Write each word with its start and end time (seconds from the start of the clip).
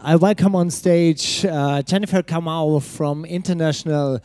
I 0.00 0.16
welcome 0.16 0.54
on 0.54 0.70
stage 0.70 1.44
uh, 1.44 1.82
Jennifer 1.82 2.22
Kamau 2.22 2.80
from 2.82 3.24
International 3.26 4.20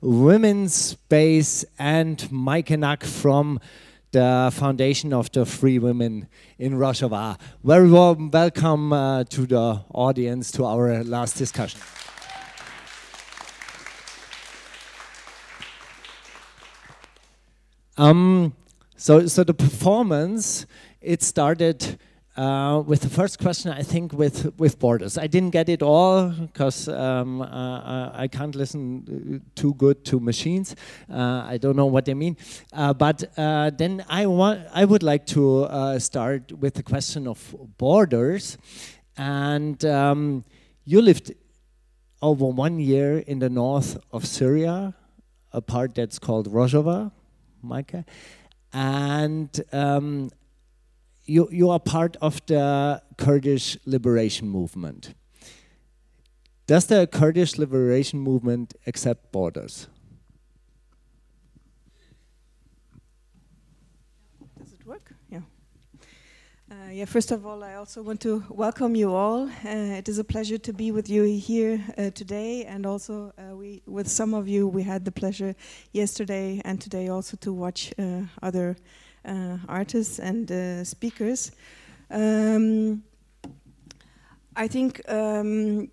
Women's 0.00 0.74
Space 0.74 1.64
and 1.78 2.18
Meike 2.32 2.76
Nack 2.76 3.04
from 3.04 3.60
the 4.10 4.50
Foundation 4.52 5.12
of 5.12 5.30
the 5.30 5.44
Free 5.46 5.78
Women 5.78 6.28
in 6.58 6.72
Rojava. 6.72 7.38
Very 7.62 7.88
warm 7.90 8.30
welcome 8.30 8.92
uh, 8.92 9.24
to 9.24 9.46
the 9.46 9.84
audience 9.94 10.50
to 10.52 10.64
our 10.64 11.04
last 11.04 11.36
discussion. 11.36 11.80
Um, 17.96 18.54
so, 18.96 19.26
so 19.26 19.44
the 19.44 19.54
performance 19.54 20.66
it 21.00 21.22
started 21.22 21.98
uh, 22.36 22.82
with 22.86 23.02
the 23.02 23.10
first 23.10 23.38
question, 23.38 23.70
I 23.70 23.82
think 23.82 24.12
with 24.12 24.58
with 24.58 24.78
borders. 24.78 25.18
I 25.18 25.26
didn't 25.26 25.50
get 25.50 25.68
it 25.68 25.82
all 25.82 26.30
because 26.30 26.88
um, 26.88 27.42
uh, 27.42 28.10
I 28.14 28.26
can't 28.28 28.54
listen 28.54 29.42
too 29.54 29.74
good 29.74 30.04
to 30.06 30.18
machines. 30.18 30.74
Uh, 31.10 31.44
I 31.46 31.58
don't 31.58 31.76
know 31.76 31.86
what 31.86 32.06
they 32.06 32.14
mean. 32.14 32.36
Uh, 32.72 32.94
but 32.94 33.24
uh, 33.36 33.70
then 33.70 34.04
I 34.08 34.26
want 34.26 34.60
I 34.72 34.84
would 34.86 35.02
like 35.02 35.26
to 35.26 35.64
uh, 35.64 35.98
start 35.98 36.52
with 36.52 36.74
the 36.74 36.82
question 36.82 37.26
of 37.28 37.54
borders, 37.76 38.56
and 39.16 39.84
um, 39.84 40.44
you 40.84 41.02
lived 41.02 41.32
over 42.22 42.46
one 42.46 42.78
year 42.78 43.18
in 43.18 43.40
the 43.40 43.50
north 43.50 43.98
of 44.10 44.24
Syria, 44.26 44.94
a 45.52 45.60
part 45.60 45.94
that's 45.94 46.18
called 46.18 46.50
Rojava, 46.50 47.10
Meike, 47.62 48.04
and 48.72 49.50
um, 49.72 50.30
you, 51.24 51.48
you 51.50 51.70
are 51.70 51.80
part 51.80 52.16
of 52.20 52.44
the 52.46 53.02
Kurdish 53.16 53.76
liberation 53.86 54.48
movement. 54.48 55.14
Does 56.66 56.86
the 56.86 57.06
Kurdish 57.06 57.58
liberation 57.58 58.20
movement 58.20 58.74
accept 58.86 59.32
borders? 59.32 59.88
Does 64.58 64.72
it 64.72 64.86
work? 64.86 65.12
Yeah. 65.28 65.40
Uh, 66.70 66.90
yeah, 66.90 67.04
first 67.04 67.30
of 67.30 67.44
all, 67.44 67.62
I 67.62 67.74
also 67.74 68.02
want 68.02 68.20
to 68.22 68.44
welcome 68.48 68.94
you 68.96 69.12
all. 69.12 69.48
Uh, 69.48 69.98
it 69.98 70.08
is 70.08 70.18
a 70.18 70.24
pleasure 70.24 70.58
to 70.58 70.72
be 70.72 70.90
with 70.92 71.10
you 71.10 71.24
here 71.24 71.84
uh, 71.98 72.10
today, 72.10 72.64
and 72.64 72.86
also 72.86 73.32
uh, 73.36 73.54
we, 73.54 73.82
with 73.86 74.08
some 74.08 74.32
of 74.32 74.48
you, 74.48 74.66
we 74.66 74.82
had 74.82 75.04
the 75.04 75.12
pleasure 75.12 75.54
yesterday 75.92 76.62
and 76.64 76.80
today 76.80 77.08
also 77.08 77.36
to 77.38 77.52
watch 77.52 77.92
uh, 77.98 78.22
other 78.42 78.76
artists 79.68 80.18
and 80.18 80.50
uh, 80.50 80.84
speakers. 80.84 81.52
Um, 82.10 83.02
I 84.54 84.68
think 84.68 85.00
um, 85.08 85.88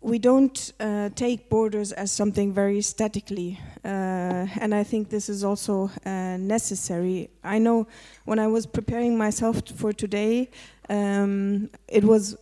we 0.00 0.18
don't 0.18 0.72
uh, 0.80 1.10
take 1.14 1.48
borders 1.48 1.92
as 1.92 2.12
something 2.12 2.52
very 2.52 2.80
statically, 2.80 3.58
uh, 3.84 4.46
and 4.60 4.74
I 4.74 4.84
think 4.84 5.08
this 5.08 5.28
is 5.28 5.44
also 5.44 5.90
uh, 6.04 6.36
necessary. 6.36 7.30
I 7.44 7.58
know 7.58 7.86
when 8.24 8.38
I 8.38 8.46
was 8.46 8.66
preparing 8.66 9.16
myself 9.16 9.62
for 9.76 9.92
today, 9.92 10.50
um, 10.88 11.70
it 11.88 12.04
was 12.04 12.36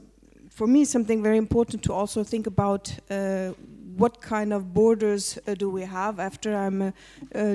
for 0.50 0.66
me 0.66 0.84
something 0.84 1.22
very 1.22 1.36
important 1.36 1.82
to 1.82 1.92
also 1.92 2.22
think 2.22 2.46
about 2.46 2.94
uh, 3.10 3.52
what 3.97 4.20
kind 4.20 4.53
of 4.53 4.75
borders 4.75 5.39
uh, 5.47 5.55
do 5.55 5.70
we 5.70 5.83
have? 5.83 6.19
After 6.19 6.55
I'm 6.56 6.92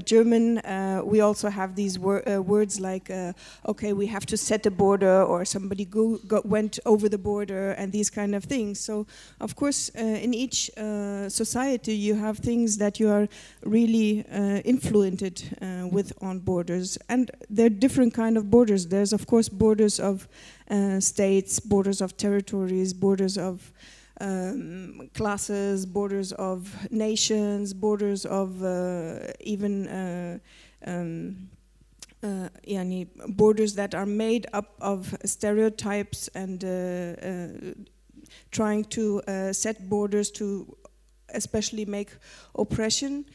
German, 0.05 0.59
uh, 0.59 1.01
we 1.03 1.21
also 1.21 1.49
have 1.49 1.75
these 1.75 1.97
wor 1.99 2.27
uh, 2.27 2.41
words 2.41 2.79
like, 2.79 3.09
uh, 3.09 3.33
okay, 3.67 3.93
we 3.93 4.07
have 4.07 4.25
to 4.27 4.37
set 4.37 4.65
a 4.65 4.71
border, 4.71 5.23
or 5.23 5.45
somebody 5.45 5.85
go, 5.85 6.17
go 6.27 6.41
went 6.45 6.79
over 6.85 7.09
the 7.09 7.17
border, 7.17 7.71
and 7.71 7.91
these 7.91 8.09
kind 8.09 8.35
of 8.35 8.43
things. 8.43 8.79
So, 8.79 9.05
of 9.39 9.55
course, 9.55 9.89
in 9.89 10.33
each 10.33 10.69
society, 11.27 11.95
you 11.95 12.15
have 12.15 12.37
things 12.39 12.77
that 12.77 12.99
you 12.99 13.09
are 13.09 13.27
really 13.63 14.25
influenced 14.63 15.45
with 15.91 16.13
on 16.21 16.39
borders, 16.39 16.97
and 17.09 17.31
there 17.49 17.65
are 17.65 17.69
different 17.69 18.13
kind 18.13 18.37
of 18.37 18.49
borders. 18.49 18.87
There's, 18.87 19.13
of 19.13 19.25
course, 19.27 19.49
borders 19.49 19.99
of 19.99 20.27
states, 20.99 21.59
borders 21.59 22.01
of 22.01 22.15
territories, 22.17 22.93
borders 22.93 23.37
of 23.37 23.71
um, 24.19 25.09
classes, 25.13 25.85
borders 25.85 26.31
of 26.33 26.91
nations, 26.91 27.73
borders 27.73 28.25
of 28.25 28.63
uh, 28.63 29.19
even 29.39 29.87
uh, 29.87 30.39
um, 30.85 31.49
uh, 32.23 32.49
borders 33.29 33.75
that 33.75 33.95
are 33.95 34.05
made 34.05 34.47
up 34.53 34.75
of 34.81 35.15
stereotypes 35.23 36.27
and 36.35 36.63
uh, 36.63 36.67
uh, 36.67 37.73
trying 38.51 38.83
to 38.85 39.21
uh, 39.27 39.53
set 39.53 39.89
borders 39.89 40.31
to 40.31 40.75
especially 41.33 41.85
make 41.85 42.11
oppression. 42.55 43.25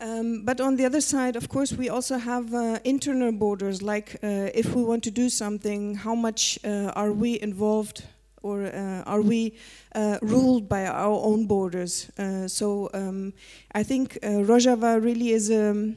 Um, 0.00 0.44
but 0.44 0.60
on 0.60 0.76
the 0.76 0.84
other 0.84 1.00
side, 1.00 1.34
of 1.34 1.48
course, 1.48 1.72
we 1.72 1.88
also 1.88 2.18
have 2.18 2.54
uh, 2.54 2.78
internal 2.84 3.32
borders, 3.32 3.82
like 3.82 4.16
uh, 4.22 4.48
if 4.54 4.74
we 4.74 4.84
want 4.84 5.02
to 5.04 5.10
do 5.10 5.28
something, 5.28 5.96
how 5.96 6.14
much 6.14 6.58
uh, 6.64 6.92
are 6.94 7.10
we 7.10 7.40
involved 7.40 8.04
or 8.42 8.66
uh, 8.66 9.02
are 9.06 9.22
we 9.22 9.54
uh, 9.94 10.18
ruled 10.22 10.68
by 10.68 10.86
our 10.86 11.20
own 11.24 11.46
borders? 11.46 12.10
Uh, 12.18 12.48
so 12.48 12.90
um, 12.94 13.32
I 13.72 13.82
think 13.82 14.18
Rojava 14.22 15.02
really 15.02 15.30
is 15.30 15.50
a 15.50 15.70
um, 15.70 15.96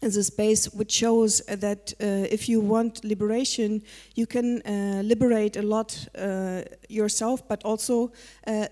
is 0.00 0.16
a 0.16 0.22
space 0.22 0.72
which 0.72 0.92
shows 0.92 1.40
that 1.46 1.92
uh, 2.00 2.06
if 2.30 2.48
you 2.48 2.60
want 2.60 3.04
liberation, 3.04 3.82
you 4.14 4.26
can 4.26 4.62
uh, 4.62 5.02
liberate 5.02 5.56
a 5.56 5.62
lot 5.62 6.06
uh, 6.16 6.62
yourself, 6.88 7.46
but 7.48 7.64
also 7.64 8.12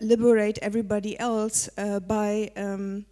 liberate 0.00 0.56
everybody 0.62 1.18
else 1.18 1.68
by 2.06 2.48
um, 2.56 3.04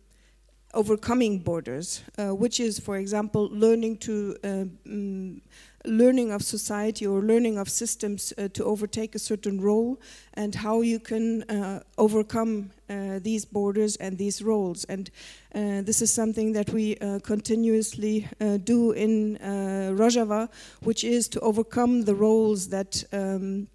overcoming 0.74 1.38
borders, 1.38 2.02
which 2.18 2.60
is, 2.60 2.78
for 2.78 2.96
example, 2.98 3.48
learning 3.52 3.98
to 3.98 4.36
um, 4.44 5.40
learning 5.84 6.32
of 6.32 6.42
society 6.42 7.06
or 7.06 7.20
learning 7.20 7.58
of 7.58 7.68
systems 7.68 8.32
uh, 8.38 8.48
to 8.48 8.64
overtake 8.64 9.14
a 9.14 9.18
certain 9.18 9.60
role 9.60 10.00
and 10.34 10.54
how 10.54 10.80
you 10.80 10.98
can 10.98 11.42
uh, 11.44 11.80
overcome 11.98 12.70
uh, 12.88 13.18
these 13.22 13.44
borders 13.44 13.96
and 13.96 14.16
these 14.16 14.42
roles. 14.42 14.84
And 14.84 15.10
uh, 15.54 15.82
this 15.82 16.00
is 16.00 16.12
something 16.12 16.52
that 16.52 16.70
we 16.70 16.96
uh, 16.96 17.18
continuously 17.20 18.28
uh, 18.40 18.56
do 18.58 18.92
in 18.92 19.38
Rojava, 19.38 20.48
which 20.82 21.04
is 21.04 21.28
to 21.28 21.40
overcome 21.40 22.02
the 22.02 22.14
roles 22.14 22.68
that 22.68 23.04
um, 23.12 23.68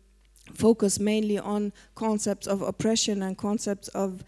focus 0.53 0.99
mainly 0.99 1.37
on 1.37 1.71
concepts 1.95 2.47
of 2.47 2.61
oppression 2.61 3.21
and 3.21 3.37
concepts 3.37 3.87
of 3.89 4.23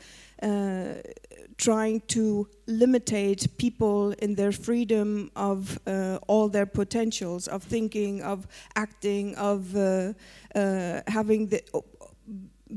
trying 1.62 2.02
to 2.08 2.48
limitate 2.68 3.58
people 3.58 4.12
in 4.14 4.34
their 4.36 4.52
freedom 4.52 5.30
of 5.36 5.78
uh, 5.86 6.18
all 6.28 6.50
their 6.50 6.66
potentials 6.66 7.48
of 7.48 7.64
thinking, 7.64 8.24
of 8.24 8.48
acting, 8.76 9.36
of 9.36 9.76
uh, 9.76 10.14
uh, 10.56 11.02
having 11.08 11.48
the 11.48 11.62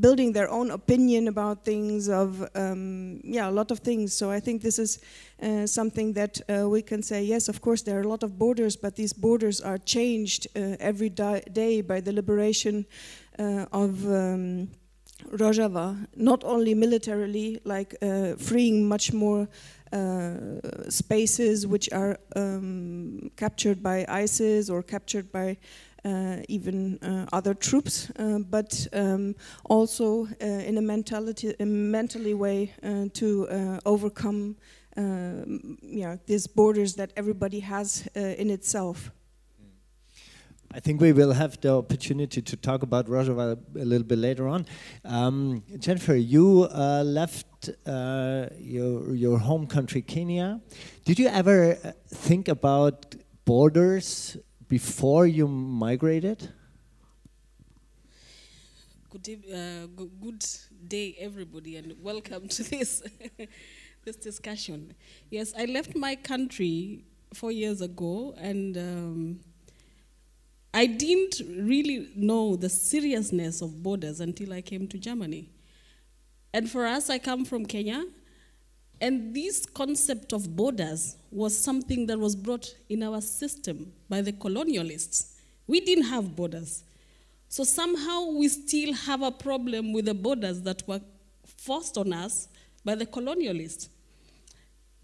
building 0.00 0.32
their 0.32 0.50
own 0.50 0.72
opinion 0.72 1.28
about 1.28 1.64
things 1.64 2.08
of 2.08 2.46
um, 2.56 3.20
yeah 3.22 3.48
a 3.48 3.54
lot 3.60 3.70
of 3.70 3.78
things. 3.78 4.12
So 4.12 4.30
i 4.30 4.40
think 4.40 4.60
this 4.60 4.78
is 4.78 4.98
uh, 5.40 5.66
something 5.66 6.12
that 6.14 6.40
uh, 6.48 6.68
we 6.68 6.82
can 6.82 7.02
say 7.02 7.22
yes 7.22 7.48
of 7.48 7.60
course 7.60 7.82
there 7.82 7.96
are 7.98 8.02
a 8.02 8.08
lot 8.08 8.22
of 8.24 8.36
borders 8.36 8.76
but 8.76 8.96
these 8.96 9.12
borders 9.12 9.60
are 9.60 9.78
changed 9.78 10.48
uh, 10.56 10.76
every 10.80 11.10
day 11.10 11.80
by 11.80 12.00
the 12.00 12.12
liberation 12.12 12.86
of 13.72 14.06
um, 14.06 14.68
Rojava, 15.30 16.06
not 16.16 16.44
only 16.44 16.74
militarily, 16.74 17.60
like 17.64 17.94
uh, 18.02 18.34
freeing 18.36 18.88
much 18.88 19.12
more 19.12 19.48
uh, 19.92 20.60
spaces 20.88 21.66
which 21.66 21.88
are 21.92 22.18
um, 22.34 23.30
captured 23.36 23.82
by 23.82 24.04
ISIS 24.08 24.68
or 24.68 24.82
captured 24.82 25.30
by 25.30 25.56
uh, 26.04 26.36
even 26.48 26.98
uh, 26.98 27.26
other 27.32 27.54
troops, 27.54 28.10
uh, 28.18 28.38
but 28.38 28.86
um, 28.92 29.34
also 29.64 30.26
uh, 30.26 30.44
in 30.44 30.76
a 30.76 30.82
mentality, 30.82 31.54
a 31.58 31.64
mentally 31.64 32.34
way 32.34 32.70
to 33.14 33.80
overcome, 33.86 34.56
yeah, 34.96 36.16
these 36.26 36.46
borders 36.46 36.94
that 36.94 37.10
everybody 37.16 37.60
has 37.60 38.06
in 38.14 38.50
itself. 38.50 39.10
I 40.76 40.80
think 40.80 41.00
we 41.00 41.12
will 41.12 41.32
have 41.32 41.60
the 41.60 41.72
opportunity 41.72 42.42
to 42.42 42.56
talk 42.56 42.82
about 42.82 43.06
Rojava 43.06 43.56
a 43.76 43.84
little 43.84 44.04
bit 44.04 44.18
later 44.18 44.48
on. 44.48 44.66
Um, 45.04 45.62
Jennifer, 45.78 46.16
you 46.16 46.68
uh, 46.68 47.04
left 47.06 47.70
uh, 47.86 48.46
your, 48.58 49.14
your 49.14 49.38
home 49.38 49.68
country, 49.68 50.02
Kenya. 50.02 50.60
Did 51.04 51.20
you 51.20 51.28
ever 51.28 51.78
uh, 51.84 51.92
think 52.08 52.48
about 52.48 53.14
borders 53.44 54.36
before 54.66 55.28
you 55.28 55.46
migrated? 55.46 56.50
Good, 59.10 59.44
uh, 59.54 59.86
good 59.86 60.44
day, 60.88 61.14
everybody, 61.20 61.76
and 61.76 61.94
welcome 62.02 62.48
to 62.48 62.62
this, 62.64 63.00
this 64.04 64.16
discussion. 64.16 64.92
Yes, 65.30 65.54
I 65.56 65.66
left 65.66 65.94
my 65.94 66.16
country 66.16 67.04
four 67.32 67.52
years 67.52 67.80
ago, 67.80 68.34
and 68.36 68.76
um, 68.76 69.40
I 70.76 70.86
didn't 70.86 71.40
really 71.48 72.08
know 72.16 72.56
the 72.56 72.68
seriousness 72.68 73.62
of 73.62 73.80
borders 73.80 74.18
until 74.18 74.52
I 74.52 74.60
came 74.60 74.88
to 74.88 74.98
Germany. 74.98 75.48
And 76.52 76.68
for 76.68 76.84
us, 76.84 77.08
I 77.08 77.18
come 77.18 77.44
from 77.44 77.64
Kenya, 77.64 78.04
and 79.00 79.32
this 79.32 79.66
concept 79.66 80.32
of 80.32 80.56
borders 80.56 81.14
was 81.30 81.56
something 81.56 82.06
that 82.06 82.18
was 82.18 82.34
brought 82.34 82.74
in 82.88 83.04
our 83.04 83.20
system 83.20 83.92
by 84.08 84.20
the 84.20 84.32
colonialists. 84.32 85.34
We 85.68 85.78
didn't 85.78 86.06
have 86.06 86.34
borders. 86.34 86.82
So 87.48 87.62
somehow 87.62 88.30
we 88.32 88.48
still 88.48 88.94
have 88.94 89.22
a 89.22 89.30
problem 89.30 89.92
with 89.92 90.06
the 90.06 90.14
borders 90.14 90.62
that 90.62 90.86
were 90.88 91.00
forced 91.44 91.96
on 91.96 92.12
us 92.12 92.48
by 92.84 92.96
the 92.96 93.06
colonialists. 93.06 93.88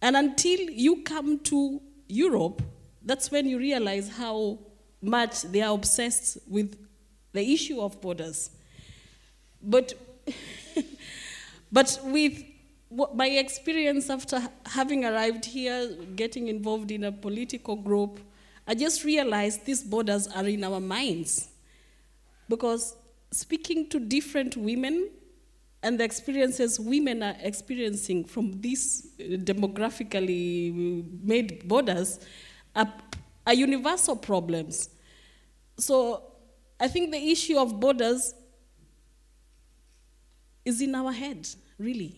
And 0.02 0.16
until 0.16 0.58
you 0.58 1.02
come 1.02 1.38
to 1.44 1.80
Europe, 2.08 2.60
that's 3.04 3.30
when 3.30 3.46
you 3.46 3.58
realize 3.58 4.08
how 4.08 4.58
much 5.02 5.42
they 5.42 5.62
are 5.62 5.74
obsessed 5.74 6.38
with 6.46 6.76
the 7.32 7.52
issue 7.52 7.80
of 7.80 8.00
borders. 8.00 8.50
But, 9.62 9.94
but 11.72 12.00
with 12.04 12.42
my 13.14 13.28
experience 13.28 14.10
after 14.10 14.40
having 14.66 15.04
arrived 15.04 15.44
here, 15.44 15.96
getting 16.16 16.48
involved 16.48 16.90
in 16.90 17.04
a 17.04 17.12
political 17.12 17.76
group, 17.76 18.20
I 18.66 18.74
just 18.74 19.04
realized 19.04 19.64
these 19.64 19.82
borders 19.82 20.26
are 20.28 20.46
in 20.46 20.64
our 20.64 20.80
minds. 20.80 21.48
Because 22.48 22.96
speaking 23.30 23.88
to 23.90 24.00
different 24.00 24.56
women 24.56 25.10
and 25.82 25.98
the 25.98 26.04
experiences 26.04 26.78
women 26.78 27.22
are 27.22 27.36
experiencing 27.40 28.24
from 28.24 28.60
these 28.60 29.06
uh, 29.18 29.36
demographically 29.36 31.04
made 31.22 31.66
borders 31.66 32.20
are, 32.74 32.92
are 33.50 33.54
universal 33.54 34.14
problems. 34.14 34.88
So 35.76 36.22
I 36.78 36.86
think 36.86 37.10
the 37.10 37.30
issue 37.30 37.58
of 37.58 37.80
borders 37.80 38.32
is 40.64 40.80
in 40.80 40.94
our 40.94 41.10
head, 41.10 41.48
really. 41.76 42.16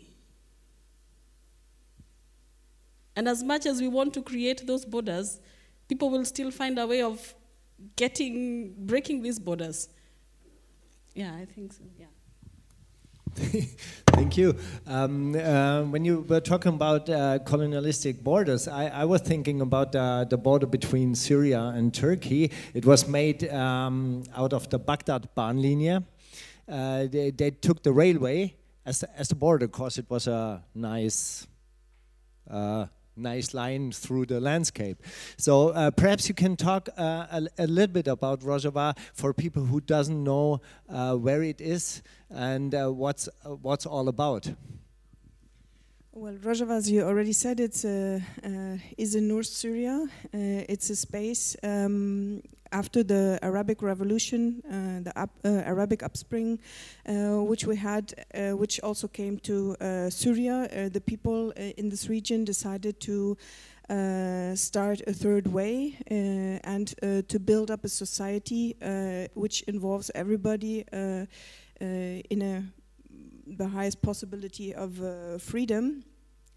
And 3.17 3.29
as 3.29 3.43
much 3.43 3.65
as 3.65 3.81
we 3.81 3.89
want 3.89 4.13
to 4.15 4.23
create 4.23 4.67
those 4.67 4.85
borders, 4.85 5.41
people 5.89 6.11
will 6.11 6.27
still 6.27 6.51
find 6.51 6.79
a 6.79 6.87
way 6.87 7.01
of 7.01 7.35
getting, 7.97 8.75
breaking 8.87 9.23
these 9.23 9.39
borders. 9.39 9.89
Yeah, 11.15 11.35
I 11.35 11.47
think 11.47 11.73
so, 11.73 11.85
yeah. 11.99 12.07
Thank 14.13 14.37
you. 14.37 14.55
Um, 14.87 15.35
uh, 15.35 15.83
when 15.85 16.05
you 16.05 16.21
were 16.29 16.41
talking 16.41 16.75
about 16.75 17.09
uh, 17.09 17.39
colonialistic 17.41 18.23
borders, 18.23 18.69
I, 18.69 18.89
I, 18.89 19.05
was 19.07 19.23
thinking 19.23 19.63
about 19.63 19.97
uh, 19.97 20.25
the 20.25 20.37
border 20.37 20.67
between 20.67 21.15
Syria 21.15 21.73
and 21.75 21.95
Turkey. 21.95 22.51
It 22.75 22.85
was 22.85 23.09
made 23.09 23.49
um, 23.49 24.25
out 24.37 24.53
of 24.53 24.69
the 24.69 24.79
Baghdad 24.79 25.29
Bahnlinie. 25.35 26.05
Uh, 26.69 27.07
they, 27.07 27.31
they, 27.31 27.51
took 27.51 27.83
the 27.83 27.93
railway 27.93 28.55
as, 28.85 29.03
as 29.17 29.29
the 29.29 29.35
border 29.35 29.67
because 29.67 29.97
it 29.97 30.11
was 30.11 30.27
a 30.27 30.63
nice 30.75 31.47
uh, 32.51 32.87
nice 33.17 33.55
line 33.55 33.93
through 33.93 34.27
the 34.27 34.41
landscape. 34.41 35.03
So 35.37 35.69
uh, 35.69 35.91
perhaps 35.91 36.29
you 36.29 36.35
can 36.35 36.57
talk 36.57 36.89
uh, 36.97 37.27
a, 37.31 37.49
a, 37.59 37.67
little 37.67 37.93
bit 37.93 38.09
about 38.09 38.41
Rojava 38.41 38.97
for 39.15 39.33
people 39.35 39.65
who 39.65 39.81
doesn't 39.81 40.23
know 40.23 40.61
uh, 40.89 41.15
where 41.17 41.43
it 41.43 41.61
is 41.61 42.03
and 42.31 42.75
uh, 42.75 42.89
what's 42.89 43.29
uh, 43.45 43.51
what's 43.51 43.87
all 43.87 44.09
about. 44.09 44.51
Well, 46.15 46.35
Rojava, 46.35 46.77
as 46.77 46.91
you 46.91 47.03
already 47.03 47.33
said, 47.33 47.59
it's 47.59 47.85
uh, 47.85 48.21
is 48.99 49.15
in 49.15 49.29
North 49.29 49.47
Syria. 49.47 50.07
it's 50.33 50.91
a 50.91 50.97
space 50.97 51.57
um, 51.63 52.43
after 52.73 53.03
the 53.03 53.39
Arabic 53.43 53.83
Revolution, 53.83 54.63
uh, 54.67 55.05
the 55.05 55.13
up, 55.19 55.31
uh, 55.45 55.49
Arabic 55.49 56.03
upspring, 56.03 56.59
uh, 57.07 57.43
which 57.43 57.67
we 57.67 57.77
had, 57.77 58.13
uh, 58.35 58.57
which 58.57 58.81
also 58.81 59.07
came 59.07 59.39
to 59.41 59.77
uh, 59.81 60.11
Syria, 60.11 60.69
uh, 60.73 60.89
the 60.89 61.01
people 61.01 61.51
in 61.53 61.89
this 61.91 62.09
region 62.09 62.45
decided 62.45 62.99
to 63.01 63.37
start 64.55 65.03
a 65.07 65.13
third 65.13 65.47
way 65.47 65.99
and 66.65 66.95
to 67.29 67.39
build 67.39 67.71
up 67.71 67.85
a 67.85 67.89
society 67.89 68.75
which 69.35 69.63
involves 69.63 70.11
everybody 70.15 70.85
in 71.81 72.43
a, 72.43 72.65
the 73.47 73.69
highest 73.69 74.01
possibility 74.01 74.75
of 74.75 74.99
freedom 75.43 76.05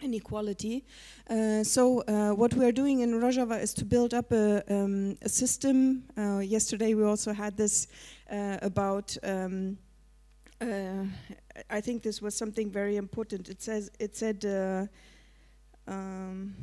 and 0.02 0.14
equality. 0.14 0.84
Uh, 1.30 1.64
so 1.64 2.02
uh, 2.02 2.32
what 2.32 2.54
we 2.54 2.66
are 2.66 2.72
doing 2.72 3.00
in 3.00 3.12
Rojava 3.14 3.62
is 3.62 3.74
to 3.76 3.86
build 3.86 4.14
up 4.14 4.32
a, 4.32 4.64
um, 4.74 5.18
a 5.22 5.30
system. 5.30 6.04
Uh, 6.18 6.40
yesterday 6.40 6.94
we 6.94 7.04
also 7.04 7.34
had 7.34 7.58
this 7.58 7.88
uh, 8.32 8.58
about. 8.62 9.16
Um, 9.24 9.78
uh, 10.62 11.06
I 11.70 11.82
think 11.82 12.02
this 12.02 12.22
was 12.22 12.36
something 12.36 12.72
very 12.72 12.96
important. 12.96 13.50
It 13.50 13.62
says 13.62 13.92
it 14.00 14.16
said 14.16 14.46
uh, 14.46 14.88
um, 15.92 16.56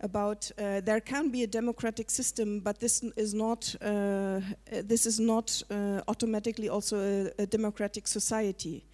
about 0.00 0.50
there 0.56 1.00
can 1.00 1.30
be 1.30 1.42
a 1.42 1.46
democratic 1.46 2.10
system, 2.10 2.60
but 2.60 2.78
this 2.78 3.02
is 3.16 3.34
not 3.34 3.74
this 3.80 5.06
is 5.06 5.18
not 5.18 5.62
automatically 6.08 6.68
also 6.68 6.98
a, 6.98 7.42
a 7.42 7.46
democratic 7.46 8.06
society. 8.06 8.84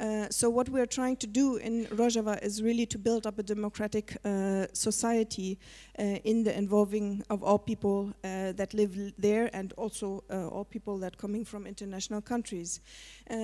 Uh, 0.00 0.26
so 0.30 0.48
what 0.48 0.66
we 0.70 0.80
are 0.80 0.86
trying 0.86 1.14
to 1.14 1.26
do 1.26 1.56
in 1.56 1.84
Rojava 1.86 2.42
is 2.42 2.62
really 2.62 2.86
to 2.86 2.98
build 2.98 3.26
up 3.26 3.38
a 3.38 3.42
democratic 3.42 4.16
uh, 4.24 4.66
society 4.72 5.58
uh, 5.98 6.02
in 6.24 6.42
the 6.42 6.56
involving 6.56 7.22
of 7.28 7.42
all 7.42 7.58
people 7.58 8.14
uh, 8.24 8.52
that 8.52 8.72
live 8.72 8.96
there 9.18 9.50
and 9.52 9.74
also 9.74 10.24
uh, 10.30 10.48
all 10.48 10.64
people 10.64 10.96
that 10.98 11.18
coming 11.18 11.44
from 11.44 11.66
international 11.66 12.22
countries. 12.22 12.80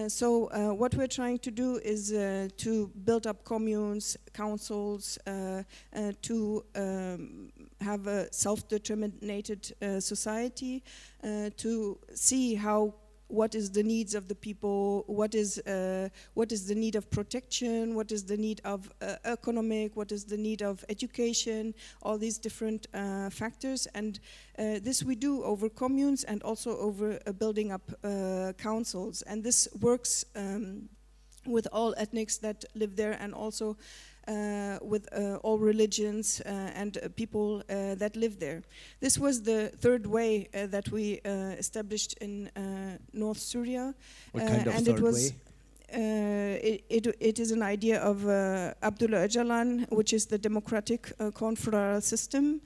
so 0.09 0.49
what 0.75 0.95
we're 0.95 1.15
trying 1.21 1.39
to 1.39 1.51
do 1.51 1.79
is 1.85 2.09
to 2.57 2.91
build 3.05 3.27
up 3.27 3.45
communes, 3.45 4.17
councils, 4.33 5.19
to 6.23 6.65
um, 6.75 7.53
have 7.81 8.07
a 8.07 8.33
self-determinated 8.33 9.75
society, 10.01 10.83
to 11.57 11.99
see 12.15 12.55
how 12.55 12.95
what 13.29 13.55
is 13.55 13.71
the 13.71 13.83
needs 13.83 14.15
of 14.15 14.29
the 14.29 14.35
people, 14.35 15.05
what 15.07 15.35
is, 15.35 15.59
uh, 15.61 16.09
what 16.35 16.53
is 16.53 16.67
the 16.67 16.75
need 16.75 16.95
of 16.95 17.11
protection, 17.11 17.95
what 17.95 18.13
is 18.13 18.25
the 18.25 18.37
need 18.37 18.61
of 18.65 18.91
uh, 19.01 19.17
economic, 19.25 19.97
what 19.97 20.13
is 20.13 20.25
the 20.25 20.37
need 20.37 20.63
of 20.63 20.85
education, 20.89 21.75
all 22.03 22.19
these 22.19 22.39
different 22.39 22.87
uh, 22.95 23.31
factors. 23.31 23.87
And 23.95 24.21
uh, 24.59 24.79
this 24.83 25.03
we 25.03 25.17
do 25.17 25.43
over 25.43 25.69
communes 25.69 26.25
and 26.25 26.43
also 26.43 26.77
over 26.79 27.19
uh, 27.27 27.33
building 27.33 27.73
up 27.73 27.91
uh, 28.05 28.53
councils. 28.59 29.23
And 29.23 29.43
this 29.43 29.69
works 29.81 30.25
um, 30.37 30.89
with 31.47 31.67
all 31.73 31.95
ethnics 31.97 32.39
that 32.39 32.65
live 32.75 32.97
there 32.97 33.17
and 33.21 33.35
also 33.35 33.77
with 34.83 35.09
uh, 35.13 35.37
all 35.43 35.59
religions 35.59 36.41
uh, 36.41 36.49
and 36.75 36.99
people 37.17 37.63
that 37.69 38.17
live 38.17 38.39
there. 38.39 38.63
This 39.01 39.19
was 39.19 39.43
the 39.43 39.69
third 39.79 40.07
way 40.07 40.49
that 40.53 40.91
we 40.91 41.21
established 41.59 42.15
in 42.21 42.51
North 43.13 43.39
Syria. 43.39 43.95
What 44.33 44.47
kind 44.47 44.67
of 44.67 44.75
and 44.75 44.87
third 44.87 44.99
it 44.99 45.03
was, 45.03 45.33
way? 45.33 45.37
Uh, 45.95 46.59
it, 46.61 46.85
it, 46.89 47.17
it 47.21 47.39
is 47.39 47.53
an 47.53 47.63
idea 47.63 48.01
of 48.01 48.27
uh, 48.27 48.75
Abdullah 48.83 49.19
Öcalan, 49.19 49.89
which 49.93 50.13
is 50.13 50.27
the 50.27 50.37
democratic 50.37 51.13
uh, 51.21 51.31
confederal 51.31 52.01
system. 52.01 52.61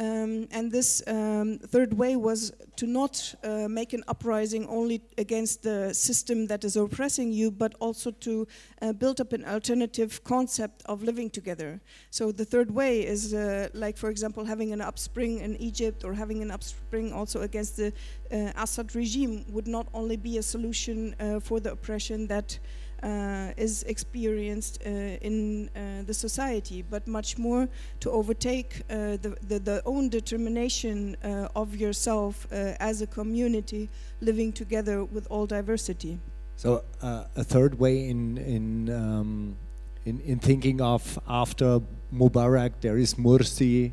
Um, 0.00 0.48
and 0.50 0.72
this 0.72 1.02
um, 1.06 1.58
third 1.58 1.92
way 1.92 2.16
was 2.16 2.52
to 2.76 2.86
not 2.86 3.34
uh, 3.44 3.68
make 3.68 3.92
an 3.92 4.02
uprising 4.08 4.66
only 4.66 5.02
against 5.18 5.62
the 5.62 5.92
system 5.92 6.46
that 6.46 6.64
is 6.64 6.76
oppressing 6.76 7.30
you, 7.30 7.50
but 7.50 7.74
also 7.78 8.10
to 8.10 8.48
uh, 8.80 8.92
build 8.94 9.20
up 9.20 9.32
an 9.32 9.44
alternative 9.44 10.24
concept 10.24 10.82
of 10.86 11.02
living 11.02 11.28
together. 11.28 11.80
So 12.10 12.32
the 12.32 12.44
third 12.44 12.70
way 12.70 13.06
is 13.06 13.34
uh, 13.34 13.68
like, 13.74 13.98
for 13.98 14.08
example, 14.08 14.44
having 14.44 14.72
an 14.72 14.80
upspring 14.80 15.38
in 15.38 15.56
Egypt 15.56 16.04
or 16.04 16.14
having 16.14 16.42
an 16.42 16.50
upspring 16.50 17.12
also 17.12 17.42
against 17.42 17.76
the 17.76 17.92
uh, 18.32 18.52
Assad 18.56 18.94
regime 18.94 19.44
would 19.50 19.68
not 19.68 19.86
only 19.92 20.16
be 20.16 20.38
a 20.38 20.42
solution 20.42 21.14
uh, 21.20 21.38
for 21.38 21.60
the 21.60 21.70
oppression 21.70 22.26
that 22.28 22.58
is 23.02 23.82
experienced 23.84 24.82
uh, 24.86 24.88
in 24.88 25.68
uh, 25.68 26.02
the 26.06 26.14
society, 26.14 26.82
but 26.82 27.06
much 27.06 27.38
more 27.38 27.68
to 28.00 28.10
overtake 28.10 28.86
the, 28.88 29.36
the, 29.48 29.58
the, 29.58 29.82
own 29.84 30.08
determination 30.08 31.16
of 31.54 31.76
yourself 31.76 32.46
as 32.52 33.02
a 33.02 33.06
community 33.06 33.88
living 34.20 34.52
together 34.52 35.04
with 35.04 35.26
all 35.30 35.46
diversity. 35.46 36.18
So 36.56 36.84
a 37.02 37.44
third 37.44 37.78
way 37.78 38.08
in 38.08 38.38
in 38.38 38.90
um, 38.90 39.56
in, 40.04 40.20
in 40.20 40.38
thinking 40.38 40.80
of 40.80 41.18
after 41.28 41.80
Mubarak, 42.12 42.72
there 42.80 42.98
is 42.98 43.14
Morsi. 43.14 43.92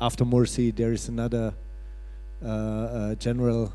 After 0.00 0.24
Morsi, 0.24 0.74
there 0.74 0.92
is 0.92 1.08
another 1.08 1.54
uh, 2.42 2.46
uh, 2.46 3.14
general 3.16 3.72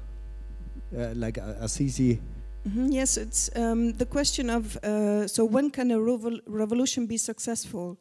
uh, 0.97 1.13
like 1.15 1.37
as-Sisi 1.37 2.19
Mhm, 2.67 2.91
Yes, 2.91 3.17
it's 3.17 3.49
um, 3.55 3.91
the 3.93 4.05
question 4.05 4.49
of 4.49 4.75
uh, 4.77 5.27
so 5.27 5.45
when 5.45 5.69
can 5.69 5.91
a 5.91 5.97
revol- 5.97 6.41
revolution 6.47 7.05
be 7.05 7.17
successful? 7.17 7.97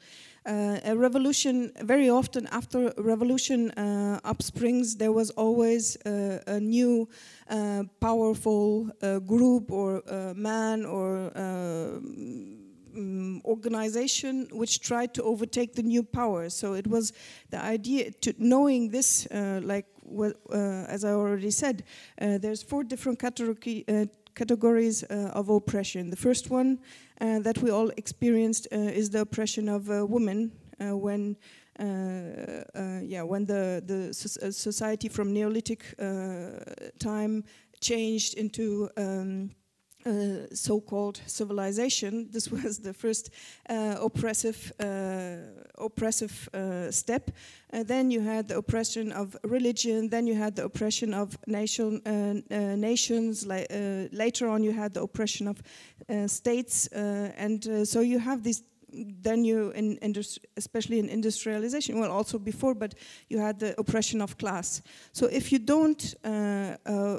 Uh, 0.47 0.78
a 0.85 0.94
revolution, 0.97 1.71
very 1.83 2.09
often 2.11 2.47
after 2.50 2.92
revolution 2.99 3.71
uh, 3.73 4.21
upsprings, 4.25 4.97
there 4.99 5.12
was 5.12 5.30
always 5.30 5.97
uh, 6.06 6.38
a 6.47 6.61
new 6.61 7.09
uh, 7.50 7.83
powerful 8.00 8.90
uh, 9.02 9.18
group 9.21 9.71
or 9.71 10.02
uh, 10.11 10.33
man 10.35 10.85
or 10.87 11.30
mm, 11.35 13.44
organization 13.44 14.49
which 14.52 14.80
tried 14.80 15.12
to 15.14 15.23
overtake 15.23 15.75
the 15.75 15.83
new 15.83 16.02
power. 16.02 16.49
So 16.50 16.75
it 16.75 16.87
was 16.87 17.12
the 17.50 17.61
idea 17.61 18.11
to 18.23 18.35
knowing 18.38 18.90
this, 18.90 19.26
like 19.30 19.87
as 20.52 21.04
I 21.04 21.12
already 21.12 21.50
said, 21.50 21.85
there's 22.18 22.62
four 22.62 22.85
different 22.85 23.18
category, 23.18 23.85
uh, 23.88 24.06
categories 24.35 25.05
uh, 25.05 25.31
of 25.35 25.49
oppression. 25.49 26.11
The 26.11 26.17
first 26.17 26.50
one 26.50 26.79
uh, 27.21 27.41
that 27.41 27.59
we 27.59 27.71
all 27.71 27.91
experienced 27.97 28.69
uh, 28.73 28.76
is 28.76 29.11
the 29.11 29.21
oppression 29.21 29.69
of 29.69 29.88
women 29.88 30.53
when. 30.79 31.37
Yeah, 31.76 33.23
when 33.23 33.47
the 33.47 33.83
the 33.85 34.14
soc- 34.14 34.53
society 34.53 35.09
from 35.09 35.33
Neolithic 35.33 35.83
time 36.99 37.45
changed 37.81 38.35
into 38.35 38.88
um, 38.97 39.50
uh, 40.07 40.55
so-called 40.55 41.21
civilization. 41.27 42.29
This 42.31 42.49
was 42.51 42.79
the 42.79 42.93
first 42.93 43.31
uh, 43.69 43.97
oppressive 44.01 44.73
uh, 44.81 45.37
oppressive 45.79 46.49
uh, 46.55 46.91
step. 46.91 47.31
Uh, 47.73 47.83
then 47.83 48.11
you 48.11 48.21
had 48.21 48.49
the 48.49 48.57
oppression 48.57 49.13
of 49.13 49.37
religion. 49.45 50.09
Then 50.09 50.27
you 50.27 50.35
had 50.35 50.57
the 50.57 50.65
oppression 50.65 51.15
of 51.15 51.37
nation 51.47 52.01
uh, 52.07 52.77
nations. 52.77 53.47
Later 53.47 54.49
on, 54.49 54.63
you 54.63 54.73
had 54.73 54.95
the 54.95 55.03
oppression 55.03 55.49
of 55.49 55.63
states, 56.31 56.87
and 56.89 57.89
so 57.89 58.01
you 58.01 58.19
have 58.19 58.43
these. 58.43 58.63
Then 59.23 59.45
you, 59.45 59.71
in, 59.71 59.99
especially 60.57 60.99
in 60.99 61.09
industrialization, 61.09 61.99
well, 61.99 62.11
also 62.11 62.39
before, 62.39 62.75
but 62.75 62.95
you 63.29 63.39
had 63.39 63.59
the 63.59 63.79
oppression 63.79 64.21
of 64.21 64.37
class. 64.39 64.83
So 65.13 65.27
if 65.27 65.51
you 65.53 65.59
don't 65.59 66.15
uh, 66.25 66.77
uh, 66.87 67.19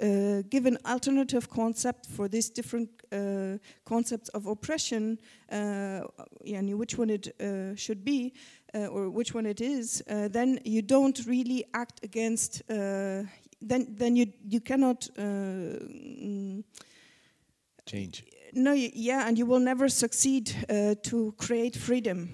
uh, 0.00 0.42
give 0.48 0.66
an 0.66 0.78
alternative 0.86 1.48
concept 1.50 2.06
for 2.06 2.28
these 2.28 2.48
different 2.50 2.88
uh, 3.12 3.58
concepts 3.84 4.28
of 4.30 4.46
oppression, 4.46 5.18
uh, 5.50 6.00
which 6.44 6.96
one 6.96 7.10
it 7.10 7.34
uh, 7.40 7.74
should 7.76 8.04
be 8.04 8.32
or 8.72 9.10
which 9.10 9.34
one 9.34 9.46
it 9.46 9.60
is, 9.60 10.02
then 10.06 10.60
you 10.64 10.80
don't 10.80 11.26
really 11.26 11.64
act 11.74 12.04
against. 12.04 12.62
Then, 12.68 13.94
then 13.98 14.16
you 14.16 14.26
you 14.48 14.60
cannot. 14.60 15.08
Mm, 15.18 16.64
Change. 17.84 18.24
No, 18.54 18.72
yeah, 18.72 19.26
and 19.26 19.38
you 19.38 19.46
will 19.46 19.60
never 19.60 19.88
succeed 19.88 20.54
uh, 20.68 20.94
to 21.04 21.34
create 21.38 21.76
freedom 21.76 22.28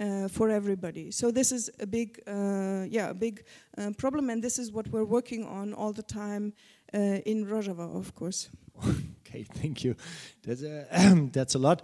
uh, 0.00 0.28
for 0.28 0.50
everybody. 0.50 1.10
So 1.10 1.30
this 1.30 1.52
is 1.52 1.70
a 1.80 1.86
big, 1.86 2.22
uh, 2.26 2.86
yeah, 2.88 3.10
a 3.10 3.14
big 3.14 3.44
uh, 3.76 3.90
problem, 3.98 4.30
and 4.30 4.42
this 4.42 4.58
is 4.58 4.72
what 4.72 4.88
we're 4.88 5.04
working 5.04 5.44
on 5.44 5.74
all 5.74 5.92
the 5.92 6.02
time 6.02 6.52
uh, 6.94 6.98
in 6.98 7.46
Rojava, 7.46 7.96
of 7.96 8.14
course. 8.14 8.50
Okay, 9.28 9.42
thank 9.42 9.84
you. 9.84 9.94
That's 10.42 10.62
a, 10.62 11.28
that's 11.32 11.54
a 11.54 11.58
lot. 11.58 11.82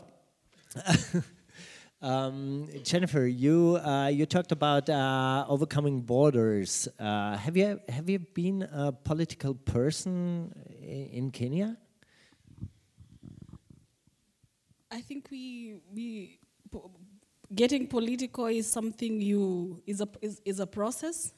um, 2.01 2.71
Jennifer, 2.83 3.27
you 3.27 3.79
uh, 3.85 4.07
you 4.07 4.25
talked 4.25 4.51
about 4.51 4.89
overcoming 5.51 6.01
borders. 6.01 6.89
Have 6.99 7.55
you 7.55 7.81
have 7.91 8.09
you 8.09 8.21
been 8.21 8.63
a 8.63 8.93
political 8.93 9.55
person 9.55 10.55
in 10.81 11.33
Kenya? 11.33 11.77
I 14.95 15.01
think 15.01 15.27
we 15.29 15.75
we 15.93 16.39
po- 16.71 16.93
getting 17.53 17.89
political 17.89 18.47
is 18.47 18.71
something 18.71 19.21
you 19.21 19.83
is 19.89 20.01
a 20.01 20.09
is, 20.23 20.41
is 20.45 20.61
a 20.61 20.67
process, 20.67 21.33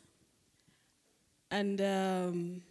and 1.51 1.81
um, 1.81 2.63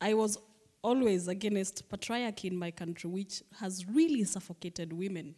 I 0.00 0.14
was 0.14 0.38
always 0.80 1.26
against 1.26 1.88
patriarchy 1.90 2.44
in 2.44 2.56
my 2.56 2.70
country, 2.70 3.10
which 3.10 3.42
has 3.58 3.84
really 3.88 4.22
suffocated 4.22 4.92
women. 4.92 5.34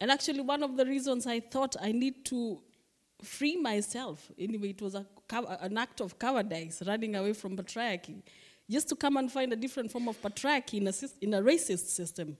And 0.00 0.10
actually, 0.10 0.40
one 0.40 0.64
of 0.64 0.76
the 0.76 0.84
reasons 0.84 1.24
I 1.24 1.38
thought 1.38 1.76
I 1.80 1.92
need 1.92 2.24
to 2.24 2.60
free 3.22 3.56
myself, 3.56 4.32
anyway, 4.36 4.70
it 4.70 4.82
was 4.82 4.96
a, 4.96 5.06
an 5.60 5.78
act 5.78 6.00
of 6.00 6.18
cowardice, 6.18 6.82
running 6.84 7.14
away 7.14 7.34
from 7.34 7.56
patriarchy, 7.56 8.20
just 8.68 8.88
to 8.88 8.96
come 8.96 9.16
and 9.16 9.30
find 9.30 9.52
a 9.52 9.56
different 9.56 9.92
form 9.92 10.08
of 10.08 10.20
patriarchy 10.20 10.80
in 10.80 10.88
a, 10.88 10.92
in 11.20 11.34
a 11.34 11.40
racist 11.40 11.86
system. 11.86 12.36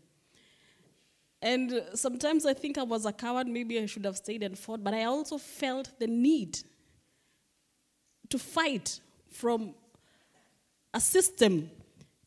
And 1.44 1.84
sometimes 1.92 2.46
I 2.46 2.54
think 2.54 2.78
I 2.78 2.84
was 2.84 3.04
a 3.04 3.12
coward, 3.12 3.46
maybe 3.46 3.78
I 3.78 3.84
should 3.84 4.06
have 4.06 4.16
stayed 4.16 4.42
and 4.42 4.58
fought, 4.58 4.82
but 4.82 4.94
I 4.94 5.04
also 5.04 5.36
felt 5.36 5.90
the 5.98 6.06
need 6.06 6.58
to 8.30 8.38
fight 8.38 8.98
from 9.28 9.74
a 10.94 11.00
system 11.00 11.70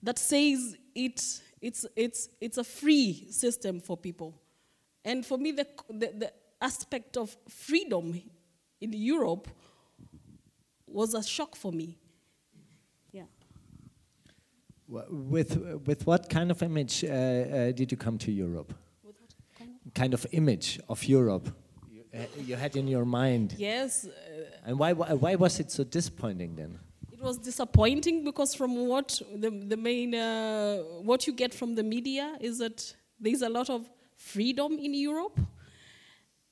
that 0.04 0.20
says 0.20 0.78
it, 0.94 1.20
it's, 1.60 1.88
it's, 1.96 2.30
it's 2.40 2.58
a 2.60 2.64
free 2.64 3.26
system 3.32 3.80
for 3.80 3.98
people. 3.98 4.40
And 5.04 5.26
for 5.26 5.40
me, 5.40 5.52
the, 5.52 5.66
the, 5.90 6.14
the 6.16 6.32
aspect 6.62 7.18
of 7.18 7.36
freedom 7.50 8.22
in 8.80 8.94
Europe 8.94 9.48
was 10.86 11.16
a 11.16 11.24
shock 11.24 11.56
for 11.56 11.72
me. 11.72 11.98
Yeah. 13.12 13.24
With 14.88 15.58
with 15.88 16.06
what 16.06 16.30
kind 16.30 16.52
of 16.52 16.62
image 16.62 17.04
uh, 17.04 17.08
uh, 17.08 17.72
did 17.72 17.92
you 17.92 17.98
come 17.98 18.20
to 18.20 18.32
Europe? 18.32 18.74
Kind 19.98 20.14
of 20.14 20.28
image 20.32 20.80
of 20.88 21.04
Europe 21.06 21.50
you, 21.90 22.04
uh, 22.14 22.26
you 22.50 22.56
had 22.56 22.76
in 22.76 22.88
your 22.88 23.06
mind, 23.06 23.56
Yes, 23.58 24.06
uh, 24.06 24.12
and 24.66 24.78
why 24.78 24.94
why 24.94 25.14
why 25.14 25.34
was 25.36 25.60
it 25.60 25.72
so 25.72 25.84
disappointing 25.84 26.56
then? 26.56 26.78
It 27.12 27.22
was 27.24 27.38
disappointing 27.40 28.24
because 28.24 28.54
from 28.54 28.88
what 28.88 29.20
the, 29.44 29.50
the 29.50 29.76
main 29.76 30.14
uh, 30.14 30.78
what 31.10 31.26
you 31.26 31.34
get 31.34 31.52
from 31.52 31.74
the 31.74 31.84
media 31.84 32.38
is 32.40 32.60
that 32.60 32.96
there's 33.20 33.42
a 33.42 33.50
lot 33.50 33.70
of 33.72 33.90
freedom 34.16 34.78
in 34.78 34.94
Europe, 34.94 35.40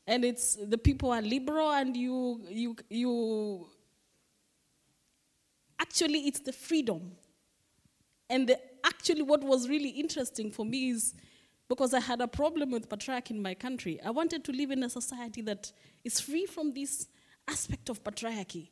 and 0.07 0.25
it's 0.25 0.55
the 0.55 0.77
people 0.77 1.11
are 1.11 1.21
liberal, 1.21 1.71
and 1.71 1.95
you 1.95 2.41
you 2.49 2.75
you 2.89 3.67
actually 5.79 6.21
it's 6.29 6.39
the 6.39 6.53
freedom, 6.53 7.11
and 8.27 8.49
the, 8.49 8.59
actually 8.83 9.21
what 9.21 9.43
was 9.43 9.69
really 9.69 9.89
interesting 9.89 10.49
for 10.49 10.65
me 10.65 10.89
is 10.89 11.13
because 11.67 11.93
I 11.93 11.99
had 11.99 12.21
a 12.21 12.27
problem 12.27 12.71
with 12.71 12.87
patriarchy 12.89 13.31
in 13.31 13.41
my 13.41 13.53
country. 13.55 13.99
I 14.03 14.11
wanted 14.11 14.43
to 14.45 14.51
live 14.51 14.71
in 14.71 14.83
a 14.83 14.89
society 14.89 15.41
that 15.43 15.71
is 16.03 16.19
free 16.19 16.45
from 16.45 16.73
this 16.73 17.07
aspect 17.47 17.89
of 17.89 18.03
patriarchy. 18.03 18.69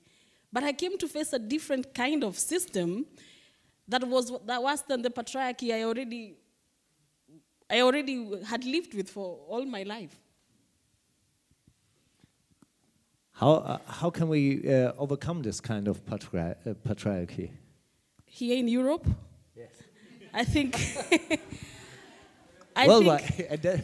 But 0.52 0.64
I 0.64 0.74
came 0.74 0.98
to 1.00 1.08
face 1.08 1.34
a 1.34 1.40
different 1.40 1.94
kind 1.94 2.24
of 2.24 2.38
system 2.38 3.06
that 3.88 4.08
was 4.08 4.32
that 4.46 4.62
worse 4.64 4.82
than 4.82 5.02
the 5.02 5.10
patriarchy 5.10 5.74
I 5.74 5.84
already 5.84 6.36
I 7.70 7.82
already 7.82 8.44
had 8.46 8.64
lived 8.64 8.94
with 8.94 9.10
for 9.10 9.40
all 9.48 9.66
my 9.66 9.84
life. 9.84 10.20
How 13.32 13.52
uh, 13.54 13.78
how 13.88 14.10
can 14.12 14.28
we 14.30 14.70
uh, 14.72 14.94
overcome 14.98 15.42
this 15.42 15.60
kind 15.60 15.88
of 15.88 16.06
patri- 16.06 16.40
uh, 16.40 16.74
patriarchy? 16.88 17.50
Here 18.26 18.58
in 18.58 18.68
Europe, 18.68 19.08
Yes. 19.56 19.72
I 20.34 20.44
think 20.44 20.76
I 22.76 22.88
well, 22.88 23.00
think 23.00 23.10
why- 23.10 23.48
and 23.50 23.62
then- 23.62 23.84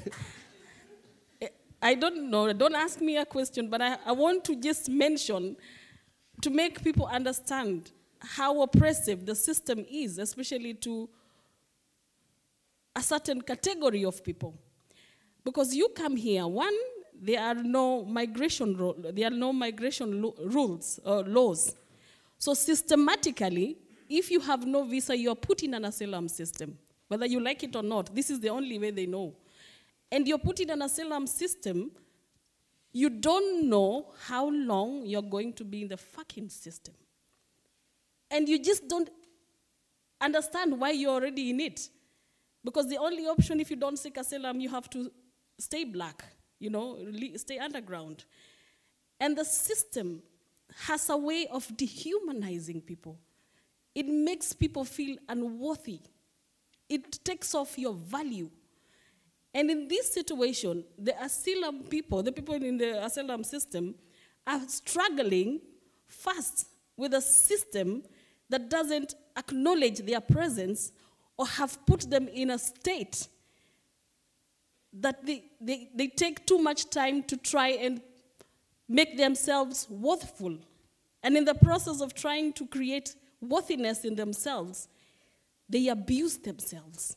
I 1.82 1.96
don't 1.96 2.30
know, 2.30 2.52
don't 2.52 2.76
ask 2.76 3.00
me 3.00 3.16
a 3.16 3.26
question, 3.26 3.70
but 3.70 3.82
I, 3.82 3.98
I 4.06 4.12
want 4.12 4.44
to 4.46 4.56
just 4.58 4.90
mention 4.90 5.56
to 6.42 6.50
make 6.50 6.84
people 6.84 7.06
understand 7.06 7.92
how 8.20 8.62
oppressive 8.64 9.26
the 9.26 9.34
system 9.34 9.86
is, 9.90 10.18
especially 10.18 10.74
to 10.74 11.08
a 12.96 13.02
certain 13.02 13.42
category 13.42 14.04
of 14.04 14.22
people. 14.24 14.54
Because 15.46 15.74
you 15.74 15.88
come 15.96 16.18
here, 16.18 16.46
one, 16.46 16.74
there 17.22 17.40
are 17.42 17.56
no 17.56 18.04
migration 18.04 18.94
there 19.14 19.28
are 19.28 19.36
no 19.36 19.54
migration 19.54 20.22
lo- 20.22 20.36
rules 20.44 21.00
or 21.06 21.24
laws. 21.24 21.76
So 22.38 22.54
systematically, 22.54 23.78
if 24.10 24.32
you 24.32 24.42
have 24.42 24.66
no 24.66 24.84
visa, 24.84 25.16
you 25.16 25.30
are 25.32 25.36
put 25.36 25.64
in 25.64 25.74
an 25.76 25.86
asylum 25.86 26.28
system, 26.28 26.78
whether 27.10 27.26
you 27.26 27.42
like 27.42 27.64
it 27.64 27.76
or 27.76 27.84
not. 27.84 28.16
This 28.16 28.30
is 28.30 28.40
the 28.40 28.50
only 28.50 28.80
way 28.80 28.92
they 28.92 29.06
know. 29.06 29.36
And 30.12 30.28
you're 30.28 30.40
put 30.40 30.60
in 30.60 30.70
an 30.70 30.82
asylum 30.82 31.28
system, 31.28 31.92
you 32.94 33.10
don't 33.10 33.68
know 33.68 34.14
how 34.28 34.50
long 34.50 35.06
you're 35.06 35.22
going 35.22 35.54
to 35.54 35.66
be 35.66 35.82
in 35.82 35.88
the 35.90 35.98
fucking 35.98 36.50
system. 36.50 36.94
And 38.32 38.48
you 38.48 38.64
just 38.64 38.88
don't 38.88 39.10
understand 40.22 40.80
why 40.80 40.92
you're 40.92 41.14
already 41.14 41.50
in 41.50 41.60
it. 41.60 41.90
Because 42.64 42.88
the 42.88 42.98
only 42.98 43.26
option, 43.28 43.60
if 43.60 43.70
you 43.70 43.76
don't 43.76 43.98
seek 43.98 44.18
asylum, 44.18 44.60
you 44.60 44.70
have 44.70 44.90
to 44.92 45.12
stay 45.58 45.84
black, 45.84 46.24
you 46.60 46.70
know, 46.70 46.98
stay 47.36 47.58
underground. 47.58 48.26
And 49.20 49.38
the 49.38 49.46
system 49.46 50.22
has 50.86 51.10
a 51.10 51.18
way 51.18 51.48
of 51.52 51.76
dehumanizing 51.76 52.82
people. 52.82 53.18
It 53.96 54.08
makes 54.08 54.54
people 54.54 54.86
feel 54.86 55.18
unworthy 55.28 56.02
it 56.90 57.24
takes 57.24 57.54
off 57.54 57.78
your 57.78 57.94
value. 57.94 58.50
And 59.54 59.70
in 59.70 59.88
this 59.88 60.14
situation, 60.14 60.84
the 60.98 61.22
asylum 61.24 61.84
people, 61.84 62.22
the 62.24 62.32
people 62.32 62.56
in 62.56 62.78
the 62.78 63.04
asylum 63.04 63.44
system, 63.44 63.96
are 64.46 64.62
struggling 64.68 65.62
fast 66.08 66.68
with 66.98 67.14
a 67.14 67.22
system 67.22 68.04
that 68.50 68.70
doesn't 68.70 69.16
acknowledge 69.38 70.00
their 70.00 70.22
presence 70.22 70.92
or 71.38 71.48
have 71.48 71.84
put 71.86 72.10
them 72.10 72.28
in 72.28 72.52
a 72.52 72.60
state 72.60 73.28
that 74.92 75.26
they, 75.26 75.44
they, 75.62 75.90
they 75.94 76.08
take 76.08 76.46
too 76.46 76.58
much 76.58 76.90
time 76.90 77.24
to 77.24 77.38
try 77.38 77.70
and 77.70 78.02
make 78.88 79.18
themselves 79.18 79.88
worthful. 79.90 80.58
And 81.22 81.38
in 81.38 81.46
the 81.46 81.54
process 81.54 82.02
of 82.02 82.14
trying 82.14 82.54
to 82.54 82.66
create 82.66 83.16
worthiness 83.40 84.04
in 84.04 84.16
themselves, 84.16 84.88
they 85.70 85.88
abuse 85.88 86.38
themselves. 86.38 87.16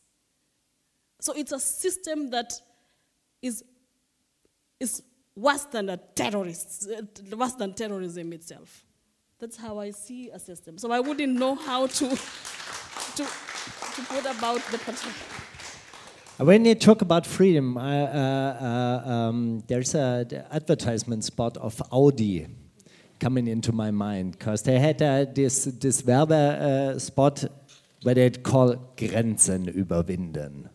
So 1.21 1.33
it's 1.33 1.53
a 1.53 1.61
system 1.61 2.31
that 2.31 2.53
is, 3.41 3.65
is 4.79 5.03
worse 5.35 5.65
than 5.65 5.89
a 5.89 5.97
terrorist, 5.97 6.89
uh, 6.91 7.37
worse 7.37 7.55
than 7.55 7.75
terrorism 7.75 8.33
itself. 8.33 8.85
That's 9.39 9.57
how 9.57 9.79
I 9.79 9.91
see 9.91 10.31
a 10.31 10.39
system. 10.39 10.79
So 10.79 10.93
I 10.93 11.01
wouldn't 11.01 11.33
know 11.33 11.55
how 11.55 11.87
to, 11.87 12.09
to, 12.09 13.25
to 13.25 14.03
put 14.09 14.27
about 14.27 14.61
the 14.71 14.79
particular. 14.79 15.15
When 16.39 16.65
you 16.65 16.75
talk 16.75 17.03
about 17.03 17.27
freedom, 17.27 17.77
uh, 17.77 17.81
uh, 17.81 19.03
um, 19.05 19.63
there's 19.69 19.95
an 19.95 20.45
advertisement 20.51 21.25
spot 21.25 21.57
of 21.57 21.81
Audi 21.93 22.47
coming 23.21 23.47
into 23.47 23.71
my 23.73 23.93
mind 23.93 24.33
because 24.33 24.63
they 24.63 24.81
had 24.81 25.01
uh, 25.01 25.25
this 25.33 25.65
this 25.65 26.05
Werbe 26.05 26.33
uh, 26.33 26.99
spot 26.99 27.45
where 28.03 28.15
they'd 28.15 28.43
call 28.43 28.77
Grenzen 28.97 29.69
überwinden, 29.69 30.69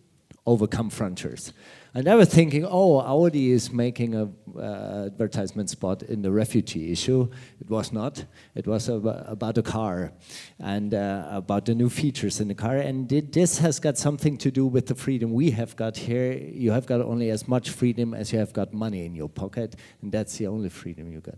overcome 0.45 0.89
frontiers. 0.89 1.53
I 2.05 2.15
was 2.15 2.27
thinking, 2.27 2.65
oh, 2.65 2.99
Audi 2.99 3.51
is 3.51 3.71
making 3.71 4.13
a 4.13 4.29
uh, 4.59 5.05
advertisement 5.05 5.69
spot 5.69 6.03
in 6.03 6.21
the 6.21 6.31
refugee 6.31 6.91
issue. 6.91 7.29
It 7.61 7.69
was 7.69 7.93
not. 7.93 8.25
It 8.55 8.67
was 8.67 8.89
about 8.89 9.57
a 9.57 9.61
car 9.61 10.11
and 10.59 10.93
uh, 10.93 11.27
about 11.31 11.65
the 11.65 11.75
new 11.75 11.89
features 11.89 12.41
in 12.41 12.49
the 12.49 12.55
car. 12.55 12.77
And 12.77 13.07
this 13.07 13.59
has 13.59 13.79
got 13.79 13.97
something 13.97 14.37
to 14.37 14.51
do 14.51 14.65
with 14.65 14.87
the 14.87 14.95
freedom 14.95 15.31
we 15.31 15.51
have 15.51 15.75
got 15.75 15.95
here. 15.95 16.33
You 16.33 16.71
have 16.71 16.85
got 16.85 17.01
only 17.01 17.29
as 17.29 17.47
much 17.47 17.69
freedom 17.69 18.13
as 18.13 18.33
you 18.33 18.39
have 18.39 18.51
got 18.51 18.73
money 18.73 19.05
in 19.05 19.15
your 19.15 19.29
pocket, 19.29 19.75
and 20.01 20.11
that's 20.11 20.37
the 20.37 20.47
only 20.47 20.69
freedom 20.69 21.11
you 21.11 21.21
got. 21.21 21.35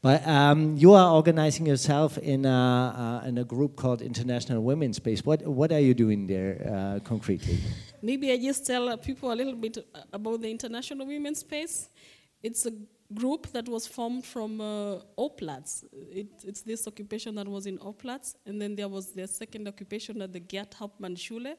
But 0.00 0.26
um, 0.26 0.76
you 0.76 0.94
are 0.94 1.14
organizing 1.14 1.66
yourself 1.66 2.18
in 2.18 2.44
a, 2.44 3.22
uh, 3.22 3.28
in 3.28 3.38
a 3.38 3.44
group 3.44 3.76
called 3.76 4.02
International 4.02 4.62
Women's 4.62 4.96
Space. 4.96 5.24
What 5.24 5.42
what 5.46 5.72
are 5.72 5.80
you 5.80 5.94
doing 5.94 6.26
there 6.26 6.52
uh, 6.66 7.00
concretely? 7.00 7.58
Maybe 8.02 8.32
I 8.32 8.36
just 8.36 8.66
tell 8.66 8.96
people 8.98 9.30
a 9.32 9.36
little 9.36 9.54
bit 9.54 9.78
about 10.12 10.42
the 10.42 10.50
International 10.50 11.06
Women's 11.06 11.40
Space. 11.40 11.88
It's 12.42 12.66
a 12.66 12.72
group 13.14 13.46
that 13.52 13.68
was 13.68 13.86
formed 13.86 14.24
from 14.24 14.60
uh, 14.60 15.00
Oplatz. 15.18 15.84
It, 15.92 16.28
it's 16.44 16.62
this 16.62 16.86
occupation 16.86 17.34
that 17.36 17.46
was 17.46 17.66
in 17.66 17.78
Oplatz, 17.78 18.34
and 18.46 18.60
then 18.60 18.74
there 18.74 18.88
was 18.88 19.12
the 19.12 19.26
second 19.26 19.68
occupation 19.68 20.22
at 20.22 20.32
the 20.32 20.40
Gerhart 20.40 20.74
Hauptmann 20.74 21.16
Schule. 21.16 21.54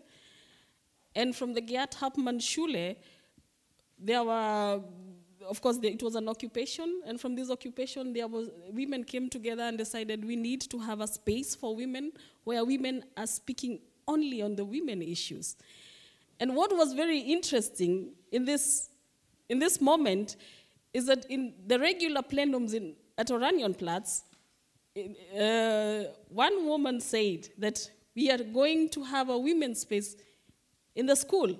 And 1.15 1.35
from 1.35 1.53
the 1.53 1.61
Gerhart 1.61 1.93
Hauptmann 1.93 2.39
Schule, 2.39 2.95
there 3.99 4.23
were, 4.23 4.81
of 5.47 5.61
course, 5.61 5.77
the, 5.77 5.89
it 5.89 6.01
was 6.01 6.15
an 6.15 6.27
occupation, 6.27 7.01
and 7.05 7.21
from 7.21 7.35
this 7.35 7.49
occupation, 7.49 8.13
there 8.13 8.27
was 8.27 8.49
women 8.71 9.03
came 9.03 9.29
together 9.29 9.63
and 9.63 9.77
decided 9.77 10.25
we 10.25 10.35
need 10.35 10.61
to 10.61 10.79
have 10.79 11.01
a 11.01 11.07
space 11.07 11.55
for 11.55 11.75
women 11.75 12.11
where 12.43 12.65
women 12.65 13.03
are 13.15 13.27
speaking 13.27 13.79
only 14.07 14.41
on 14.41 14.55
the 14.55 14.65
women 14.65 15.01
issues. 15.01 15.55
And 16.39 16.55
what 16.55 16.75
was 16.75 16.93
very 16.93 17.19
interesting 17.19 18.15
in 18.33 18.45
this, 18.45 18.89
in 19.47 19.59
this 19.59 19.79
moment 19.79 20.35
is 20.93 21.05
that 21.05 21.25
in 21.29 21.53
the 21.67 21.79
regular 21.79 22.21
plenums 22.21 22.73
in, 22.73 22.95
at 23.17 23.27
Oranienplatz, 23.27 24.23
uh, 25.39 26.11
one 26.29 26.65
woman 26.65 26.99
said 26.99 27.47
that 27.57 27.89
we 28.15 28.29
are 28.31 28.39
going 28.39 28.89
to 28.89 29.03
have 29.03 29.29
a 29.29 29.37
women's 29.37 29.81
space 29.81 30.15
in 30.95 31.05
the 31.05 31.15
school. 31.15 31.55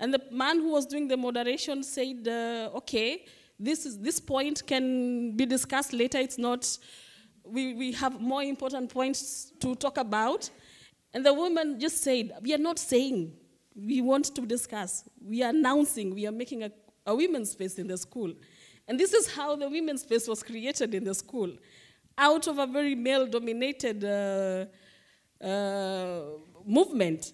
And 0.00 0.12
the 0.12 0.22
man 0.30 0.58
who 0.58 0.72
was 0.72 0.86
doing 0.86 1.06
the 1.08 1.16
moderation 1.16 1.82
said, 1.82 2.26
uh, 2.26 2.76
okay, 2.76 3.24
this, 3.58 3.86
is, 3.86 3.98
this 3.98 4.20
point 4.20 4.66
can 4.66 5.36
be 5.36 5.46
discussed 5.46 5.92
later. 5.92 6.18
It's 6.18 6.38
not, 6.38 6.78
we, 7.44 7.74
we 7.74 7.92
have 7.92 8.20
more 8.20 8.42
important 8.42 8.90
points 8.92 9.52
to 9.60 9.74
talk 9.74 9.96
about. 9.98 10.50
And 11.12 11.24
the 11.24 11.32
woman 11.32 11.78
just 11.78 12.02
said, 12.02 12.32
we 12.42 12.52
are 12.54 12.58
not 12.58 12.78
saying 12.78 13.32
we 13.74 14.00
want 14.00 14.34
to 14.34 14.46
discuss. 14.46 15.04
We 15.20 15.42
are 15.42 15.50
announcing, 15.50 16.14
we 16.14 16.26
are 16.26 16.32
making 16.32 16.62
a, 16.62 16.70
a 17.06 17.14
women's 17.14 17.50
space 17.50 17.78
in 17.78 17.88
the 17.88 17.98
school. 17.98 18.32
And 18.86 19.00
this 19.00 19.12
is 19.12 19.32
how 19.32 19.56
the 19.56 19.68
women's 19.68 20.02
space 20.02 20.28
was 20.28 20.42
created 20.42 20.94
in 20.94 21.04
the 21.04 21.14
school 21.14 21.50
out 22.16 22.46
of 22.46 22.58
a 22.58 22.66
very 22.66 22.94
male 22.94 23.26
dominated 23.26 24.04
uh, 24.04 24.66
uh, 25.44 26.22
movement. 26.64 27.32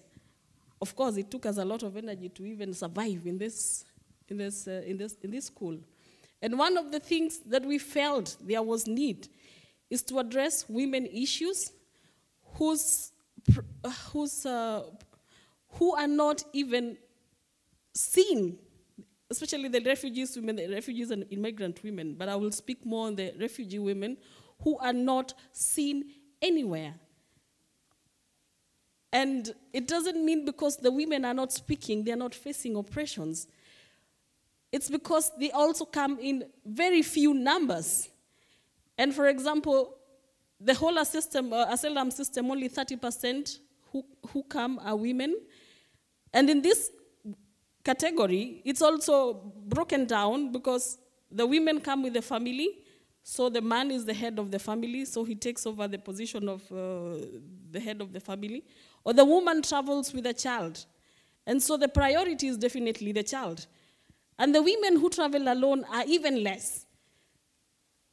Of 0.81 0.95
course, 0.95 1.17
it 1.17 1.29
took 1.29 1.45
us 1.45 1.57
a 1.57 1.65
lot 1.65 1.83
of 1.83 1.95
energy 1.95 2.29
to 2.29 2.45
even 2.45 2.73
survive 2.73 3.21
in 3.25 3.37
this, 3.37 3.85
in, 4.27 4.37
this, 4.37 4.67
uh, 4.67 4.81
in, 4.85 4.97
this, 4.97 5.15
in 5.21 5.31
this 5.31 5.45
school. 5.45 5.77
And 6.41 6.57
one 6.57 6.77
of 6.77 6.91
the 6.91 6.99
things 6.99 7.39
that 7.39 7.63
we 7.63 7.77
felt 7.77 8.35
there 8.41 8.63
was 8.63 8.87
need 8.87 9.27
is 9.89 10.01
to 10.03 10.17
address 10.17 10.65
women 10.67 11.05
issues 11.05 11.71
whose, 12.55 13.11
whose 14.11 14.45
uh, 14.45 14.83
who 15.73 15.95
are 15.95 16.07
not 16.07 16.43
even 16.53 16.97
seen, 17.93 18.57
especially 19.29 19.69
the 19.69 19.81
refugees 19.81 20.35
women, 20.35 20.55
the 20.55 20.67
refugees 20.67 21.11
and 21.11 21.25
immigrant 21.29 21.83
women, 21.83 22.15
but 22.15 22.29
I 22.29 22.35
will 22.35 22.51
speak 22.51 22.85
more 22.85 23.07
on 23.07 23.15
the 23.15 23.33
refugee 23.39 23.79
women 23.79 24.17
who 24.63 24.77
are 24.79 24.93
not 24.93 25.33
seen 25.51 26.05
anywhere. 26.41 26.95
And 29.13 29.53
it 29.73 29.87
doesn't 29.87 30.23
mean 30.23 30.45
because 30.45 30.77
the 30.77 30.91
women 30.91 31.25
are 31.25 31.33
not 31.33 31.51
speaking, 31.51 32.03
they're 32.03 32.15
not 32.15 32.33
facing 32.33 32.75
oppressions. 32.75 33.47
It's 34.71 34.89
because 34.89 35.31
they 35.37 35.51
also 35.51 35.83
come 35.83 36.17
in 36.19 36.45
very 36.65 37.01
few 37.01 37.33
numbers. 37.33 38.07
And 38.97 39.13
for 39.13 39.27
example, 39.27 39.97
the 40.59 40.73
whole 40.73 41.03
system, 41.03 41.51
uh, 41.51 41.65
asylum 41.69 42.11
system, 42.11 42.49
only 42.49 42.69
30% 42.69 43.59
who, 43.91 44.05
who 44.29 44.43
come 44.43 44.79
are 44.79 44.95
women. 44.95 45.35
And 46.33 46.49
in 46.49 46.61
this 46.61 46.91
category, 47.83 48.61
it's 48.63 48.81
also 48.81 49.53
broken 49.67 50.05
down 50.05 50.51
because 50.51 50.97
the 51.29 51.45
women 51.45 51.79
come 51.79 52.03
with 52.03 52.13
the 52.13 52.21
family, 52.21 52.79
so 53.23 53.49
the 53.49 53.61
man 53.61 53.91
is 53.91 54.05
the 54.05 54.13
head 54.13 54.39
of 54.39 54.51
the 54.51 54.59
family, 54.59 55.05
so 55.05 55.23
he 55.23 55.35
takes 55.35 55.65
over 55.65 55.87
the 55.87 55.97
position 55.97 56.49
of 56.49 56.61
uh, 56.71 57.25
the 57.71 57.79
head 57.79 58.01
of 58.01 58.13
the 58.13 58.19
family. 58.19 58.63
Or 59.03 59.13
the 59.13 59.25
woman 59.25 59.61
travels 59.61 60.13
with 60.13 60.25
a 60.25 60.33
child, 60.33 60.85
and 61.45 61.61
so 61.61 61.77
the 61.77 61.87
priority 61.87 62.47
is 62.47 62.57
definitely 62.57 63.11
the 63.11 63.23
child. 63.23 63.67
And 64.37 64.55
the 64.55 64.61
women 64.61 64.99
who 64.99 65.09
travel 65.09 65.51
alone 65.51 65.85
are 65.91 66.03
even 66.07 66.43
less. 66.43 66.85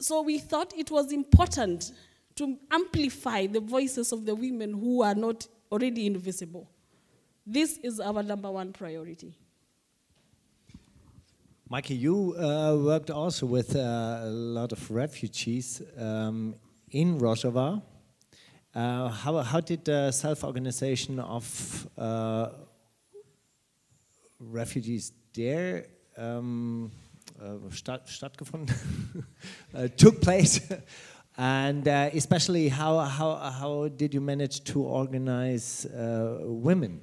So 0.01 0.23
we 0.23 0.39
thought 0.39 0.73
it 0.77 0.91
was 0.91 1.11
important 1.13 1.93
to 2.37 2.57
amplify 2.71 3.47
the 3.47 3.61
voices 3.61 4.13
of 4.13 4.25
the 4.25 4.35
women 4.35 4.73
who 4.73 5.03
are 5.03 5.15
not 5.15 5.47
already 5.73 6.07
invisible. 6.07 6.71
This 7.51 7.79
is 7.79 7.99
our 7.99 8.23
number 8.23 8.51
one 8.51 8.75
priority. 8.75 9.33
Meike, 11.71 11.89
you 11.99 12.35
uh, 12.37 12.77
worked 12.77 13.11
also 13.11 13.47
with 13.47 13.75
uh, 13.75 14.21
a 14.25 14.29
lot 14.29 14.71
of 14.73 14.91
refugees 14.91 15.81
um, 15.97 16.57
in 16.91 17.19
Rojava. 17.19 17.81
Uh, 18.75 19.09
how, 19.09 19.39
how 19.39 19.61
did 19.61 19.83
the 19.83 20.13
self-organization 20.13 21.21
of 21.21 21.89
uh, 21.97 22.51
refugees 24.39 25.13
there 25.33 25.87
um, 26.19 26.93
uh, 27.41 27.55
statt, 27.71 28.07
stattgefunden, 28.09 28.77
uh, 29.75 29.89
took 29.97 30.21
place? 30.21 30.61
and 31.39 31.87
especially 31.87 32.69
how, 32.69 32.99
how, 32.99 33.37
how 33.37 33.89
did 33.89 34.13
you 34.13 34.21
manage 34.21 34.65
to 34.65 34.83
organize 34.83 35.87
women 36.43 37.01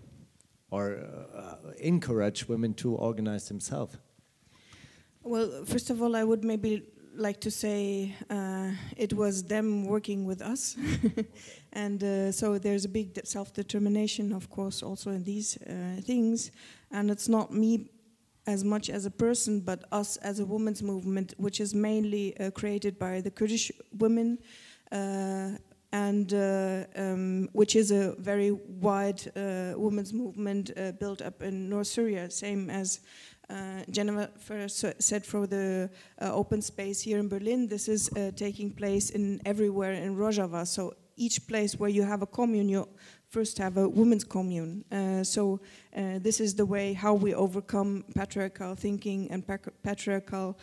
or 0.71 0.97
uh, 1.35 1.55
encourage 1.79 2.47
women 2.47 2.73
to 2.75 2.95
organize 2.95 3.47
themselves? 3.47 3.97
Well, 5.23 5.65
first 5.65 5.89
of 5.89 6.01
all, 6.01 6.15
I 6.15 6.23
would 6.23 6.43
maybe 6.43 6.83
like 7.17 7.39
to 7.41 7.51
say 7.51 8.13
uh, 8.29 8.71
it 8.97 9.13
was 9.13 9.43
them 9.43 9.85
working 9.85 10.25
with 10.25 10.41
us. 10.41 10.75
and 11.73 12.03
uh, 12.03 12.31
so 12.31 12.57
there's 12.57 12.85
a 12.85 12.89
big 12.89 13.19
self 13.25 13.53
determination, 13.53 14.33
of 14.33 14.49
course, 14.49 14.83
also 14.83 15.11
in 15.11 15.23
these 15.23 15.57
uh, 15.57 16.01
things. 16.01 16.51
And 16.91 17.09
it's 17.09 17.27
not 17.27 17.53
me 17.53 17.89
as 18.47 18.63
much 18.63 18.89
as 18.89 19.05
a 19.05 19.11
person, 19.11 19.59
but 19.59 19.85
us 19.91 20.17
as 20.17 20.39
a 20.39 20.45
women's 20.45 20.83
movement, 20.83 21.33
which 21.37 21.59
is 21.59 21.73
mainly 21.73 22.37
uh, 22.39 22.51
created 22.51 22.99
by 22.99 23.21
the 23.21 23.31
Kurdish 23.31 23.71
women 23.97 24.37
uh, 24.91 25.51
and 25.95 26.33
uh, 26.33 26.83
um, 26.97 27.47
which 27.53 27.73
is 27.75 27.89
a 27.91 28.15
very 28.19 28.51
wide 28.51 29.21
uh, 29.37 29.73
women's 29.77 30.11
movement 30.11 30.71
uh, 30.75 30.91
built 30.91 31.21
up 31.21 31.41
in 31.41 31.69
North 31.69 31.87
Syria, 31.87 32.29
same 32.29 32.69
as 32.69 32.99
uh, 33.49 33.81
Jennifer 33.89 34.67
said 34.67 35.25
for 35.25 35.47
the 35.47 35.89
uh, 36.21 36.33
open 36.33 36.61
space 36.61 36.99
here 37.01 37.17
in 37.19 37.29
Berlin. 37.29 37.69
This 37.69 37.87
is 37.87 38.09
uh, 38.09 38.31
taking 38.35 38.71
place 38.71 39.11
in 39.11 39.39
everywhere 39.45 39.93
in 39.93 40.17
Rojava. 40.17 40.67
So 40.67 40.95
each 41.15 41.47
place 41.47 41.79
where 41.79 41.89
you 41.89 42.03
have 42.03 42.21
a 42.21 42.27
commune, 42.27 42.67
you 42.67 42.89
first 43.29 43.57
have 43.59 43.77
a 43.77 43.87
women's 43.87 44.25
commune. 44.25 44.83
So 45.23 45.61
this 45.93 46.39
is 46.41 46.55
the 46.55 46.65
way 46.65 46.93
how 46.93 47.13
we 47.13 47.33
overcome 47.33 48.03
patriarchal 48.15 48.75
thinking 48.75 49.31
and 49.31 49.43
patriarchal 49.83 50.57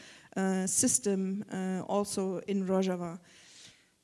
system 0.66 1.44
also 1.88 2.40
in 2.48 2.66
Rojava. 2.66 3.18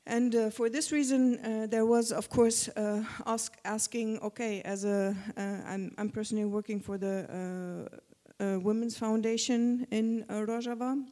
And 0.09 0.33
uh, 0.35 0.49
for 0.49 0.69
this 0.69 0.91
reason, 0.91 1.37
uh, 1.37 1.67
there 1.67 1.85
was, 1.85 2.11
of 2.11 2.31
course, 2.31 2.67
uh, 2.69 3.03
ask, 3.27 3.55
asking, 3.63 4.17
okay, 4.21 4.59
as 4.63 4.83
a, 4.83 5.15
I'm, 5.37 5.93
I'm 5.99 6.09
personally 6.09 6.45
working 6.45 6.79
for 6.79 6.97
the 6.97 7.87
Women's 8.39 8.97
Foundation 8.97 9.85
in 9.91 10.25
Rojava, 10.27 11.05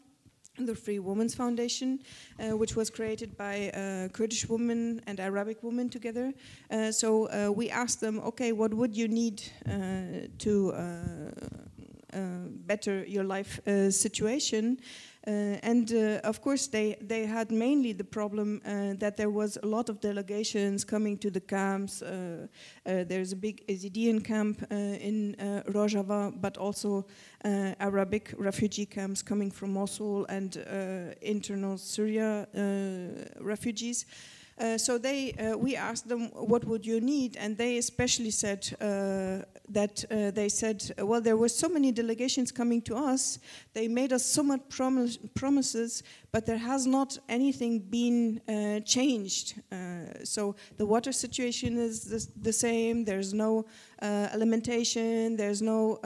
the 0.58 0.74
Free 0.74 0.98
Women's 0.98 1.36
Foundation, 1.36 2.00
uh, 2.40 2.58
which 2.58 2.76
was 2.76 2.90
created 2.90 3.38
by 3.38 3.70
uh, 3.70 4.08
Kurdish 4.08 4.50
women 4.50 5.00
and 5.06 5.20
Arabic 5.20 5.62
women 5.62 5.90
together. 5.90 6.34
Uh, 6.72 6.92
so 6.92 7.52
we 7.52 7.70
asked 7.70 8.02
them, 8.02 8.20
okay, 8.22 8.52
what 8.52 8.74
would 8.74 8.98
you 8.98 9.08
need 9.08 9.44
to 10.40 10.74
better 12.66 13.06
your 13.06 13.24
life 13.24 13.60
situation? 13.92 14.80
Uh, 15.28 15.60
and 15.62 15.92
uh, 15.92 16.22
of 16.24 16.42
course, 16.42 16.68
they, 16.68 16.96
they 17.02 17.26
had 17.26 17.52
mainly 17.52 17.92
the 17.92 18.04
problem 18.04 18.62
uh, 18.64 18.94
that 18.98 19.18
there 19.18 19.30
was 19.30 19.58
a 19.62 19.66
lot 19.66 19.90
of 19.90 20.00
delegations 20.00 20.86
coming 20.86 21.18
to 21.18 21.30
the 21.30 21.42
camps. 21.42 22.02
Uh, 22.02 22.48
uh, 22.86 23.04
there's 23.04 23.34
a 23.34 23.36
big 23.36 23.68
Yazidin 23.68 24.24
camp 24.24 24.66
uh, 24.72 24.76
in 24.76 25.36
Rojava, 25.68 26.32
but 26.40 26.58
also 26.58 27.06
Arabic 27.44 28.34
refugee 28.38 28.86
camps 28.86 29.22
coming 29.22 29.52
from 29.52 29.74
Mosul 29.74 30.26
and 30.28 30.56
internal 31.22 31.78
Syria 31.78 32.48
refugees. 33.42 34.06
Uh, 34.60 34.76
so 34.76 34.98
they, 34.98 35.34
uh, 35.34 35.56
we 35.56 35.76
asked 35.76 36.08
them, 36.08 36.30
what 36.34 36.66
would 36.66 36.84
you 36.84 37.00
need? 37.00 37.38
And 37.38 37.56
they 37.56 37.78
especially 37.78 38.32
said 38.32 38.68
uh, 38.82 39.46
that 39.70 40.04
uh, 40.10 40.32
they 40.32 40.50
said, 40.50 40.92
well, 40.98 41.22
there 41.22 41.38
were 41.38 41.50
so 41.50 41.70
many 41.70 41.92
delegations 41.92 42.52
coming 42.52 42.82
to 42.84 42.96
us. 42.96 43.38
They 43.74 43.88
made 43.88 44.14
us 44.14 44.26
so 44.26 44.42
much 44.42 44.62
promise, 44.70 45.18
promises, 45.36 46.02
but 46.32 46.48
there 46.48 46.58
has 46.58 46.88
not 46.88 47.20
anything 47.30 47.80
been 47.80 48.42
uh, 48.48 48.80
changed. 48.80 49.62
so 50.24 50.56
the 50.78 50.86
water 50.86 51.12
situation 51.12 51.78
is 51.78 52.04
the, 52.06 52.28
the 52.42 52.54
same. 52.54 53.06
There's 53.06 53.34
no 53.34 53.66
alimentation. 54.02 55.38
There's 55.38 55.62
no 55.62 56.00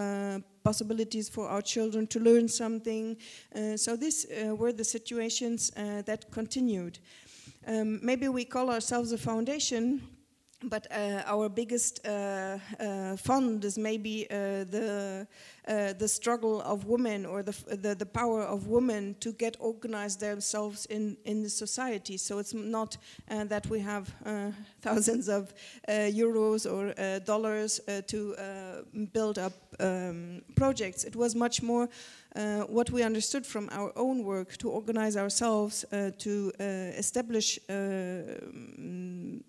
possibilities 0.63 1.29
for 1.29 1.47
our 1.47 1.61
children 1.61 2.05
to 2.07 2.19
learn 2.19 2.47
something. 2.47 3.17
so 3.75 3.95
these 3.95 4.25
were 4.57 4.73
the 4.73 4.83
situations 4.83 5.71
that 5.75 6.29
continued. 6.31 6.99
Um, 7.67 7.99
maybe 8.03 8.27
we 8.27 8.45
call 8.45 8.69
ourselves 8.69 9.11
a 9.11 9.17
foundation, 9.17 10.01
but 10.63 10.87
uh, 10.91 11.23
our 11.25 11.49
biggest 11.49 12.05
uh, 12.05 12.57
uh, 12.79 13.15
fund 13.17 13.65
is 13.65 13.77
maybe 13.77 14.27
uh, 14.29 14.63
the 14.65 15.27
uh, 15.67 15.93
the 15.93 16.07
struggle 16.07 16.61
of 16.61 16.85
women 16.85 17.25
or 17.25 17.43
the, 17.43 17.55
the, 17.75 17.95
the 17.95 18.05
power 18.05 18.41
of 18.41 18.67
women 18.67 19.15
to 19.19 19.31
get 19.31 19.57
organized 19.59 20.19
themselves 20.19 20.85
in 20.87 21.17
in 21.25 21.43
the 21.43 21.49
society. 21.49 22.17
So 22.17 22.39
it's 22.39 22.53
not 22.53 22.97
uh, 23.29 23.45
that 23.45 23.67
we 23.67 23.79
have 23.79 24.13
thousands 24.81 25.29
of 25.29 25.53
euros 25.87 26.65
or 26.65 27.19
dollars 27.19 27.79
to 28.07 28.35
build 29.13 29.37
up 29.39 29.53
um, 29.79 30.41
projects. 30.55 31.03
It 31.03 31.15
was 31.15 31.35
much 31.35 31.61
more. 31.61 31.89
Uh, 32.33 32.61
what 32.61 32.89
we 32.91 33.03
understood 33.03 33.45
from 33.45 33.67
our 33.73 33.91
own 33.97 34.23
work 34.23 34.55
to 34.55 34.69
organize 34.69 35.17
ourselves 35.17 35.83
uh, 35.91 36.11
to 36.17 36.49
uh, 36.61 36.63
establish 36.97 37.59
um, 37.69 39.43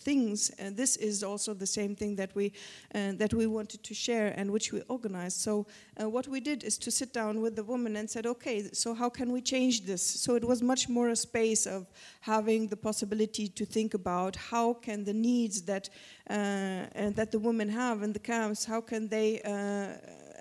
things. 0.00 0.50
And 0.58 0.76
this 0.76 0.96
is 0.96 1.22
also 1.22 1.54
the 1.54 1.66
same 1.66 1.96
thing 1.96 2.14
that 2.16 2.34
we 2.34 2.52
that 2.92 3.32
we 3.32 3.46
wanted 3.46 3.82
to 3.82 3.94
share 3.94 4.34
and 4.36 4.50
which 4.50 4.72
we 4.72 4.82
organized. 4.88 5.40
So 5.40 5.66
what 5.98 6.28
we 6.28 6.40
did 6.40 6.62
is 6.62 6.78
to 6.78 6.90
sit 6.90 7.12
down 7.12 7.40
with 7.40 7.56
the 7.56 7.64
woman 7.64 7.96
and 7.96 8.08
said, 8.08 8.26
okay, 8.26 8.68
so 8.72 8.94
how 8.94 9.08
can 9.08 9.32
we 9.32 9.40
change 9.40 9.86
this? 9.86 10.02
So 10.02 10.34
it 10.34 10.44
was 10.44 10.62
much 10.62 10.88
more 10.88 11.08
a 11.08 11.16
space 11.16 11.66
of 11.66 11.86
having 12.20 12.68
the 12.68 12.76
possibility 12.76 13.48
to 13.48 13.64
think 13.64 13.94
about 13.94 14.36
how 14.36 14.74
can 14.74 15.04
the 15.04 15.14
needs 15.14 15.62
that 15.62 15.88
that 16.28 17.28
the 17.30 17.38
women 17.38 17.68
have 17.68 18.02
in 18.02 18.12
the 18.12 18.18
camps, 18.18 18.64
how 18.64 18.82
can 18.82 19.08
they 19.08 19.40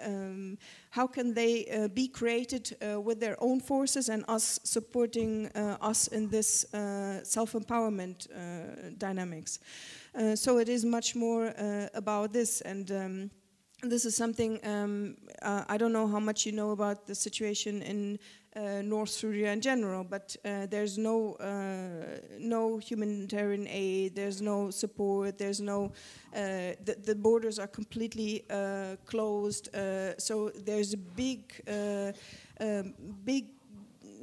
um, 0.03 0.57
how 0.89 1.07
can 1.07 1.33
they 1.33 1.65
uh, 1.67 1.87
be 1.87 2.07
created 2.07 2.75
uh, 2.81 2.99
with 2.99 3.19
their 3.19 3.35
own 3.39 3.59
forces 3.59 4.09
and 4.09 4.23
us 4.27 4.59
supporting 4.63 5.47
uh, 5.47 5.77
us 5.81 6.07
in 6.07 6.29
this 6.29 6.73
uh, 6.73 7.23
self-empowerment 7.23 8.27
uh, 8.31 8.89
dynamics. 8.97 9.59
So 10.35 10.59
it 10.59 10.69
is 10.69 10.85
much 10.85 11.13
more 11.13 11.53
about 11.93 12.31
this 12.31 12.61
and 12.61 12.91
um, 12.91 13.31
this 13.83 14.05
is 14.05 14.15
something 14.15 14.59
um, 14.63 15.17
I 15.41 15.77
don't 15.77 15.91
know 15.91 16.07
how 16.07 16.19
much 16.19 16.45
you 16.45 16.53
know 16.53 16.71
about 16.71 17.05
the 17.05 17.15
situation 17.15 17.81
in 17.81 18.17
North 18.55 19.09
Syria 19.09 19.51
in 19.51 19.61
general, 19.61 20.03
but 20.03 20.35
uh, 20.45 20.65
there's 20.67 20.97
no 20.97 21.33
uh, 21.33 22.19
no 22.39 22.77
humanitarian 22.77 23.67
aid, 23.67 24.15
there's 24.15 24.41
no 24.41 24.71
support, 24.71 25.37
there's 25.37 25.59
no 25.59 25.91
uh, 26.33 26.75
the, 26.83 26.95
the, 27.03 27.15
borders 27.15 27.59
are 27.59 27.67
completely 27.67 28.45
uh, 28.49 28.95
closed, 29.05 29.73
uh, 29.75 30.17
so 30.17 30.51
there's 30.65 30.93
a 30.93 30.97
big 30.97 31.61
um, 32.59 32.93
big 33.25 33.54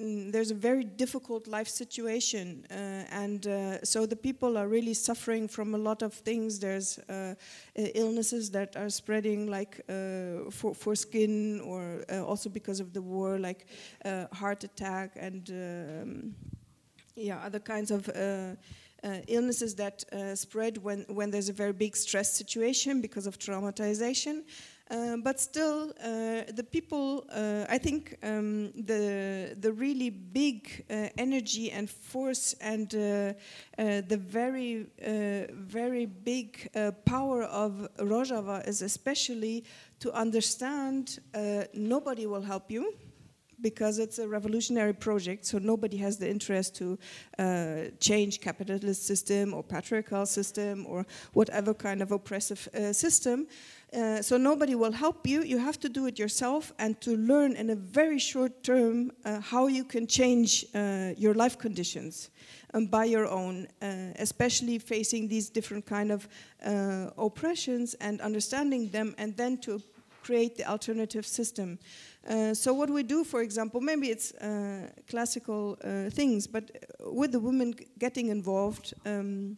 Mm, 0.03 0.33
there's 0.33 0.51
a 0.51 0.55
very 0.55 0.83
difficult 0.83 1.47
life 1.47 1.69
situation, 1.69 2.67
uh, 2.71 2.75
and 3.12 3.47
uh, 3.47 3.85
so 3.85 4.05
the 4.05 4.17
people 4.17 4.59
are 4.59 4.67
really 4.67 4.95
suffering 4.95 5.47
from 5.47 5.75
a 5.75 5.79
lot 5.79 6.03
of 6.03 6.12
things. 6.12 6.59
There's 6.59 6.99
uh, 7.09 7.35
illnesses 7.75 8.51
that 8.51 8.77
are 8.77 8.91
spreading, 8.91 9.47
like 9.47 9.81
uh, 9.88 10.51
for 10.51 10.75
for 10.75 10.97
skin, 10.97 11.61
or 11.61 12.05
uh, 12.11 12.25
also 12.25 12.51
because 12.51 12.81
of 12.81 12.93
the 12.93 13.03
war, 13.03 13.38
like 13.38 13.67
uh, 14.05 14.27
heart 14.33 14.65
attack 14.65 15.12
and 15.17 15.51
um, 15.51 16.35
yeah, 17.15 17.38
other 17.47 17.61
kinds 17.61 17.91
of. 17.91 18.11
illnesses 19.27 19.75
that 19.75 20.05
spread 20.35 20.79
when, 20.79 21.05
when 21.09 21.29
there's 21.33 21.49
a 21.49 21.53
very 21.53 21.73
big 21.73 21.97
stress 21.97 22.33
situation 22.33 23.01
because 23.01 23.27
of 23.27 23.37
traumatization. 23.37 24.45
Uh, 24.90 25.16
but 25.16 25.40
still, 25.40 25.92
uh, 26.03 26.42
the 26.53 26.66
people, 26.71 27.25
uh, 27.31 27.64
I 27.68 27.79
think 27.79 28.18
um, 28.23 28.73
the, 28.73 29.57
the 29.59 29.73
really 29.73 30.11
big 30.11 30.85
uh, 30.90 31.09
energy 31.16 31.71
and 31.71 31.88
force 31.88 32.55
and 32.61 32.95
uh, 32.95 33.33
the 33.79 34.18
very, 34.21 34.87
very 35.53 36.07
big 36.07 36.71
power 37.05 37.45
of 37.45 37.88
Rojava 37.99 38.66
is 38.68 38.83
especially 38.83 39.64
to 40.01 40.12
understand 40.12 41.21
nobody 41.73 42.27
will 42.27 42.42
help 42.42 42.71
you 42.71 42.92
because 43.62 43.99
it's 43.99 44.18
a 44.18 44.29
revolutionary 44.29 44.92
project, 44.92 45.47
so 45.47 45.59
nobody 45.59 45.97
has 45.97 46.18
the 46.18 46.29
interest 46.29 46.75
to 46.77 46.99
uh, 47.38 47.85
change 48.01 48.40
capitalist 48.40 49.07
system 49.07 49.55
or 49.55 49.62
patriarchal 49.62 50.27
system 50.27 50.85
or 50.87 51.07
whatever 51.33 51.73
kind 51.73 52.03
of 52.03 52.11
oppressive 52.11 52.68
uh, 52.75 52.92
system. 52.92 53.47
Uh, 53.95 54.23
so 54.23 54.39
nobody 54.39 54.75
will 54.75 54.93
help 54.93 55.27
you. 55.27 55.43
You 55.43 55.59
have 55.59 55.79
to 55.81 55.89
do 55.89 56.07
it 56.07 56.19
yourself 56.19 56.73
and 56.79 56.99
to 57.03 57.15
learn 57.15 57.53
in 57.57 57.69
a 57.69 57.75
very 57.75 58.19
short 58.19 58.63
term 58.63 59.13
uh, 59.25 59.41
how 59.41 59.67
you 59.67 59.85
can 59.85 60.07
change 60.07 60.65
uh, 60.75 61.11
your 61.19 61.35
life 61.35 61.59
conditions 61.59 62.31
um, 62.73 62.87
by 62.87 63.05
your 63.05 63.27
own, 63.27 63.69
uh, 63.83 64.13
especially 64.17 64.79
facing 64.79 65.29
these 65.29 65.51
different 65.51 65.85
kind 65.85 66.11
of 66.11 66.27
uh, 66.65 67.11
oppressions 67.19 67.93
and 67.95 68.23
understanding 68.23 68.89
them, 68.89 69.15
and 69.19 69.37
then 69.37 69.59
to 69.59 69.83
create 70.23 70.57
the 70.57 70.65
alternative 70.65 71.27
system. 71.27 71.79
so 72.55 72.73
what 72.73 72.89
we 72.89 73.03
do, 73.03 73.25
for 73.25 73.43
example, 73.43 73.81
maybe 73.81 74.09
it's 74.09 74.33
classical 75.09 75.77
things, 76.11 76.47
but 76.47 76.71
with 77.01 77.33
the 77.33 77.41
women 77.41 77.75
getting 77.99 78.29
involved. 78.29 78.95
Um, 79.05 79.57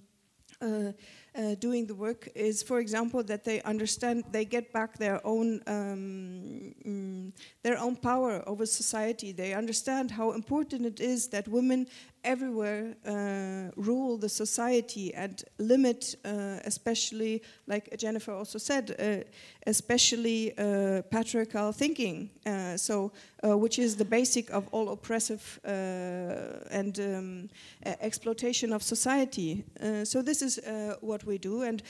uh, 0.60 0.92
uh, 1.36 1.54
doing 1.56 1.86
the 1.86 1.94
work 1.94 2.28
is, 2.34 2.62
for 2.62 2.78
example, 2.78 3.22
that 3.24 3.44
they 3.44 3.60
understand, 3.62 4.24
they 4.30 4.44
get 4.44 4.72
back 4.72 4.98
their 4.98 5.20
own 5.26 5.60
um, 5.66 6.74
mm, 6.86 7.32
their 7.62 7.78
own 7.78 7.96
power 7.96 8.42
over 8.46 8.64
society. 8.66 9.32
They 9.32 9.52
understand 9.54 10.10
how 10.10 10.32
important 10.32 10.86
it 10.86 11.00
is 11.00 11.28
that 11.28 11.48
women 11.48 11.86
everywhere 12.24 12.96
uh, 13.06 13.70
rule 13.76 14.16
the 14.16 14.28
society 14.28 15.14
and 15.14 15.44
limit, 15.58 16.16
uh, 16.24 16.58
especially, 16.64 17.42
like 17.66 17.96
Jennifer 17.98 18.32
also 18.32 18.58
said, 18.58 18.96
uh, 18.98 19.28
especially 19.66 20.56
uh, 20.58 21.02
patriarchal 21.10 21.72
thinking. 21.72 22.30
Uh, 22.46 22.76
so, 22.76 23.12
uh, 23.44 23.56
which 23.56 23.78
is 23.78 23.96
the 23.96 24.04
basic 24.04 24.50
of 24.50 24.66
all 24.72 24.88
oppressive 24.90 25.60
and 25.64 26.98
um, 26.98 27.48
exploitation 28.00 28.72
of 28.72 28.82
society. 28.82 29.64
so, 30.04 30.22
this 30.22 30.42
is 30.42 30.58
what 31.00 31.24
we 31.24 31.38
do, 31.38 31.62
and 31.62 31.82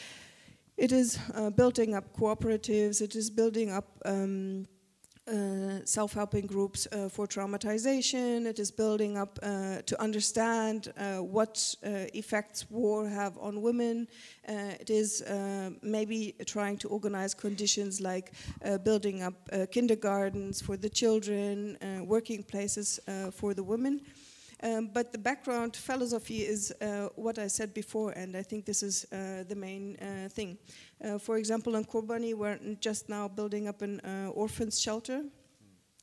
it 0.77 0.93
is 0.93 1.19
building 1.57 1.95
up 1.95 2.05
cooperatives. 2.17 3.01
It 3.01 3.15
is 3.15 3.31
building 3.31 3.71
up. 3.71 3.87
Um, 4.05 4.67
self-helping 5.85 6.47
groups 6.47 6.87
uh, 6.93 7.09
for 7.09 7.27
traumatization. 7.27 8.47
It 8.47 8.59
is 8.59 8.71
building 8.71 9.17
up 9.17 9.39
uh, 9.43 9.83
to 9.87 10.01
understand 10.01 10.93
uh, 10.97 11.19
what 11.19 11.75
uh, 11.85 12.07
effects 12.15 12.71
war 12.71 13.09
have 13.09 13.39
on 13.39 13.63
women. 13.63 14.07
it 14.47 14.91
is 14.91 15.23
maybe 15.83 16.35
trying 16.47 16.77
to 16.79 16.89
organize 16.89 17.35
conditions 17.35 18.01
like 18.01 18.33
building 18.85 19.23
up 19.23 19.49
kindergartens 19.71 20.61
for 20.61 20.77
the 20.77 20.89
children, 20.89 21.79
working 22.07 22.43
places 22.43 23.01
for 23.33 23.55
the 23.55 23.63
women. 23.63 24.01
Um, 24.65 24.89
but 24.93 25.13
the 25.13 25.19
background 25.19 25.77
philosophy 25.77 26.41
is 26.41 26.73
uh, 26.81 27.09
what 27.17 27.39
I 27.39 27.49
said 27.49 27.75
before, 27.75 28.13
and 28.13 28.35
I 28.35 28.43
think 28.43 28.65
this 28.65 28.83
is 28.83 29.05
uh, 29.13 29.45
the 29.47 29.55
main 29.55 29.97
uh, 29.97 30.29
thing. 30.31 30.57
Uh, 31.03 31.19
for 31.19 31.37
example, 31.37 31.75
in 31.77 31.85
Kobani, 31.85 32.35
we're 32.35 32.59
just 32.81 33.09
now 33.09 33.29
building 33.29 33.69
up 33.69 33.83
an 33.83 34.01
uh, 34.01 34.31
orphans 34.35 34.81
shelter. 34.81 35.25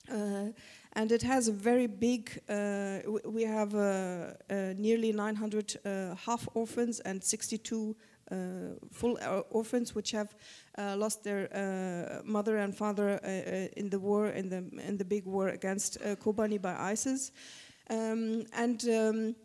Uh, 0.09 0.51
and 0.93 1.11
it 1.11 1.21
has 1.21 1.47
a 1.47 1.51
very 1.51 1.87
big, 1.87 2.41
uh, 2.49 2.99
we 3.25 3.43
have 3.43 3.73
uh, 3.75 4.33
uh, 4.49 4.73
nearly 4.77 5.11
900 5.11 5.77
half 6.25 6.47
orphans 6.53 6.99
and 7.01 7.23
62 7.23 7.95
full 8.91 9.17
orphans 9.49 9.93
which 9.93 10.11
have 10.11 10.33
lost 10.77 11.23
their 11.23 12.21
mother 12.25 12.57
and 12.57 12.75
father 12.75 13.17
in 13.77 13.89
the 13.89 13.99
war, 13.99 14.27
in 14.27 14.49
the, 14.49 14.63
in 14.87 14.97
the 14.97 15.05
big 15.05 15.25
war 15.25 15.49
against 15.49 15.99
Kobani 15.99 16.61
by 16.61 16.75
ISIS. 16.91 17.31
Um, 17.89 18.45
and 18.53 18.87
um, 18.87 19.35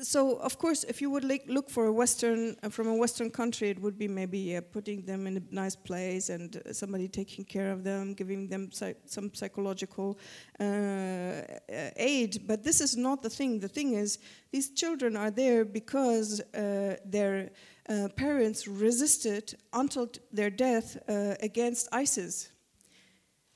so, 0.00 0.36
of 0.36 0.58
course, 0.58 0.84
if 0.84 1.00
you 1.00 1.08
would 1.08 1.24
look 1.24 1.70
for 1.70 1.86
a 1.86 1.92
Western, 1.92 2.54
uh, 2.62 2.68
from 2.68 2.86
a 2.86 2.94
Western 2.94 3.30
country, 3.30 3.70
it 3.70 3.80
would 3.80 3.96
be 3.96 4.06
maybe 4.06 4.54
uh, 4.54 4.60
putting 4.60 5.02
them 5.06 5.26
in 5.26 5.38
a 5.38 5.42
nice 5.50 5.74
place 5.74 6.28
and 6.28 6.56
uh, 6.56 6.72
somebody 6.74 7.08
taking 7.08 7.46
care 7.46 7.72
of 7.72 7.82
them, 7.82 8.12
giving 8.12 8.46
them 8.46 8.70
some 8.72 9.32
psychological 9.32 10.18
uh, 10.60 10.64
uh, 10.64 11.42
aid. 11.96 12.42
But 12.46 12.62
this 12.62 12.82
is 12.82 12.94
not 12.94 13.22
the 13.22 13.30
thing. 13.30 13.58
The 13.58 13.68
thing 13.68 13.94
is, 13.94 14.18
these 14.52 14.68
children 14.68 15.16
are 15.16 15.30
there 15.30 15.64
because 15.64 16.40
uh, 16.40 16.96
their 17.04 17.50
parents 18.16 18.68
resisted 18.68 19.54
until 19.72 20.10
their 20.32 20.50
death 20.50 20.98
against 21.40 21.88
ISIS 21.92 22.50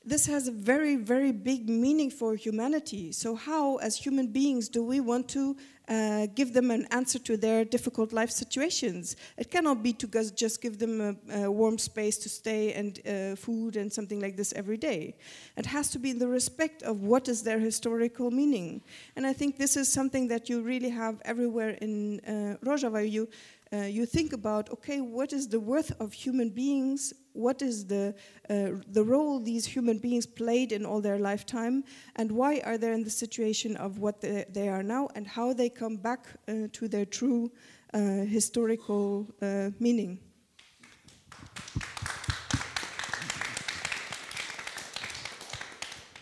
this 0.03 0.25
has 0.25 0.47
a 0.47 0.51
very, 0.51 0.95
very 0.95 1.31
big 1.31 1.69
meaning 1.69 2.09
for 2.09 2.35
humanity. 2.35 3.11
So, 3.11 3.35
how, 3.35 3.75
as 3.77 3.95
human 3.95 4.27
beings, 4.27 4.67
do 4.67 4.83
we 4.83 4.99
want 4.99 5.27
to 5.29 5.55
uh, 5.91 6.27
give 6.33 6.53
them 6.53 6.71
an 6.71 6.87
answer 6.91 7.19
to 7.19 7.35
their 7.35 7.65
difficult 7.65 8.13
life 8.13 8.31
situations? 8.31 9.15
It 9.37 9.51
cannot 9.51 9.83
be 9.83 9.91
to 9.93 10.07
just 10.33 10.61
give 10.61 10.79
them 10.79 11.01
a, 11.01 11.43
a 11.43 11.51
warm 11.51 11.77
space 11.77 12.17
to 12.19 12.29
stay 12.29 12.73
and 12.73 12.99
uh, 13.05 13.35
food 13.35 13.75
and 13.75 13.91
something 13.91 14.21
like 14.21 14.37
this 14.37 14.53
every 14.53 14.77
day. 14.77 15.15
It 15.57 15.65
has 15.65 15.89
to 15.91 15.99
be 15.99 16.11
in 16.11 16.19
the 16.19 16.27
respect 16.29 16.81
of 16.83 17.01
what 17.01 17.27
is 17.27 17.43
their 17.43 17.59
historical 17.59 18.31
meaning. 18.31 18.81
And 19.15 19.27
I 19.27 19.33
think 19.33 19.57
this 19.57 19.75
is 19.75 19.91
something 19.91 20.29
that 20.29 20.49
you 20.49 20.61
really 20.61 20.89
have 20.89 21.21
everywhere 21.25 21.71
in 21.81 22.21
uh, 22.21 22.65
Rojava. 22.65 23.09
You 23.09 23.27
uh, 23.73 23.83
you 23.83 24.05
think 24.05 24.33
about 24.33 24.69
okay 24.69 24.99
what 25.01 25.31
is 25.33 25.47
the 25.47 25.59
worth 25.59 25.91
of 26.01 26.11
human 26.11 26.49
beings 26.49 27.13
what 27.33 27.61
is 27.61 27.85
the 27.85 28.13
uh, 28.49 28.69
the 28.91 29.03
role 29.03 29.39
these 29.39 29.65
human 29.65 29.97
beings 29.97 30.25
played 30.25 30.71
in 30.71 30.85
all 30.85 31.01
their 31.01 31.19
lifetime 31.19 31.83
and 32.15 32.31
why 32.31 32.61
are 32.65 32.77
they 32.77 32.91
in 32.91 33.03
the 33.03 33.09
situation 33.09 33.75
of 33.77 33.99
what 33.99 34.21
they, 34.21 34.45
they 34.51 34.69
are 34.69 34.83
now 34.83 35.07
and 35.15 35.27
how 35.27 35.53
they 35.53 35.69
come 35.69 35.95
back 35.95 36.25
uh, 36.47 36.67
to 36.73 36.87
their 36.87 37.05
true 37.05 37.51
uh, 37.93 38.25
historical 38.37 39.27
uh, 39.41 39.69
meaning 39.79 40.19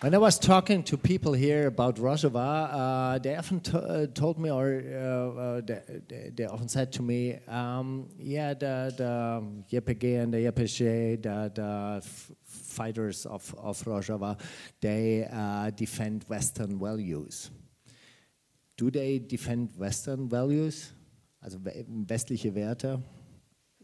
When 0.01 0.15
I 0.15 0.17
was 0.17 0.39
talking 0.39 0.83
to 0.83 0.97
people 0.97 1.33
here 1.33 1.67
about 1.67 1.97
Rojava, 1.97 2.69
uh, 2.71 3.19
they 3.19 3.35
often 3.35 3.61
uh, 3.75 4.07
told 4.13 4.39
me, 4.39 4.49
or 4.49 4.81
uh, 4.81 5.57
uh 5.57 5.61
they, 5.61 6.31
they, 6.33 6.45
often 6.45 6.69
said 6.69 6.93
to 6.93 7.01
me, 7.01 7.37
um, 7.49 8.07
yeah, 8.17 8.53
the, 8.53 8.93
the 8.95 9.81
YPG 9.81 10.23
and 10.23 10.33
the 10.33 10.37
YPG, 10.37 11.21
the, 11.21 11.51
the 11.53 12.01
fighters 12.45 13.25
of, 13.25 13.53
of 13.57 13.83
Rojava, 13.83 14.39
they 14.79 15.27
uh, 15.29 15.69
defend 15.71 16.23
Western 16.29 16.79
values. 16.79 17.51
Do 18.77 18.89
they 18.89 19.19
defend 19.19 19.71
Western 19.77 20.29
values? 20.29 20.93
Also 21.43 21.57
westliche 21.57 22.53
Werte? 22.53 23.01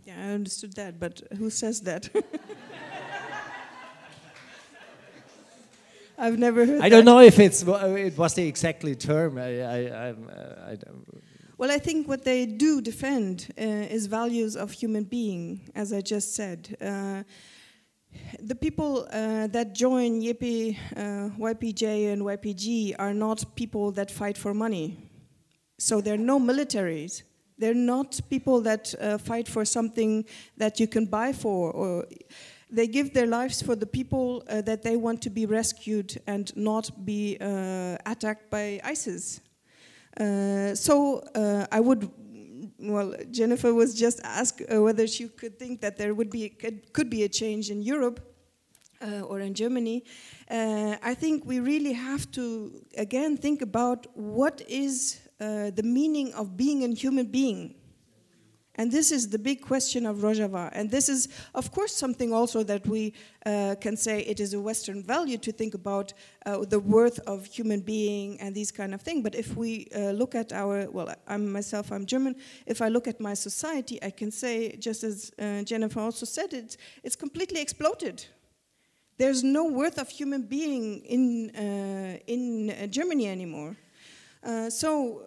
Yeah, 0.05 0.15
I 0.17 0.33
understood 0.33 0.75
that, 0.75 0.97
but 0.97 1.21
who 1.37 1.49
says 1.49 1.81
that? 1.81 2.09
I've 6.17 6.39
never 6.39 6.65
heard. 6.65 6.81
I 6.81 6.89
don't 6.89 7.05
know 7.05 7.19
if 7.19 7.39
it's 7.39 7.61
it 7.63 8.17
was 8.17 8.33
the 8.33 8.47
exactly 8.47 8.95
term. 8.95 9.37
I, 9.37 9.61
I, 9.61 9.77
I, 9.77 10.09
I 10.71 10.77
well, 11.57 11.71
I 11.71 11.77
think 11.77 12.07
what 12.07 12.23
they 12.23 12.45
do 12.45 12.81
defend 12.81 13.47
uh, 13.57 13.61
is 13.61 14.07
values 14.07 14.57
of 14.57 14.71
human 14.71 15.05
being, 15.05 15.69
as 15.73 15.93
I 15.93 16.01
just 16.01 16.35
said. 16.35 16.75
Uh, 16.81 17.23
the 18.41 18.55
people 18.55 19.07
uh, 19.11 19.47
that 19.47 19.73
join 19.73 20.21
YPG, 20.21 20.77
uh, 20.95 20.99
YPJ 21.39 22.11
and 22.11 22.21
YPG 22.21 22.95
are 22.99 23.13
not 23.13 23.55
people 23.55 23.91
that 23.91 24.11
fight 24.11 24.37
for 24.37 24.53
money. 24.53 24.97
So 25.77 26.01
they're 26.01 26.17
no 26.17 26.39
militaries. 26.39 27.23
They're 27.57 27.73
not 27.73 28.19
people 28.29 28.61
that 28.61 28.93
uh, 28.99 29.17
fight 29.17 29.47
for 29.47 29.63
something 29.63 30.25
that 30.57 30.79
you 30.79 30.87
can 30.87 31.05
buy 31.05 31.31
for 31.31 31.71
or 31.71 32.05
they 32.75 32.87
give 32.87 33.13
their 33.13 33.25
lives 33.25 33.61
for 33.61 33.75
the 33.75 33.85
people 33.85 34.43
uh, 34.49 34.61
that 34.61 34.83
they 34.83 34.97
want 34.97 35.21
to 35.21 35.29
be 35.29 35.45
rescued 35.45 36.21
and 36.27 36.55
not 36.55 37.05
be 37.05 37.37
uh, 37.39 37.97
attacked 38.05 38.49
by 38.49 38.81
ISIS. 38.83 39.39
Uh, 40.19 40.75
so 40.75 41.19
uh, 41.35 41.65
I 41.71 41.79
would, 41.79 42.11
well, 42.79 43.15
Jennifer 43.31 43.73
was 43.73 43.93
just 43.93 44.19
asked 44.23 44.61
uh, 44.61 44.81
whether 44.81 45.07
she 45.07 45.29
could 45.29 45.57
think 45.57 45.81
that 45.81 45.97
there 45.97 46.13
would 46.13 46.29
be 46.29 46.49
could, 46.49 46.93
could 46.93 47.09
be 47.09 47.23
a 47.23 47.29
change 47.29 47.69
in 47.69 47.81
Europe. 47.81 48.19
Uh, 49.01 49.19
or 49.21 49.41
in 49.41 49.53
Germany, 49.53 50.05
I 50.49 51.13
think 51.15 51.45
we 51.45 51.59
really 51.59 51.91
have 51.91 52.31
to 52.31 52.81
again 52.97 53.35
think 53.35 53.61
about 53.61 54.07
what 54.15 54.61
is 54.69 55.19
the 55.37 55.83
meaning 55.83 56.33
of 56.33 56.55
being 56.55 56.85
a 56.85 56.87
human 56.87 57.25
being 57.25 57.75
and 58.75 58.91
this 58.91 59.11
is 59.11 59.29
the 59.29 59.39
big 59.39 59.61
question 59.61 60.05
of 60.05 60.17
Rojava. 60.17 60.69
And 60.73 60.91
this 60.91 61.07
is, 61.07 61.29
of 61.53 61.71
course, 61.71 61.95
something 61.95 62.33
also 62.33 62.61
that 62.63 62.85
we 62.85 63.13
uh, 63.45 63.75
can 63.79 63.95
say 63.95 64.19
it 64.19 64.39
is 64.39 64.53
a 64.53 64.59
Western 64.59 65.01
value 65.01 65.37
to 65.37 65.51
think 65.51 65.73
about 65.73 66.13
uh, 66.45 66.65
the 66.65 66.79
worth 66.79 67.19
of 67.19 67.45
human 67.45 67.79
being 67.79 68.39
and 68.41 68.53
these 68.53 68.71
kind 68.71 68.93
of 68.93 69.01
things. 69.01 69.23
But 69.23 69.35
if 69.35 69.55
we 69.55 69.87
uh, 69.95 70.11
look 70.11 70.35
at 70.35 70.51
our, 70.51 70.89
well, 70.91 71.13
I'm 71.27 71.51
myself, 71.51 71.91
I'm 71.91 72.05
German. 72.05 72.35
If 72.65 72.81
I 72.81 72.89
look 72.89 73.07
at 73.07 73.19
my 73.21 73.33
society, 73.33 73.97
I 74.03 74.09
can 74.09 74.29
say, 74.29 74.75
just 74.75 75.03
as 75.03 75.31
uh, 75.39 75.63
Jennifer 75.63 76.01
also 76.01 76.25
said, 76.25 76.53
it, 76.53 76.75
it's 77.03 77.15
completely 77.15 77.61
exploded. 77.61 78.25
There's 79.17 79.43
no 79.43 79.63
worth 79.63 79.97
of 79.97 80.09
human 80.09 80.41
being 80.41 80.99
in, 81.05 81.55
uh, 81.55 82.17
in 82.27 82.71
uh, 82.71 82.87
Germany 82.87 83.29
anymore. 83.29 83.77
so 84.69 85.23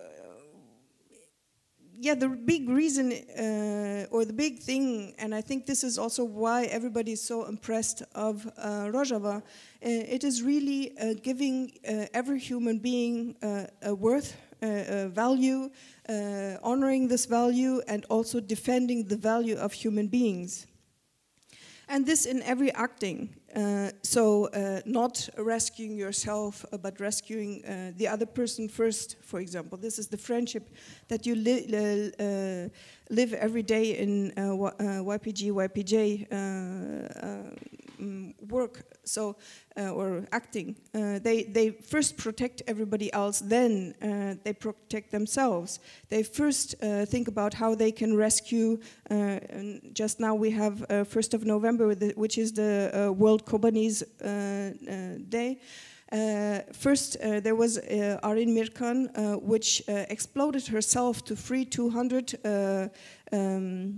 yeah, 2.01 2.15
the 2.15 2.29
big 2.29 2.69
reason 2.69 3.13
uh, 3.13 4.07
or 4.15 4.25
the 4.25 4.33
big 4.33 4.61
thing, 4.61 5.15
and 5.19 5.35
I 5.35 5.41
think 5.41 5.67
this 5.67 5.83
is 5.83 5.99
also 5.99 6.25
why 6.25 6.65
everybody 6.65 7.13
is 7.13 7.21
so 7.21 7.47
impressed 7.47 8.03
of 8.15 8.47
uh, 8.57 8.87
Rojava, 8.93 9.39
uh, 9.39 9.41
it 9.81 10.23
is 10.23 10.43
really 10.43 10.97
uh, 10.99 11.15
giving 11.23 11.73
uh, 11.87 12.07
every 12.15 12.39
human 12.39 12.79
being 12.79 13.35
uh, 13.43 13.65
a 13.83 13.95
worth, 13.95 14.37
a 14.63 15.09
value, 15.09 15.71
honoring 16.63 17.07
this 17.07 17.27
value, 17.27 17.81
and 17.87 18.05
also 18.11 18.41
defending 18.41 19.05
the 19.05 19.17
value 19.17 19.57
of 19.57 19.73
human 19.73 20.09
beings. 20.09 20.67
And 21.89 22.05
this 22.05 22.27
in 22.27 22.43
every 22.43 22.71
acting. 22.75 23.35
Uh, 23.57 23.91
so, 24.03 24.47
uh, 24.49 24.81
not 24.85 25.27
rescuing 25.39 25.97
yourself, 25.97 26.65
uh, 26.71 26.77
but 26.77 27.01
rescuing 27.01 27.65
uh, 27.65 27.93
the 27.97 28.07
other 28.07 28.27
person 28.27 28.69
first, 28.69 29.17
for 29.23 29.41
example. 29.41 29.79
This 29.79 29.99
is 29.99 30.07
the 30.09 30.19
friendship 30.19 30.69
that 31.09 31.25
you 31.25 31.35
li 31.35 31.65
uh, 31.65 32.69
live 33.11 33.33
every 33.33 33.63
day 33.63 33.97
in 33.97 34.33
YPG, 34.37 35.51
YPJ 35.51 36.27
um, 37.99 38.35
work 38.49 38.85
so 39.05 39.37
uh, 39.79 39.91
or 39.91 40.25
acting. 40.33 40.77
Uh, 40.95 41.19
they 41.19 41.45
they 41.45 41.71
first 41.71 42.17
protect 42.17 42.63
everybody 42.67 43.13
else, 43.13 43.41
then 43.41 43.95
uh, 44.03 44.35
they 44.45 44.53
protect 44.53 45.11
themselves. 45.11 45.81
They 46.09 46.23
first 46.23 46.75
uh, 46.83 47.07
think 47.07 47.29
about 47.29 47.55
how 47.55 47.75
they 47.75 47.93
can 47.93 48.17
rescue. 48.17 48.79
Uh, 49.11 49.39
just 49.93 50.21
now 50.21 50.35
we 50.35 50.51
have 50.51 50.85
uh, 50.91 51.05
first 51.05 51.35
of 51.35 51.45
November, 51.45 51.95
which 52.17 52.39
is 52.39 52.53
the 52.53 53.15
World 53.17 53.45
Kobanese 53.45 54.03
Day. 55.31 55.59
Uh, 56.11 56.61
first, 56.73 57.19
uh, 57.21 57.39
there 57.41 57.55
was 57.55 57.77
uh, 57.77 58.19
Arin 58.23 58.55
Mirkan, 58.55 59.43
which 59.43 59.83
exploded 59.89 60.67
herself 60.67 61.23
to 61.25 61.37
free 61.37 61.65
200 61.67 62.35
um, 62.45 62.91
uh, 63.33 63.37
uh, 63.37 63.89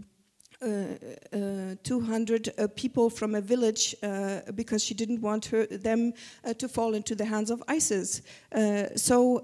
200 0.60 2.48
uh, 2.58 2.68
people 2.74 3.08
from 3.08 3.34
a 3.34 3.40
village 3.40 3.94
because 4.54 4.84
she 4.84 4.94
didn't 4.94 5.20
want 5.20 5.46
her, 5.46 5.66
them 5.66 6.12
to 6.58 6.68
fall 6.68 6.94
into 6.94 7.14
the 7.14 7.24
hands 7.24 7.50
of 7.50 7.62
ISIS. 7.68 8.22
so 8.96 9.42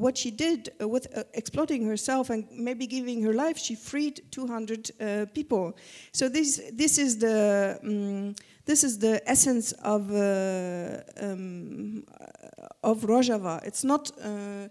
what 0.00 0.16
she 0.16 0.30
did 0.30 0.70
with 0.80 1.06
exploiting 1.34 1.84
herself 1.86 2.30
and 2.30 2.46
maybe 2.52 2.86
giving 2.86 3.22
her 3.22 3.32
life, 3.32 3.58
she 3.58 3.74
freed 3.74 4.22
200 4.30 4.90
people. 5.34 5.76
So 6.12 6.28
this 6.28 6.60
this 6.72 6.98
is 6.98 7.18
the 7.18 7.78
um, 7.82 8.34
this 8.68 8.84
is 8.84 8.98
the 8.98 9.22
essence 9.26 9.72
of 9.82 10.10
uh, 10.12 11.00
um, 11.20 12.04
of 12.82 13.00
Rojava. 13.00 13.64
It's 13.64 13.82
not 13.82 14.12
uh, 14.22 14.68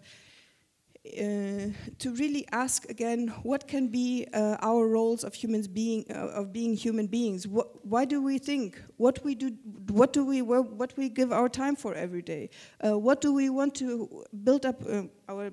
uh, 1.17 1.93
to 1.99 2.13
really 2.15 2.45
ask 2.51 2.89
again 2.89 3.27
what 3.43 3.67
can 3.67 3.87
be 3.87 4.27
uh, 4.33 4.57
our 4.61 4.87
roles 4.87 5.23
of 5.23 5.33
humans 5.33 5.67
being 5.67 6.05
uh, 6.09 6.39
of 6.39 6.51
being 6.51 6.75
human 6.75 7.07
beings? 7.07 7.47
What, 7.47 7.67
why 7.85 8.05
do 8.05 8.21
we 8.21 8.37
think? 8.37 8.81
What 8.97 9.23
we 9.23 9.35
do 9.35 9.51
what 9.89 10.13
do 10.13 10.25
we 10.25 10.41
what 10.41 10.95
we 10.97 11.09
give 11.09 11.31
our 11.31 11.49
time 11.49 11.75
for 11.75 11.93
every 11.93 12.21
day? 12.21 12.49
Uh, 12.83 12.97
what 12.97 13.21
do 13.21 13.33
we 13.33 13.49
want 13.49 13.75
to 13.75 14.25
build 14.43 14.65
up 14.65 14.81
uh, 14.89 15.03
our 15.29 15.51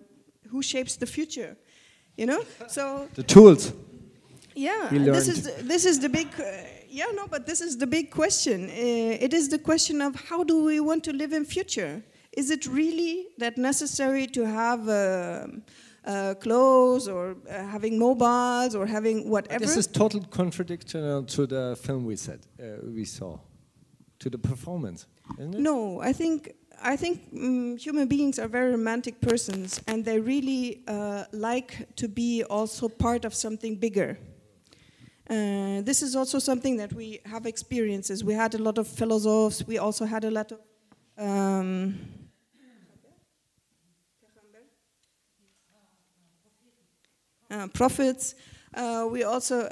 who 0.48 0.62
shapes 0.62 0.96
the 0.96 1.06
future? 1.06 1.56
You 2.16 2.26
know? 2.26 2.44
So 2.68 3.08
the 3.14 3.22
tools. 3.22 3.72
Yeah 4.54 4.88
this 4.90 5.28
is 5.28 5.42
this 5.66 5.84
is 5.84 5.98
the 5.98 6.08
big 6.08 6.28
yeah 6.88 7.06
no 7.14 7.26
but 7.26 7.44
this 7.46 7.60
is 7.60 7.76
the 7.76 7.86
big 7.86 8.10
question. 8.10 8.68
It 8.70 9.32
is 9.32 9.48
the 9.48 9.58
question 9.58 10.00
of 10.00 10.14
how 10.14 10.44
do 10.44 10.64
we 10.64 10.80
want 10.80 11.04
to 11.04 11.12
live 11.12 11.32
in 11.32 11.44
future 11.44 12.02
is 12.36 12.50
it 12.50 12.66
really 12.66 13.28
that 13.38 13.56
necessary 13.56 14.26
to 14.28 14.46
have 14.46 14.88
uh, 14.88 15.46
uh, 16.04 16.34
clothes 16.34 17.08
or 17.08 17.36
uh, 17.48 17.66
having 17.66 17.98
mobiles 17.98 18.74
or 18.74 18.86
having 18.86 19.30
whatever? 19.30 19.64
This 19.64 19.76
is 19.76 19.86
total 19.86 20.20
contradiction 20.30 21.26
to 21.26 21.46
the 21.46 21.76
film 21.80 22.04
we 22.04 22.16
said 22.16 22.40
uh, 22.60 22.64
we 22.84 23.04
saw, 23.04 23.38
to 24.18 24.30
the 24.30 24.38
performance, 24.38 25.06
isn't 25.38 25.54
it? 25.54 25.60
No, 25.60 26.00
I 26.00 26.12
think 26.12 26.54
I 26.82 26.96
think 26.96 27.20
um, 27.32 27.76
human 27.76 28.08
beings 28.08 28.38
are 28.38 28.48
very 28.48 28.70
romantic 28.72 29.20
persons, 29.20 29.80
and 29.86 30.04
they 30.04 30.20
really 30.20 30.82
uh, 30.86 31.24
like 31.32 31.88
to 31.96 32.08
be 32.08 32.44
also 32.44 32.88
part 32.88 33.24
of 33.24 33.34
something 33.34 33.76
bigger. 33.76 34.18
Uh, 35.30 35.80
this 35.80 36.02
is 36.02 36.14
also 36.14 36.38
something 36.38 36.76
that 36.76 36.92
we 36.92 37.20
have 37.24 37.46
experiences. 37.46 38.22
We 38.22 38.34
had 38.34 38.54
a 38.54 38.58
lot 38.58 38.76
of 38.76 38.86
philosophers. 38.86 39.66
We 39.66 39.78
also 39.78 40.04
had 40.04 40.24
a 40.24 40.30
lot 40.30 40.52
of 40.52 40.58
um, 41.16 41.98
uh, 47.54 47.68
prophets. 47.68 48.34
Uh, 48.74 49.06
we 49.10 49.22
also 49.22 49.70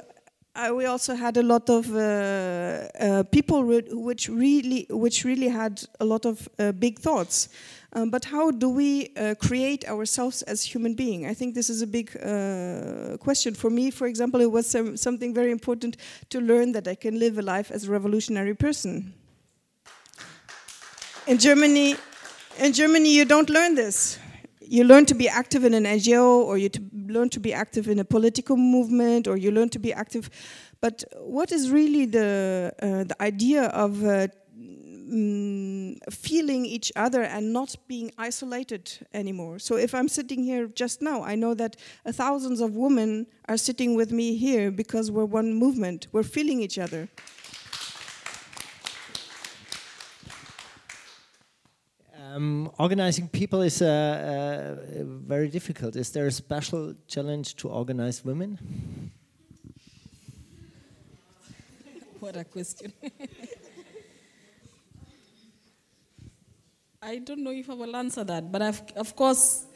uh, 0.55 0.71
we 0.73 0.85
also 0.85 1.15
had 1.15 1.37
a 1.37 1.43
lot 1.43 1.69
of 1.69 1.93
uh, 1.95 2.87
uh, 2.99 3.23
people 3.31 3.63
which 3.63 4.29
really 4.29 4.85
which 4.89 5.25
really 5.25 5.49
had 5.49 5.83
a 5.99 6.05
lot 6.05 6.25
of 6.25 6.47
uh, 6.59 6.71
big 6.71 6.99
thoughts. 6.99 7.49
Um, 7.95 8.09
but 8.09 8.25
how 8.25 8.49
do 8.51 8.69
we 8.69 9.09
create 9.39 9.87
ourselves 9.87 10.41
as 10.43 10.63
human 10.63 10.95
beings? 10.95 11.27
I 11.27 11.35
think 11.35 11.53
this 11.53 11.69
is 11.69 11.83
a 11.83 11.87
big 11.87 12.09
question 13.19 13.53
for 13.53 13.69
me. 13.69 13.91
For 13.91 14.07
example, 14.07 14.41
it 14.41 14.51
was 14.51 14.65
some, 14.65 14.97
something 14.97 15.31
very 15.31 15.51
important 15.51 15.97
to 16.29 16.41
learn 16.41 16.71
that 16.71 16.87
I 16.87 16.95
can 16.95 17.19
live 17.19 17.37
a 17.37 17.43
life 17.43 17.69
as 17.69 17.83
a 17.83 17.91
revolutionary 17.91 18.55
person. 18.55 19.13
In 21.27 21.37
Germany, 21.37 21.95
in 22.57 22.73
Germany, 22.73 23.13
you 23.15 23.25
don't 23.25 23.49
learn 23.51 23.75
this 23.75 24.17
you 24.65 24.83
learn 24.83 25.05
to 25.05 25.15
be 25.15 25.27
active 25.27 25.63
in 25.63 25.73
an 25.73 25.85
NGO, 25.85 26.23
or 26.23 26.57
you 26.57 26.69
to 26.69 26.81
learn 27.07 27.29
to 27.29 27.39
be 27.39 27.53
active 27.53 27.87
in 27.87 27.99
a 27.99 28.05
political 28.05 28.57
movement, 28.57 29.27
or 29.27 29.37
you 29.37 29.51
learn 29.51 29.69
to 29.69 29.79
be 29.79 29.93
active. 29.93 30.29
But 30.81 31.03
what 31.19 31.51
is 31.51 31.69
really 31.69 32.05
the 32.05 32.73
uh, 32.81 33.03
the 33.05 33.15
idea 33.21 33.63
of 33.65 34.03
uh, 34.03 34.27
mm, 34.57 35.97
feeling 36.11 36.65
each 36.65 36.91
other 36.95 37.23
and 37.23 37.53
not 37.53 37.75
being 37.87 38.11
isolated 38.17 38.91
anymore? 39.13 39.59
So 39.59 39.75
if 39.75 39.93
I'm 39.93 40.09
sitting 40.09 40.43
here 40.43 40.67
just 40.67 41.01
now, 41.01 41.23
I 41.23 41.35
know 41.35 41.53
that 41.53 41.75
thousands 42.07 42.59
of 42.61 42.75
women 42.75 43.27
are 43.47 43.57
sitting 43.57 43.95
with 43.95 44.11
me 44.11 44.35
here 44.35 44.71
because 44.71 45.11
we're 45.11 45.25
one 45.25 45.53
movement. 45.53 46.07
We're 46.11 46.23
feeling 46.23 46.61
each 46.61 46.77
other. 46.77 47.09
Um, 52.33 52.71
organizing 52.79 53.27
people 53.27 53.61
is 53.61 53.79
uh, 53.79 53.85
uh, 53.85 55.03
very 55.03 55.49
difficult. 55.49 55.95
Is 55.95 56.09
there 56.09 56.25
a 56.25 56.31
special 56.31 56.95
challenge 57.07 57.53
to 57.57 57.69
organize 57.69 58.25
women? 58.25 59.11
what 62.19 62.35
a 62.35 62.43
question. 62.43 62.91
I 67.03 67.19
don't 67.19 67.43
know 67.43 67.51
if 67.51 67.69
I 67.69 67.75
will 67.75 67.95
answer 67.95 68.23
that, 68.23 68.51
but 68.51 68.63
I've, 68.63 68.81
of 68.95 69.15
course, 69.15 69.67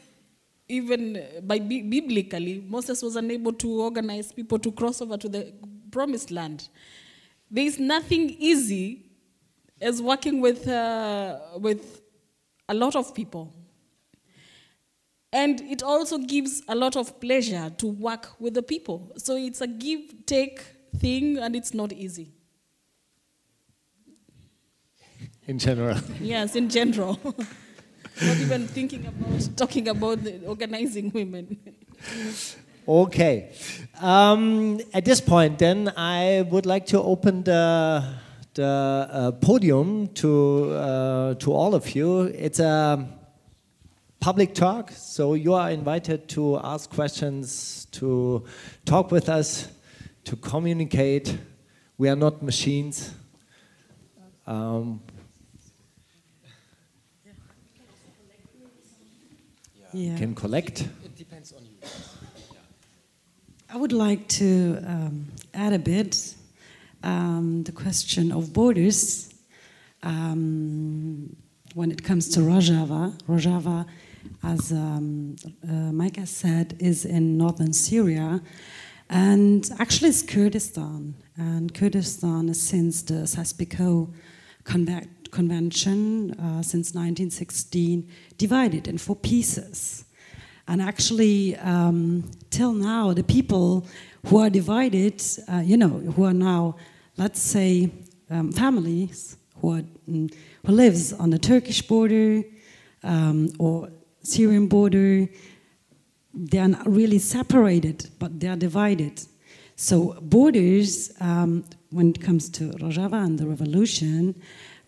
even 0.68 1.24
by 1.44 1.60
biblically, 1.60 2.64
Moses 2.66 3.02
was 3.02 3.14
unable 3.14 3.52
to 3.52 3.82
organize 3.82 4.32
people 4.32 4.58
to 4.58 4.72
cross 4.72 5.00
over 5.00 5.16
to 5.16 5.28
the 5.28 5.52
promised 5.92 6.32
land. 6.32 6.68
There 7.52 7.64
is 7.64 7.78
nothing 7.78 8.30
easy 8.30 9.04
as 9.80 10.02
working 10.02 10.40
with, 10.40 10.66
uh, 10.66 11.38
with 11.58 12.00
a 12.68 12.74
lot 12.74 12.96
of 12.96 13.14
people. 13.14 13.54
And 15.32 15.60
it 15.60 15.82
also 15.82 16.18
gives 16.18 16.62
a 16.68 16.74
lot 16.74 16.96
of 16.96 17.20
pleasure 17.20 17.70
to 17.78 17.86
work 17.86 18.30
with 18.40 18.54
the 18.54 18.62
people. 18.62 19.12
So 19.16 19.36
it's 19.36 19.60
a 19.60 19.66
give 19.66 20.26
take 20.26 20.62
thing 20.96 21.38
and 21.38 21.54
it's 21.54 21.74
not 21.74 21.92
easy. 21.92 22.32
In 25.46 25.58
general. 25.58 25.98
yes, 26.20 26.56
in 26.56 26.68
general. 26.68 27.18
not 28.22 28.36
even 28.38 28.66
thinking 28.66 29.06
about 29.06 29.56
talking 29.56 29.88
about 29.88 30.18
organizing 30.46 31.10
women. 31.10 31.58
okay. 32.88 33.52
Um, 34.00 34.80
at 34.92 35.04
this 35.04 35.20
point, 35.20 35.58
then, 35.58 35.92
I 35.96 36.46
would 36.50 36.66
like 36.66 36.86
to 36.86 37.02
open 37.02 37.44
the 37.44 38.02
the 38.58 39.08
uh, 39.12 39.30
podium 39.30 40.08
to 40.08 40.72
uh, 40.72 41.34
to 41.34 41.52
all 41.52 41.76
of 41.76 41.94
you. 41.94 42.22
It's 42.22 42.58
a 42.58 43.06
public 44.18 44.52
talk, 44.52 44.90
so 44.90 45.34
you 45.34 45.54
are 45.54 45.70
invited 45.70 46.28
to 46.30 46.58
ask 46.58 46.90
questions, 46.90 47.86
to 47.92 48.44
talk 48.84 49.12
with 49.12 49.28
us, 49.28 49.68
to 50.24 50.34
communicate. 50.34 51.38
We 51.98 52.08
are 52.08 52.16
not 52.16 52.42
machines. 52.42 53.14
Um, 54.44 55.02
yeah. 59.92 60.18
Can 60.18 60.34
collect. 60.34 60.80
It 60.80 61.16
depends 61.16 61.52
on 61.52 61.62
you. 61.62 61.88
I 63.70 63.76
would 63.76 63.92
like 63.92 64.26
to 64.40 64.82
um, 64.84 65.26
add 65.54 65.72
a 65.74 65.78
bit 65.78 66.34
um, 67.02 67.62
the 67.64 67.72
question 67.72 68.32
of 68.32 68.52
borders 68.52 69.32
um, 70.02 71.36
when 71.74 71.90
it 71.90 72.02
comes 72.02 72.28
to 72.30 72.40
Rojava. 72.40 73.20
Rojava, 73.22 73.86
as 74.42 74.72
um, 74.72 75.36
uh, 75.64 75.92
Meike 75.92 76.26
said, 76.26 76.76
is 76.78 77.04
in 77.04 77.36
northern 77.36 77.72
Syria. 77.72 78.40
And 79.10 79.68
actually, 79.78 80.10
it's 80.10 80.22
Kurdistan. 80.22 81.14
And 81.36 81.72
Kurdistan 81.72 82.52
since 82.54 83.02
the 83.02 83.26
Sykes-Picot 83.26 84.08
Convention, 85.30 86.32
uh, 86.32 86.62
since 86.62 86.94
1916, 86.94 88.08
divided 88.36 88.88
in 88.88 88.98
four 88.98 89.16
pieces. 89.16 90.04
And 90.66 90.82
actually, 90.82 91.56
um, 91.56 92.30
till 92.50 92.74
now, 92.74 93.14
the 93.14 93.24
people 93.24 93.86
who 94.26 94.38
are 94.38 94.50
divided, 94.50 95.22
uh, 95.52 95.62
you 95.64 95.76
know, 95.76 95.88
who 95.88 96.24
are 96.24 96.34
now, 96.34 96.76
let's 97.16 97.40
say, 97.40 97.90
um, 98.30 98.52
families 98.52 99.36
who, 99.60 99.74
are, 99.74 99.82
mm, 100.08 100.32
who 100.66 100.72
lives 100.72 101.12
on 101.12 101.30
the 101.30 101.38
Turkish 101.38 101.82
border 101.82 102.42
um, 103.02 103.50
or 103.58 103.88
Syrian 104.22 104.66
border, 104.66 105.28
they 106.34 106.58
are 106.58 106.68
not 106.68 106.86
really 106.86 107.18
separated, 107.18 108.10
but 108.18 108.38
they 108.38 108.48
are 108.48 108.56
divided. 108.56 109.22
So 109.76 110.18
borders 110.20 111.12
um, 111.20 111.64
when 111.90 112.10
it 112.10 112.20
comes 112.20 112.48
to 112.50 112.70
Rojava 112.72 113.24
and 113.24 113.38
the 113.38 113.46
revolution, 113.46 114.34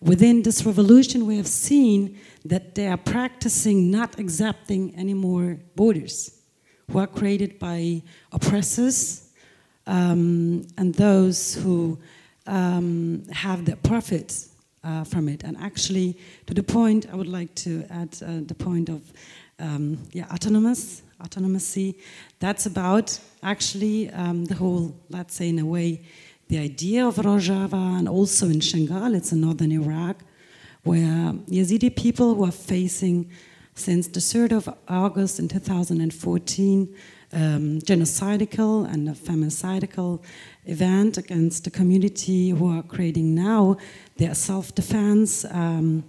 within 0.01 0.43
this 0.43 0.65
revolution, 0.65 1.25
we 1.25 1.37
have 1.37 1.47
seen 1.47 2.19
that 2.45 2.75
they 2.75 2.87
are 2.87 2.97
practicing 2.97 3.89
not 3.89 4.19
accepting 4.19 4.93
any 4.95 5.13
more 5.13 5.59
borders, 5.75 6.40
who 6.91 6.99
are 6.99 7.07
created 7.07 7.57
by 7.59 8.01
oppressors 8.31 9.29
um, 9.87 10.65
and 10.77 10.93
those 10.95 11.55
who 11.55 11.97
um, 12.47 13.23
have 13.31 13.65
the 13.65 13.75
profits 13.77 14.49
uh, 14.83 15.03
from 15.03 15.29
it. 15.29 15.43
And 15.43 15.57
actually, 15.57 16.17
to 16.47 16.53
the 16.53 16.63
point, 16.63 17.07
I 17.11 17.15
would 17.15 17.27
like 17.27 17.53
to 17.55 17.85
add 17.89 18.17
uh, 18.21 18.41
the 18.45 18.55
point 18.55 18.89
of 18.89 19.01
um, 19.59 19.97
yeah, 20.11 20.25
autonomous, 20.31 21.03
autonomy. 21.23 21.95
That's 22.39 22.65
about 22.65 23.19
actually 23.43 24.09
um, 24.11 24.45
the 24.45 24.55
whole, 24.55 24.95
let's 25.09 25.35
say, 25.35 25.49
in 25.49 25.59
a 25.59 25.65
way, 25.65 26.01
the 26.47 26.57
idea 26.57 27.07
of 27.07 27.15
Rojava 27.15 27.99
and 27.99 28.09
also 28.09 28.47
in 28.47 28.59
Shingal, 28.59 29.15
it's 29.15 29.31
in 29.31 29.41
northern 29.41 29.71
Iraq, 29.71 30.17
where 30.83 31.33
Yazidi 31.47 31.95
people 31.95 32.35
who 32.35 32.43
are 32.43 32.51
facing 32.51 33.29
since 33.75 34.07
the 34.07 34.19
3rd 34.19 34.51
of 34.51 34.77
August 34.87 35.39
in 35.39 35.47
2014 35.47 36.95
um, 37.33 37.79
genocidal 37.79 38.91
and 38.91 39.09
a 39.09 39.13
femicidal 39.13 40.21
event 40.65 41.17
against 41.17 41.63
the 41.63 41.71
community 41.71 42.49
who 42.49 42.67
are 42.69 42.83
creating 42.83 43.33
now 43.33 43.77
their 44.17 44.35
self-defense 44.35 45.45
um, 45.45 46.03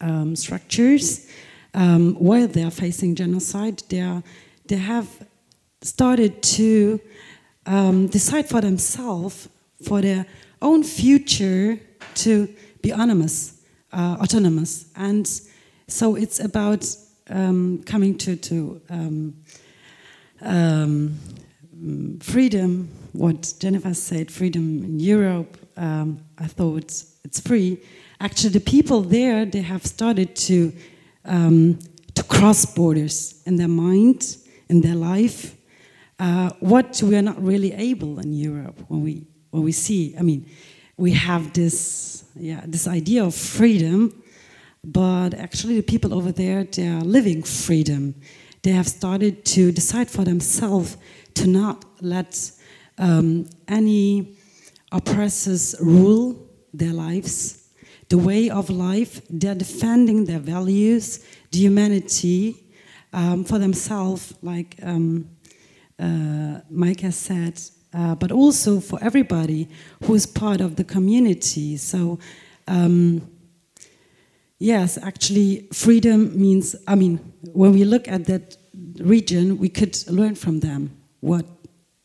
um, 0.00 0.36
structures 0.36 1.28
um, 1.74 2.14
while 2.14 2.46
they 2.46 2.62
are 2.62 2.70
facing 2.70 3.14
genocide. 3.14 3.82
They, 3.88 4.00
are, 4.00 4.22
they 4.66 4.76
have 4.76 5.08
started 5.82 6.42
to 6.42 7.00
um, 7.66 8.06
decide 8.08 8.48
for 8.48 8.60
themselves, 8.60 9.48
for 9.82 10.00
their 10.00 10.26
own 10.60 10.82
future, 10.82 11.78
to 12.14 12.48
be 12.82 12.92
autonomous, 12.92 13.62
uh, 13.92 14.16
autonomous. 14.20 14.86
And 14.96 15.28
so 15.90 16.14
it's 16.14 16.40
about 16.40 16.86
um, 17.28 17.82
coming 17.84 18.16
to, 18.18 18.36
to 18.36 18.80
um, 18.90 19.34
um, 20.40 21.18
freedom, 22.20 22.88
what 23.12 23.54
Jennifer 23.58 23.94
said, 23.94 24.30
freedom 24.30 24.84
in 24.84 25.00
Europe, 25.00 25.56
um, 25.76 26.24
I 26.38 26.46
thought 26.46 27.04
it's 27.24 27.40
free. 27.40 27.82
Actually, 28.20 28.50
the 28.50 28.60
people 28.60 29.00
there, 29.00 29.44
they 29.44 29.62
have 29.62 29.84
started 29.86 30.36
to, 30.36 30.72
um, 31.24 31.78
to 32.14 32.22
cross 32.24 32.66
borders 32.66 33.42
in 33.46 33.56
their 33.56 33.68
mind, 33.68 34.36
in 34.68 34.82
their 34.82 34.94
life, 34.94 35.56
uh, 36.18 36.50
what 36.60 37.02
we 37.02 37.16
are 37.16 37.22
not 37.22 37.42
really 37.42 37.72
able 37.72 38.18
in 38.20 38.32
Europe 38.34 38.78
when 38.88 39.02
we, 39.02 39.26
when 39.50 39.62
we 39.62 39.72
see, 39.72 40.14
I 40.18 40.22
mean, 40.22 40.48
we 40.98 41.12
have 41.12 41.54
this, 41.54 42.24
yeah, 42.36 42.62
this 42.66 42.86
idea 42.86 43.24
of 43.24 43.34
freedom, 43.34 44.19
but 44.82 45.34
actually 45.34 45.76
the 45.76 45.82
people 45.82 46.14
over 46.14 46.32
there, 46.32 46.64
they 46.64 46.88
are 46.88 47.02
living 47.02 47.42
freedom 47.42 48.14
they 48.62 48.72
have 48.72 48.88
started 48.88 49.44
to 49.44 49.72
decide 49.72 50.10
for 50.10 50.24
themselves 50.24 50.96
to 51.34 51.46
not 51.46 51.84
let 52.00 52.50
um, 52.98 53.48
any 53.68 54.36
oppressors 54.92 55.74
rule 55.80 56.46
their 56.74 56.92
lives, 56.92 57.68
the 58.10 58.18
way 58.18 58.50
of 58.50 58.68
life. 58.68 59.22
They're 59.30 59.54
defending 59.54 60.26
their 60.26 60.38
values, 60.38 61.24
the 61.50 61.58
humanity 61.58 62.56
um, 63.12 63.44
for 63.44 63.58
themselves, 63.58 64.34
like 64.42 64.76
um, 64.82 65.30
uh, 65.98 66.60
Meike 66.70 67.00
has 67.00 67.16
said, 67.16 67.60
uh, 67.94 68.14
but 68.14 68.30
also 68.30 68.78
for 68.80 69.02
everybody 69.02 69.68
who 70.04 70.14
is 70.14 70.26
part 70.26 70.60
of 70.60 70.76
the 70.76 70.84
community. 70.84 71.76
So. 71.76 72.18
Um, 72.68 73.28
Yes, 74.62 74.98
actually, 74.98 75.66
freedom 75.72 76.38
means, 76.38 76.76
I 76.86 76.94
mean, 76.94 77.16
when 77.54 77.72
we 77.72 77.84
look 77.84 78.06
at 78.06 78.26
that 78.26 78.58
region, 78.98 79.56
we 79.56 79.70
could 79.70 79.96
learn 80.06 80.34
from 80.34 80.60
them 80.60 80.94
what 81.20 81.46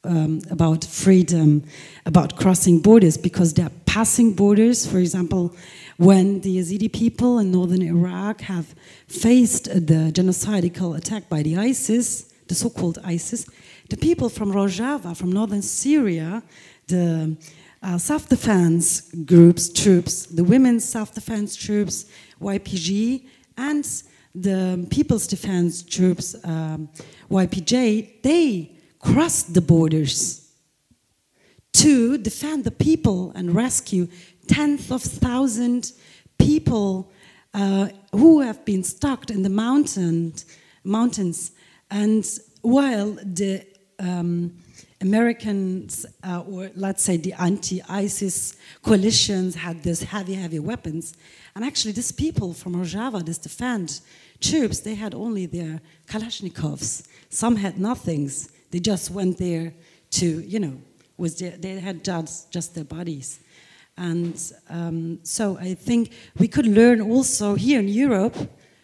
um, 0.05 0.39
about 0.49 0.85
freedom, 0.85 1.65
about 2.05 2.37
crossing 2.37 2.79
borders, 2.79 3.17
because 3.17 3.53
they're 3.53 3.71
passing 3.85 4.33
borders. 4.33 4.85
For 4.85 4.99
example, 4.99 5.53
when 5.97 6.39
the 6.41 6.57
Yazidi 6.59 6.91
people 6.93 7.39
in 7.39 7.51
northern 7.51 7.81
Iraq 7.81 8.39
have 8.41 8.73
faced 9.09 9.65
the 9.65 10.11
genocidal 10.13 10.97
attack 10.97 11.27
by 11.27 11.43
the 11.43 11.57
ISIS, 11.57 12.31
the 12.47 12.55
so 12.55 12.69
called 12.69 12.99
ISIS, 13.03 13.47
the 13.89 13.97
people 13.97 14.29
from 14.29 14.53
Rojava, 14.53 15.17
from 15.17 15.29
northern 15.29 15.61
Syria, 15.61 16.41
the 16.87 17.35
uh, 17.83 17.97
self 17.97 18.29
defense 18.29 19.11
groups, 19.25 19.67
troops, 19.69 20.25
the 20.27 20.43
women's 20.43 20.85
self 20.85 21.13
defense 21.13 21.55
troops, 21.55 22.05
YPG, 22.41 23.25
and 23.57 24.03
the 24.33 24.85
People's 24.89 25.27
Defense 25.27 25.81
Troops, 25.83 26.35
um, 26.43 26.89
YPJ, 27.29 28.21
they 28.21 28.71
crossed 28.99 29.53
the 29.53 29.61
borders 29.61 30.51
to 31.73 32.17
defend 32.17 32.63
the 32.63 32.71
people 32.71 33.31
and 33.35 33.53
rescue 33.53 34.07
tens 34.47 34.91
of 34.91 35.01
thousands 35.01 35.93
people 36.37 37.11
uh, 37.53 37.89
who 38.11 38.41
have 38.41 38.65
been 38.65 38.83
stuck 38.83 39.29
in 39.29 39.43
the 39.43 39.49
mountain, 39.49 40.33
mountains. 40.83 41.51
And 41.89 42.25
while 42.61 43.11
the 43.23 43.65
um, 43.99 44.57
Americans, 45.01 46.05
uh, 46.23 46.41
or 46.41 46.71
let's 46.75 47.03
say 47.03 47.17
the 47.17 47.33
anti 47.33 47.81
ISIS 47.87 48.57
coalitions, 48.81 49.55
had 49.55 49.83
these 49.83 50.03
heavy, 50.03 50.33
heavy 50.33 50.59
weapons, 50.59 51.15
and 51.55 51.63
actually, 51.63 51.93
these 51.93 52.11
people 52.11 52.53
from 52.53 52.75
Rojava, 52.75 53.25
these 53.25 53.37
defense 53.37 54.01
troops, 54.41 54.81
they 54.81 54.95
had 54.95 55.15
only 55.15 55.45
their 55.45 55.81
Kalashnikovs. 56.05 57.07
Some 57.29 57.55
had 57.55 57.79
nothings. 57.79 58.49
They 58.71 58.79
just 58.79 59.09
went 59.09 59.37
there 59.37 59.73
to, 60.11 60.41
you 60.41 60.59
know, 60.59 60.77
was 61.17 61.35
they 61.37 61.79
had 61.79 62.03
just, 62.03 62.51
just 62.51 62.75
their 62.75 62.83
bodies. 62.83 63.39
And 63.97 64.37
um, 64.69 65.19
so 65.23 65.57
I 65.57 65.75
think 65.75 66.11
we 66.37 66.49
could 66.49 66.67
learn 66.67 66.99
also 66.99 67.55
here 67.55 67.79
in 67.79 67.87
Europe 67.87 68.35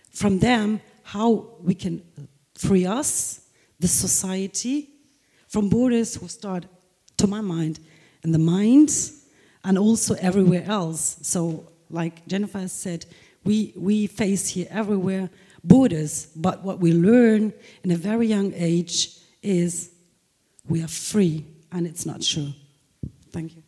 from 0.10 0.40
them 0.40 0.80
how 1.04 1.48
we 1.62 1.76
can 1.76 2.02
free 2.56 2.86
us, 2.86 3.42
the 3.80 3.88
society, 3.90 4.90
from 5.50 5.68
borders 5.68 6.16
who 6.16 6.30
start, 6.30 6.66
to 7.18 7.28
my 7.28 7.42
mind, 7.42 7.80
in 8.24 8.32
the 8.32 8.40
minds 8.40 9.26
and 9.64 9.78
also 9.78 10.16
everywhere 10.16 10.64
else. 10.66 11.18
So 11.22 11.71
like 11.92 12.26
Jennifer 12.28 12.68
said, 12.68 13.06
we, 13.44 13.74
we 13.76 14.08
face 14.08 14.50
here 14.50 14.68
everywhere 14.70 15.30
borders, 15.64 16.28
but 16.36 16.64
what 16.64 16.80
we 16.80 16.94
learn 16.94 17.54
in 17.84 17.92
a 17.92 17.96
very 17.96 18.28
young 18.28 18.54
age 18.56 19.18
is 19.42 19.92
we 20.68 20.84
are 20.84 20.88
free, 20.88 21.46
and 21.72 21.88
it's 21.88 22.06
not 22.06 22.22
true. 22.22 22.54
Thank 23.32 23.56
you. 23.56 23.64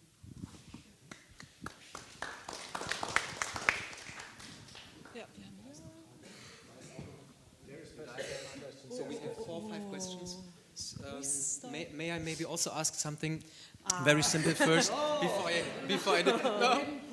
May, 11.71 11.87
may, 11.93 12.11
I 12.11 12.19
maybe 12.19 12.45
also 12.45 12.71
ask 12.75 12.93
something 12.93 13.43
ah. 13.91 14.01
very 14.03 14.21
simple 14.21 14.51
first 14.51 14.91
before 15.21 15.47
I 15.47 15.63
before 15.87 16.13
I 16.13 16.21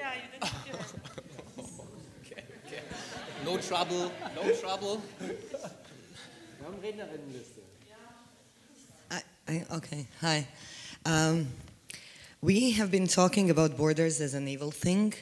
do, 0.00 0.40
no? 0.40 1.64
okay, 2.24 2.44
okay. 2.66 2.82
No 3.44 3.58
trouble, 3.58 4.12
no 4.34 4.54
trouble. 4.56 5.02
I, 9.10 9.22
I, 9.48 9.64
okay, 9.76 10.06
hi. 10.20 10.46
Um, 11.04 11.48
we 12.40 12.70
have 12.72 12.90
been 12.90 13.06
talking 13.06 13.50
about 13.50 13.76
borders 13.76 14.20
as 14.20 14.34
an 14.34 14.48
evil 14.48 14.70
thing 14.70 15.12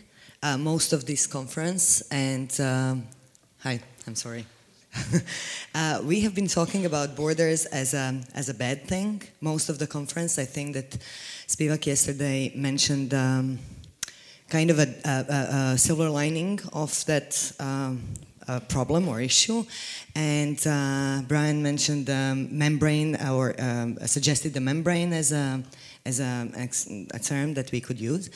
uh, 0.42 0.56
most 0.56 0.92
of 0.92 1.06
this 1.06 1.26
conference, 1.26 2.02
and 2.12 2.60
um, 2.60 3.04
hi, 3.58 3.80
I'm 4.06 4.14
sorry. 4.14 4.46
uh, 5.74 6.00
we 6.04 6.20
have 6.20 6.34
been 6.34 6.46
talking 6.46 6.86
about 6.86 7.16
borders 7.16 7.66
as 7.66 7.94
a, 7.94 8.20
as 8.34 8.48
a 8.48 8.54
bad 8.54 8.84
thing 8.84 9.22
most 9.40 9.68
of 9.68 9.78
the 9.78 9.86
conference. 9.86 10.38
I 10.38 10.44
think 10.44 10.74
that 10.74 10.90
Spivak 11.46 11.86
yesterday 11.86 12.52
mentioned 12.54 13.12
um, 13.12 13.58
kind 14.48 14.70
of 14.70 14.78
a, 14.78 14.88
a, 15.04 15.72
a 15.72 15.78
silver 15.78 16.08
lining 16.08 16.60
of 16.72 17.04
that 17.04 17.52
um, 17.60 18.02
uh, 18.48 18.60
problem 18.60 19.08
or 19.08 19.20
issue. 19.20 19.64
And 20.14 20.58
uh, 20.66 21.22
Brian 21.28 21.62
mentioned 21.62 22.06
the 22.06 22.34
membrane 22.50 23.16
or 23.16 23.54
um, 23.58 23.98
suggested 24.06 24.54
the 24.54 24.60
membrane 24.60 25.12
as 25.12 25.32
a 25.32 25.62
as 26.06 26.20
a, 26.20 26.48
a, 27.12 27.18
term 27.18 27.52
that 27.52 27.70
we 27.70 27.80
could 27.82 28.00
use. 28.00 28.30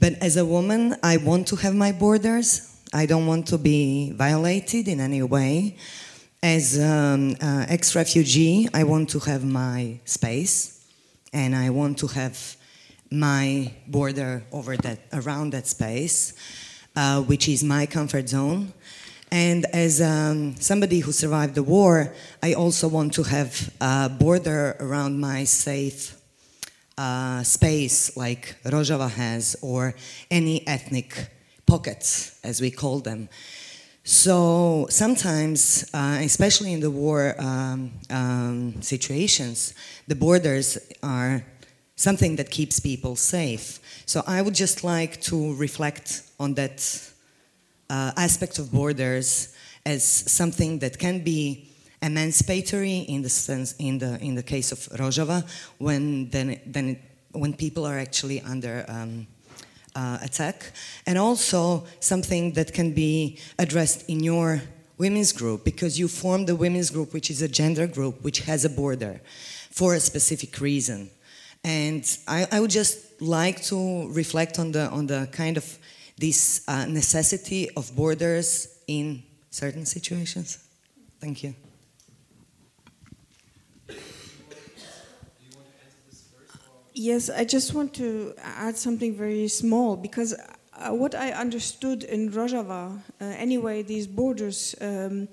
But 0.00 0.14
as 0.20 0.36
a 0.36 0.44
woman, 0.44 0.96
I 1.04 1.18
want 1.18 1.46
to 1.48 1.56
have 1.56 1.72
my 1.72 1.92
borders. 1.92 2.68
I 2.92 3.06
don't 3.06 3.26
want 3.26 3.46
to 3.48 3.58
be 3.58 4.12
violated 4.12 4.88
in 4.88 4.98
any 4.98 5.22
way. 5.22 5.76
As 6.42 6.80
um, 6.80 7.36
uh, 7.40 7.66
ex-refugee, 7.68 8.68
I 8.74 8.82
want 8.82 9.08
to 9.10 9.20
have 9.20 9.44
my 9.44 10.00
space, 10.04 10.84
and 11.32 11.54
I 11.54 11.70
want 11.70 11.98
to 11.98 12.08
have 12.08 12.56
my 13.12 13.72
border 13.86 14.44
over 14.52 14.76
that 14.78 15.00
around 15.12 15.50
that 15.50 15.66
space, 15.66 16.34
uh, 16.96 17.22
which 17.22 17.48
is 17.48 17.62
my 17.62 17.86
comfort 17.86 18.28
zone. 18.28 18.72
And 19.30 19.64
as 19.72 20.00
um, 20.00 20.56
somebody 20.56 21.00
who 21.00 21.12
survived 21.12 21.54
the 21.54 21.62
war, 21.62 22.12
I 22.42 22.52
also 22.54 22.88
want 22.88 23.14
to 23.14 23.22
have 23.22 23.72
a 23.80 24.08
border 24.08 24.76
around 24.78 25.20
my 25.20 25.44
safe 25.44 26.18
uh, 26.98 27.42
space 27.42 28.16
like 28.16 28.56
Rojava 28.64 29.10
has, 29.10 29.56
or 29.62 29.94
any 30.30 30.66
ethnic 30.66 31.28
pockets, 31.66 32.38
as 32.44 32.60
we 32.60 32.70
call 32.70 33.00
them. 33.00 33.28
So 34.04 34.86
sometimes, 34.90 35.88
uh, 35.94 36.18
especially 36.20 36.72
in 36.72 36.80
the 36.80 36.90
war 36.90 37.34
um, 37.38 37.92
um, 38.10 38.82
situations, 38.82 39.74
the 40.08 40.14
borders 40.16 40.76
are 41.02 41.44
something 41.96 42.36
that 42.36 42.50
keeps 42.50 42.80
people 42.80 43.16
safe. 43.16 43.80
So 44.06 44.22
I 44.26 44.42
would 44.42 44.54
just 44.54 44.84
like 44.84 45.20
to 45.22 45.54
reflect 45.56 46.22
on 46.38 46.54
that 46.54 46.78
uh, 47.90 48.12
aspect 48.16 48.58
of 48.58 48.72
borders 48.72 49.54
as 49.84 50.04
something 50.04 50.78
that 50.80 50.98
can 50.98 51.22
be 51.22 51.68
emancipatory 52.02 52.98
in 53.00 53.22
the 53.22 53.28
sense 53.28 53.74
in 53.78 53.98
the 53.98 54.18
in 54.20 54.34
the 54.34 54.42
case 54.42 54.72
of 54.72 54.78
Rojava 54.98 55.44
when 55.78 56.28
then 56.30 56.60
then 56.66 56.98
when 57.32 57.54
people 57.54 57.86
are 57.86 57.98
actually 57.98 58.40
under 58.40 58.84
um, 58.88 59.26
uh, 59.94 60.18
attack, 60.22 60.72
and 61.06 61.18
also 61.18 61.84
something 62.00 62.52
that 62.52 62.72
can 62.72 62.92
be 62.92 63.38
addressed 63.58 64.08
in 64.08 64.20
your 64.20 64.62
women's 64.98 65.32
group 65.32 65.64
because 65.64 65.98
you 65.98 66.08
form 66.08 66.46
the 66.46 66.56
women's 66.56 66.90
group, 66.90 67.12
which 67.12 67.30
is 67.30 67.42
a 67.42 67.48
gender 67.48 67.86
group 67.86 68.22
which 68.22 68.40
has 68.40 68.64
a 68.64 68.70
border 68.70 69.20
for 69.70 69.94
a 69.94 70.00
specific 70.00 70.60
reason. 70.60 71.10
And 71.64 72.04
I, 72.26 72.46
I 72.50 72.60
would 72.60 72.70
just 72.70 73.20
like 73.20 73.62
to 73.64 74.08
reflect 74.12 74.58
on 74.58 74.72
the 74.72 74.88
on 74.90 75.06
the 75.06 75.28
kind 75.30 75.56
of 75.56 75.78
this 76.18 76.64
uh, 76.68 76.86
necessity 76.86 77.70
of 77.76 77.94
borders 77.94 78.68
in 78.86 79.22
certain 79.50 79.86
situations. 79.86 80.58
Thank 81.20 81.42
you. 81.44 81.54
Yes, 86.94 87.30
I 87.30 87.44
just 87.44 87.72
want 87.74 87.94
to 87.94 88.34
add 88.42 88.76
something 88.76 89.14
very 89.16 89.48
small 89.48 89.96
because 89.96 90.34
uh, 90.74 90.90
what 90.90 91.14
I 91.14 91.32
understood 91.32 92.04
in 92.04 92.30
Rojava, 92.30 92.98
uh, 93.20 93.24
anyway, 93.24 93.82
these 93.82 94.06
borders, 94.06 94.74
um, 94.80 95.28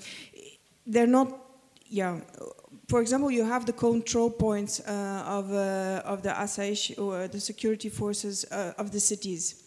they're 0.87 1.07
not, 1.07 1.37
yeah. 1.87 2.21
For 2.89 3.01
example, 3.01 3.29
you 3.29 3.45
have 3.45 3.67
the 3.67 3.73
control 3.73 4.31
points 4.31 4.79
uh, 4.79 5.23
of, 5.23 5.53
uh, 5.53 6.01
of 6.05 6.23
the 6.23 6.29
Asayish 6.29 6.97
or 6.97 7.27
the 7.27 7.39
security 7.39 7.87
forces 7.87 8.45
uh, 8.45 8.73
of 8.79 8.91
the 8.91 8.99
cities. 8.99 9.63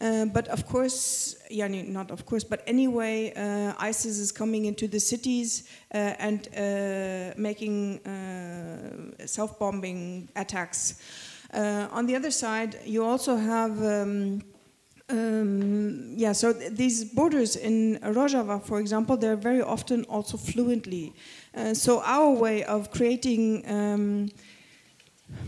Uh, 0.00 0.24
but 0.24 0.48
of 0.48 0.66
course, 0.66 1.36
yeah, 1.50 1.68
not 1.68 2.10
of 2.10 2.24
course, 2.24 2.44
but 2.44 2.62
anyway, 2.66 3.30
uh, 3.36 3.74
ISIS 3.78 4.18
is 4.18 4.32
coming 4.32 4.64
into 4.64 4.88
the 4.88 4.98
cities 4.98 5.68
uh, 5.94 6.14
and 6.18 6.48
making 7.36 8.00
self-bombing 9.26 10.30
attacks. 10.34 10.94
Uh, 11.52 11.88
on 11.90 12.06
the 12.06 12.16
other 12.16 12.30
side, 12.30 12.78
you 12.86 13.04
also 13.04 13.36
have. 13.36 13.84
Um, 13.84 14.42
um, 15.12 16.14
yeah, 16.16 16.32
so 16.32 16.52
th 16.52 16.72
these 16.72 17.04
borders 17.04 17.56
in 17.56 17.98
Rojava, 18.16 18.56
for 18.62 18.80
example, 18.80 19.16
they're 19.16 19.42
very 19.50 19.62
often 19.62 20.04
also 20.14 20.36
fluently. 20.36 21.12
Uh, 21.54 21.74
so 21.74 22.00
our 22.02 22.30
way 22.44 22.64
of 22.64 22.90
creating 22.90 23.62
um, 23.76 24.30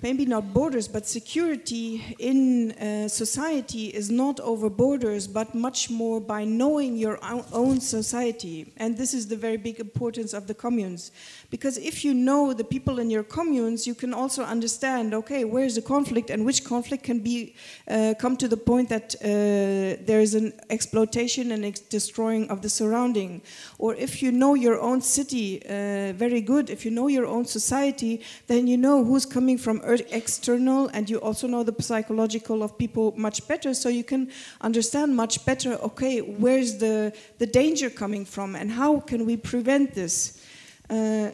maybe 0.02 0.24
not 0.26 0.52
borders, 0.52 0.88
but 0.88 1.06
security 1.06 2.14
in 2.18 2.72
uh, 2.72 3.08
society 3.08 3.86
is 3.88 4.10
not 4.10 4.40
over 4.40 4.68
borders, 4.68 5.26
but 5.26 5.54
much 5.54 5.90
more 5.90 6.20
by 6.20 6.44
knowing 6.44 6.96
your 6.96 7.18
own 7.52 7.80
society. 7.80 8.72
And 8.76 8.96
this 8.96 9.14
is 9.14 9.26
the 9.28 9.36
very 9.36 9.56
big 9.56 9.80
importance 9.80 10.32
of 10.32 10.46
the 10.46 10.54
communes. 10.54 11.10
Because 11.54 11.78
if 11.78 12.04
you 12.04 12.14
know 12.14 12.52
the 12.52 12.64
people 12.64 12.98
in 12.98 13.10
your 13.10 13.22
communes, 13.22 13.86
you 13.86 13.94
can 13.94 14.12
also 14.12 14.42
understand, 14.42 15.14
okay, 15.14 15.44
where's 15.44 15.76
the 15.76 15.82
conflict 15.82 16.28
and 16.30 16.44
which 16.44 16.64
conflict 16.64 17.04
can 17.04 17.20
be 17.20 17.54
uh, 17.86 18.14
come 18.18 18.36
to 18.38 18.48
the 18.48 18.56
point 18.56 18.88
that 18.88 19.14
uh, 19.20 20.02
there 20.04 20.20
is 20.20 20.34
an 20.34 20.52
exploitation 20.68 21.52
and 21.52 21.64
ex 21.64 21.78
destroying 21.78 22.50
of 22.50 22.60
the 22.60 22.68
surrounding. 22.68 23.40
Or 23.78 23.94
if 23.94 24.20
you 24.20 24.32
know 24.32 24.54
your 24.54 24.80
own 24.80 25.00
city 25.00 25.62
uh, 25.62 26.12
very 26.14 26.40
good, 26.40 26.70
if 26.70 26.84
you 26.84 26.90
know 26.90 27.06
your 27.06 27.26
own 27.26 27.44
society, 27.44 28.22
then 28.48 28.66
you 28.66 28.76
know 28.76 29.04
who's 29.04 29.24
coming 29.24 29.56
from 29.56 29.80
external 30.10 30.88
and 30.88 31.08
you 31.08 31.18
also 31.18 31.46
know 31.46 31.62
the 31.62 31.80
psychological 31.80 32.64
of 32.64 32.76
people 32.76 33.14
much 33.16 33.46
better 33.46 33.74
so 33.74 33.88
you 33.88 34.02
can 34.02 34.28
understand 34.60 35.14
much 35.14 35.46
better 35.46 35.74
okay 35.74 36.18
where's 36.18 36.78
the 36.78 37.12
the 37.38 37.46
danger 37.46 37.88
coming 37.88 38.24
from 38.24 38.56
and 38.56 38.72
how 38.72 38.98
can 38.98 39.24
we 39.24 39.36
prevent 39.36 39.94
this 39.94 40.43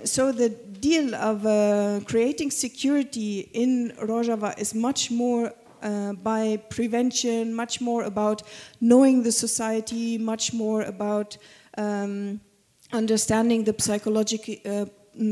so 0.05 0.33
the 0.33 0.49
deal 0.49 1.15
of 1.15 1.45
uh, 1.45 2.01
creating 2.05 2.51
security 2.51 3.51
in 3.53 3.93
Rojava 4.01 4.59
is 4.59 4.75
much 4.75 5.11
more 5.11 5.53
uh, 5.83 6.13
by 6.13 6.57
prevention, 6.69 7.55
much 7.55 7.81
more 7.81 8.05
about 8.05 8.43
knowing 8.81 9.23
the 9.23 9.33
society, 9.33 10.19
much 10.19 10.53
more 10.53 10.83
about 10.83 11.37
um, 11.79 12.41
understanding 12.93 13.65
the 13.65 13.75
psychological 13.79 14.55
uh, 14.67 14.85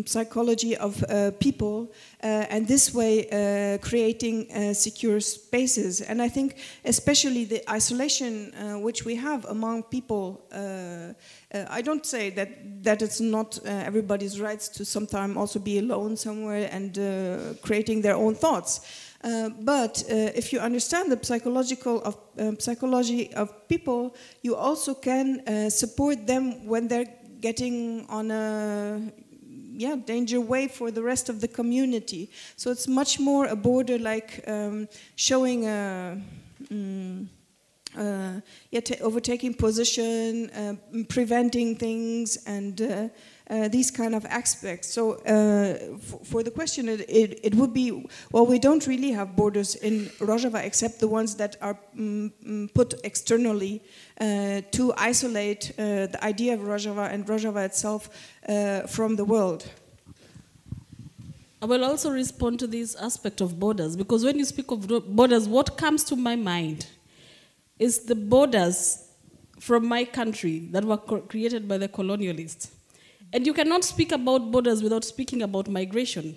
psychology 0.07 0.77
of 0.77 1.03
uh, 1.05 1.31
people 1.39 1.93
uh, 2.23 2.47
and 2.51 2.67
this 2.67 2.93
way 2.93 3.29
uh, 3.31 3.79
creating 3.79 4.51
uh, 4.51 4.75
secure 4.75 5.21
spaces. 5.21 6.01
And 6.01 6.21
I 6.21 6.29
think 6.29 6.57
especially 6.85 7.45
the 7.45 7.63
isolation 7.71 8.53
uh, 8.55 8.79
which 8.79 9.05
we 9.05 9.15
have 9.17 9.45
among 9.47 9.85
people, 9.85 10.45
uh, 10.53 11.15
I 11.71 11.81
don't 11.81 12.05
say 12.05 12.31
that, 12.31 12.83
that 12.85 13.03
it's 13.03 13.21
not 13.21 13.59
everybody's 13.65 14.41
rights 14.41 14.69
to 14.69 14.85
sometimes 14.85 15.37
also 15.37 15.59
be 15.59 15.79
alone 15.79 16.17
somewhere 16.17 16.69
and 16.71 16.95
creating 17.63 18.03
their 18.03 18.17
own 18.17 18.35
thoughts. 18.35 18.81
but 19.63 20.05
if 20.09 20.53
you 20.53 20.61
understand 20.61 21.11
the 21.11 21.19
psychological 21.25 22.03
of 22.03 22.17
psychology 22.61 23.33
of 23.35 23.49
people, 23.69 24.15
you 24.43 24.55
also 24.55 24.95
can 24.95 25.71
support 25.71 26.27
them 26.27 26.67
when 26.67 26.89
they're 26.89 27.09
getting 27.41 28.05
on 28.09 28.31
a 28.31 29.01
yeah, 29.79 29.95
danger 29.95 30.41
way 30.41 30.67
for 30.67 30.91
the 30.91 31.03
rest 31.03 31.29
of 31.29 31.41
the 31.41 31.47
community. 31.47 32.31
So 32.57 32.73
it's 32.73 32.89
much 32.89 33.21
more 33.21 33.47
a 33.47 33.55
border 33.57 33.99
like 33.99 34.43
um, 34.47 34.89
showing 35.15 35.67
a. 35.67 36.21
Um, 36.71 37.31
uh, 37.97 38.41
yeah, 38.71 38.81
overtaking 39.01 39.55
position, 39.55 40.51
uh, 40.51 40.75
preventing 41.09 41.75
things, 41.75 42.37
and 42.45 43.11
uh, 43.51 43.59
uh, 43.59 43.69
these 43.69 43.91
kind 43.91 44.15
of 44.15 44.25
aspects. 44.27 44.89
So, 44.89 45.15
uh, 45.25 45.99
for 46.25 46.43
the 46.43 46.51
question, 46.51 46.89
it, 46.89 47.01
it, 47.09 47.41
it, 47.43 47.55
would 47.55 47.73
be 47.73 48.07
well, 48.33 48.47
we 48.47 48.59
don't 48.59 48.87
really 48.87 49.11
have 49.13 49.37
borders 49.37 49.75
in 49.75 50.07
Rojava 50.21 50.65
except 50.65 51.01
the 51.01 51.09
ones 51.09 51.35
that 51.37 51.57
are 51.61 51.79
um, 51.99 52.71
put 52.75 52.95
externally 53.05 53.83
uh, 54.21 54.63
to 54.73 54.93
isolate 54.97 55.73
the 55.77 56.19
idea 56.23 56.55
of 56.55 56.61
Rojava 56.61 57.13
and 57.13 57.27
Rojava 57.27 57.65
itself 57.65 58.09
from 58.89 59.17
the 59.17 59.25
world. 59.25 59.71
I 61.61 61.67
will 61.67 61.85
also 61.85 62.11
respond 62.11 62.61
to 62.61 62.69
this 62.69 62.95
aspect 62.95 63.41
of 63.41 63.59
borders 63.59 63.97
because 63.97 64.25
when 64.25 64.39
you 64.39 64.45
speak 64.45 64.71
of 64.71 64.87
borders, 65.17 65.49
what 65.49 65.77
comes 65.77 66.05
to 66.05 66.17
my 66.17 66.37
mind 66.37 66.87
is 67.79 68.01
the 68.05 68.15
borders 68.15 69.05
from 69.59 69.87
my 69.87 70.05
country 70.05 70.69
that 70.71 70.85
were 70.85 70.99
created 70.99 71.67
by 71.67 71.79
the 71.79 71.89
colonialists. 71.89 72.69
And 73.33 73.47
you 73.47 73.53
cannot 73.53 73.85
speak 73.85 74.13
about 74.13 74.51
borders 74.51 74.83
without 74.83 75.05
speaking 75.05 75.43
about 75.43 75.69
migration 75.69 76.37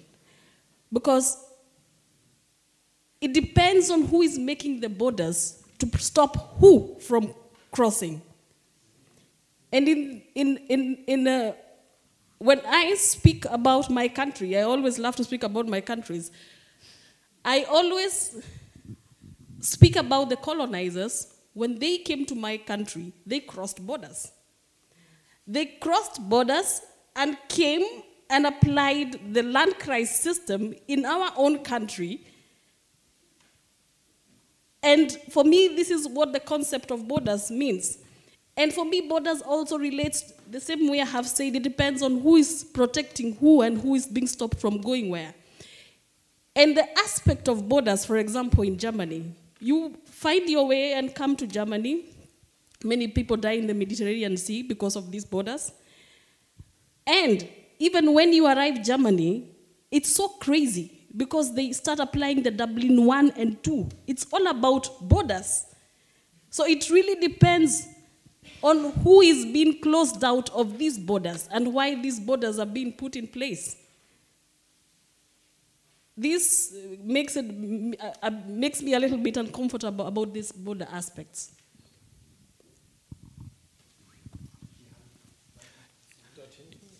because 0.91 1.37
it 3.21 3.33
depends 3.33 3.89
on 3.89 4.05
who 4.05 4.21
is 4.23 4.37
making 4.37 4.79
the 4.81 4.89
borders 4.89 5.63
to 5.79 5.87
stop 5.99 6.57
who 6.59 6.97
from 6.99 7.33
crossing. 7.71 8.21
And 9.71 9.87
in, 9.87 10.21
in, 10.35 10.57
in, 10.69 11.03
in 11.07 11.27
a, 11.27 11.55
when 12.39 12.59
I 12.65 12.95
speak 12.95 13.45
about 13.45 13.89
my 13.89 14.07
country, 14.07 14.57
I 14.57 14.63
always 14.63 14.99
love 14.99 15.15
to 15.15 15.23
speak 15.23 15.43
about 15.43 15.67
my 15.67 15.79
countries. 15.79 16.31
I 17.45 17.63
always 17.63 18.43
speak 19.59 19.95
about 19.95 20.29
the 20.29 20.35
colonizers. 20.35 21.33
When 21.53 21.79
they 21.79 21.99
came 21.99 22.25
to 22.25 22.35
my 22.35 22.57
country, 22.57 23.13
they 23.25 23.39
crossed 23.39 23.85
borders. 23.85 24.31
They 25.47 25.65
crossed 25.65 26.21
borders 26.29 26.81
and 27.15 27.37
came 27.49 27.83
and 28.29 28.45
applied 28.45 29.33
the 29.33 29.43
land 29.43 29.75
Landkreis 29.75 30.07
system 30.07 30.73
in 30.87 31.05
our 31.05 31.31
own 31.35 31.59
country. 31.59 32.25
And 34.81 35.11
for 35.29 35.43
me, 35.43 35.67
this 35.75 35.91
is 35.91 36.07
what 36.07 36.33
the 36.33 36.39
concept 36.39 36.91
of 36.91 37.07
borders 37.07 37.51
means. 37.51 37.97
And 38.57 38.73
for 38.73 38.85
me, 38.85 39.01
borders 39.01 39.41
also 39.41 39.77
relates 39.77 40.33
the 40.49 40.59
same 40.59 40.89
way 40.89 41.01
I 41.01 41.05
have 41.05 41.27
said, 41.27 41.55
it 41.55 41.63
depends 41.63 42.01
on 42.01 42.19
who 42.19 42.35
is 42.37 42.63
protecting 42.63 43.35
who 43.35 43.61
and 43.61 43.79
who 43.79 43.95
is 43.95 44.05
being 44.05 44.27
stopped 44.27 44.59
from 44.59 44.81
going 44.81 45.09
where. 45.09 45.33
And 46.55 46.75
the 46.75 46.87
aspect 46.99 47.47
of 47.47 47.67
borders, 47.67 48.05
for 48.05 48.17
example, 48.17 48.63
in 48.63 48.77
Germany, 48.77 49.33
you 49.59 49.97
find 50.05 50.49
your 50.49 50.67
way 50.67 50.93
and 50.93 51.13
come 51.13 51.35
to 51.37 51.47
Germany. 51.47 52.05
Many 52.83 53.07
people 53.07 53.37
die 53.37 53.53
in 53.53 53.67
the 53.67 53.73
Mediterranean 53.73 54.37
Sea 54.37 54.63
because 54.63 54.95
of 54.95 55.11
these 55.11 55.25
borders. 55.25 55.71
And 57.05 57.47
even 57.79 58.13
when 58.13 58.33
you 58.33 58.45
arrive 58.45 58.83
Germany, 58.83 59.49
it's 59.89 60.11
so 60.11 60.29
crazy 60.29 61.07
because 61.15 61.53
they 61.53 61.73
start 61.73 61.99
applying 61.99 62.43
the 62.43 62.51
Dublin 62.51 63.05
1 63.05 63.31
and 63.35 63.61
2. 63.63 63.89
It's 64.07 64.25
all 64.31 64.47
about 64.47 64.89
borders. 65.07 65.65
So 66.49 66.65
it 66.65 66.89
really 66.89 67.19
depends 67.27 67.87
on 68.61 68.91
who 69.03 69.21
is 69.21 69.45
being 69.45 69.81
closed 69.81 70.23
out 70.23 70.49
of 70.51 70.77
these 70.77 70.97
borders 70.97 71.47
and 71.51 71.73
why 71.73 71.95
these 72.01 72.19
borders 72.19 72.59
are 72.59 72.65
being 72.65 72.93
put 72.93 73.15
in 73.15 73.27
place. 73.27 73.77
This 76.15 76.73
makes, 77.03 77.35
it, 77.35 77.45
uh, 77.99 78.11
uh, 78.21 78.31
makes 78.47 78.81
me 78.81 78.93
a 78.93 78.99
little 78.99 79.17
bit 79.17 79.37
uncomfortable 79.37 80.05
about 80.05 80.33
these 80.33 80.51
border 80.51 80.87
aspects. 80.91 81.53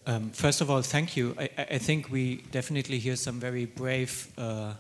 Um, 0.08 0.32
first 0.32 0.62
of 0.62 0.70
all, 0.70 0.82
thank 0.82 1.16
you. 1.16 1.36
I, 1.38 1.50
I, 1.58 1.78
think 1.78 2.12
we 2.12 2.38
definitely 2.52 2.98
hear 2.98 3.16
some 3.16 3.40
very 3.40 3.66
brave, 3.66 4.32
uh, 4.36 4.74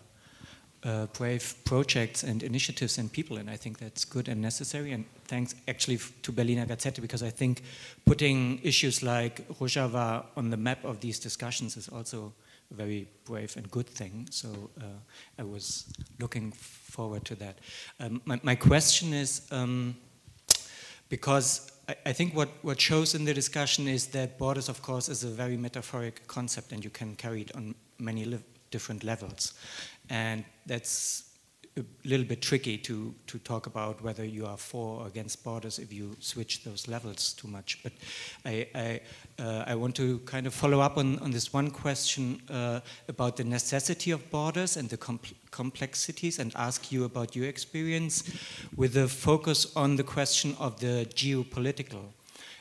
uh, 0.84 1.06
brave 1.18 1.56
projects 1.64 2.24
and 2.24 2.42
initiatives 2.42 2.98
and 2.98 3.12
people, 3.12 3.38
and 3.38 3.48
I 3.48 3.56
think 3.56 3.78
that's 3.78 4.04
good 4.04 4.28
and 4.28 4.42
necessary. 4.42 4.94
And 4.94 5.06
thanks 5.26 5.54
actually 5.68 6.00
to 6.24 6.32
Berliner 6.32 6.66
Gazette 6.66 7.00
because 7.00 7.22
I 7.22 7.30
think 7.30 7.62
putting 8.06 8.60
issues 8.64 9.04
like 9.04 9.48
Rojava 9.60 10.26
on 10.36 10.50
the 10.50 10.58
map 10.58 10.84
of 10.84 11.00
these 11.02 11.20
discussions 11.20 11.78
is 11.78 11.88
also 11.88 12.34
a 12.72 12.74
very 12.74 13.08
brave 13.26 13.56
and 13.58 13.70
good 13.70 13.88
thing. 13.88 14.28
So 14.32 14.72
uh, 14.80 14.86
I 15.38 15.44
was 15.44 15.86
looking 16.20 16.52
forward 16.52 17.26
to 17.26 17.36
that. 17.36 17.60
Um, 18.00 18.22
my, 18.26 18.40
my, 18.42 18.56
question 18.56 19.14
is 19.14 19.48
um, 19.52 19.96
because 21.10 21.72
I, 22.06 22.14
think 22.14 22.36
what, 22.36 22.50
what 22.62 22.80
shows 22.80 23.16
in 23.16 23.26
the 23.26 23.34
discussion 23.34 23.88
is 23.88 24.08
that 24.08 24.38
borders, 24.38 24.70
of 24.70 24.82
course, 24.82 25.10
is 25.10 25.24
a 25.24 25.30
very 25.30 25.58
metaphoric 25.58 26.28
concept 26.28 26.72
and 26.72 26.84
you 26.84 26.90
can 26.90 27.16
carry 27.16 27.42
it 27.42 27.56
on 27.56 27.76
many 28.00 28.40
different 28.70 29.04
levels. 29.04 29.54
And 30.10 30.44
that's 30.66 31.31
a 31.78 31.84
little 32.04 32.26
bit 32.26 32.42
tricky 32.42 32.78
to, 32.78 33.14
to 33.28 33.40
talk 33.40 33.66
about 33.66 34.04
whether 34.04 34.26
you 34.26 34.46
are 34.46 34.58
for 34.58 35.02
or 35.02 35.08
against 35.08 35.42
borders 35.42 35.80
if 35.80 35.94
you 35.94 36.18
switch 36.20 36.66
those 36.66 36.90
levels 36.90 37.32
too 37.32 37.48
much. 37.48 37.82
But 37.82 37.94
I, 38.46 38.68
I, 38.76 39.00
uh, 39.40 39.64
I 39.68 39.76
want 39.76 39.96
to 39.96 40.20
kind 40.20 40.48
of 40.48 40.54
follow 40.54 40.82
up 40.82 40.98
on, 40.98 41.18
on 41.20 41.32
this 41.32 41.54
one 41.54 41.72
question 41.72 42.42
uh, 42.50 42.82
about 43.08 43.38
the 43.38 43.46
necessity 43.46 44.12
of 44.12 44.30
borders 44.30 44.76
and 44.76 44.90
the 44.90 44.98
complexities 45.52 46.40
and 46.40 46.54
ask 46.58 46.92
you 46.92 47.06
about 47.06 47.38
your 47.38 47.46
experience 47.46 48.30
with 48.76 48.98
a 48.98 49.08
focus 49.08 49.74
on 49.78 49.96
the 49.96 50.04
question 50.04 50.58
of 50.60 50.78
the 50.82 51.08
geopolitical. 51.14 52.04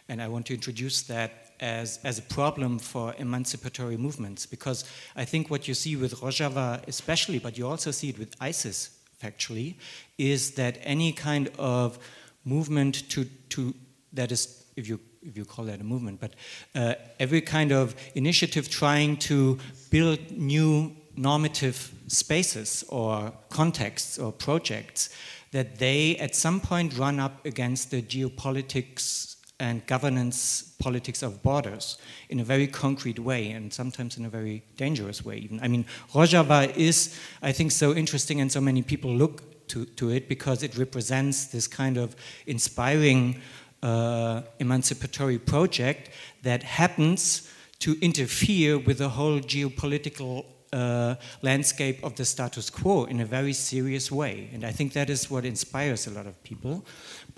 And 0.09 0.23
I 0.23 0.29
want 0.29 0.47
to 0.47 0.55
introduce 0.55 1.03
that 1.03 1.53
as, 1.59 1.99
as 2.05 2.19
a 2.19 2.23
problem 2.23 2.79
for 2.79 3.15
emancipatory 3.19 3.97
movements 3.97 4.47
because 4.47 4.85
I 5.17 5.25
think 5.25 5.51
what 5.51 5.67
you 5.67 5.75
see 5.75 5.97
with 5.97 6.15
Rojava, 6.21 6.87
especially, 6.87 7.41
but 7.41 7.59
you 7.59 7.67
also 7.67 7.91
see 7.91 8.11
it 8.11 8.19
with 8.19 8.37
ISIS 8.41 8.99
factually, 9.23 9.77
is 10.18 10.53
that 10.53 10.79
any 10.83 11.12
kind 11.12 11.51
of 11.59 11.99
movement 12.45 13.09
to, 13.11 13.25
to 13.51 13.75
that 14.12 14.33
is, 14.33 14.64
if 14.77 14.89
you 14.89 15.01
if 15.23 15.37
you 15.37 15.45
call 15.45 15.66
that 15.66 15.81
a 15.81 15.85
movement, 15.85 16.18
but 16.18 16.35
uh, 16.75 16.95
every 17.18 17.43
kind 17.43 17.73
of 17.73 17.95
initiative 18.14 18.71
trying 18.71 19.18
to 19.18 19.59
build 19.91 20.18
new 20.31 20.97
normative 21.16 21.93
spaces 22.07 22.85
or 22.89 23.33
contexts 23.51 24.18
or 24.18 24.33
projects 24.33 25.11
that 25.53 25.79
they 25.79 26.16
at 26.16 26.35
some 26.35 26.61
point 26.61 26.97
run 26.97 27.21
up 27.21 27.45
against 27.45 27.91
the 27.91 28.01
geopolitics 28.01 29.37
and 29.61 29.87
governance 29.87 30.75
politics 30.79 31.23
of 31.23 31.43
borders 31.43 31.99
in 32.31 32.41
a 32.41 32.45
very 32.45 32.67
concrete 32.67 33.19
way 33.19 33.51
and 33.51 33.73
sometimes 33.73 34.17
in 34.17 34.25
a 34.25 34.29
very 34.29 34.65
dangerous 34.77 35.25
way 35.25 35.37
even. 35.37 35.61
I 35.61 35.69
mean, 35.69 35.85
Rojava 36.13 36.75
is, 36.77 37.17
I 37.43 37.53
think, 37.53 37.71
so 37.71 37.95
interesting 37.95 38.41
and 38.41 38.51
so 38.51 38.61
many 38.61 38.83
people 38.83 39.15
look 39.15 39.69
to, 39.69 39.85
to 39.85 40.11
it 40.11 40.29
because 40.29 40.63
it 40.63 40.77
represents 40.77 41.47
this 41.47 41.69
kind 41.69 41.97
of 41.97 42.17
inspiring 42.47 43.41
uh, 43.83 44.43
emancipatory 44.59 45.39
project 45.39 46.11
that 46.43 46.63
happens 46.63 47.49
to 47.81 47.97
interfere 48.01 48.79
with 48.79 48.99
the 48.99 49.09
whole 49.09 49.41
geopolitical 49.41 50.45
uh, 50.73 51.17
landscape 51.43 52.03
of 52.05 52.15
the 52.17 52.25
status 52.25 52.71
quo 52.71 53.05
in 53.05 53.21
a 53.21 53.25
very 53.25 53.53
serious 53.53 54.13
way. 54.13 54.49
And 54.53 54.65
I 54.65 54.71
think 54.71 54.93
that 54.93 55.11
is 55.11 55.31
what 55.31 55.45
inspires 55.45 56.07
a 56.07 56.11
lot 56.11 56.27
of 56.27 56.41
people. 56.45 56.85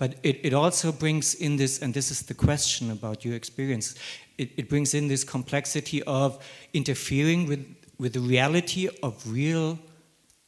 But 0.03 0.15
it, 0.21 0.41
it 0.43 0.53
also 0.53 0.91
brings 0.91 1.33
in 1.33 1.55
this, 1.55 1.81
and 1.81 1.93
this 1.93 2.11
is 2.11 2.23
the 2.23 2.33
question 2.33 2.91
about 2.91 3.23
your 3.23 3.35
experience, 3.35 3.95
it, 4.37 4.51
it 4.57 4.67
brings 4.67 4.93
in 4.93 5.07
this 5.07 5.23
complexity 5.23 6.03
of 6.03 6.45
interfering 6.73 7.47
with, 7.47 7.65
with 7.97 8.11
the 8.11 8.19
reality 8.19 8.89
of 9.01 9.13
real 9.25 9.79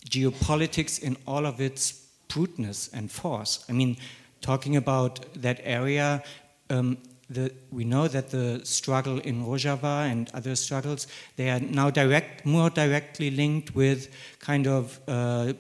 geopolitics 0.10 1.02
in 1.02 1.16
all 1.26 1.46
of 1.46 1.62
its 1.62 1.94
bruteness 2.28 2.90
and 2.94 3.10
force. 3.10 3.64
I 3.70 3.72
mean, 3.72 3.96
talking 4.42 4.76
about 4.76 5.22
that 5.36 5.62
area, 5.64 6.22
um, 6.70 6.98
the, 7.30 7.54
we 7.72 7.86
know 7.86 8.10
that 8.10 8.32
the 8.32 8.60
struggle 8.66 9.20
in 9.20 9.46
Rojava 9.46 10.12
and 10.12 10.30
other 10.34 10.58
struggles, 10.58 11.08
they 11.38 11.50
are 11.50 11.62
now 11.62 11.90
direct, 11.90 12.46
more 12.46 12.70
directly 12.70 13.32
linked 13.32 13.74
with 13.74 14.14
kind 14.40 14.68
of 14.68 15.00
uh, 15.08 15.54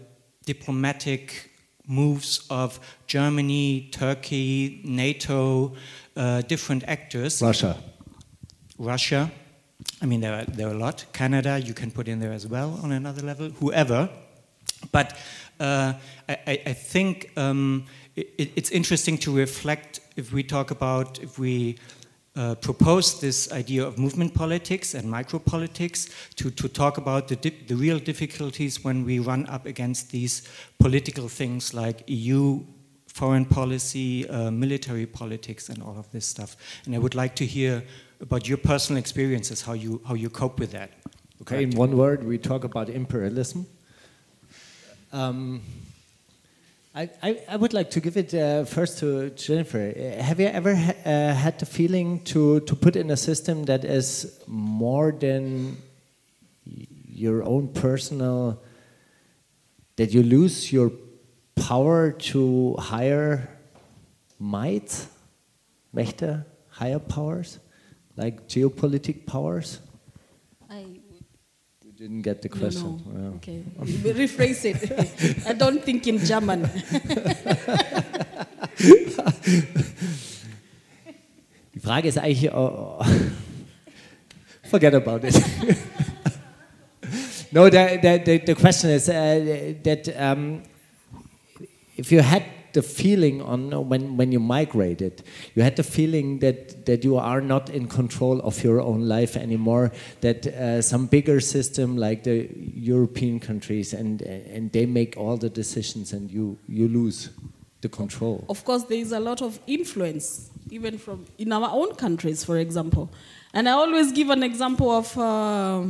diplomatic 0.45 1.54
moves 1.87 2.45
of 2.49 2.79
Germany, 3.07 3.89
Turkey, 3.91 4.81
NATO, 4.83 5.73
uh, 6.15 6.41
different 6.41 6.83
actors. 6.87 7.41
Russia. 7.41 7.77
Russia. 8.77 9.31
I 10.01 10.05
mean, 10.05 10.21
there 10.21 10.33
are, 10.33 10.45
there 10.45 10.67
are 10.67 10.73
a 10.73 10.77
lot. 10.77 11.05
Canada, 11.13 11.59
you 11.59 11.73
can 11.73 11.91
put 11.91 12.07
in 12.07 12.19
there 12.19 12.33
as 12.33 12.47
well 12.47 12.79
on 12.83 12.91
another 12.91 13.21
level, 13.21 13.49
whoever. 13.49 14.09
But 14.91 15.17
uh, 15.59 15.93
I, 16.27 16.61
I, 16.65 16.73
think 16.73 17.31
um, 17.37 17.85
it, 18.15 18.51
it's 18.55 18.71
interesting 18.71 19.17
to 19.19 19.35
reflect 19.35 19.99
if 20.15 20.33
we 20.33 20.43
talk 20.43 20.71
about, 20.71 21.19
if 21.19 21.39
we 21.39 21.77
uh, 22.35 22.55
proposed 22.55 23.21
this 23.21 23.51
idea 23.51 23.85
of 23.85 23.97
movement 23.97 24.33
politics 24.33 24.93
and 24.93 25.11
micropolitics 25.11 26.09
to, 26.35 26.51
to 26.51 26.67
talk 26.67 26.97
about 26.97 27.27
the, 27.27 27.35
the 27.67 27.75
real 27.75 27.99
difficulties 27.99 28.83
when 28.83 29.05
we 29.05 29.19
run 29.19 29.45
up 29.47 29.65
against 29.65 30.11
these 30.11 30.47
political 30.77 31.29
things 31.29 31.73
like 31.73 32.03
EU 32.07 32.63
foreign 33.07 33.45
policy, 33.45 34.27
uh, 34.27 34.51
military 34.51 35.05
politics, 35.05 35.69
and 35.69 35.81
all 35.81 35.97
of 35.97 36.11
this 36.11 36.25
stuff. 36.25 36.57
And 36.85 36.93
I 36.93 36.97
would 36.97 37.15
like 37.15 37.33
to 37.35 37.45
hear 37.45 37.81
about 38.19 38.45
your 38.45 38.57
personal 38.57 38.99
experiences, 38.99 39.61
how 39.61 39.71
you, 39.71 40.01
how 40.05 40.15
you 40.15 40.29
cope 40.29 40.59
with 40.59 40.71
that. 40.71 40.91
Okay, 41.41 41.63
in 41.63 41.71
one 41.71 41.95
word, 41.95 42.25
we 42.25 42.37
talk 42.37 42.65
about 42.65 42.89
imperialism. 42.89 43.65
Um, 45.13 45.61
I, 46.97 47.09
I, 47.49 47.57
would 47.57 47.73
like 47.73 47.89
to 47.89 47.99
give 47.99 48.15
it 48.15 48.33
uh, 48.33 48.63
first 48.63 48.99
to 48.99 49.29
Jennifer. 49.31 49.93
Have 50.17 50.39
you 50.39 50.47
ever 50.47 50.73
ha 50.73 50.93
uh, 51.05 51.33
had 51.33 51.59
the 51.59 51.65
feeling 51.65 52.23
to, 52.31 52.61
to 52.61 52.73
put 52.73 52.95
in 52.95 53.11
a 53.11 53.17
system 53.17 53.65
that 53.65 53.83
is 53.83 54.39
more 54.47 55.11
than 55.11 55.75
your 56.63 57.43
own 57.43 57.67
personal, 57.73 58.63
that 59.97 60.13
you 60.13 60.23
lose 60.23 60.71
your 60.71 60.89
power 61.55 62.11
to 62.31 62.75
higher 62.79 63.49
might, 64.39 65.07
Mächte, 65.93 66.45
higher 66.69 66.99
powers, 66.99 67.59
like 68.15 68.47
geopolitic 68.47 69.25
powers? 69.25 69.81
Didn't 71.97 72.23
get 72.23 72.41
the 72.41 72.49
question. 72.49 73.01
No, 73.05 73.29
no. 73.29 73.35
Okay, 73.35 73.63
rephrase 73.79 74.65
it. 74.65 75.47
I 75.47 75.53
don't 75.53 75.81
think 75.81 76.05
in 76.07 76.19
German. 76.19 76.63
Die 81.73 81.79
Frage 81.79 82.07
ist 82.07 82.17
eigentlich, 82.17 82.51
oh, 82.51 82.99
oh. 82.99 83.05
forget 84.69 84.93
about 84.93 85.23
it. 85.23 85.35
no, 87.51 87.69
the, 87.69 87.99
the, 88.01 88.39
the, 88.45 88.55
question 88.55 88.89
is 88.89 89.07
uh, 89.07 89.73
that 89.83 90.09
um, 90.19 90.63
if 91.95 92.11
you 92.11 92.21
had 92.21 92.43
the 92.75 92.83
feeling 92.83 93.41
on 93.41 93.71
when, 93.89 94.17
when 94.17 94.31
you 94.31 94.39
migrated, 94.39 95.23
you 95.55 95.63
had 95.63 95.75
the 95.75 95.83
feeling 95.83 96.39
that, 96.39 96.85
that 96.85 97.03
you 97.03 97.17
are 97.17 97.41
not 97.41 97.69
in 97.71 97.87
control 97.87 98.39
of 98.41 98.63
your 98.63 98.79
own 98.79 99.07
life 99.07 99.35
anymore, 99.35 99.91
that 100.21 100.45
uh, 100.45 100.81
some 100.81 101.07
bigger 101.07 101.39
system 101.39 101.97
like 101.97 102.23
the 102.23 102.49
European 102.75 103.39
countries 103.39 103.93
and, 103.93 104.21
and 104.21 104.71
they 104.71 104.85
make 104.85 105.17
all 105.17 105.37
the 105.37 105.49
decisions 105.49 106.13
and 106.13 106.29
you, 106.29 106.57
you 106.67 106.87
lose 106.87 107.29
the 107.81 107.89
control. 107.89 108.45
Of 108.49 108.63
course, 108.63 108.83
there 108.83 108.99
is 108.99 109.11
a 109.11 109.19
lot 109.19 109.41
of 109.41 109.59
influence, 109.65 110.49
even 110.69 110.97
from 110.97 111.25
in 111.37 111.51
our 111.51 111.69
own 111.71 111.95
countries, 111.95 112.43
for 112.43 112.57
example. 112.57 113.09
And 113.53 113.67
I 113.69 113.71
always 113.71 114.11
give 114.11 114.29
an 114.29 114.43
example 114.43 114.91
of 114.91 115.17
uh, 115.17 115.83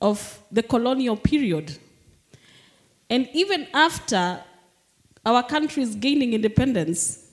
of 0.00 0.40
the 0.50 0.62
colonial 0.62 1.16
period. 1.16 1.78
And 3.08 3.28
even 3.34 3.66
after 3.72 4.40
our 5.26 5.42
country 5.42 5.82
is 5.82 5.96
gaining 5.96 6.32
independence, 6.32 7.24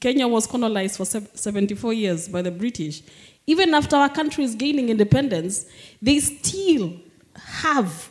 Kenya 0.00 0.26
was 0.26 0.46
colonized 0.46 0.96
for 0.96 1.04
74 1.04 1.92
years 1.92 2.28
by 2.28 2.42
the 2.42 2.50
British. 2.50 3.02
Even 3.46 3.74
after 3.74 3.96
our 3.96 4.08
country 4.08 4.44
is 4.44 4.54
gaining 4.54 4.88
independence, 4.88 5.66
they 6.00 6.20
still 6.20 6.94
have 7.36 8.08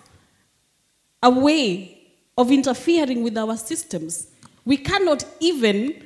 a 1.24 1.30
way 1.30 1.98
of 2.38 2.52
interfering 2.52 3.24
with 3.24 3.38
our 3.38 3.56
systems. 3.56 4.28
We 4.66 4.78
cannot 4.78 5.26
even 5.40 6.06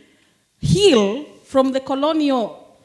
heal 0.60 1.24
from 1.44 1.72
the 1.72 1.80
colonial 1.80 2.78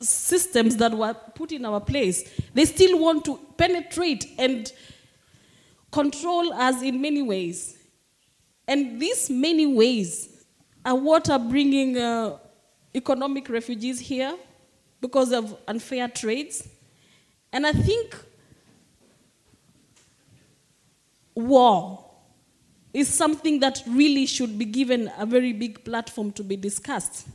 systems 0.00 0.76
that 0.76 0.92
were 0.92 1.14
put 1.34 1.52
in 1.52 1.64
our 1.64 1.80
place. 1.80 2.28
They 2.54 2.64
still 2.64 2.98
want 2.98 3.24
to 3.26 3.38
penetrate 3.56 4.26
and 4.38 4.72
control 5.92 6.52
us 6.52 6.82
in 6.82 7.00
many 7.00 7.22
ways. 7.22 7.77
And 8.68 9.00
these 9.00 9.30
many 9.30 9.66
ways 9.66 10.28
are 10.84 10.94
what 10.94 11.30
are 11.30 11.38
bringing 11.38 11.96
uh, 11.96 12.36
economic 12.94 13.48
refugees 13.48 13.98
here 13.98 14.36
because 15.00 15.32
of 15.32 15.56
unfair 15.66 16.06
trades. 16.06 16.68
And 17.50 17.66
I 17.66 17.72
think 17.72 18.14
war 21.34 22.04
is 22.92 23.08
something 23.08 23.58
that 23.60 23.82
really 23.86 24.26
should 24.26 24.58
be 24.58 24.66
given 24.66 25.10
a 25.16 25.24
very 25.24 25.54
big 25.54 25.82
platform 25.82 26.30
to 26.32 26.44
be 26.44 26.56
discussed. 26.56 27.26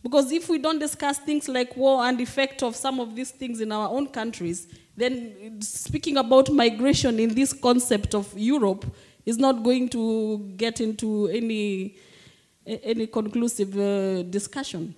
Because 0.00 0.30
if 0.30 0.48
we 0.48 0.58
don't 0.58 0.78
discuss 0.78 1.18
things 1.18 1.48
like 1.48 1.76
war 1.76 2.04
and 2.04 2.20
effect 2.20 2.62
of 2.62 2.76
some 2.76 3.00
of 3.00 3.16
these 3.16 3.32
things 3.32 3.60
in 3.60 3.72
our 3.72 3.88
own 3.88 4.06
countries, 4.06 4.68
then 4.96 5.60
speaking 5.60 6.16
about 6.18 6.50
migration 6.50 7.18
in 7.18 7.34
this 7.34 7.52
concept 7.52 8.14
of 8.14 8.32
Europe 8.38 8.86
is 9.28 9.36
not 9.38 9.62
going 9.62 9.88
to 9.90 10.38
get 10.56 10.80
into 10.80 11.26
any, 11.28 11.96
any 12.66 13.06
conclusive 13.06 13.78
uh, 13.78 14.22
discussion. 14.22 14.94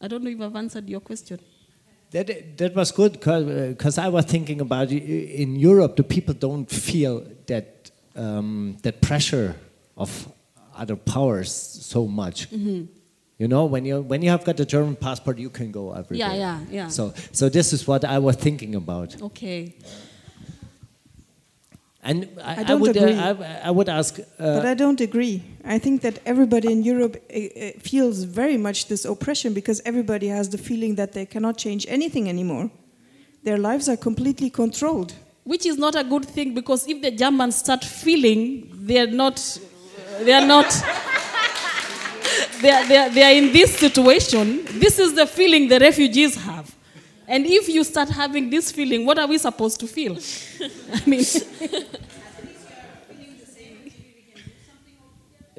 I 0.00 0.08
don't 0.08 0.22
know 0.22 0.30
if 0.30 0.40
I've 0.40 0.56
answered 0.56 0.88
your 0.88 1.00
question. 1.00 1.40
That, 2.10 2.58
that 2.58 2.74
was 2.74 2.90
good 2.90 3.12
because 3.12 3.98
uh, 3.98 4.02
I 4.02 4.08
was 4.08 4.24
thinking 4.26 4.60
about 4.60 4.90
in 4.90 5.56
Europe, 5.56 5.96
the 5.96 6.02
people 6.02 6.34
don't 6.34 6.68
feel 6.68 7.24
that, 7.46 7.90
um, 8.14 8.76
that 8.82 9.00
pressure 9.00 9.54
of 9.96 10.10
other 10.76 10.96
powers 10.96 11.52
so 11.92 12.06
much. 12.06 12.50
Mm 12.50 12.64
-hmm. 12.64 12.86
You 13.40 13.48
know, 13.48 13.64
when 13.72 13.86
you 13.86 14.02
when 14.10 14.20
you 14.22 14.30
have 14.30 14.44
got 14.44 14.60
a 14.60 14.64
German 14.64 14.96
passport, 14.96 15.38
you 15.38 15.50
can 15.50 15.72
go 15.72 15.82
everywhere. 16.00 16.28
Yeah, 16.28 16.34
yeah, 16.44 16.58
yeah. 16.70 16.88
So, 16.90 17.12
so 17.32 17.48
this 17.48 17.72
is 17.72 17.86
what 17.86 18.04
I 18.04 18.18
was 18.18 18.36
thinking 18.36 18.74
about. 18.74 19.22
Okay. 19.22 19.72
And 22.02 22.28
I, 22.42 22.52
I 22.52 22.62
don't 22.62 22.70
I 22.70 22.74
would, 22.76 22.96
agree. 22.96 23.12
Uh, 23.12 23.34
I, 23.34 23.60
I, 23.64 23.70
would 23.70 23.88
ask. 23.88 24.18
Uh, 24.18 24.24
but 24.38 24.64
I 24.64 24.72
don't 24.72 25.00
agree. 25.00 25.42
I 25.64 25.78
think 25.78 26.00
that 26.00 26.18
everybody 26.24 26.72
in 26.72 26.82
Europe 26.82 27.16
uh, 27.28 27.78
feels 27.80 28.22
very 28.22 28.56
much 28.56 28.88
this 28.88 29.04
oppression 29.04 29.52
because 29.52 29.82
everybody 29.84 30.28
has 30.28 30.48
the 30.48 30.56
feeling 30.56 30.94
that 30.94 31.12
they 31.12 31.26
cannot 31.26 31.58
change 31.58 31.84
anything 31.88 32.28
anymore. 32.28 32.70
Their 33.42 33.58
lives 33.58 33.88
are 33.88 33.98
completely 33.98 34.48
controlled. 34.48 35.12
Which 35.44 35.66
is 35.66 35.76
not 35.76 35.94
a 35.94 36.04
good 36.04 36.24
thing 36.24 36.54
because 36.54 36.86
if 36.86 37.02
the 37.02 37.10
Germans 37.10 37.56
start 37.56 37.84
feeling 37.84 38.68
they're 38.72 39.06
not, 39.06 39.36
they're 40.20 40.46
not, 40.46 40.70
they're, 42.62 42.86
they're, 42.88 43.10
they're 43.10 43.36
in 43.36 43.52
this 43.52 43.76
situation, 43.76 44.64
this 44.78 44.98
is 44.98 45.14
the 45.14 45.26
feeling 45.26 45.68
the 45.68 45.80
refugees 45.80 46.34
have. 46.36 46.74
And 47.30 47.46
if 47.46 47.68
you 47.68 47.84
start 47.84 48.08
having 48.08 48.50
this 48.50 48.72
feeling, 48.72 49.06
what 49.06 49.16
are 49.16 49.28
we 49.28 49.38
supposed 49.38 49.78
to 49.78 49.86
feel? 49.86 50.14
I 50.92 51.08
mean, 51.08 51.24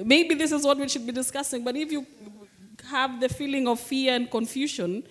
maybe 0.03 0.35
this 0.35 0.51
is 0.51 0.65
what 0.65 0.77
we 0.77 0.89
should 0.89 1.05
be 1.05 1.13
discussing. 1.13 1.63
But 1.63 1.77
if 1.77 1.89
you 1.89 2.05
have 2.89 3.21
the 3.21 3.29
feeling 3.29 3.69
of 3.69 3.79
fear 3.79 4.13
and 4.15 4.29
confusion, 4.29 5.03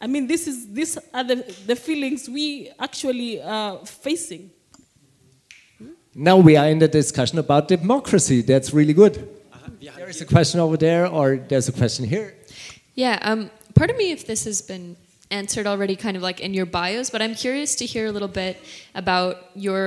I 0.00 0.08
mean, 0.08 0.26
this 0.26 0.48
is 0.48 0.66
these 0.72 0.98
are 1.14 1.22
the, 1.22 1.36
the 1.64 1.76
feelings 1.76 2.28
we 2.28 2.72
actually 2.80 3.40
are 3.40 3.78
facing. 3.86 4.50
Now 6.12 6.38
we 6.38 6.56
are 6.56 6.66
in 6.66 6.80
the 6.80 6.88
discussion 6.88 7.38
about 7.38 7.68
democracy. 7.68 8.42
That's 8.42 8.74
really 8.74 8.94
good. 8.94 9.28
Uh, 9.52 9.58
there 9.96 10.08
is 10.08 10.20
a 10.20 10.26
question 10.26 10.58
over 10.58 10.76
there, 10.76 11.06
or 11.06 11.36
there's 11.36 11.68
a 11.68 11.72
question 11.72 12.04
here. 12.04 12.34
Yeah, 12.96 13.20
um, 13.22 13.48
of 13.78 13.96
me 13.96 14.10
if 14.10 14.26
this 14.26 14.44
has 14.44 14.60
been 14.60 14.96
answered 15.34 15.66
already 15.66 15.96
kind 15.96 16.16
of 16.16 16.22
like 16.22 16.40
in 16.46 16.54
your 16.54 16.66
bios, 16.66 17.10
but 17.10 17.20
I'm 17.20 17.34
curious 17.34 17.74
to 17.80 17.84
hear 17.92 18.06
a 18.06 18.12
little 18.16 18.32
bit 18.42 18.54
about 18.94 19.34
your 19.54 19.82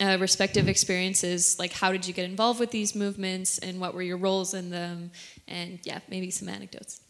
uh, 0.00 0.16
respective 0.18 0.66
experiences. 0.74 1.58
Like, 1.58 1.72
how 1.72 1.92
did 1.92 2.06
you 2.08 2.14
get 2.14 2.24
involved 2.24 2.58
with 2.58 2.70
these 2.70 2.94
movements, 2.94 3.58
and 3.58 3.74
what 3.82 3.90
were 3.94 4.06
your 4.10 4.16
roles 4.16 4.54
in 4.54 4.70
them? 4.70 5.10
And 5.46 5.78
yeah, 5.84 5.98
maybe 6.08 6.30
some 6.30 6.48
anecdotes. 6.48 7.00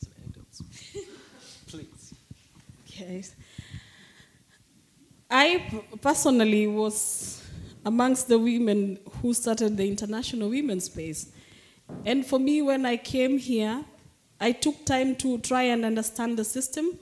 Some 0.00 0.08
anecdotes. 0.22 0.62
Please. 1.66 2.14
Okay. 2.86 3.24
I 5.28 5.44
personally 6.00 6.66
was 6.66 7.42
amongst 7.84 8.28
the 8.28 8.38
women 8.38 8.98
who 9.16 9.34
started 9.34 9.76
the 9.76 9.86
International 9.88 10.48
Women's 10.48 10.84
Space. 10.84 11.32
And 12.04 12.24
for 12.24 12.38
me, 12.38 12.62
when 12.62 12.86
I 12.86 12.96
came 12.96 13.38
here, 13.38 13.84
I 14.42 14.50
took 14.50 14.84
time 14.84 15.14
to 15.16 15.38
try 15.38 15.62
and 15.62 15.84
understand 15.84 16.36
the 16.36 16.44
system. 16.44 16.98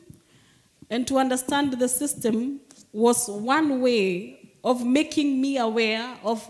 And 0.90 1.08
to 1.08 1.18
understand 1.18 1.72
the 1.72 1.88
system 1.88 2.60
was 2.92 3.28
one 3.28 3.80
way 3.80 4.56
of 4.62 4.84
making 4.84 5.40
me 5.40 5.56
aware 5.56 6.18
of 6.22 6.48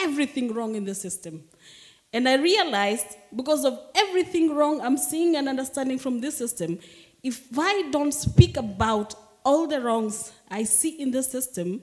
everything 0.00 0.52
wrong 0.52 0.74
in 0.74 0.84
the 0.84 0.94
system. 0.94 1.44
And 2.12 2.28
I 2.28 2.36
realized 2.36 3.06
because 3.36 3.64
of 3.64 3.78
everything 3.94 4.54
wrong 4.54 4.80
I'm 4.80 4.96
seeing 4.96 5.36
and 5.36 5.48
understanding 5.48 5.98
from 5.98 6.20
this 6.20 6.36
system, 6.36 6.78
if 7.22 7.46
I 7.56 7.88
don't 7.92 8.12
speak 8.12 8.56
about 8.56 9.14
all 9.44 9.68
the 9.68 9.80
wrongs 9.80 10.32
I 10.50 10.64
see 10.64 11.00
in 11.00 11.12
the 11.12 11.22
system, 11.22 11.82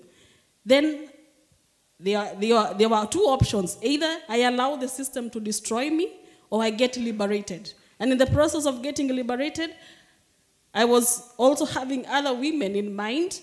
then 0.66 1.10
there, 2.00 2.20
are, 2.20 2.36
there, 2.36 2.58
are, 2.58 2.74
there 2.74 2.94
are 2.94 3.08
two 3.08 3.22
options. 3.22 3.78
Either 3.82 4.18
I 4.28 4.42
allow 4.42 4.76
the 4.76 4.88
system 4.88 5.30
to 5.30 5.40
destroy 5.40 5.90
me 5.90 6.12
or 6.50 6.62
I 6.62 6.72
get 6.72 6.98
liberated. 6.98 7.74
And 8.00 8.12
in 8.12 8.18
the 8.18 8.28
process 8.28 8.66
of 8.66 8.82
getting 8.82 9.10
liberated, 9.10 9.76
I 10.74 10.86
was 10.86 11.34
also 11.38 11.66
having 11.66 12.06
other 12.06 12.34
women 12.34 12.76
in 12.76 12.96
mind 12.96 13.42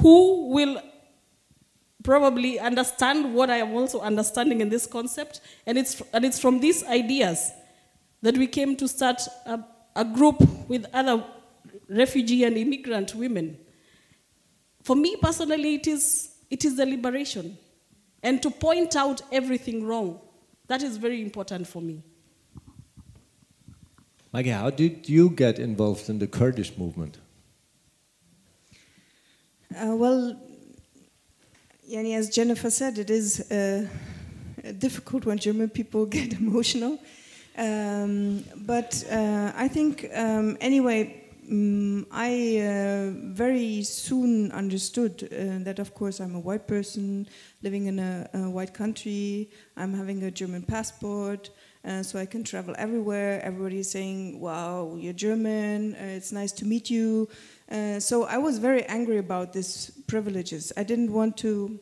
who 0.00 0.48
will 0.48 0.80
probably 2.02 2.58
understand 2.58 3.34
what 3.34 3.50
I 3.50 3.56
am 3.56 3.74
also 3.74 4.00
understanding 4.00 4.60
in 4.60 4.68
this 4.68 4.86
concept. 4.86 5.40
And 5.66 5.76
it's, 5.76 6.00
and 6.12 6.24
it's 6.24 6.38
from 6.38 6.60
these 6.60 6.84
ideas 6.84 7.52
that 8.22 8.38
we 8.38 8.46
came 8.46 8.76
to 8.76 8.88
start 8.88 9.20
a, 9.46 9.60
a 9.94 10.04
group 10.04 10.40
with 10.68 10.86
other 10.94 11.24
refugee 11.88 12.44
and 12.44 12.56
immigrant 12.56 13.14
women. 13.14 13.58
For 14.82 14.96
me 14.96 15.16
personally, 15.16 15.74
it 15.74 15.86
is, 15.86 16.30
it 16.50 16.64
is 16.64 16.76
the 16.76 16.86
liberation. 16.86 17.58
And 18.22 18.42
to 18.42 18.50
point 18.50 18.96
out 18.96 19.20
everything 19.30 19.84
wrong, 19.84 20.20
that 20.66 20.82
is 20.82 20.96
very 20.96 21.20
important 21.22 21.66
for 21.66 21.82
me. 21.82 22.02
How 24.46 24.70
did 24.70 25.08
you 25.08 25.30
get 25.30 25.58
involved 25.58 26.08
in 26.08 26.18
the 26.18 26.26
Kurdish 26.26 26.76
movement? 26.78 27.18
Uh, 29.74 29.96
well, 29.96 30.36
Yani, 31.90 32.14
as 32.14 32.30
Jennifer 32.30 32.70
said, 32.70 32.98
it 32.98 33.10
is 33.10 33.50
uh, 33.50 33.86
difficult 34.78 35.24
when 35.24 35.38
German 35.38 35.68
people 35.68 36.06
get 36.18 36.34
emotional. 36.34 36.98
Um, 37.56 38.44
but 38.56 39.04
uh, 39.10 39.52
I 39.56 39.66
think, 39.68 40.08
um, 40.14 40.56
anyway, 40.60 41.24
um, 41.50 42.06
I 42.12 42.60
uh, 42.60 43.10
very 43.34 43.82
soon 43.82 44.52
understood 44.52 45.28
uh, 45.32 45.64
that, 45.64 45.78
of 45.78 45.94
course, 45.94 46.20
I'm 46.20 46.34
a 46.34 46.40
white 46.40 46.68
person 46.68 47.26
living 47.62 47.86
in 47.86 47.98
a, 47.98 48.30
a 48.34 48.50
white 48.50 48.74
country, 48.74 49.50
I'm 49.76 49.94
having 49.94 50.22
a 50.22 50.30
German 50.30 50.62
passport. 50.62 51.50
Uh, 51.84 52.02
so 52.02 52.18
I 52.18 52.26
can 52.26 52.42
travel 52.42 52.74
everywhere. 52.76 53.40
Everybody 53.42 53.78
is 53.78 53.90
saying, 53.90 54.40
wow, 54.40 54.96
you're 54.98 55.12
German, 55.12 55.94
uh, 55.94 56.16
it's 56.16 56.32
nice 56.32 56.52
to 56.52 56.66
meet 56.66 56.90
you. 56.90 57.28
Uh, 57.70 58.00
so 58.00 58.24
I 58.24 58.36
was 58.38 58.58
very 58.58 58.84
angry 58.86 59.18
about 59.18 59.52
these 59.52 59.92
privileges. 60.06 60.72
I 60.76 60.82
didn't 60.82 61.12
want 61.12 61.36
to 61.38 61.78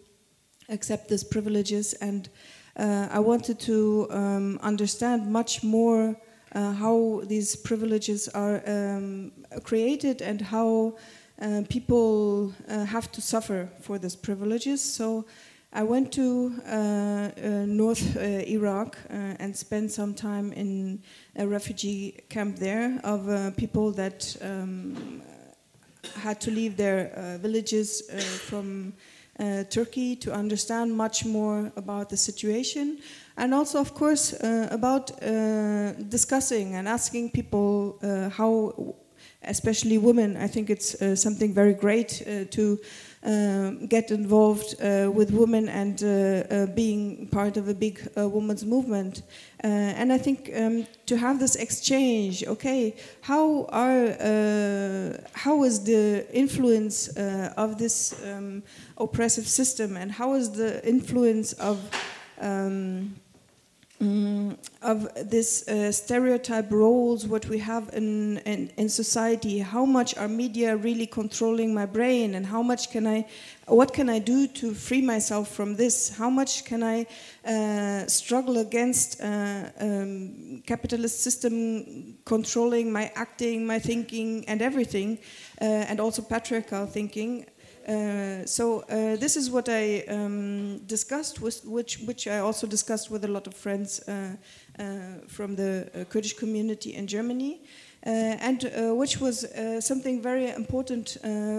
accept 0.69 1.09
these 1.09 1.25
privileges, 1.25 1.95
and 1.95 2.29
uh, 2.77 3.09
I 3.11 3.21
wanted 3.21 3.59
to 3.61 4.07
um, 4.11 4.59
understand 4.63 5.27
much 5.33 5.63
more 5.63 6.15
uh, 6.53 6.73
how 6.73 7.23
these 7.25 7.57
privileges 7.57 8.29
are 8.29 8.63
um, 8.67 9.33
created 9.63 10.23
and 10.23 10.41
how 10.41 10.97
people 11.69 12.53
have 12.69 13.13
to 13.13 13.21
suffer 13.21 13.69
for 13.81 13.99
these 13.99 14.17
privileges. 14.17 14.81
So 14.81 15.27
I 15.73 15.83
went 15.83 16.13
to 16.13 16.55
uh, 16.65 16.71
uh, 16.71 17.31
North 17.67 18.17
uh, 18.17 18.21
Iraq 18.21 18.97
and 19.11 19.55
spent 19.55 19.91
some 19.91 20.15
time 20.15 20.53
in 20.53 21.03
a 21.37 21.47
refugee 21.47 22.21
camp 22.29 22.57
there 22.57 22.99
of 23.05 23.57
people 23.57 23.91
that 23.93 24.37
um, 24.41 25.23
had 26.15 26.41
to 26.41 26.51
leave 26.51 26.77
their 26.77 27.39
villages 27.43 28.03
from 28.49 28.95
uh, 29.39 29.65
Turkey 29.65 30.17
to 30.17 30.33
understand 30.33 30.97
much 30.97 31.27
more 31.27 31.71
about 31.77 32.09
the 32.09 32.17
situation, 32.17 32.99
and 33.37 33.53
also, 33.53 33.79
of 33.79 33.93
course, 33.93 34.33
uh, 34.33 34.69
about 34.71 35.11
uh, 35.23 35.93
discussing 36.09 36.75
and 36.75 36.89
asking 36.89 37.31
people 37.31 37.99
how, 38.33 38.95
especially 39.43 39.99
women. 39.99 40.39
I 40.39 40.47
think 40.47 40.71
it's 40.71 40.97
something 41.21 41.53
very 41.53 41.75
great 41.75 42.23
to 42.53 42.79
um, 43.27 43.87
get 43.87 44.13
involved 44.13 44.77
uh, 44.81 45.11
with 45.11 45.33
women 45.33 45.69
and 45.69 46.01
uh, 46.03 46.07
uh, 46.07 46.67
being 46.67 47.27
part 47.27 47.57
of 47.57 47.69
a 47.69 47.75
big 47.75 48.01
uh, 48.17 48.29
women's 48.29 48.65
movement. 48.65 49.23
Uh, 49.65 49.67
and 49.67 50.13
I 50.13 50.19
think 50.19 50.53
um, 50.55 50.87
to 51.07 51.17
have 51.17 51.41
this 51.41 51.57
exchange, 51.57 52.45
okay, 52.47 52.95
how 53.23 53.67
are 53.71 54.07
how 55.33 55.65
is 55.65 55.83
the 55.83 56.25
influence 56.33 57.09
of 57.57 57.79
this 57.79 58.15
um, 58.25 58.63
oppressive 58.97 59.49
system, 59.49 59.97
and 59.97 60.13
how 60.13 60.35
is 60.35 60.51
the 60.51 60.87
influence 60.87 61.53
of 61.55 61.79
um, 64.01 64.57
of 64.83 65.09
this 65.31 65.67
uh, 65.69 65.91
stereotype 65.91 66.71
roles 66.71 67.27
what 67.27 67.47
we 67.47 67.59
have 67.59 67.91
in, 67.93 68.39
in 68.39 68.71
in 68.77 68.89
society 68.89 69.59
how 69.59 69.85
much 69.85 70.17
are 70.17 70.29
media 70.29 70.77
really 70.77 71.07
controlling 71.07 71.73
my 71.73 71.87
brain 71.87 72.35
and 72.35 72.47
how 72.47 72.63
much 72.63 72.91
can 72.91 73.07
i 73.07 73.27
what 73.67 73.93
can 73.93 74.09
i 74.09 74.19
do 74.19 74.47
to 74.47 74.75
free 74.75 75.03
myself 75.03 75.49
from 75.49 75.75
this? 75.75 76.17
How 76.17 76.31
much 76.31 76.65
can 76.65 76.83
i 76.83 77.07
uh, 77.45 78.07
struggle 78.07 78.59
against 78.59 79.21
uh, 79.21 79.71
um, 79.81 80.63
capitalist 80.67 81.21
system 81.21 82.17
controlling 82.25 82.93
my 82.93 83.11
acting 83.17 83.67
my 83.67 83.79
thinking 83.81 84.45
and 84.47 84.63
everything 84.63 85.19
uh, 85.61 85.65
and 85.65 85.99
also 85.99 86.23
patriarchal 86.23 86.87
thinking 86.87 87.47
uh, 87.87 88.45
so 88.45 88.81
uh, 88.81 89.15
this 89.17 89.37
is 89.37 89.49
what 89.49 89.69
I 89.69 90.01
um, 90.09 90.79
discussed, 90.87 91.41
with, 91.41 91.65
which 91.65 91.99
which 92.01 92.27
I 92.27 92.39
also 92.39 92.67
discussed 92.67 93.11
with 93.13 93.25
a 93.25 93.29
lot 93.29 93.47
of 93.47 93.55
friends 93.55 94.01
uh, 94.09 94.35
uh, 94.79 94.85
from 95.29 95.55
the 95.55 95.89
uh, 95.95 96.05
Kurdish 96.05 96.35
community 96.35 96.95
in 96.95 97.07
Germany, 97.07 97.61
and 98.03 98.71
which 98.99 99.21
was 99.21 99.47
something 99.81 100.23
very 100.23 100.51
important 100.51 101.17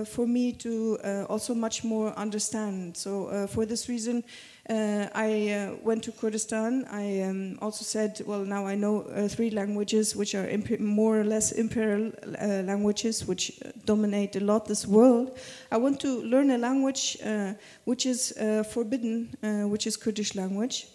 for 0.08 0.26
me 0.26 0.54
to 0.54 0.98
also 1.28 1.54
much 1.54 1.84
more 1.84 2.14
understand. 2.18 2.96
So 2.96 3.48
for 3.48 3.66
this 3.66 3.90
reason, 3.90 4.24
uh, 4.70 5.08
I 5.14 5.50
uh, 5.50 5.76
went 5.82 6.04
to 6.04 6.12
Kurdistan. 6.12 6.86
I 6.92 7.22
um, 7.22 7.58
also 7.62 7.86
said, 7.86 8.22
well, 8.26 8.44
now 8.44 8.68
I 8.68 8.76
know 8.76 9.04
uh, 9.04 9.28
three 9.28 9.50
languages, 9.50 10.16
which 10.16 10.36
are 10.36 10.50
more 10.80 11.22
or 11.22 11.24
less 11.24 11.54
imperial 11.54 12.12
uh, 12.42 12.64
languages, 12.64 13.26
which 13.26 13.62
uh, 13.64 13.72
dominate 13.86 14.36
a 14.36 14.42
lot 14.42 14.66
this 14.66 14.86
world. 14.86 15.38
I 15.72 15.78
want 15.78 16.02
to 16.02 16.22
learn 16.22 16.52
a 16.52 16.58
language 16.58 17.18
uh, 17.24 17.54
which 17.86 18.06
is 18.06 18.34
forbidden, 18.72 19.36
which 19.70 19.88
is 19.88 19.96
Kurdish 19.96 20.36
language. 20.36 20.88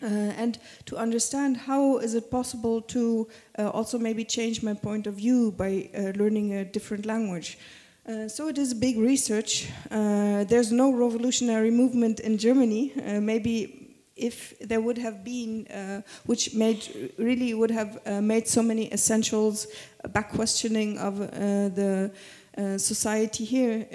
And 0.00 0.58
to 0.84 0.96
understand 0.96 1.56
how 1.56 1.98
is 1.98 2.14
it 2.14 2.30
possible 2.30 2.82
to 2.82 3.26
also 3.56 3.98
maybe 3.98 4.24
change 4.24 4.62
my 4.62 4.74
point 4.74 5.06
of 5.06 5.14
view 5.14 5.52
by 5.52 5.90
learning 6.14 6.54
a 6.54 6.64
different 6.64 7.06
language. 7.06 7.58
Uh, 8.08 8.26
so 8.26 8.48
it 8.48 8.56
is 8.56 8.72
big 8.72 8.98
research. 8.98 9.68
Uh, 9.90 10.42
there's 10.44 10.72
no 10.72 10.90
revolutionary 10.90 11.70
movement 11.70 12.20
in 12.20 12.38
Germany. 12.38 12.90
Uh, 12.96 13.20
maybe 13.20 13.98
if 14.16 14.58
there 14.60 14.80
would 14.80 14.96
have 14.96 15.22
been, 15.22 15.66
uh, 15.66 16.00
which 16.24 16.54
made 16.54 17.12
really 17.18 17.52
would 17.52 17.70
have 17.70 18.00
uh, 18.06 18.22
made 18.22 18.48
so 18.48 18.62
many 18.62 18.90
essentials, 18.94 19.66
back 20.14 20.32
questioning 20.32 20.96
of 20.96 21.18
the 21.18 22.10
society 22.78 23.44
here, 23.44 23.86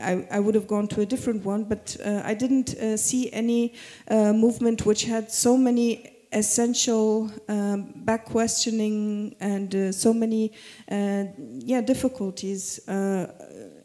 I, 0.00 0.26
I 0.30 0.40
would 0.40 0.54
have 0.54 0.66
gone 0.66 0.88
to 0.88 1.02
a 1.02 1.06
different 1.06 1.44
one. 1.44 1.64
But 1.64 1.96
I 2.04 2.34
didn't 2.34 2.98
see 2.98 3.30
any 3.30 3.74
movement 4.08 4.86
which 4.86 5.04
had 5.04 5.30
so 5.30 5.56
many 5.56 6.09
essential 6.32 7.30
um, 7.48 7.92
back 7.96 8.24
questioning 8.24 9.34
and 9.40 9.74
uh, 9.74 9.92
so 9.92 10.12
many 10.12 10.52
uh, 10.90 11.24
yeah 11.38 11.80
difficulties 11.80 12.86
uh, 12.88 13.26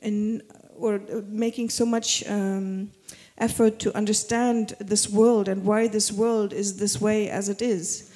in 0.01 0.41
or 0.77 0.95
uh, 0.95 1.21
making 1.27 1.69
so 1.69 1.85
much 1.85 2.27
um, 2.29 2.91
effort 3.37 3.79
to 3.79 3.95
understand 3.95 4.75
this 4.79 5.09
world 5.09 5.47
and 5.47 5.63
why 5.65 5.87
this 5.87 6.11
world 6.11 6.53
is 6.53 6.77
this 6.77 7.01
way 7.01 7.29
as 7.29 7.49
it 7.49 7.61
is. 7.61 8.11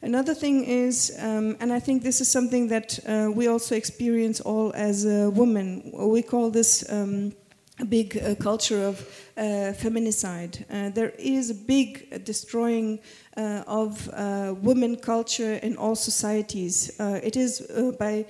Another 0.00 0.34
thing 0.34 0.64
is, 0.64 1.16
um, 1.18 1.56
and 1.58 1.72
I 1.72 1.80
think 1.80 2.02
this 2.02 2.20
is 2.20 2.30
something 2.30 2.68
that 2.68 2.98
uh, 3.04 3.30
we 3.32 3.48
also 3.48 3.74
experience 3.74 4.40
all 4.40 4.72
as 4.74 5.04
a 5.04 5.28
woman. 5.30 5.90
We 5.92 6.22
call 6.22 6.50
this 6.50 6.88
um, 6.88 7.32
a 7.80 7.84
big 7.84 8.16
uh, 8.16 8.34
culture 8.34 8.84
of 8.84 9.00
uh, 9.36 9.72
feminicide. 9.72 10.64
Uh, 10.70 10.90
there 10.90 11.12
is 11.18 11.50
a 11.50 11.54
big 11.54 12.24
destroying 12.24 12.98
uh, 13.36 13.62
of 13.66 14.08
uh, 14.12 14.54
women 14.60 14.96
culture 14.96 15.54
in 15.62 15.76
all 15.76 15.94
societies. 15.94 16.90
Uh, 16.98 17.20
it 17.22 17.36
is 17.36 17.60
by 17.98 18.24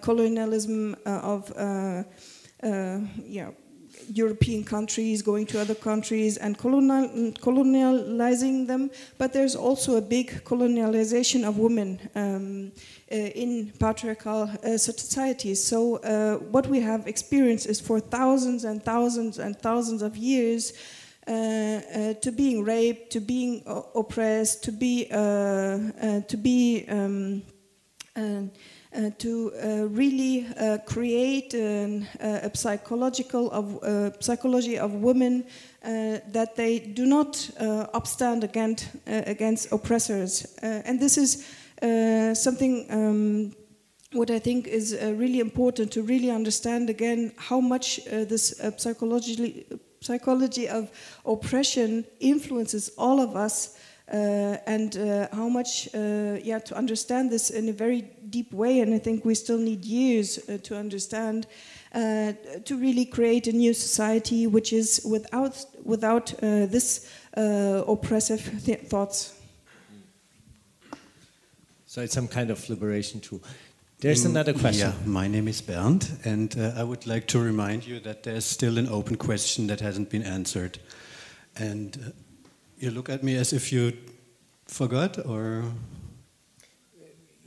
colonialism 0.00 0.96
of 1.04 1.52
yeah, 3.26 3.50
European 4.12 4.64
countries 4.64 5.22
going 5.22 5.46
to 5.46 5.60
other 5.60 5.74
countries 5.74 6.36
and 6.36 6.56
colonial, 6.56 7.32
colonializing 7.40 8.66
them, 8.66 8.90
but 9.18 9.32
there's 9.32 9.56
also 9.56 9.96
a 9.96 10.00
big 10.00 10.44
colonialization 10.44 11.46
of 11.46 11.58
women 11.58 12.00
um, 12.14 12.72
uh, 13.10 13.14
in 13.14 13.72
patriarchal 13.78 14.42
uh, 14.42 14.76
societies. 14.76 15.62
So, 15.62 15.96
uh, 15.96 16.36
what 16.36 16.66
we 16.66 16.80
have 16.80 17.06
experienced 17.06 17.66
is 17.66 17.80
for 17.80 18.00
thousands 18.00 18.64
and 18.64 18.82
thousands 18.82 19.38
and 19.38 19.58
thousands 19.58 20.02
of 20.02 20.16
years. 20.16 20.72
Uh, 21.26 21.82
uh, 21.94 22.14
to 22.14 22.32
being 22.32 22.64
raped, 22.64 23.12
to 23.12 23.20
being 23.20 23.62
oppressed, 23.94 24.64
to 24.64 24.72
be 24.72 25.06
uh, 25.10 26.22
to 26.26 26.38
be 26.40 26.86
um, 26.88 27.42
uh, 28.96 29.10
to 29.18 29.52
uh, 29.52 29.86
really 29.88 30.46
uh, 30.58 30.78
create 30.86 31.52
an, 31.52 32.08
uh, 32.20 32.48
a 32.50 32.56
psychological 32.56 33.50
of 33.50 33.82
uh, 33.82 34.10
psychology 34.20 34.78
of 34.78 34.92
women 34.92 35.44
that 35.82 36.56
they 36.56 36.78
do 36.78 37.06
not 37.06 37.32
upstand 37.94 38.42
against 38.42 38.88
against 39.06 39.72
oppressors, 39.72 40.56
and 40.62 41.00
this 41.00 41.16
is 41.18 41.46
something. 42.34 42.86
Um, 42.90 43.54
what 44.12 44.30
I 44.30 44.38
think 44.38 44.66
is 44.66 44.96
really 45.02 45.38
important 45.38 45.92
to 45.92 46.02
really 46.02 46.30
understand 46.30 46.88
again 46.88 47.32
how 47.36 47.60
much 47.60 48.02
this 48.06 48.58
psychologically 48.78 49.66
psychology 50.00 50.66
of 50.68 50.90
oppression 51.26 52.04
influences 52.20 52.90
all 52.96 53.20
of 53.20 53.36
us 53.36 53.77
and 54.10 54.96
uh, 54.96 55.28
how 55.32 55.48
much 55.48 55.88
uh, 55.94 56.38
yeah 56.42 56.58
to 56.58 56.74
understand 56.76 57.30
this 57.30 57.50
in 57.50 57.68
a 57.68 57.72
very 57.72 58.02
deep 58.30 58.52
way 58.52 58.80
and 58.80 58.94
i 58.94 58.98
think 58.98 59.24
we 59.24 59.34
still 59.34 59.58
need 59.58 59.84
years 59.84 60.38
uh, 60.48 60.58
to 60.62 60.74
understand 60.76 61.46
uh, 61.94 62.32
to 62.64 62.76
really 62.76 63.04
create 63.04 63.46
a 63.46 63.52
new 63.52 63.74
society 63.74 64.46
which 64.46 64.72
is 64.72 65.00
without 65.04 65.64
without 65.84 66.32
uh, 66.42 66.66
this 66.66 67.10
uh, 67.36 67.82
oppressive 67.86 68.42
th- 68.64 68.80
thoughts 68.88 69.34
So 71.86 72.02
it's 72.02 72.12
some 72.14 72.28
kind 72.28 72.50
of 72.50 72.68
liberation 72.68 73.20
too. 73.20 73.40
There's 74.00 74.24
Mm, 74.24 74.30
another 74.30 74.52
question. 74.52 74.92
Yeah, 74.92 75.06
my 75.06 75.26
name 75.28 75.48
is 75.48 75.62
Bernd, 75.62 76.06
and 76.24 76.54
uh, 76.56 76.72
I 76.76 76.84
would 76.84 77.06
like 77.06 77.26
to 77.28 77.38
remind 77.40 77.86
you 77.86 77.98
that 78.00 78.22
there's 78.22 78.44
still 78.44 78.78
an 78.78 78.88
open 78.88 79.16
question 79.16 79.66
that 79.68 79.80
hasn't 79.80 80.10
been 80.10 80.22
answered. 80.22 80.78
And 81.56 81.96
uh, 81.96 82.10
you 82.78 82.90
look 82.90 83.08
at 83.08 83.22
me 83.22 83.36
as 83.36 83.52
if 83.52 83.72
you 83.72 83.92
forgot, 84.66 85.18
or 85.26 85.64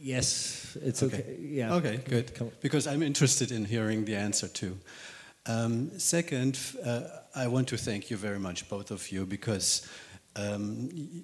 Yes, 0.04 0.76
it's 0.82 1.04
okay. 1.04 1.38
Yeah. 1.40 1.76
Okay, 1.76 1.98
good. 2.10 2.32
Because 2.60 2.88
I'm 2.88 3.04
interested 3.04 3.52
in 3.52 3.66
hearing 3.66 4.04
the 4.06 4.16
answer 4.16 4.48
too. 4.48 4.78
Um, 5.46 5.92
second, 6.00 6.58
uh, 6.84 7.02
I 7.36 7.48
want 7.48 7.68
to 7.68 7.78
thank 7.78 8.10
you 8.10 8.18
very 8.18 8.40
much, 8.40 8.68
both 8.68 8.90
of 8.92 9.12
you, 9.12 9.26
because 9.28 9.88
um, 10.36 10.90
y- 10.92 11.24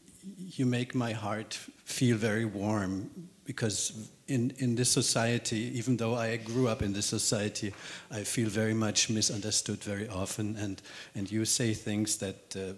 you 0.58 0.66
make 0.68 0.93
my 0.93 1.12
heart 1.14 1.53
feel 1.86 2.18
very 2.18 2.45
warm. 2.45 3.10
Because 3.48 4.10
in, 4.28 4.54
in 4.58 4.76
this 4.76 4.91
society, 4.91 5.72
even 5.78 5.95
though 5.95 6.16
I 6.16 6.36
grew 6.36 6.68
up 6.68 6.82
in 6.82 6.91
this 6.91 7.06
society, 7.06 7.74
I 8.12 8.24
feel 8.24 8.50
very 8.50 8.74
much 8.74 9.10
misunderstood 9.10 9.82
very 9.84 10.08
often, 10.10 10.58
and, 10.58 10.82
and 11.16 11.32
you 11.32 11.45
say 11.45 11.74
things 11.74 12.18
that 12.18 12.56
uh, 12.56 12.74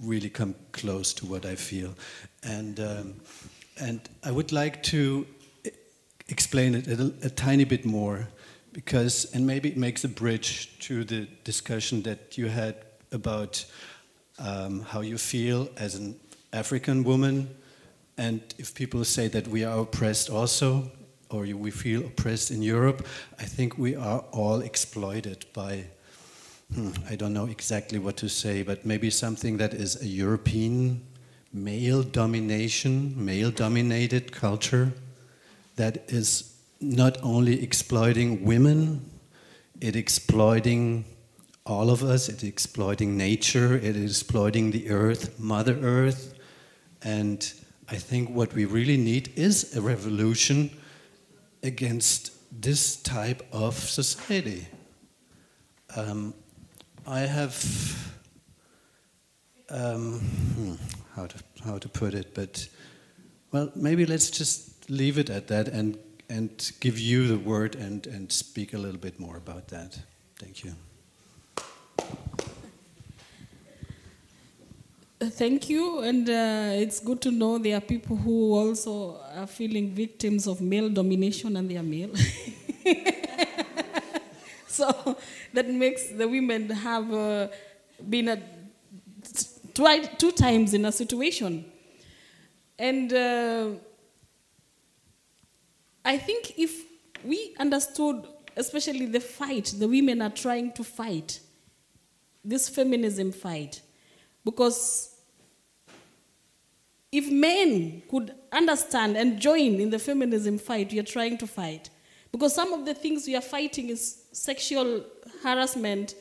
really 0.00 0.30
come 0.30 0.54
close 0.72 1.12
to 1.14 1.26
what 1.26 1.44
I 1.44 1.56
feel. 1.56 1.94
And, 2.42 2.80
um, 2.80 3.14
and 3.78 4.00
I 4.24 4.30
would 4.30 4.50
like 4.50 4.82
to 4.84 5.26
explain 6.28 6.74
it 6.74 6.88
a, 6.88 7.12
a 7.22 7.30
tiny 7.30 7.64
bit 7.64 7.84
more 7.84 8.26
because, 8.72 9.30
and 9.34 9.46
maybe 9.46 9.68
it 9.68 9.76
makes 9.76 10.04
a 10.04 10.08
bridge 10.08 10.78
to 10.80 11.04
the 11.04 11.28
discussion 11.44 12.02
that 12.02 12.38
you 12.38 12.48
had 12.48 12.76
about 13.12 13.64
um, 14.38 14.80
how 14.80 15.00
you 15.00 15.18
feel 15.18 15.68
as 15.76 15.94
an 15.94 16.16
African 16.52 17.04
woman, 17.04 17.48
and 18.18 18.40
if 18.58 18.74
people 18.74 19.04
say 19.04 19.28
that 19.28 19.46
we 19.46 19.64
are 19.64 19.78
oppressed 19.78 20.28
also, 20.28 20.90
or 21.30 21.42
we 21.42 21.70
feel 21.70 22.04
oppressed 22.04 22.50
in 22.50 22.62
Europe, 22.62 23.06
I 23.38 23.44
think 23.44 23.78
we 23.78 23.94
are 23.94 24.24
all 24.32 24.60
exploited 24.60 25.46
by, 25.52 25.84
hmm, 26.74 26.90
I 27.08 27.14
don't 27.14 27.32
know 27.32 27.46
exactly 27.46 27.98
what 27.98 28.16
to 28.16 28.28
say, 28.28 28.62
but 28.62 28.84
maybe 28.84 29.08
something 29.08 29.58
that 29.58 29.72
is 29.72 30.02
a 30.02 30.06
European 30.06 31.06
male 31.52 32.02
domination, 32.02 33.14
male 33.16 33.52
dominated 33.52 34.32
culture 34.32 34.92
that 35.76 36.04
is 36.08 36.56
not 36.80 37.18
only 37.22 37.62
exploiting 37.62 38.44
women, 38.44 39.08
it 39.80 39.94
exploiting 39.94 41.04
all 41.64 41.90
of 41.90 42.02
us, 42.02 42.28
it's 42.28 42.42
exploiting 42.42 43.16
nature, 43.16 43.76
it 43.76 43.96
exploiting 43.96 44.72
the 44.72 44.90
earth, 44.90 45.38
Mother 45.38 45.78
Earth. 45.82 46.34
And 47.02 47.52
I 47.90 47.96
think 47.96 48.30
what 48.30 48.52
we 48.54 48.64
really 48.66 48.96
need 48.96 49.32
is 49.36 49.76
a 49.76 49.80
revolution 49.80 50.70
against 51.62 52.32
this 52.62 52.96
type 52.96 53.46
of 53.52 53.74
society. 53.74 54.66
Um, 55.96 56.34
I 57.06 57.20
have, 57.20 58.14
um, 59.70 60.20
hmm, 60.20 60.74
how, 61.14 61.26
to, 61.26 61.38
how 61.64 61.78
to 61.78 61.88
put 61.88 62.14
it, 62.14 62.34
but 62.34 62.68
well, 63.52 63.72
maybe 63.74 64.04
let's 64.04 64.30
just 64.30 64.90
leave 64.90 65.16
it 65.18 65.30
at 65.30 65.48
that 65.48 65.68
and, 65.68 65.98
and 66.28 66.72
give 66.80 66.98
you 66.98 67.26
the 67.26 67.38
word 67.38 67.74
and, 67.74 68.06
and 68.06 68.30
speak 68.30 68.74
a 68.74 68.78
little 68.78 69.00
bit 69.00 69.18
more 69.18 69.38
about 69.38 69.68
that. 69.68 69.98
Thank 70.38 70.64
you. 70.64 70.74
Thank 75.20 75.68
you, 75.68 75.98
and 76.02 76.28
uh, 76.28 76.80
it's 76.80 77.00
good 77.00 77.20
to 77.22 77.32
know 77.32 77.58
there 77.58 77.76
are 77.76 77.80
people 77.80 78.16
who 78.16 78.54
also 78.54 79.20
are 79.34 79.48
feeling 79.48 79.92
victims 79.92 80.46
of 80.46 80.60
male 80.60 80.88
domination 80.88 81.56
and 81.56 81.68
they 81.68 81.76
are 81.76 81.82
male. 81.82 82.14
so 84.68 85.16
that 85.52 85.68
makes 85.68 86.06
the 86.10 86.28
women 86.28 86.70
have 86.70 87.12
uh, 87.12 87.48
been 88.08 88.28
a, 88.28 88.40
two 90.18 90.30
times 90.30 90.72
in 90.72 90.84
a 90.84 90.92
situation. 90.92 91.64
And 92.78 93.12
uh, 93.12 93.70
I 96.04 96.16
think 96.16 96.56
if 96.56 96.84
we 97.24 97.56
understood, 97.58 98.24
especially 98.56 99.06
the 99.06 99.20
fight 99.20 99.74
the 99.76 99.88
women 99.88 100.22
are 100.22 100.30
trying 100.30 100.70
to 100.74 100.84
fight, 100.84 101.40
this 102.44 102.68
feminism 102.68 103.32
fight, 103.32 103.82
because 104.48 105.14
if 107.12 107.30
men 107.30 108.02
could 108.10 108.34
understand 108.50 109.14
and 109.14 109.38
join 109.38 109.74
in 109.74 109.90
the 109.90 109.98
feminism 109.98 110.56
fight 110.56 110.90
we 110.90 110.98
are 110.98 111.10
trying 111.16 111.36
to 111.36 111.46
fight, 111.46 111.90
because 112.32 112.54
some 112.54 112.72
of 112.72 112.86
the 112.86 112.94
things 112.94 113.26
we 113.26 113.36
are 113.36 113.42
fighting 113.42 113.90
is 113.90 114.22
sexual 114.32 115.04
harassment, 115.42 116.14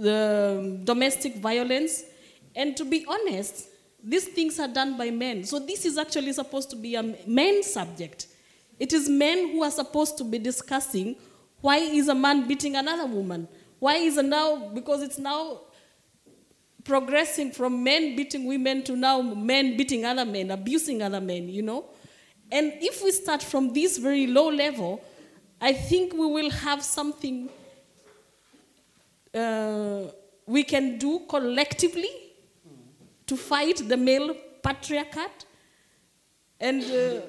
the 0.00 0.60
um, 0.60 0.84
domestic 0.84 1.38
violence, 1.38 2.04
and 2.54 2.76
to 2.76 2.84
be 2.84 3.04
honest, 3.08 3.68
these 4.04 4.26
things 4.26 4.60
are 4.60 4.68
done 4.68 4.96
by 4.96 5.10
men. 5.10 5.42
So 5.42 5.58
this 5.58 5.84
is 5.84 5.98
actually 5.98 6.32
supposed 6.34 6.70
to 6.70 6.76
be 6.76 6.94
a 6.94 7.02
men's 7.26 7.66
subject. 7.66 8.28
It 8.78 8.92
is 8.92 9.08
men 9.08 9.50
who 9.50 9.64
are 9.64 9.72
supposed 9.72 10.18
to 10.18 10.24
be 10.24 10.38
discussing 10.38 11.16
why 11.60 11.78
is 11.78 12.06
a 12.06 12.14
man 12.14 12.46
beating 12.46 12.76
another 12.76 13.06
woman? 13.06 13.48
Why 13.80 13.96
is 13.96 14.18
it 14.18 14.26
now, 14.26 14.68
because 14.68 15.02
it's 15.02 15.18
now 15.18 15.62
progressing 16.86 17.50
from 17.50 17.82
men 17.82 18.16
beating 18.16 18.46
women 18.46 18.82
to 18.84 18.96
now 18.96 19.20
men 19.20 19.76
beating 19.76 20.04
other 20.04 20.24
men, 20.24 20.50
abusing 20.50 21.02
other 21.02 21.20
men, 21.20 21.48
you 21.48 21.62
know? 21.62 21.84
And 22.50 22.72
if 22.80 23.02
we 23.02 23.10
start 23.10 23.42
from 23.42 23.72
this 23.72 23.98
very 23.98 24.26
low 24.26 24.48
level, 24.48 25.02
I 25.60 25.72
think 25.72 26.12
we 26.12 26.26
will 26.26 26.50
have 26.50 26.82
something 26.82 27.48
uh, 29.34 30.02
we 30.46 30.62
can 30.62 30.98
do 30.98 31.20
collectively 31.28 32.10
to 33.26 33.36
fight 33.36 33.82
the 33.88 33.96
male 33.96 34.34
patriarchat. 34.62 35.44
And 36.60 36.82
uh, 36.84 37.20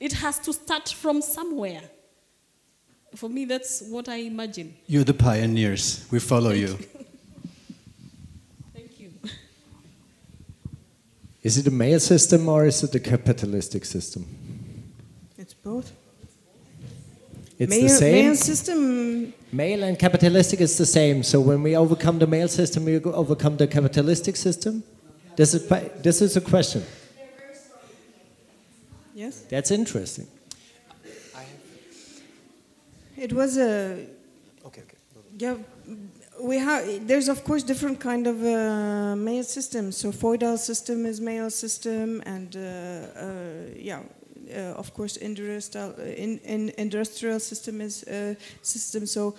it 0.00 0.12
has 0.12 0.38
to 0.40 0.52
start 0.52 0.88
from 0.88 1.22
somewhere. 1.22 1.82
For 3.14 3.30
me, 3.30 3.46
that's 3.46 3.82
what 3.88 4.08
I 4.08 4.16
imagine. 4.16 4.76
You're 4.86 5.04
the 5.04 5.14
pioneers. 5.14 6.06
We 6.10 6.18
follow 6.18 6.50
Thank 6.50 6.60
you. 6.60 6.66
you. 6.68 6.78
You. 6.78 6.97
Is 11.48 11.56
it 11.56 11.66
a 11.66 11.70
male 11.70 11.98
system 11.98 12.46
or 12.46 12.66
is 12.66 12.82
it 12.82 12.94
a 12.94 13.00
capitalistic 13.00 13.86
system? 13.86 14.26
It's 15.38 15.54
both. 15.54 15.90
It's 17.58 17.70
male, 17.70 17.82
the 17.84 17.88
same. 17.88 18.26
male 18.26 18.36
system. 18.36 18.78
Mm. 18.78 19.32
Male 19.50 19.82
and 19.84 19.98
capitalistic 19.98 20.60
is 20.60 20.76
the 20.76 20.84
same. 20.84 21.22
So 21.22 21.40
when 21.40 21.62
we 21.62 21.74
overcome 21.74 22.18
the 22.18 22.26
male 22.26 22.48
system, 22.48 22.84
we 22.84 23.00
overcome 23.00 23.56
the 23.56 23.66
capitalistic 23.66 24.36
system. 24.36 24.82
This 25.36 25.54
is 25.54 25.66
this 26.02 26.20
is 26.20 26.36
a 26.36 26.42
question. 26.42 26.82
Yes. 29.14 29.40
That's 29.48 29.70
interesting. 29.70 30.26
It 33.16 33.32
was 33.32 33.56
a. 33.56 34.06
Okay, 34.66 34.82
okay. 34.82 34.98
Yeah, 35.38 35.56
we 36.40 36.58
have. 36.58 37.06
There's 37.06 37.28
of 37.28 37.44
course 37.44 37.62
different 37.62 38.00
kind 38.00 38.26
of 38.26 38.42
uh, 38.42 39.16
male 39.16 39.44
systems. 39.44 39.96
So 39.96 40.12
feudal 40.12 40.56
system 40.56 41.06
is 41.06 41.20
male 41.20 41.50
system, 41.50 42.22
and 42.26 42.56
uh, 42.56 42.60
uh, 42.60 43.24
yeah, 43.76 44.02
uh, 44.54 44.78
of 44.78 44.94
course 44.94 45.16
industrial 45.16 45.94
uh, 45.98 46.02
in, 46.02 46.38
in 46.44 46.72
industrial 46.78 47.40
system 47.40 47.80
is 47.80 48.04
uh, 48.04 48.34
system. 48.62 49.06
So 49.06 49.34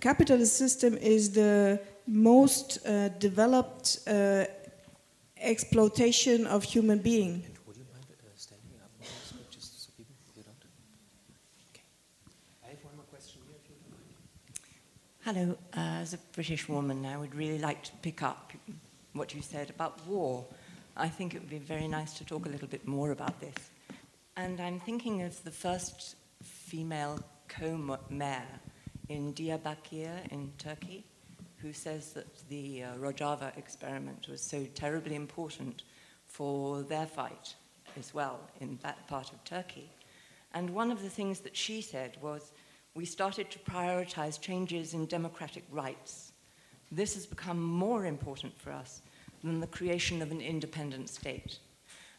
capitalist 0.00 0.56
system 0.56 0.96
is 0.96 1.32
the 1.32 1.78
most 2.06 2.78
developed 3.18 3.98
exploitation 5.42 6.46
of 6.46 6.62
human 6.64 6.98
being. 6.98 7.44
Would 7.66 7.76
you 7.76 7.84
mind 7.92 8.06
uh, 8.10 8.28
standing 8.36 8.70
up 8.80 8.90
on 8.94 9.04
this 9.04 9.32
bit 9.32 9.50
just 9.50 9.84
so 9.84 9.90
people 9.96 10.14
get 10.34 10.46
out? 10.46 10.64
Okay. 11.70 11.82
I 12.64 12.68
have 12.70 12.84
one 12.84 12.96
more 12.96 13.04
question 13.06 13.42
here 13.46 13.56
if 13.62 13.68
you 13.68 13.76
don't 13.82 13.90
mind. 13.90 14.06
Hello, 15.34 15.56
uh, 15.74 15.80
as 16.02 16.12
a 16.12 16.18
British 16.34 16.68
woman, 16.68 17.06
I 17.06 17.16
would 17.16 17.34
really 17.34 17.58
like 17.58 17.82
to 17.84 17.92
pick 18.02 18.22
up 18.22 18.52
what 19.14 19.34
you 19.34 19.40
said 19.40 19.70
about 19.70 20.06
war. 20.06 20.44
I 20.94 21.08
think 21.08 21.34
it 21.34 21.40
would 21.40 21.48
be 21.48 21.56
very 21.56 21.88
nice 21.88 22.12
to 22.18 22.24
talk 22.26 22.44
a 22.44 22.50
little 22.50 22.68
bit 22.68 22.86
more 22.86 23.12
about 23.12 23.40
this. 23.40 23.54
And 24.36 24.60
I'm 24.60 24.78
thinking 24.78 25.22
of 25.22 25.42
the 25.42 25.50
first 25.50 26.16
female 26.42 27.18
co-mayor 27.48 28.44
in 29.08 29.32
Diyarbakir 29.32 30.30
in 30.30 30.52
Turkey, 30.58 31.02
who 31.62 31.72
says 31.72 32.12
that 32.12 32.46
the 32.50 32.82
uh, 32.82 32.96
Rojava 32.96 33.56
experiment 33.56 34.28
was 34.28 34.42
so 34.42 34.66
terribly 34.74 35.14
important 35.14 35.84
for 36.26 36.82
their 36.82 37.06
fight 37.06 37.54
as 37.98 38.12
well 38.12 38.38
in 38.60 38.78
that 38.82 39.08
part 39.08 39.32
of 39.32 39.42
Turkey. 39.44 39.88
And 40.52 40.68
one 40.68 40.92
of 40.92 41.00
the 41.00 41.08
things 41.08 41.40
that 41.40 41.56
she 41.56 41.80
said 41.80 42.18
was, 42.20 42.52
we 42.94 43.04
started 43.04 43.50
to 43.50 43.58
prioritize 43.60 44.40
changes 44.40 44.94
in 44.94 45.06
democratic 45.06 45.64
rights. 45.70 46.32
This 46.90 47.14
has 47.14 47.24
become 47.24 47.62
more 47.62 48.04
important 48.04 48.58
for 48.60 48.70
us 48.70 49.00
than 49.42 49.60
the 49.60 49.66
creation 49.66 50.20
of 50.20 50.30
an 50.30 50.40
independent 50.40 51.08
state. 51.08 51.58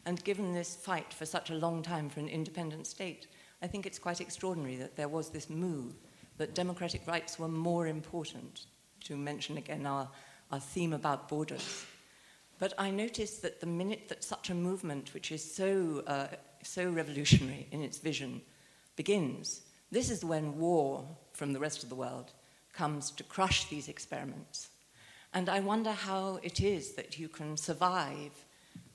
And 0.06 0.24
given 0.24 0.54
this 0.54 0.76
fight 0.76 1.14
for 1.14 1.26
such 1.26 1.50
a 1.50 1.56
long 1.56 1.82
time 1.84 2.10
for 2.10 2.20
an 2.20 2.28
independent 2.28 2.88
state, 2.88 3.28
I 3.62 3.68
think 3.68 3.86
it's 3.86 4.00
quite 4.00 4.20
extraordinary 4.20 4.76
that 4.78 4.96
there 4.96 5.08
was 5.08 5.30
this 5.30 5.50
move 5.50 5.94
that 6.38 6.56
democratic 6.56 7.08
rights 7.08 7.38
were 7.38 7.48
more 7.48 7.88
important, 7.88 8.66
to 9.02 9.16
mention 9.16 9.58
again 9.58 9.86
our, 9.86 10.10
our 10.52 10.60
theme 10.60 10.94
about 10.94 11.30
borders. 11.30 11.86
But 12.60 12.74
I 12.78 12.90
noticed 12.90 13.42
that 13.44 13.60
the 13.60 13.68
minute 13.68 14.10
that 14.10 14.24
such 14.24 14.50
a 14.50 14.56
movement, 14.56 15.14
which 15.14 15.32
is 15.32 15.44
so, 15.44 16.04
uh, 16.08 16.28
so 16.64 16.90
revolutionary 16.90 17.68
in 17.72 17.82
its 17.82 18.00
vision, 18.00 18.42
begins, 18.96 19.62
this 19.94 20.10
is 20.10 20.26
when 20.26 20.58
war 20.58 21.06
from 21.34 21.54
the 21.54 21.60
rest 21.60 21.84
of 21.84 21.90
the 21.90 21.96
world 21.96 22.32
comes 22.74 23.12
to 23.12 23.24
crush 23.24 23.70
these 23.70 23.88
experiments. 23.88 24.70
And 25.36 25.48
I 25.48 25.60
wonder 25.60 25.92
how 25.92 26.40
it 26.42 26.62
is 26.62 26.94
that 26.96 27.20
you 27.20 27.30
can 27.30 27.58
survive 27.58 28.32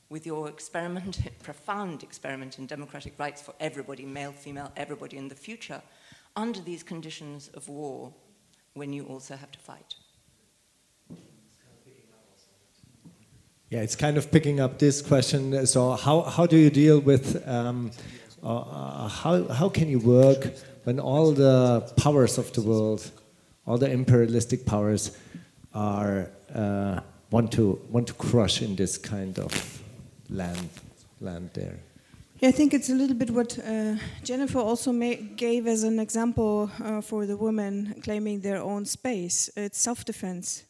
with 0.08 0.26
your 0.26 0.48
experiment, 0.48 1.20
profound 1.42 2.02
experiment 2.02 2.58
in 2.58 2.66
democratic 2.66 3.16
rights 3.16 3.40
for 3.40 3.54
everybody, 3.60 4.04
male, 4.04 4.32
female, 4.32 4.72
everybody 4.76 5.16
in 5.16 5.28
the 5.28 5.36
future, 5.36 5.80
under 6.34 6.60
these 6.60 6.82
conditions 6.82 7.48
of 7.54 7.68
war 7.68 8.12
when 8.74 8.92
you 8.92 9.04
also 9.04 9.36
have 9.36 9.52
to 9.52 9.58
fight. 9.60 9.94
Yeah, 13.70 13.82
it's 13.82 13.96
kind 13.96 14.16
of 14.16 14.32
picking 14.32 14.58
up 14.58 14.80
this 14.80 15.00
question. 15.00 15.64
So, 15.66 15.92
how, 15.92 16.22
how 16.22 16.46
do 16.46 16.56
you 16.56 16.70
deal 16.70 16.98
with 17.00 17.46
um, 17.46 17.92
uh, 18.42 18.56
uh, 18.56 19.08
how, 19.08 19.44
how 19.48 19.68
can 19.68 19.88
you 19.88 19.98
work 19.98 20.54
when 20.88 20.98
all 20.98 21.32
the 21.32 21.82
powers 21.96 22.38
of 22.38 22.50
the 22.54 22.62
world, 22.62 23.10
all 23.66 23.76
the 23.76 23.90
imperialistic 23.90 24.64
powers, 24.64 25.10
are 25.74 26.30
uh, 26.54 27.00
want 27.30 27.52
to 27.52 27.78
want 27.90 28.06
to 28.06 28.14
crush 28.14 28.62
in 28.62 28.74
this 28.74 28.96
kind 28.96 29.38
of 29.38 29.52
land 30.30 30.70
land 31.20 31.50
there? 31.52 31.78
Yeah, 32.40 32.48
I 32.48 32.52
think 32.52 32.72
it's 32.72 32.88
a 32.88 32.94
little 32.94 33.16
bit 33.16 33.30
what 33.30 33.58
uh, 33.58 33.96
Jennifer 34.24 34.60
also 34.60 34.92
gave 35.36 35.66
as 35.66 35.82
an 35.82 35.98
example 35.98 36.70
uh, 36.82 37.02
for 37.02 37.26
the 37.26 37.36
women 37.36 37.94
claiming 38.02 38.40
their 38.40 38.62
own 38.62 38.86
space. 38.86 39.50
It's 39.56 39.78
self 39.78 40.06
defense. 40.06 40.64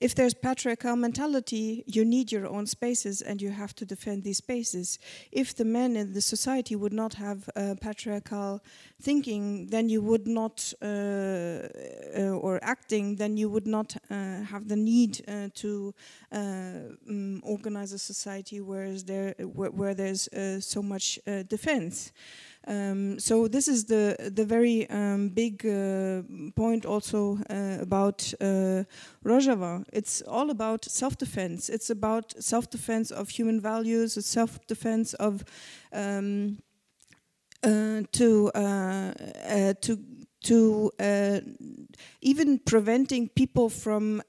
If 0.00 0.14
there's 0.14 0.32
patriarchal 0.32 0.96
mentality, 0.96 1.84
you 1.86 2.06
need 2.06 2.32
your 2.32 2.46
own 2.46 2.66
spaces 2.66 3.20
and 3.20 3.42
you 3.42 3.50
have 3.50 3.74
to 3.74 3.84
defend 3.84 4.24
these 4.24 4.38
spaces. 4.38 4.98
If 5.30 5.54
the 5.54 5.64
men 5.66 5.94
in 5.94 6.14
the 6.14 6.22
society 6.22 6.74
would 6.74 6.94
not 6.94 7.14
have 7.14 7.50
uh, 7.54 7.74
patriarchal 7.78 8.62
thinking, 9.02 9.66
then 9.66 9.90
you 9.90 10.00
would 10.00 10.26
not, 10.26 10.72
uh, 10.80 10.86
uh, 10.86 12.40
or 12.40 12.58
acting, 12.62 13.16
then 13.16 13.36
you 13.36 13.50
would 13.50 13.66
not 13.66 13.94
uh, 14.10 14.42
have 14.44 14.68
the 14.68 14.76
need 14.76 15.22
uh, 15.28 15.48
to 15.56 15.94
um, 16.32 17.42
organize 17.44 17.92
a 17.92 17.98
society 17.98 18.60
where, 18.62 18.90
there, 18.92 19.34
where, 19.38 19.70
where 19.70 19.94
there's 19.94 20.30
so 20.60 20.82
much 20.82 21.18
defense. 21.48 22.12
Um, 22.66 23.18
so 23.18 23.48
this 23.48 23.68
is 23.68 23.84
the 23.84 24.16
the 24.34 24.44
very 24.44 24.88
um, 24.90 25.30
big 25.30 25.64
uh, 25.64 26.22
point 26.54 26.84
also 26.84 27.38
uh, 27.48 27.78
about 27.80 28.34
uh, 28.40 28.84
Rojava. 29.24 29.84
It's 29.92 30.22
all 30.22 30.50
about 30.50 30.84
self-defense. 30.84 31.68
It's 31.68 31.90
about 31.90 32.34
self-defense 32.38 33.10
of 33.10 33.30
human 33.30 33.60
values. 33.60 34.16
It's 34.16 34.28
self-defense 34.28 35.14
of 35.14 35.42
um, 35.92 36.58
uh, 37.62 38.02
to 38.12 38.50
uh, 38.54 39.12
uh, 39.48 39.74
to 39.80 39.98
to 40.42 40.90
uh, 40.98 41.40
even 42.20 42.58
preventing 42.58 43.28
people 43.28 43.68
from 43.68 44.22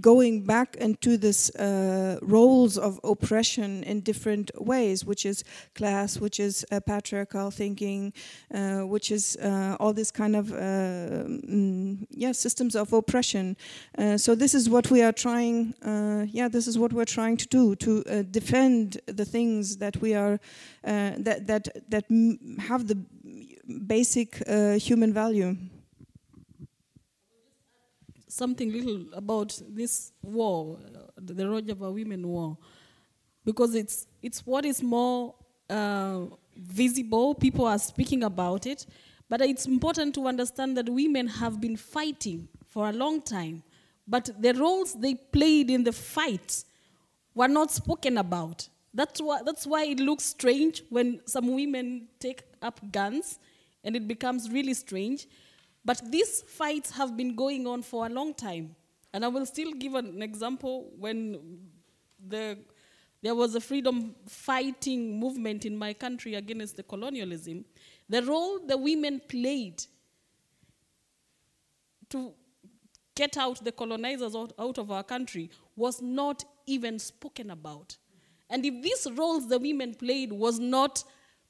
going 0.00 0.42
back 0.44 0.76
into 0.76 1.16
this 1.16 1.50
uh, 1.56 2.18
roles 2.22 2.78
of 2.78 3.00
oppression 3.04 3.82
in 3.84 4.00
different 4.00 4.50
ways, 4.60 5.04
which 5.04 5.24
is 5.26 5.44
class, 5.74 6.18
which 6.18 6.40
is 6.40 6.64
uh, 6.70 6.80
patriarchal 6.80 7.50
thinking, 7.50 8.12
uh, 8.54 8.80
which 8.80 9.10
is 9.10 9.36
uh, 9.36 9.76
all 9.80 9.92
this 9.92 10.10
kind 10.10 10.36
of 10.36 10.46
mm, 10.46 12.06
yeah 12.10 12.32
systems 12.32 12.74
of 12.74 12.92
oppression. 12.92 13.56
so 14.16 14.34
this 14.34 14.54
is 14.54 14.68
what 14.68 14.90
we 14.90 15.02
are 15.02 15.12
trying. 15.12 15.74
yeah, 16.32 16.48
this 16.48 16.66
is 16.66 16.78
what 16.78 16.92
we're 16.92 17.12
trying 17.18 17.36
to 17.36 17.46
do 17.48 17.74
to 17.76 18.02
defend 18.24 19.00
the 19.06 19.24
things 19.24 19.76
that 19.78 19.96
we 20.00 20.14
are 20.14 20.38
that 20.82 21.46
that 21.46 21.68
that 21.88 22.04
have 22.68 22.86
the 22.88 22.98
basic 23.86 24.42
uh, 24.46 24.72
human 24.74 25.12
value. 25.12 25.56
Something 28.38 28.72
little 28.72 29.02
about 29.14 29.60
this 29.68 30.12
war, 30.22 30.78
the 31.16 31.42
Rojava 31.42 31.92
Women 31.92 32.28
War, 32.28 32.56
because 33.44 33.74
it's 33.74 34.06
it's 34.22 34.46
what 34.46 34.64
is 34.64 34.80
more 34.80 35.34
uh, 35.68 36.26
visible. 36.56 37.34
People 37.34 37.66
are 37.66 37.80
speaking 37.80 38.22
about 38.22 38.64
it, 38.64 38.86
but 39.28 39.40
it's 39.40 39.66
important 39.66 40.14
to 40.14 40.28
understand 40.28 40.76
that 40.76 40.88
women 40.88 41.26
have 41.26 41.60
been 41.60 41.76
fighting 41.76 42.46
for 42.68 42.88
a 42.88 42.92
long 42.92 43.20
time, 43.22 43.64
but 44.06 44.30
the 44.40 44.54
roles 44.54 44.94
they 44.94 45.16
played 45.16 45.68
in 45.68 45.82
the 45.82 45.92
fight 45.92 46.62
were 47.34 47.48
not 47.48 47.72
spoken 47.72 48.18
about. 48.18 48.68
That's 48.94 49.20
why, 49.20 49.40
that's 49.44 49.66
why 49.66 49.86
it 49.86 49.98
looks 49.98 50.22
strange 50.22 50.84
when 50.90 51.20
some 51.26 51.52
women 51.52 52.06
take 52.20 52.42
up 52.62 52.80
guns 52.92 53.40
and 53.82 53.96
it 53.96 54.06
becomes 54.06 54.48
really 54.48 54.74
strange. 54.74 55.26
But 55.88 56.02
these 56.12 56.42
fights 56.42 56.90
have 56.90 57.16
been 57.16 57.34
going 57.34 57.66
on 57.66 57.80
for 57.80 58.04
a 58.04 58.10
long 58.10 58.34
time. 58.34 58.76
And 59.14 59.24
I 59.24 59.28
will 59.28 59.46
still 59.46 59.72
give 59.72 59.94
an 59.94 60.20
example 60.20 60.92
when 60.98 61.60
the, 62.28 62.58
there 63.22 63.34
was 63.34 63.54
a 63.54 63.60
freedom 63.62 64.14
fighting 64.28 65.18
movement 65.18 65.64
in 65.64 65.78
my 65.78 65.94
country 65.94 66.34
against 66.34 66.76
the 66.76 66.82
colonialism. 66.82 67.64
The 68.06 68.22
role 68.22 68.58
the 68.66 68.76
women 68.76 69.22
played 69.30 69.82
to 72.10 72.34
get 73.14 73.38
out 73.38 73.64
the 73.64 73.72
colonizers 73.72 74.36
out, 74.36 74.52
out 74.58 74.76
of 74.76 74.90
our 74.90 75.02
country 75.02 75.48
was 75.74 76.02
not 76.02 76.44
even 76.66 76.98
spoken 76.98 77.48
about. 77.50 77.96
And 78.50 78.62
if 78.62 78.82
these 78.82 79.08
roles 79.16 79.48
the 79.48 79.58
women 79.58 79.94
played 79.94 80.34
was 80.34 80.58
not 80.58 81.02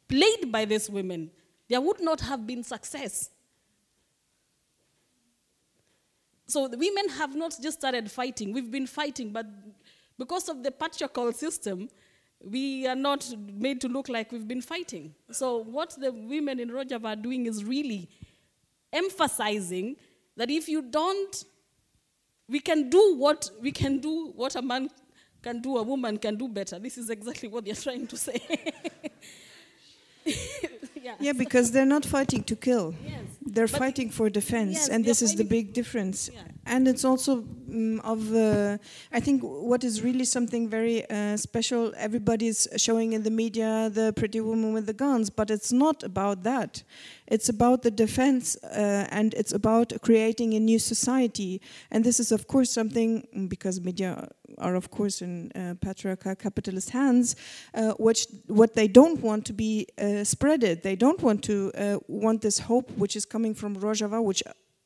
played 0.07 0.53
by 0.53 0.65
these 0.65 0.89
women, 0.89 1.33
there 1.69 1.81
would 1.81 2.01
not 2.01 2.21
have 2.21 2.47
been 2.47 2.63
success. 2.63 3.31
So 6.49 6.67
the 6.67 6.79
women 6.79 7.11
have 7.11 7.37
not 7.37 7.55
just 7.63 7.79
started 7.79 8.11
fighting, 8.11 8.53
we've 8.55 8.71
been 8.71 8.87
fighting, 8.87 9.31
but 9.31 9.47
because 10.19 10.49
of 10.49 10.63
the 10.63 10.71
patriarchal 10.71 11.33
system, 11.33 11.91
we 12.43 12.87
are 12.87 12.97
not 12.97 13.29
made 13.53 13.81
to 13.83 13.89
look 13.89 14.09
like 14.09 14.33
we've 14.33 14.49
been 14.49 14.63
fighting. 14.63 15.15
So 15.31 15.59
what 15.59 15.95
the 15.99 16.11
women 16.11 16.59
in 16.59 16.71
Rojava 16.71 17.05
are 17.05 17.17
doing 17.17 17.47
is 17.47 17.65
really 17.65 18.09
emphasizing 18.93 19.97
that 20.37 20.51
if 20.51 20.69
you 20.69 20.83
don't, 20.83 21.45
we 22.49 22.61
can 22.61 22.89
do 22.89 23.17
what 23.17 23.51
we 23.61 23.71
can 23.71 23.99
do 23.99 24.33
what 24.35 24.57
a 24.57 24.63
man 24.63 24.89
can 25.43 25.61
do, 25.61 25.77
a 25.77 25.83
woman 25.83 26.17
can 26.17 26.37
do 26.37 26.49
better. 26.49 26.79
This 26.79 26.97
is 26.97 27.11
exactly 27.11 27.49
what 27.49 27.67
they're 27.67 27.75
trying 27.75 28.07
to 28.07 28.17
say. 28.17 28.41
yeah. 31.03 31.15
yeah, 31.21 31.33
because 31.33 31.71
they're 31.71 31.85
not 31.87 32.05
fighting 32.05 32.43
to 32.45 32.57
kill. 32.57 32.95
Yes. 33.05 33.21
They're 33.55 33.67
but 33.67 33.79
fighting 33.79 34.11
for 34.11 34.29
defense, 34.29 34.75
yes, 34.75 34.89
and 34.89 35.05
this 35.05 35.23
is 35.23 35.35
the 35.35 35.45
big 35.45 35.73
difference. 35.73 36.31
Yeah. 36.33 36.43
And 36.67 36.87
it's 36.87 37.05
also 37.05 37.33
um, 37.73 38.01
of, 38.01 38.35
uh, 38.35 38.77
I 39.11 39.21
think, 39.21 39.43
what 39.43 39.85
is 39.85 40.03
really 40.03 40.25
something 40.25 40.69
very 40.69 41.09
uh, 41.09 41.37
special. 41.37 41.93
Everybody's 41.97 42.69
showing 42.77 43.15
in 43.15 43.23
the 43.23 43.31
media 43.31 43.91
the 43.93 44.13
pretty 44.13 44.41
woman 44.41 44.73
with 44.75 44.87
the 44.87 44.93
guns, 44.93 45.31
but 45.31 45.51
it's 45.51 45.73
not 45.73 46.03
about 46.03 46.43
that. 46.43 46.83
It's 47.27 47.49
about 47.49 47.83
the 47.83 47.91
defense, 47.91 48.57
uh, 48.65 49.07
and 49.11 49.35
it's 49.35 49.53
about 49.53 49.93
creating 50.03 50.55
a 50.55 50.61
new 50.61 50.79
society. 50.79 51.61
And 51.91 52.05
this 52.05 52.21
is, 52.21 52.33
of 52.33 52.47
course, 52.49 52.71
something 52.71 53.27
mm, 53.35 53.49
because 53.49 53.81
media 53.81 54.29
are, 54.59 54.75
of 54.75 54.91
course, 54.91 55.23
in 55.23 55.53
uh, 55.53 55.75
patriarchal 55.81 56.35
capitalist 56.35 56.91
hands, 56.91 57.37
uh, 57.75 57.93
which 57.99 58.27
what 58.47 58.75
they 58.75 58.89
don't 58.89 59.21
want 59.21 59.45
to 59.47 59.53
be 59.53 59.87
uh, 59.99 60.25
spreaded. 60.25 60.83
They 60.83 60.97
don't 60.97 61.23
want 61.23 61.45
to 61.45 61.71
uh, 61.75 61.99
want 62.09 62.41
this 62.41 62.59
hope 62.59 62.91
which 62.93 63.15
is 63.15 63.25
coming 63.25 63.38
from 63.55 63.77
Rojava, 63.77 64.23
which 64.23 64.43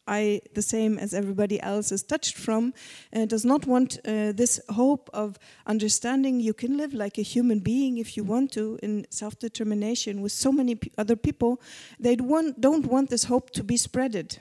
I, 0.07 0.41
the 0.55 0.63
same 0.63 0.99
as 0.99 1.15
everybody 1.15 1.61
else, 1.61 1.93
is 1.93 2.03
touched 2.03 2.37
from, 2.37 2.75
uh, 3.15 3.27
does 3.27 3.45
not 3.45 3.67
want 3.67 3.99
uh, 4.05 4.33
this 4.33 4.61
hope 4.71 5.09
of 5.13 5.39
understanding 5.67 6.41
you 6.41 6.55
can 6.55 6.77
live 6.77 6.93
like 6.93 7.19
a 7.19 7.23
human 7.23 7.61
being 7.61 7.99
if 7.99 8.17
you 8.17 8.25
want 8.25 8.53
to 8.53 8.79
in 8.83 9.07
self 9.11 9.39
determination 9.39 10.21
with 10.21 10.33
so 10.33 10.51
many 10.51 10.79
other 10.99 11.17
people. 11.17 11.61
They 12.01 12.17
don't 12.17 12.87
want 12.87 13.11
this 13.11 13.25
hope 13.25 13.51
to 13.51 13.63
be 13.63 13.77
spreaded. 13.77 14.39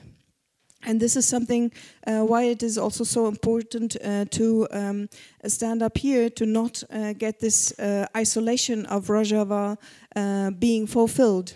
And 0.84 0.98
this 0.98 1.14
is 1.16 1.28
something 1.28 1.70
uh, 2.08 2.22
why 2.22 2.44
it 2.44 2.62
is 2.62 2.76
also 2.76 3.04
so 3.04 3.28
important 3.28 3.96
uh, 4.02 4.24
to 4.30 4.66
um, 4.72 5.08
stand 5.46 5.80
up 5.80 5.96
here 5.96 6.28
to 6.30 6.44
not 6.44 6.82
uh, 6.90 7.12
get 7.12 7.38
this 7.38 7.78
uh, 7.78 8.06
isolation 8.16 8.86
of 8.86 9.06
Rojava 9.06 9.78
uh, 10.16 10.50
being 10.50 10.88
fulfilled 10.88 11.54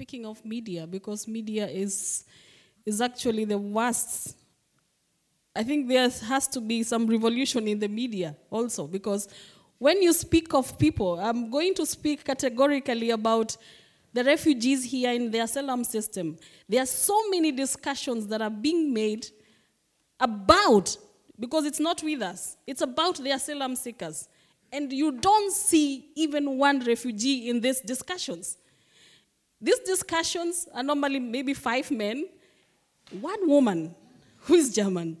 speaking 0.00 0.24
of 0.24 0.42
media, 0.46 0.86
because 0.86 1.28
media 1.28 1.66
is, 1.66 2.24
is 2.86 3.02
actually 3.02 3.44
the 3.44 3.58
worst. 3.58 4.34
I 5.54 5.62
think 5.62 5.88
there 5.88 6.08
has 6.08 6.48
to 6.48 6.60
be 6.62 6.82
some 6.84 7.06
revolution 7.06 7.68
in 7.68 7.78
the 7.78 7.86
media 7.86 8.34
also, 8.48 8.86
because 8.86 9.28
when 9.76 10.00
you 10.00 10.14
speak 10.14 10.54
of 10.54 10.78
people, 10.78 11.20
I'm 11.20 11.50
going 11.50 11.74
to 11.74 11.84
speak 11.84 12.24
categorically 12.24 13.10
about 13.10 13.58
the 14.14 14.24
refugees 14.24 14.84
here 14.84 15.12
in 15.12 15.30
the 15.30 15.40
asylum 15.40 15.84
system. 15.84 16.38
There 16.66 16.82
are 16.82 16.86
so 16.86 17.28
many 17.28 17.52
discussions 17.52 18.26
that 18.28 18.40
are 18.40 18.48
being 18.48 18.94
made 18.94 19.26
about, 20.18 20.96
because 21.38 21.66
it's 21.66 21.78
not 21.78 22.02
with 22.02 22.22
us, 22.22 22.56
it's 22.66 22.80
about 22.80 23.18
the 23.18 23.32
asylum 23.32 23.76
seekers. 23.76 24.30
And 24.72 24.90
you 24.90 25.12
don't 25.12 25.52
see 25.52 26.06
even 26.14 26.56
one 26.56 26.80
refugee 26.86 27.50
in 27.50 27.60
these 27.60 27.80
discussions. 27.80 28.56
These 29.60 29.80
discussions 29.80 30.68
are 30.72 30.82
normally 30.82 31.18
maybe 31.18 31.54
five 31.54 31.90
men, 31.90 32.26
one 33.10 33.48
woman 33.48 33.94
who 34.38 34.54
is 34.54 34.74
German. 34.74 35.18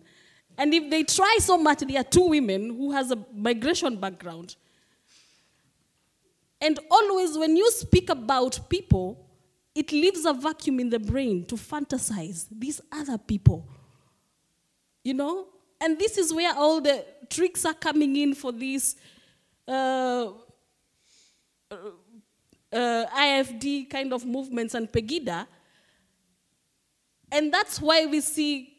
And 0.56 0.72
if 0.72 0.90
they 0.90 1.04
try 1.04 1.38
so 1.40 1.58
much, 1.58 1.80
there 1.80 2.00
are 2.00 2.04
two 2.04 2.28
women 2.28 2.70
who 2.70 2.92
has 2.92 3.10
a 3.10 3.18
migration 3.34 3.96
background. 3.96 4.56
And 6.60 6.78
always 6.90 7.36
when 7.36 7.56
you 7.56 7.70
speak 7.70 8.10
about 8.10 8.68
people, 8.68 9.26
it 9.74 9.92
leaves 9.92 10.24
a 10.24 10.32
vacuum 10.32 10.80
in 10.80 10.90
the 10.90 10.98
brain 10.98 11.46
to 11.46 11.54
fantasize 11.54 12.46
these 12.50 12.80
other 12.92 13.16
people. 13.18 13.66
You 15.04 15.14
know? 15.14 15.46
And 15.80 15.98
this 15.98 16.18
is 16.18 16.32
where 16.32 16.54
all 16.54 16.80
the 16.80 17.04
tricks 17.30 17.64
are 17.64 17.74
coming 17.74 18.16
in 18.16 18.34
for 18.34 18.52
these 18.52 18.96
uh, 19.66 20.28
uh, 22.72 23.06
AfD 23.16 23.88
kind 23.88 24.12
of 24.12 24.24
movements 24.24 24.74
and 24.74 24.90
Pegida. 24.90 25.46
And 27.32 27.52
that's 27.52 27.80
why 27.80 28.06
we 28.06 28.20
see 28.20 28.74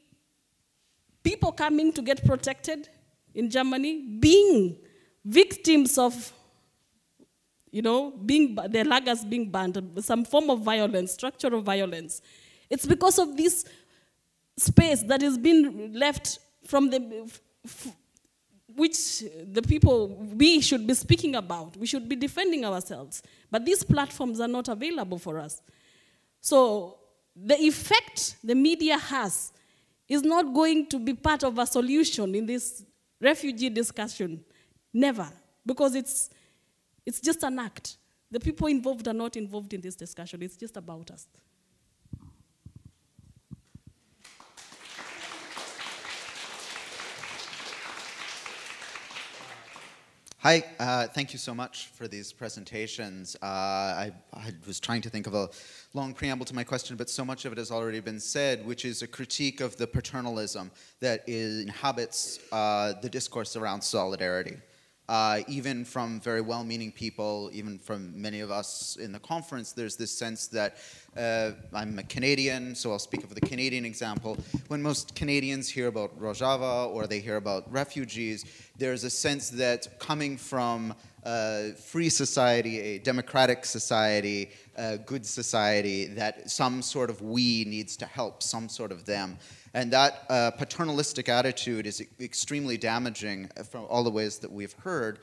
people 1.24 1.52
coming 1.52 1.94
to 1.94 2.02
get 2.02 2.26
protected 2.26 2.90
in 3.34 3.50
Germany 3.50 4.18
being 4.20 4.78
victims 5.24 5.98
of 5.98 6.34
you 7.72 7.82
know, 7.82 8.12
being 8.12 8.54
their 8.70 8.84
lagers 8.84 9.28
being 9.28 9.50
banned, 9.50 9.82
some 10.02 10.26
form 10.26 10.50
of 10.50 10.60
violence, 10.60 11.14
structural 11.14 11.62
violence. 11.62 12.22
It's 12.70 12.86
because 12.86 13.18
of 13.18 13.38
this 13.38 13.66
space 14.58 15.04
that 15.04 15.24
is 15.24 15.38
being 15.38 15.94
left 15.94 16.40
from 16.66 16.90
the 16.90 17.32
which 18.76 19.24
the 19.52 19.62
people 19.62 20.10
we 20.36 20.62
should 20.62 20.86
be 20.86 20.94
speaking 20.94 21.36
about. 21.36 21.78
We 21.78 21.88
should 21.88 22.08
be 22.08 22.16
defending 22.16 22.66
ourselves. 22.66 23.22
But 23.50 23.66
these 23.66 23.84
platforms 23.84 24.40
are 24.40 24.48
not 24.48 24.68
available 24.68 25.18
for 25.18 25.40
us. 25.40 25.62
So 26.40 26.98
the 27.36 27.60
effect 27.60 28.36
the 28.44 28.56
media 28.56 28.98
has 28.98 29.54
is 30.08 30.24
not 30.24 30.54
going 30.54 30.88
to 30.88 31.00
be 31.00 31.14
part 31.14 31.44
of 31.44 31.58
a 31.58 31.66
solution 31.66 32.36
in 32.36 32.46
this 32.46 32.84
refugee 33.22 33.70
discussion. 33.70 34.44
Never. 34.94 35.30
Because 35.66 35.96
it's, 35.96 36.30
it's 37.06 37.22
just 37.22 37.44
an 37.44 37.60
act. 37.60 37.98
The 38.30 38.40
people 38.40 38.68
involved 38.68 39.08
are 39.08 39.14
not 39.14 39.36
involved 39.38 39.74
in 39.74 39.82
this 39.82 39.96
discussion. 39.96 40.42
It's 40.42 40.58
just 40.58 40.76
about 40.78 41.12
us. 41.12 41.28
Hi, 50.44 50.64
uh, 50.80 51.06
thank 51.06 51.34
you 51.34 51.38
so 51.38 51.54
much 51.54 51.92
for 51.94 52.08
these 52.08 52.34
presentations. 52.34 53.36
Uh, 53.44 53.46
I, 53.46 54.12
I 54.34 54.52
was 54.66 54.80
trying 54.80 55.04
to 55.04 55.10
think 55.12 55.28
of 55.28 55.36
a 55.36 55.52
long 55.94 56.16
preamble 56.16 56.48
to 56.48 56.56
my 56.56 56.64
question, 56.64 56.96
but 56.96 57.12
so 57.12 57.24
much 57.24 57.46
of 57.46 57.52
it 57.52 57.60
has 57.60 57.70
already 57.70 58.00
been 58.00 58.20
said, 58.20 58.66
which 58.66 58.84
is 58.84 59.04
a 59.04 59.08
critique 59.08 59.62
of 59.62 59.78
the 59.78 59.86
paternalism 59.86 60.72
that 61.00 61.30
inhabits 61.30 62.40
uh, 62.52 62.94
the 63.04 63.08
discourse 63.08 63.56
around 63.56 63.84
solidarity. 63.84 64.58
Uh, 65.10 65.42
even 65.48 65.84
from 65.84 66.22
very 66.22 66.40
well 66.40 66.64
meaning 66.64 66.92
people, 66.92 67.50
even 67.52 67.78
from 67.78 68.20
many 68.22 68.40
of 68.40 68.50
us 68.50 68.98
in 69.02 69.12
the 69.12 69.20
conference, 69.20 69.74
there's 69.74 69.98
this 69.98 70.12
sense 70.12 70.48
that 70.48 70.78
uh, 71.18 71.52
I'm 71.74 72.00
a 72.00 72.04
Canadian, 72.04 72.76
so 72.76 72.92
I'll 72.92 73.00
speak 73.00 73.24
of 73.24 73.36
the 73.36 73.42
Canadian 73.42 73.84
example. 73.84 74.38
When 74.70 74.82
most 74.82 75.14
Canadians 75.14 75.68
hear 75.68 75.88
about 75.88 76.18
Rojava 76.18 76.88
or 76.90 77.08
they 77.08 77.20
hear 77.20 77.36
about 77.36 77.70
refugees, 77.72 78.46
there's 78.78 79.04
a 79.04 79.10
sense 79.10 79.50
that 79.50 80.00
coming 80.00 80.38
from 80.38 80.94
a 81.24 81.74
free 81.74 82.10
society, 82.10 82.80
a 82.80 83.00
democratic 83.00 83.66
society, 83.66 84.52
a 84.76 84.98
good 84.98 85.26
society, 85.26 86.06
that 86.06 86.50
some 86.50 86.82
sort 86.82 87.10
of 87.10 87.22
we 87.22 87.66
needs 87.66 87.98
to 87.98 88.06
help 88.06 88.42
some 88.42 88.70
sort 88.70 88.92
of 88.92 89.06
them. 89.06 89.38
And 89.74 89.92
that 89.94 90.26
uh, 90.30 90.52
paternalistic 90.52 91.30
attitude 91.30 91.88
is 91.88 92.04
extremely 92.20 92.78
damaging 92.78 93.50
from 93.70 93.86
all 93.90 94.04
the 94.04 94.12
ways 94.12 94.40
that 94.40 94.52
we've 94.52 94.74
heard. 94.74 95.20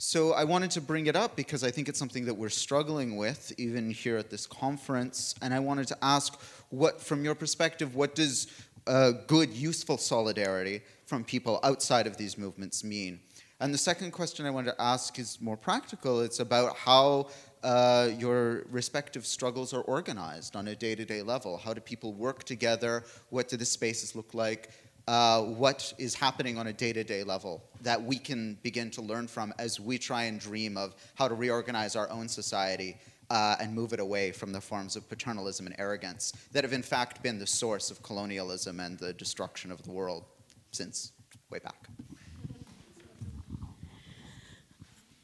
So 0.00 0.32
I 0.32 0.44
wanted 0.44 0.70
to 0.72 0.80
bring 0.80 1.08
it 1.08 1.16
up 1.16 1.34
because 1.34 1.64
I 1.64 1.72
think 1.72 1.88
it's 1.88 1.98
something 1.98 2.24
that 2.26 2.34
we're 2.34 2.50
struggling 2.50 3.16
with, 3.16 3.52
even 3.58 3.90
here 3.90 4.16
at 4.16 4.30
this 4.30 4.46
conference. 4.46 5.34
And 5.42 5.52
I 5.52 5.58
wanted 5.58 5.88
to 5.88 5.98
ask, 6.00 6.40
what, 6.70 7.00
from 7.00 7.24
your 7.24 7.34
perspective, 7.34 7.96
what 7.96 8.14
does 8.14 8.46
uh, 8.86 9.12
good, 9.26 9.52
useful 9.52 9.98
solidarity 9.98 10.82
from 11.06 11.24
people 11.24 11.58
outside 11.64 12.06
of 12.06 12.16
these 12.16 12.38
movements 12.38 12.84
mean? 12.84 13.18
And 13.60 13.74
the 13.74 13.78
second 13.78 14.12
question 14.12 14.46
I 14.46 14.50
wanted 14.50 14.70
to 14.76 14.80
ask 14.80 15.18
is 15.18 15.40
more 15.40 15.56
practical. 15.56 16.20
It's 16.20 16.38
about 16.38 16.76
how 16.76 17.30
uh, 17.62 18.10
your 18.18 18.64
respective 18.70 19.26
struggles 19.26 19.72
are 19.72 19.82
organized 19.82 20.56
on 20.56 20.68
a 20.68 20.76
day 20.76 20.94
to 20.94 21.04
day 21.04 21.22
level. 21.22 21.56
How 21.56 21.74
do 21.74 21.80
people 21.80 22.12
work 22.12 22.44
together? 22.44 23.04
What 23.30 23.48
do 23.48 23.56
the 23.56 23.64
spaces 23.64 24.14
look 24.14 24.34
like? 24.34 24.70
Uh, 25.06 25.42
what 25.42 25.92
is 25.96 26.14
happening 26.14 26.58
on 26.58 26.66
a 26.66 26.72
day 26.72 26.92
to 26.92 27.02
day 27.02 27.22
level 27.22 27.62
that 27.80 28.02
we 28.02 28.18
can 28.18 28.58
begin 28.62 28.90
to 28.90 29.00
learn 29.00 29.26
from 29.26 29.54
as 29.58 29.80
we 29.80 29.96
try 29.96 30.24
and 30.24 30.38
dream 30.38 30.76
of 30.76 30.94
how 31.14 31.26
to 31.26 31.34
reorganize 31.34 31.96
our 31.96 32.10
own 32.10 32.28
society 32.28 32.96
uh, 33.30 33.56
and 33.60 33.74
move 33.74 33.92
it 33.92 34.00
away 34.00 34.32
from 34.32 34.52
the 34.52 34.60
forms 34.60 34.96
of 34.96 35.08
paternalism 35.08 35.66
and 35.66 35.74
arrogance 35.78 36.32
that 36.52 36.62
have, 36.62 36.72
in 36.72 36.82
fact, 36.82 37.22
been 37.22 37.38
the 37.38 37.46
source 37.46 37.90
of 37.90 38.02
colonialism 38.02 38.80
and 38.80 38.98
the 38.98 39.12
destruction 39.14 39.70
of 39.70 39.82
the 39.82 39.90
world 39.90 40.24
since 40.72 41.12
way 41.50 41.58
back. 41.58 41.88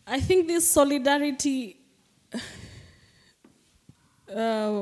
I 0.07 0.21
think 0.21 0.49
this 0.49 0.69
solidarity 0.69 1.84
uh, 4.35 4.73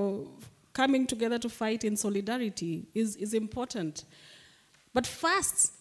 coming 0.73 1.07
together 1.07 1.39
to 1.39 1.49
fight 1.49 1.85
in 1.85 1.97
solidarity 1.97 2.87
is, 2.95 3.17
is 3.17 3.35
important. 3.35 4.05
But 4.95 5.07
first, 5.07 5.73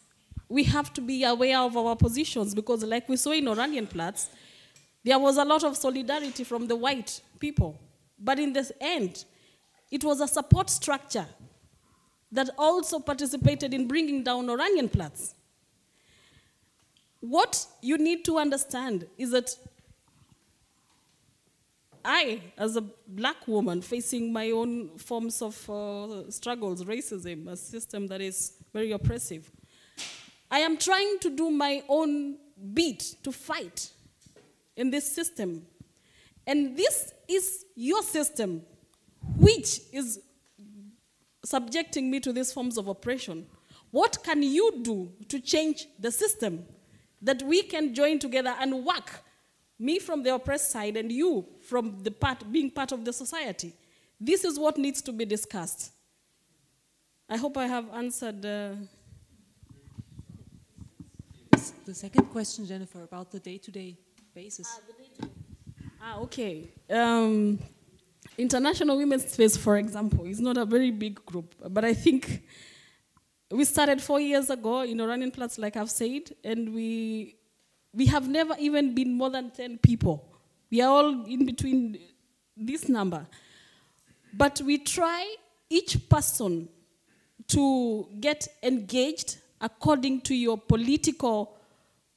we 0.50 0.64
have 0.66 0.94
to 0.94 1.02
be 1.02 1.24
aware 1.24 1.60
of 1.60 1.78
our 1.78 1.96
positions 1.96 2.54
because, 2.54 2.84
like 2.84 3.08
we 3.08 3.16
saw 3.16 3.32
in 3.32 3.46
Oranienplatz, 3.46 4.28
there 5.04 5.18
was 5.18 5.38
a 5.38 5.46
lot 5.46 5.64
of 5.64 5.78
solidarity 5.78 6.44
from 6.44 6.68
the 6.68 6.76
white 6.76 7.22
people. 7.40 7.80
But 8.20 8.40
in 8.40 8.54
the 8.54 8.70
end, 8.80 9.26
it 9.90 10.04
was 10.04 10.22
a 10.22 10.28
support 10.28 10.70
structure 10.70 11.26
that 12.32 12.50
also 12.58 13.00
participated 13.00 13.74
in 13.74 13.88
bringing 13.88 14.24
down 14.24 14.48
Oranienplatz. 14.48 15.34
What 17.20 17.66
you 17.82 17.98
need 17.98 18.26
to 18.26 18.38
understand 18.38 19.08
is 19.18 19.32
that 19.32 19.56
I, 22.04 22.42
as 22.58 22.76
a 22.76 22.82
black 23.08 23.48
woman 23.48 23.82
facing 23.82 24.34
my 24.34 24.52
own 24.52 24.98
forms 24.98 25.42
of 25.42 25.70
uh, 25.70 26.30
struggles, 26.32 26.84
racism, 26.84 27.48
a 27.48 27.56
system 27.56 28.08
that 28.08 28.22
is 28.22 28.54
very 28.74 28.92
oppressive, 28.92 29.52
I 30.50 30.60
am 30.60 30.78
trying 30.78 31.20
to 31.20 31.30
do 31.30 31.50
my 31.50 31.84
own 31.88 32.38
bit 32.74 33.00
to 33.24 33.32
fight 33.32 33.92
in 34.76 34.90
this 34.90 35.10
system. 35.10 35.66
And 36.46 36.76
this 36.76 37.14
is 37.28 37.66
your 37.76 38.02
system, 38.02 38.64
which 39.38 39.82
is 39.94 40.20
subjecting 41.46 42.12
me 42.12 42.20
to 42.20 42.34
these 42.34 42.52
forms 42.52 42.78
of 42.78 42.88
oppression. 42.88 43.48
What 43.92 44.24
can 44.24 44.42
you 44.42 44.80
do 44.82 45.12
to 45.30 45.40
change 45.40 45.88
the 46.00 46.12
system 46.12 46.66
that 47.22 47.42
we 47.44 47.62
can 47.62 47.94
join 47.94 48.20
together 48.20 48.56
and 48.60 48.86
work? 48.86 49.24
Me 49.82 49.98
from 50.00 50.22
the 50.22 50.32
oppressed 50.36 50.70
side 50.72 50.96
and 50.96 51.12
you 51.12 51.46
from 51.70 52.04
the 52.04 52.12
part 52.12 52.40
being 52.52 52.70
part 52.70 52.92
of 52.92 53.04
the 53.04 53.12
society. 53.12 53.74
This 54.20 54.44
is 54.44 54.60
what 54.60 54.78
needs 54.78 55.02
to 55.02 55.12
be 55.12 55.26
discussed. 55.26 55.92
I 57.28 57.38
hope 57.38 57.58
I 57.58 57.68
have 57.68 57.88
answered. 57.94 58.46
Uh, 58.46 58.76
The 61.86 61.96
second 61.96 62.26
question, 62.30 62.66
Jennifer, 62.66 63.04
about 63.04 63.32
the 63.32 63.40
day-to-day 63.40 63.98
basis. 64.34 64.68
Ah, 66.02 66.20
okay. 66.20 66.70
Um, 66.90 67.60
International 68.38 68.96
Women's 68.98 69.34
Space, 69.34 69.58
for 69.58 69.78
example, 69.78 70.26
is 70.26 70.40
not 70.40 70.58
a 70.58 70.66
very 70.66 70.92
big 70.92 71.16
group, 71.26 71.54
but 71.70 71.84
I 71.84 71.94
think 71.94 72.44
we 73.50 73.66
started 73.66 74.02
four 74.02 74.22
years 74.22 74.50
ago 74.50 74.82
in 74.82 74.98
Oranienplatz, 75.00 75.60
like 75.60 75.76
I've 75.76 75.92
said, 75.92 76.32
and 76.44 76.74
we 76.74 77.36
we 77.94 78.06
have 78.08 78.28
never 78.30 78.56
even 78.60 78.94
been 78.96 79.14
more 79.14 79.30
than 79.30 79.52
ten 79.52 79.78
people. 79.78 80.26
We 80.70 80.82
are 80.82 80.90
all 80.90 81.26
in 81.26 81.46
between 81.46 82.00
this 82.56 82.88
number, 82.88 83.26
but 84.34 84.62
we 84.62 84.78
try 84.78 85.36
each 85.70 86.10
person 86.10 86.70
to 87.48 88.08
get 88.20 88.48
engaged 88.64 89.38
according 89.60 90.22
to 90.22 90.36
your 90.36 90.58
political 90.58 91.58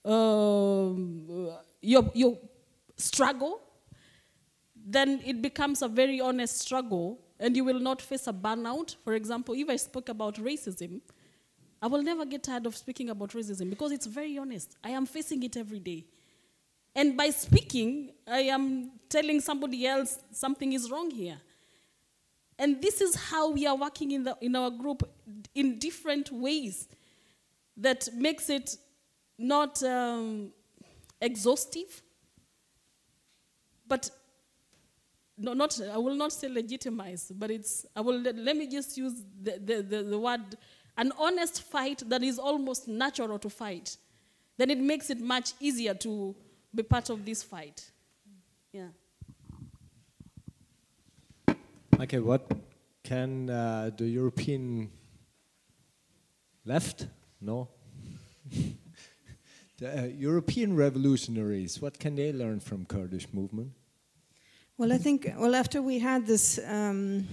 um, 0.04 1.50
your 1.80 2.10
your 2.14 2.38
struggle 2.96 3.60
then 4.84 5.20
it 5.24 5.40
becomes 5.40 5.82
a 5.82 5.88
very 5.88 6.20
honest 6.20 6.58
struggle 6.58 7.18
and 7.40 7.56
you 7.56 7.64
will 7.64 7.80
not 7.80 8.02
face 8.02 8.26
a 8.26 8.32
burnout. 8.32 8.96
For 9.02 9.14
example, 9.14 9.54
if 9.54 9.68
I 9.68 9.76
spoke 9.76 10.08
about 10.08 10.36
racism, 10.36 11.00
I 11.84 11.86
will 11.86 12.02
never 12.02 12.24
get 12.24 12.44
tired 12.44 12.64
of 12.64 12.74
speaking 12.74 13.10
about 13.10 13.32
racism 13.32 13.68
because 13.68 13.92
it's 13.92 14.06
very 14.06 14.38
honest. 14.38 14.74
I 14.82 14.88
am 14.88 15.04
facing 15.04 15.42
it 15.42 15.54
every 15.54 15.80
day. 15.80 16.06
And 16.96 17.14
by 17.14 17.28
speaking, 17.28 18.12
I 18.26 18.38
am 18.38 18.92
telling 19.10 19.38
somebody 19.42 19.86
else 19.86 20.18
something 20.32 20.72
is 20.72 20.90
wrong 20.90 21.10
here. 21.10 21.36
And 22.58 22.80
this 22.80 23.02
is 23.02 23.14
how 23.14 23.50
we 23.50 23.66
are 23.66 23.76
working 23.76 24.12
in, 24.12 24.24
the, 24.24 24.34
in 24.40 24.56
our 24.56 24.70
group 24.70 25.02
in 25.54 25.78
different 25.78 26.32
ways 26.32 26.88
that 27.76 28.08
makes 28.14 28.48
it 28.48 28.78
not 29.36 29.82
um, 29.82 30.52
exhaustive, 31.20 32.00
but 33.86 34.08
no, 35.36 35.52
not 35.52 35.78
I 35.92 35.98
will 35.98 36.14
not 36.14 36.32
say 36.32 36.48
legitimize, 36.48 37.30
but 37.34 37.50
it's 37.50 37.84
I 37.94 38.00
will 38.00 38.20
let, 38.20 38.56
me 38.56 38.68
just 38.68 38.96
use 38.96 39.22
the, 39.42 39.60
the, 39.62 39.82
the, 39.82 40.02
the 40.04 40.18
word 40.18 40.56
an 40.96 41.12
honest 41.18 41.62
fight 41.62 42.02
that 42.08 42.22
is 42.22 42.38
almost 42.38 42.88
natural 42.88 43.38
to 43.38 43.50
fight. 43.50 43.96
Then 44.56 44.70
it 44.70 44.78
makes 44.78 45.10
it 45.10 45.20
much 45.20 45.52
easier 45.60 45.94
to 45.94 46.34
be 46.74 46.82
part 46.82 47.10
of 47.10 47.24
this 47.24 47.42
fight. 47.42 47.90
Yeah. 48.72 48.88
Okay, 52.00 52.18
what 52.18 52.50
can 53.02 53.50
uh, 53.50 53.90
the 53.96 54.06
European 54.06 54.90
left? 56.64 57.06
No. 57.40 57.68
the 59.78 59.98
uh, 59.98 60.06
European 60.06 60.74
revolutionaries, 60.74 61.80
what 61.80 61.98
can 61.98 62.16
they 62.16 62.32
learn 62.32 62.60
from 62.60 62.84
Kurdish 62.84 63.28
movement? 63.32 63.72
Well, 64.76 64.92
I 64.92 64.98
think, 64.98 65.32
well, 65.36 65.54
after 65.54 65.80
we 65.80 66.00
had 66.00 66.26
this 66.26 66.58
um, 66.66 67.28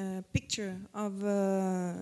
uh, 0.00 0.22
picture 0.32 0.76
of 0.94 1.24
uh, 1.24 1.92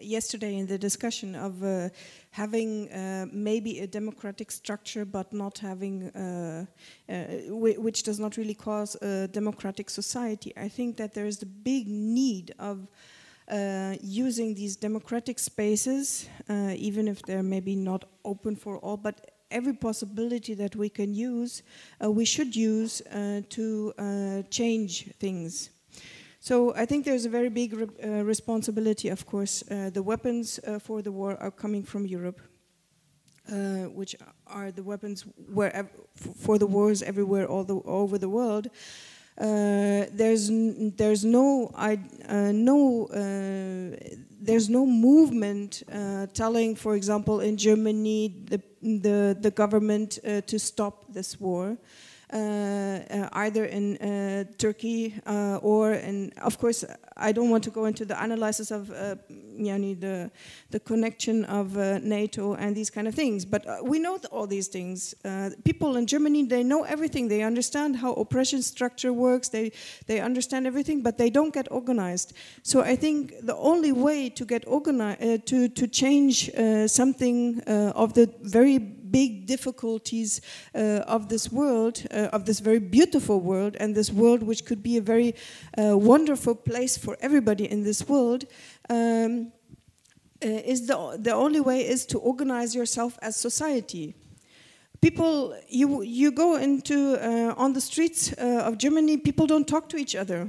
yesterday 0.00 0.56
in 0.56 0.66
the 0.66 0.78
discussion 0.78 1.34
of 1.36 1.62
uh, 1.62 1.88
having 2.30 2.90
uh, 2.90 3.26
maybe 3.32 3.80
a 3.80 3.86
democratic 3.86 4.50
structure 4.50 5.04
but 5.04 5.32
not 5.32 5.58
having, 5.58 6.08
uh, 6.08 6.64
uh, 7.08 7.14
which 7.86 8.02
does 8.02 8.18
not 8.18 8.36
really 8.36 8.54
cause 8.54 8.96
a 9.02 9.28
democratic 9.28 9.88
society, 9.88 10.52
I 10.56 10.68
think 10.68 10.96
that 10.96 11.14
there 11.14 11.26
is 11.26 11.42
a 11.42 11.46
big 11.46 11.86
need 11.88 12.54
of 12.58 12.88
using 14.00 14.54
these 14.54 14.74
democratic 14.76 15.38
spaces, 15.38 16.28
even 16.48 17.06
if 17.08 17.22
they're 17.22 17.42
maybe 17.42 17.76
not 17.76 18.04
open 18.24 18.56
for 18.56 18.78
all, 18.78 18.96
but 18.96 19.30
every 19.50 19.74
possibility 19.74 20.54
that 20.54 20.74
we 20.74 20.88
can 20.88 21.14
use, 21.14 21.62
we 22.00 22.24
should 22.24 22.56
use 22.56 23.02
to 23.50 24.44
change 24.50 25.12
things. 25.20 25.70
So 26.44 26.74
I 26.76 26.84
think 26.84 27.06
there's 27.06 27.24
a 27.24 27.30
very 27.30 27.48
big 27.48 27.72
re 27.72 27.86
uh, 27.86 28.22
responsibility, 28.22 29.08
of 29.08 29.24
course. 29.24 29.64
Uh, 29.70 29.88
the 29.88 30.02
weapons 30.02 30.60
uh, 30.60 30.78
for 30.78 31.00
the 31.00 31.10
war 31.10 31.38
are 31.40 31.50
coming 31.50 31.82
from 31.82 32.04
Europe, 32.04 32.38
which 33.94 34.14
are 34.46 34.70
the 34.70 34.82
weapons 34.82 35.24
for 36.44 36.58
the 36.58 36.66
wars 36.66 37.02
everywhere 37.02 37.46
all, 37.46 37.64
the, 37.64 37.76
all 37.76 38.02
over 38.02 38.18
the 38.18 38.28
world. 38.28 38.66
Uh, 39.40 40.04
there's 40.12 40.50
there's 40.98 41.24
no 41.24 41.70
I, 41.74 41.98
uh, 42.28 42.52
no 42.52 43.06
uh, 43.06 43.96
there's 44.38 44.68
no 44.68 44.84
movement 44.84 45.82
telling, 46.34 46.76
for 46.76 46.94
example, 46.94 47.40
in 47.40 47.56
Germany 47.56 48.34
the 48.50 48.60
the, 48.82 49.34
the 49.40 49.50
government 49.50 50.18
to 50.46 50.58
stop 50.58 51.06
this 51.08 51.40
war. 51.40 51.78
Uh, 52.32 52.36
uh, 53.10 53.28
either 53.34 53.66
in 53.66 53.98
uh, 53.98 54.44
Turkey 54.56 55.14
uh, 55.26 55.58
or 55.62 55.92
in, 55.92 56.32
of 56.42 56.58
course, 56.58 56.82
I 57.16 57.32
don't 57.32 57.50
want 57.50 57.62
to 57.64 57.70
go 57.70 57.84
into 57.84 58.06
the 58.06 58.20
analysis 58.20 58.70
of 58.70 58.90
uh, 58.90 59.16
yani 59.58 60.00
the 60.00 60.30
the 60.70 60.80
connection 60.80 61.44
of 61.44 61.76
uh, 61.76 61.98
NATO 61.98 62.54
and 62.54 62.74
these 62.74 62.90
kind 62.90 63.06
of 63.06 63.14
things, 63.14 63.44
but 63.44 63.64
we 63.84 63.98
know 63.98 64.18
all 64.32 64.46
these 64.46 64.68
things. 64.68 65.14
people 65.64 65.96
in 65.96 66.06
Germany 66.06 66.44
they 66.46 66.62
know 66.62 66.84
everything. 66.84 67.28
They 67.28 67.42
understand 67.42 67.96
how 67.96 68.14
oppression 68.14 68.62
structure 68.62 69.12
works. 69.12 69.50
They 69.50 69.72
they 70.06 70.20
understand 70.20 70.66
everything, 70.66 71.02
but 71.02 71.18
they 71.18 71.30
don't 71.30 71.52
get 71.52 71.70
organized. 71.70 72.32
So 72.62 72.80
I 72.80 72.96
think 72.96 73.34
the 73.42 73.56
only 73.56 73.92
way 73.92 74.30
to 74.30 74.44
get 74.46 74.64
organized 74.66 75.46
to 75.46 75.68
to 75.68 75.86
change 75.86 76.50
something 76.86 77.60
of 77.94 78.14
the 78.14 78.32
very 78.42 78.78
big 79.10 79.46
difficulties 79.46 80.40
uh, 80.74 81.02
of 81.06 81.28
this 81.28 81.52
world, 81.52 82.06
uh, 82.10 82.28
of 82.32 82.44
this 82.44 82.60
very 82.60 82.78
beautiful 82.78 83.40
world, 83.40 83.76
and 83.80 83.94
this 83.94 84.10
world 84.10 84.42
which 84.42 84.64
could 84.64 84.82
be 84.82 84.96
a 84.96 85.02
very 85.02 85.34
uh, 85.78 85.96
wonderful 85.96 86.54
place 86.54 86.96
for 86.96 87.16
everybody 87.20 87.70
in 87.70 87.82
this 87.84 88.08
world. 88.08 88.44
Um, 88.88 89.52
is 90.40 90.86
the, 90.86 91.16
the 91.18 91.32
only 91.32 91.60
way 91.60 91.80
is 91.80 92.04
to 92.04 92.18
organize 92.18 92.74
yourself 92.74 93.18
as 93.22 93.34
society 93.34 94.14
people 95.04 95.54
you 95.68 96.02
you 96.02 96.30
go 96.32 96.56
into 96.56 97.16
uh, 97.16 97.54
on 97.62 97.74
the 97.74 97.80
streets 97.80 98.32
uh, 98.32 98.68
of 98.68 98.78
Germany 98.78 99.16
people 99.18 99.46
don't 99.46 99.68
talk 99.68 99.88
to 99.88 99.96
each 99.96 100.14
other 100.16 100.48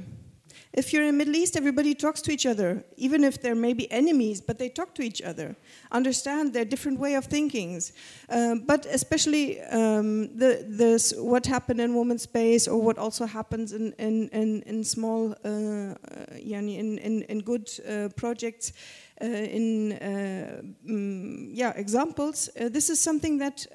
if 0.76 0.92
you're 0.92 1.04
in 1.04 1.18
Middle 1.18 1.36
East, 1.36 1.56
everybody 1.56 1.96
talks 1.96 2.22
to 2.22 2.32
each 2.32 2.46
other, 2.46 2.84
even 2.98 3.24
if 3.24 3.42
they're 3.42 3.56
maybe 3.56 3.90
enemies, 3.92 4.42
but 4.42 4.60
they 4.60 4.68
talk 4.68 4.94
to 4.96 5.02
each 5.02 5.22
other, 5.22 5.56
understand 5.92 6.52
their 6.54 6.66
different 6.66 7.00
way 7.00 7.16
of 7.16 7.26
thinking. 7.26 7.82
Um, 8.30 8.60
but 8.60 8.86
especially 8.86 9.62
um, 9.62 10.38
the, 10.38 10.66
this, 10.68 11.14
what 11.18 11.46
happened 11.46 11.80
in 11.80 11.96
women's 11.96 12.24
space, 12.24 12.68
or 12.68 12.82
what 12.82 12.98
also 12.98 13.26
happens 13.26 13.72
in, 13.72 13.94
in, 13.94 14.28
in, 14.30 14.62
in 14.64 14.84
small, 14.84 15.34
uh, 15.46 15.48
uh 15.48 15.96
in, 16.36 17.00
in, 17.00 17.22
in 17.24 17.40
good 17.40 17.70
uh, 17.88 18.10
projects, 18.18 18.74
in 19.22 19.94
uh, 19.94 20.62
mm, 20.88 21.50
yeah 21.54 21.72
examples. 21.76 22.50
Uh, 22.60 22.70
this 22.70 22.90
is 22.90 23.00
something 23.00 23.38
that 23.38 23.66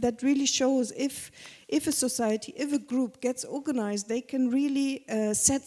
that 0.00 0.22
really 0.22 0.46
shows 0.46 0.92
if 0.96 1.30
if 1.68 1.86
a 1.86 1.92
society, 1.92 2.52
if 2.56 2.72
a 2.72 2.78
group 2.78 3.20
gets 3.20 3.44
organized, 3.44 4.08
they 4.08 4.20
can 4.20 4.50
really 4.50 5.08
uh, 5.08 5.34
set 5.34 5.62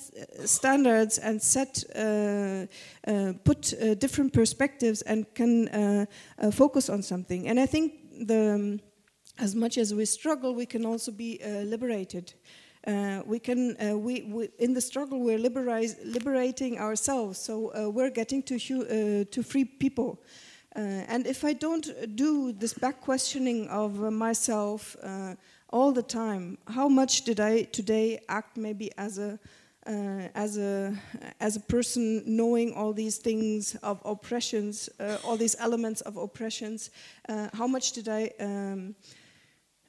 standards 0.45 1.17
and 1.17 1.41
set, 1.41 1.84
uh, 1.95 2.65
uh, 3.07 3.34
put 3.43 3.73
different 3.99 4.31
perspectives 4.31 5.01
and 5.01 5.25
can 5.34 6.07
focus 6.51 6.89
on 6.89 7.01
something. 7.01 7.47
And 7.47 7.59
I 7.59 7.65
think 7.65 7.93
the, 8.27 8.53
um, 8.53 8.79
as 9.39 9.55
much 9.55 9.77
as 9.77 9.93
we 9.93 10.05
struggle, 10.05 10.53
we 10.55 10.65
can 10.65 10.85
also 10.85 11.11
be 11.11 11.39
liberated. 11.43 12.34
Uh, 12.88 13.22
we 13.26 13.38
can 13.38 13.76
uh, 13.81 13.97
we, 13.97 14.22
we, 14.22 14.49
in 14.59 14.73
the 14.73 14.80
struggle 14.80 15.19
we're 15.19 15.38
liberating 15.38 16.80
ourselves. 16.80 17.38
So 17.38 17.73
uh, 17.76 17.89
we're 17.89 18.09
getting 18.09 18.41
to 18.43 18.55
uh, 18.55 19.26
to 19.30 19.43
free 19.43 19.65
people. 19.65 20.22
Uh, 20.76 21.03
and 21.09 21.26
if 21.26 21.43
i 21.43 21.53
don't 21.53 22.15
do 22.15 22.51
this 22.51 22.73
back 22.73 23.01
questioning 23.01 23.68
of 23.69 23.99
myself 24.11 24.95
all 25.69 25.91
the 25.91 26.03
time 26.03 26.57
how 26.68 26.88
much 26.88 27.23
did 27.23 27.39
i 27.39 27.64
today 27.72 28.19
act 28.30 28.57
maybe 28.57 28.91
as 28.97 29.18
a 29.18 29.39
as 30.35 30.57
a 30.57 30.93
as 31.39 31.55
a 31.55 31.59
person 31.61 32.22
knowing 32.27 32.73
all 32.76 32.93
these 32.93 33.18
things 33.18 33.76
of 33.81 33.99
oppressions 34.05 34.88
all 35.23 35.38
these 35.38 35.55
elements 35.57 36.01
of 36.01 36.15
oppressions 36.15 36.91
how 37.53 37.65
much 37.65 37.93
did 37.93 38.07
i 38.07 38.30
um, 38.39 38.93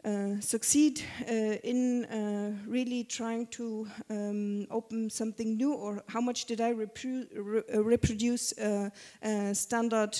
uh, 0.05 0.41
succeed 0.41 1.03
uh, 1.29 1.33
in 1.65 2.05
uh, 2.05 2.53
really 2.69 3.03
trying 3.03 3.47
to 3.49 3.85
um, 4.09 4.65
open 4.70 5.11
something 5.11 5.57
new, 5.57 5.75
or 5.75 6.05
how 6.09 6.20
much 6.20 6.45
did 6.45 6.61
I 6.61 6.73
repro 6.73 7.27
re 7.35 7.62
reproduce 7.83 8.55
standard 9.53 10.16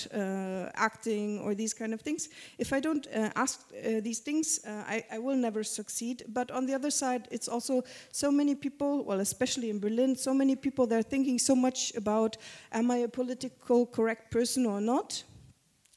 acting 0.75 1.39
or 1.39 1.55
these 1.55 1.73
kind 1.73 1.93
of 1.93 2.01
things? 2.01 2.27
If 2.57 2.73
I 2.73 2.81
don't 2.81 3.07
ask 3.35 3.69
these 4.01 4.19
things, 4.19 4.59
I, 4.65 5.05
I, 5.11 5.17
will 5.17 5.37
never 5.37 5.63
succeed. 5.63 6.23
But 6.27 6.51
on 6.51 6.65
the 6.65 6.73
other 6.73 6.91
side, 6.91 7.29
it's 7.31 7.47
also 7.47 7.83
so 8.11 8.31
many 8.31 8.55
people, 8.55 9.05
well, 9.05 9.21
especially 9.21 9.69
in 9.69 9.79
Berlin, 9.79 10.15
so 10.17 10.33
many 10.33 10.57
people 10.57 10.87
they're 10.87 11.01
thinking 11.01 11.39
so 11.39 11.55
much 11.55 11.95
about, 11.95 12.35
am 12.73 12.91
I 12.91 12.97
a 12.97 13.07
political 13.07 13.85
correct 13.85 14.29
person 14.29 14.65
or 14.65 14.81
not? 14.81 15.23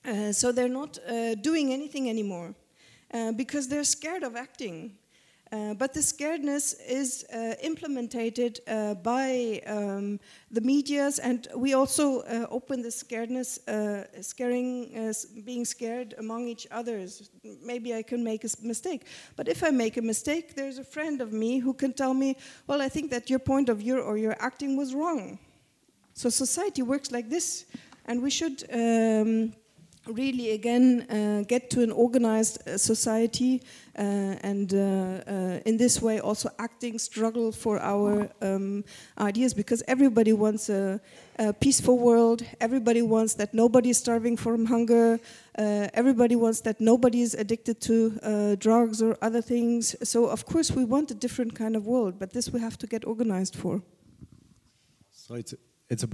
Uh, 0.05 0.33
so 0.33 0.53
they're 0.53 0.69
not 0.69 0.99
uh, 1.09 1.35
doing 1.35 1.73
anything 1.73 2.09
anymore. 2.09 2.55
Uh, 3.13 3.31
because 3.31 3.69
they're 3.69 3.85
scared 3.85 4.23
of 4.23 4.37
acting. 4.37 4.97
Uh, 5.53 5.75
but 5.75 5.93
the 5.93 6.01
scaredness 6.01 6.75
is 6.89 7.27
uh, 7.31 7.55
implemented 7.61 8.61
uh, 8.67 8.95
by 8.95 9.61
um, 9.67 10.19
the 10.51 10.63
medias, 10.63 11.19
and 11.19 11.47
we 11.55 11.75
also 11.75 12.21
uh, 12.21 12.47
open 12.51 12.81
the 12.81 12.89
scaredness, 12.89 13.59
uh, 13.69 14.07
scaring, 14.23 15.13
being 15.45 15.67
scared 15.67 16.15
among 16.17 16.49
each 16.49 16.67
others. 16.71 17.29
Maybe 17.63 17.95
I 17.95 18.03
can 18.03 18.25
make 18.25 18.45
a 18.45 18.49
mistake, 18.63 19.05
but 19.37 19.47
if 19.47 19.63
I 19.63 19.69
make 19.69 19.99
a 19.99 20.03
mistake, 20.03 20.55
there's 20.55 20.79
a 20.79 20.85
friend 20.85 21.21
of 21.21 21.35
me 21.35 21.59
who 21.59 21.75
can 21.75 21.93
tell 21.93 22.15
me, 22.15 22.39
"Well, 22.67 22.81
I 22.81 22.89
think 22.89 23.11
that 23.11 23.29
your 23.29 23.41
point 23.41 23.69
of 23.69 23.77
view 23.77 24.01
or 24.01 24.17
your 24.17 24.37
acting 24.39 24.75
was 24.79 24.95
wrong." 24.95 25.39
So 26.15 26.31
society 26.31 26.81
works 26.81 27.11
like 27.11 27.29
this, 27.29 27.67
and 28.07 28.23
we 28.23 28.31
should. 28.31 28.65
Um, 28.73 29.53
really 30.07 30.51
again 30.51 31.07
uh, 31.09 31.45
get 31.47 31.71
to 31.71 31.83
an 31.83 31.93
organized 31.93 32.67
uh, 32.67 32.77
society 32.77 33.63
uh, 33.97 34.35
and 34.43 34.75
uh, 34.75 34.79
uh, 34.79 35.61
in 35.65 35.77
this 35.77 36.03
way 36.03 36.19
also 36.19 36.49
acting 36.59 36.99
struggle 36.99 37.53
for 37.53 37.79
our 37.81 38.29
um, 38.41 38.85
ideas 39.19 39.55
because 39.55 39.83
everybody 39.87 40.33
wants 40.33 40.69
a, 40.69 41.01
a, 41.39 41.53
peaceful 41.53 41.99
world. 41.99 42.43
Everybody 42.61 43.03
wants 43.03 43.35
that 43.35 43.55
nobody 43.55 43.91
is 43.91 43.99
starving 43.99 44.37
from 44.37 44.67
hunger. 44.67 45.21
Uh, 45.57 45.89
everybody 45.95 46.37
wants 46.37 46.61
that 46.63 46.81
nobody 46.81 47.21
is 47.21 47.35
addicted 47.35 47.81
to 47.83 48.57
drugs 48.57 49.03
or 49.03 49.17
other 49.23 49.43
things. 49.43 49.95
So 50.03 50.27
of 50.27 50.47
course 50.47 50.71
we 50.73 50.85
want 50.85 51.11
a 51.11 51.15
different 51.15 51.55
kind 51.55 51.77
of 51.77 51.87
world 51.87 52.19
but 52.19 52.33
this 52.33 52.51
we 52.51 52.61
have 52.61 52.77
to 52.79 52.87
get 52.87 53.05
organized 53.05 53.55
for. 53.55 53.83
So 55.13 55.35
it's 55.35 55.55
it's 55.89 56.03
a 56.03 56.09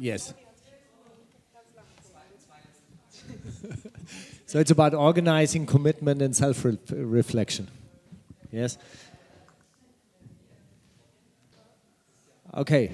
yes 0.00 0.34
so 4.46 4.58
it's 4.58 4.70
about 4.70 4.94
organizing 4.94 5.66
commitment 5.66 6.22
and 6.22 6.34
self-reflection. 6.34 7.68
Yes? 8.50 8.78
Okay. 12.54 12.92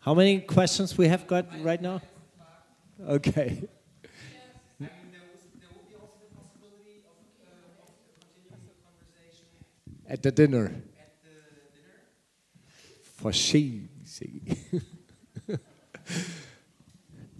How 0.00 0.14
many 0.14 0.40
questions 0.40 0.98
we 0.98 1.08
have 1.08 1.26
got 1.26 1.46
right 1.62 1.80
now? 1.80 2.00
Okay. 3.06 3.68
At 10.08 10.22
the 10.22 10.30
dinner. 10.30 10.64
At 10.64 10.72
the 11.22 11.30
dinner? 11.72 12.00
For 13.16 13.32
she. 13.32 13.88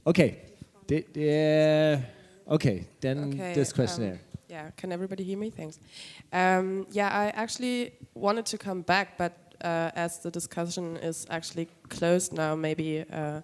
okay. 0.07 0.52
The, 0.87 2.03
uh, 2.49 2.55
okay, 2.55 2.87
then 3.01 3.35
okay, 3.35 3.55
this 3.55 3.73
questionnaire. 3.73 4.15
Um, 4.15 4.19
yeah, 4.49 4.71
can 4.77 4.93
everybody 4.93 5.25
hear 5.25 5.39
me? 5.39 5.51
Thanks. 5.51 5.79
Um, 6.33 6.87
yeah, 6.91 7.09
I 7.09 7.29
actually 7.29 7.93
wanted 8.15 8.45
to 8.47 8.59
come 8.59 8.83
back, 8.83 9.17
but 9.17 9.33
uh, 9.65 9.91
as 9.95 10.19
the 10.19 10.31
discussion 10.31 10.97
is 10.99 11.27
actually 11.31 11.69
closed 11.89 12.33
now, 12.33 12.55
maybe 12.55 13.05
uh, 13.11 13.41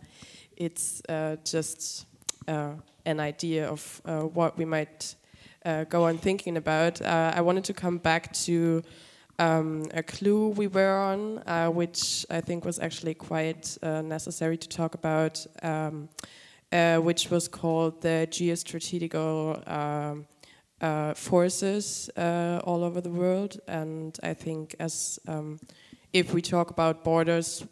it's 0.56 1.00
uh, 1.08 1.36
just 1.44 2.06
uh, 2.46 2.72
an 3.06 3.20
idea 3.20 3.68
of 3.68 4.02
uh, 4.04 4.20
what 4.20 4.58
we 4.58 4.64
might 4.64 5.14
uh, 5.64 5.84
go 5.84 6.04
on 6.04 6.18
thinking 6.18 6.56
about. 6.56 7.00
I 7.02 7.40
wanted 7.40 7.64
to 7.64 7.72
come 7.72 7.98
back 7.98 8.32
to 8.44 8.82
um, 9.38 9.84
a 9.94 10.02
clue 10.02 10.48
we 10.48 10.66
were 10.66 10.98
on, 10.98 11.74
which 11.74 12.26
I 12.28 12.40
think 12.40 12.64
was 12.64 12.78
actually 12.78 13.14
quite 13.14 13.78
necessary 13.82 14.58
to 14.58 14.68
talk 14.68 14.94
about. 14.94 15.46
Um, 15.62 16.08
uh, 16.72 16.98
which 16.98 17.30
was 17.30 17.48
called 17.48 18.02
the 18.02 18.26
geostrategical 18.30 19.66
um, 19.70 20.26
uh, 20.80 21.14
forces 21.14 22.10
uh, 22.16 22.60
all 22.64 22.84
over 22.84 23.00
the 23.00 23.10
world. 23.10 23.58
And 23.66 24.18
I 24.22 24.34
think 24.34 24.76
as 24.78 25.18
um, 25.26 25.58
if 26.12 26.32
we 26.32 26.42
talk 26.42 26.70
about 26.70 27.04
borders, 27.04 27.64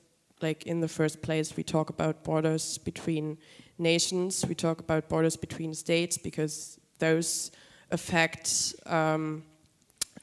like 0.43 0.67
in 0.67 0.81
the 0.81 0.89
first 0.89 1.23
place, 1.23 1.57
we 1.57 1.63
talk 1.63 1.91
about 1.91 2.25
borders 2.25 2.79
between 2.79 3.39
nations, 3.79 4.45
we 4.47 4.55
talk 4.55 4.81
about 4.81 5.09
borders 5.09 5.37
between 5.37 5.75
states 5.75 6.19
because 6.19 6.79
those 6.99 7.51
affect 7.91 8.75
um, 8.87 9.45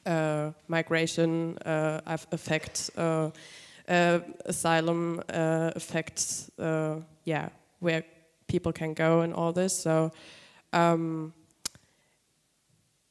uh, 0.04 0.50
migration, 0.68 1.56
uh, 1.58 2.00
affect 2.32 2.90
uh, 2.96 3.30
asylum, 3.86 5.22
affect 5.28 6.50
yeah 7.24 7.48
where 7.80 8.02
people 8.46 8.72
can 8.72 8.94
go 8.94 9.20
and 9.20 9.34
all 9.34 9.52
this. 9.52 9.76
So 9.76 10.12
um, 10.72 11.32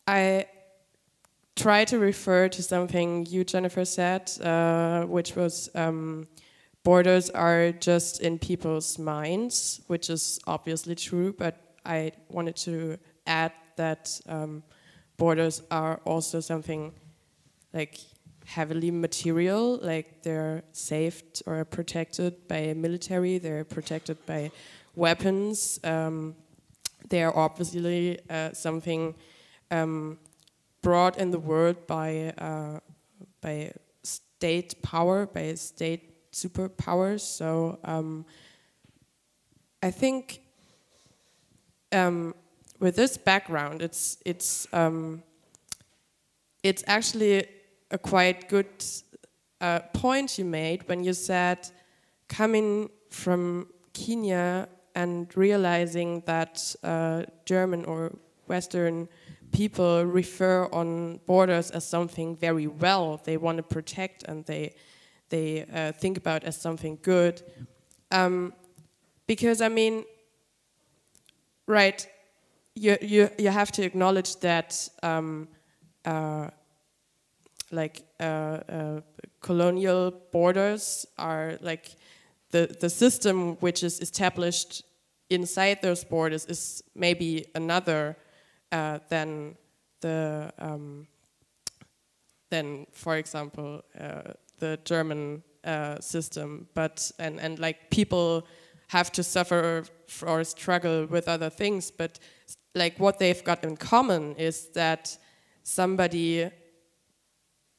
I 0.07 0.47
try 1.55 1.85
to 1.85 1.99
refer 1.99 2.49
to 2.49 2.63
something 2.63 3.25
you, 3.27 3.43
Jennifer, 3.43 3.85
said, 3.85 4.31
uh, 4.41 5.03
which 5.03 5.35
was 5.35 5.69
um, 5.75 6.27
borders 6.83 7.29
are 7.29 7.71
just 7.71 8.21
in 8.21 8.39
people's 8.39 8.99
minds, 8.99 9.81
which 9.87 10.09
is 10.09 10.39
obviously 10.47 10.95
true, 10.95 11.33
but 11.33 11.55
I 11.85 12.11
wanted 12.29 12.55
to 12.57 12.97
add 13.27 13.53
that 13.75 14.19
um, 14.27 14.63
borders 15.17 15.61
are 15.71 15.99
also 16.05 16.39
something 16.39 16.91
like 17.73 17.99
heavily 18.45 18.91
material, 18.91 19.79
like 19.81 20.21
they're 20.23 20.63
saved 20.73 21.43
or 21.45 21.63
protected 21.65 22.47
by 22.47 22.57
a 22.57 22.75
military, 22.75 23.37
they're 23.37 23.63
protected 23.63 24.23
by 24.25 24.51
weapons. 24.95 25.79
Um, 25.83 26.35
they 27.09 27.23
are 27.23 27.35
obviously 27.35 28.19
uh, 28.29 28.53
something 28.53 29.15
um, 29.71 30.17
brought 30.81 31.17
in 31.17 31.31
the 31.31 31.39
world 31.39 31.87
by 31.87 32.33
uh, 32.37 32.79
by 33.41 33.71
state 34.03 34.81
power, 34.81 35.25
by 35.25 35.53
state 35.55 36.31
superpowers. 36.31 37.21
So 37.21 37.79
um, 37.83 38.25
I 39.81 39.91
think 39.91 40.41
um, 41.91 42.35
with 42.79 42.95
this 42.95 43.17
background, 43.17 43.81
it's 43.81 44.17
it's 44.25 44.67
um, 44.73 45.23
it's 46.63 46.83
actually 46.87 47.45
a 47.91 47.97
quite 47.97 48.49
good 48.49 48.83
uh, 49.61 49.79
point 49.93 50.37
you 50.37 50.45
made 50.45 50.87
when 50.87 51.03
you 51.03 51.13
said 51.13 51.69
coming 52.27 52.89
from 53.09 53.67
Kenya 53.93 54.67
and 54.95 55.35
realizing 55.35 56.21
that 56.25 56.75
uh, 56.83 57.23
German 57.45 57.85
or 57.85 58.11
Western 58.47 59.07
people 59.51 60.03
refer 60.05 60.65
on 60.71 61.19
borders 61.25 61.71
as 61.71 61.85
something 61.85 62.35
very 62.35 62.67
well 62.67 63.21
they 63.23 63.37
want 63.37 63.57
to 63.57 63.63
protect 63.63 64.23
and 64.23 64.45
they 64.45 64.73
they 65.29 65.65
uh, 65.73 65.91
think 65.93 66.17
about 66.17 66.43
as 66.43 66.55
something 66.59 66.99
good. 67.01 67.41
Um, 68.11 68.53
because 69.25 69.61
I 69.61 69.69
mean 69.69 70.05
right 71.65 72.07
you 72.75 72.97
you 73.01 73.29
you 73.37 73.49
have 73.49 73.71
to 73.71 73.83
acknowledge 73.83 74.35
that 74.37 74.89
um, 75.01 75.47
uh, 76.05 76.49
like 77.71 78.03
uh, 78.19 78.23
uh, 78.23 79.01
colonial 79.41 80.11
borders 80.31 81.05
are 81.17 81.57
like 81.61 81.95
the, 82.53 82.77
the 82.79 82.89
system 82.89 83.55
which 83.61 83.83
is 83.83 83.99
established 83.99 84.83
inside 85.29 85.81
those 85.81 86.03
borders 86.03 86.45
is 86.45 86.83
maybe 86.95 87.45
another 87.55 88.15
uh, 88.71 88.99
than 89.09 89.57
the 90.01 90.53
um, 90.59 91.07
than 92.51 92.85
for 92.91 93.17
example 93.17 93.81
uh, 93.99 94.33
the 94.59 94.77
German 94.85 95.41
uh, 95.63 95.99
system. 95.99 96.67
But 96.75 97.11
and 97.17 97.39
and 97.39 97.57
like 97.57 97.89
people 97.89 98.45
have 98.89 99.11
to 99.13 99.23
suffer 99.23 99.85
or 100.21 100.43
struggle 100.43 101.07
with 101.07 101.27
other 101.27 101.49
things. 101.49 101.89
But 101.89 102.19
like 102.75 102.99
what 102.99 103.17
they've 103.17 103.43
got 103.43 103.63
in 103.63 103.77
common 103.77 104.35
is 104.35 104.67
that 104.73 105.17
somebody 105.63 106.51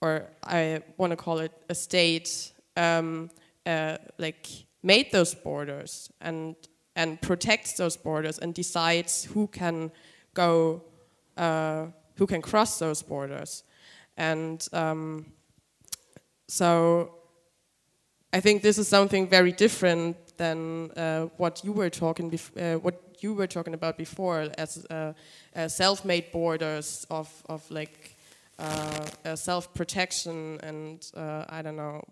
or 0.01 0.31
I 0.43 0.83
want 0.97 1.13
to 1.13 1.17
call 1.17 1.39
it 1.39 1.53
a 1.69 1.75
state 1.75 2.53
um, 2.77 3.31
uh, 3.67 3.99
like 4.19 4.64
made 4.85 5.11
those 5.11 5.35
borders 5.35 6.13
and 6.21 6.55
and 6.97 7.21
protects 7.21 7.73
those 7.73 7.97
borders 7.97 8.39
and 8.39 8.55
decides 8.55 9.25
who 9.25 9.49
can 9.49 9.91
go, 10.33 10.83
uh, 11.37 11.87
who 12.17 12.27
can 12.27 12.41
cross 12.41 12.79
those 12.79 13.03
borders, 13.03 13.65
and 14.17 14.69
um, 14.73 15.27
so 16.47 17.15
I 18.33 18.41
think 18.41 18.63
this 18.63 18.79
is 18.79 18.87
something 18.87 19.29
very 19.29 19.51
different 19.51 20.17
than 20.37 20.91
uh, 20.93 21.27
what 21.37 21.65
you 21.65 21.73
were 21.73 21.91
talking 21.91 22.39
uh, 22.57 22.75
what 22.75 23.01
you 23.21 23.35
were 23.35 23.47
talking 23.47 23.75
about 23.75 23.97
before 23.97 24.49
as 24.59 24.87
uh, 24.87 25.13
self-made 25.69 26.31
borders 26.33 27.07
of 27.11 27.29
of 27.49 27.69
like 27.71 28.17
uh, 28.59 29.35
self 29.35 29.73
protection 29.75 30.61
and 30.63 31.11
I 31.49 31.63
don't 31.63 31.77
know 31.77 32.03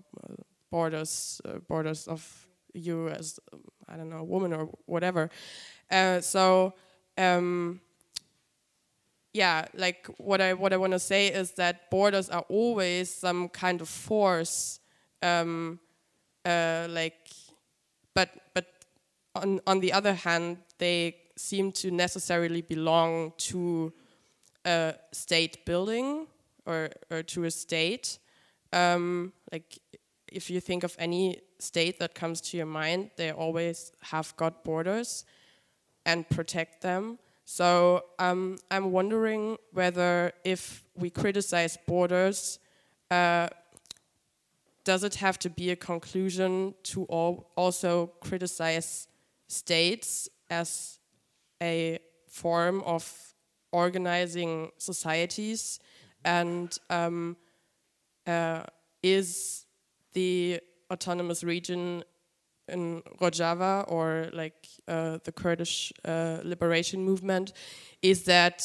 borders 0.70 1.40
borders 1.68 2.08
of 2.08 2.48
you 2.74 3.08
as 3.08 3.38
I 3.88 3.96
don't 3.96 4.10
know 4.10 4.18
a 4.18 4.24
woman 4.24 4.52
or 4.52 4.70
whatever. 4.86 5.30
Uh, 5.90 6.20
so 6.20 6.74
um, 7.18 7.80
yeah, 9.32 9.66
like 9.74 10.06
what 10.18 10.40
I 10.40 10.54
what 10.54 10.72
I 10.72 10.76
want 10.76 10.92
to 10.92 10.98
say 10.98 11.28
is 11.28 11.52
that 11.52 11.90
borders 11.90 12.28
are 12.28 12.44
always 12.48 13.10
some 13.10 13.48
kind 13.48 13.80
of 13.80 13.88
force, 13.88 14.80
um, 15.22 15.80
uh, 16.44 16.86
like, 16.90 17.30
but 18.14 18.30
but 18.54 18.66
on 19.34 19.60
on 19.66 19.80
the 19.80 19.92
other 19.92 20.14
hand, 20.14 20.58
they 20.78 21.16
seem 21.36 21.72
to 21.72 21.90
necessarily 21.90 22.60
belong 22.60 23.32
to 23.38 23.92
a 24.66 24.94
state 25.12 25.64
building 25.64 26.26
or 26.66 26.90
or 27.10 27.22
to 27.22 27.44
a 27.44 27.50
state. 27.50 28.18
Um, 28.72 29.32
like 29.50 29.78
if 30.28 30.50
you 30.50 30.60
think 30.60 30.84
of 30.84 30.94
any 30.98 31.40
state 31.62 31.98
that 32.00 32.14
comes 32.14 32.40
to 32.40 32.56
your 32.56 32.66
mind, 32.66 33.10
they 33.16 33.30
always 33.30 33.92
have 34.02 34.34
got 34.36 34.64
borders 34.64 35.24
and 36.04 36.28
protect 36.28 36.82
them. 36.82 37.18
So 37.44 38.04
um, 38.18 38.58
I'm 38.70 38.92
wondering 38.92 39.56
whether 39.72 40.32
if 40.44 40.84
we 40.94 41.10
criticize 41.10 41.76
borders, 41.86 42.58
uh, 43.10 43.48
does 44.84 45.04
it 45.04 45.16
have 45.16 45.38
to 45.40 45.50
be 45.50 45.70
a 45.70 45.76
conclusion 45.76 46.74
to 46.84 47.04
also 47.04 48.12
criticize 48.20 49.06
states 49.48 50.28
as 50.50 50.98
a 51.62 51.98
form 52.28 52.82
of 52.82 53.34
organizing 53.70 54.70
societies? 54.78 55.78
And 56.24 56.76
um, 56.90 57.36
uh, 58.26 58.62
is 59.02 59.66
the 60.12 60.60
autonomous 60.92 61.42
region 61.42 62.04
in 62.68 63.02
Rojava 63.20 63.84
or 63.88 64.28
like 64.32 64.68
uh, 64.86 65.18
the 65.24 65.32
Kurdish 65.32 65.92
uh, 66.04 66.38
liberation 66.44 67.04
movement, 67.04 67.52
is 68.02 68.24
that 68.24 68.62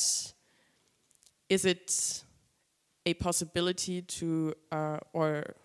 is 1.49 1.65
it 1.65 2.23
a 3.05 3.13
possibility 3.13 4.01
to 4.01 4.53
uh, 4.71 4.99
or 5.13 5.55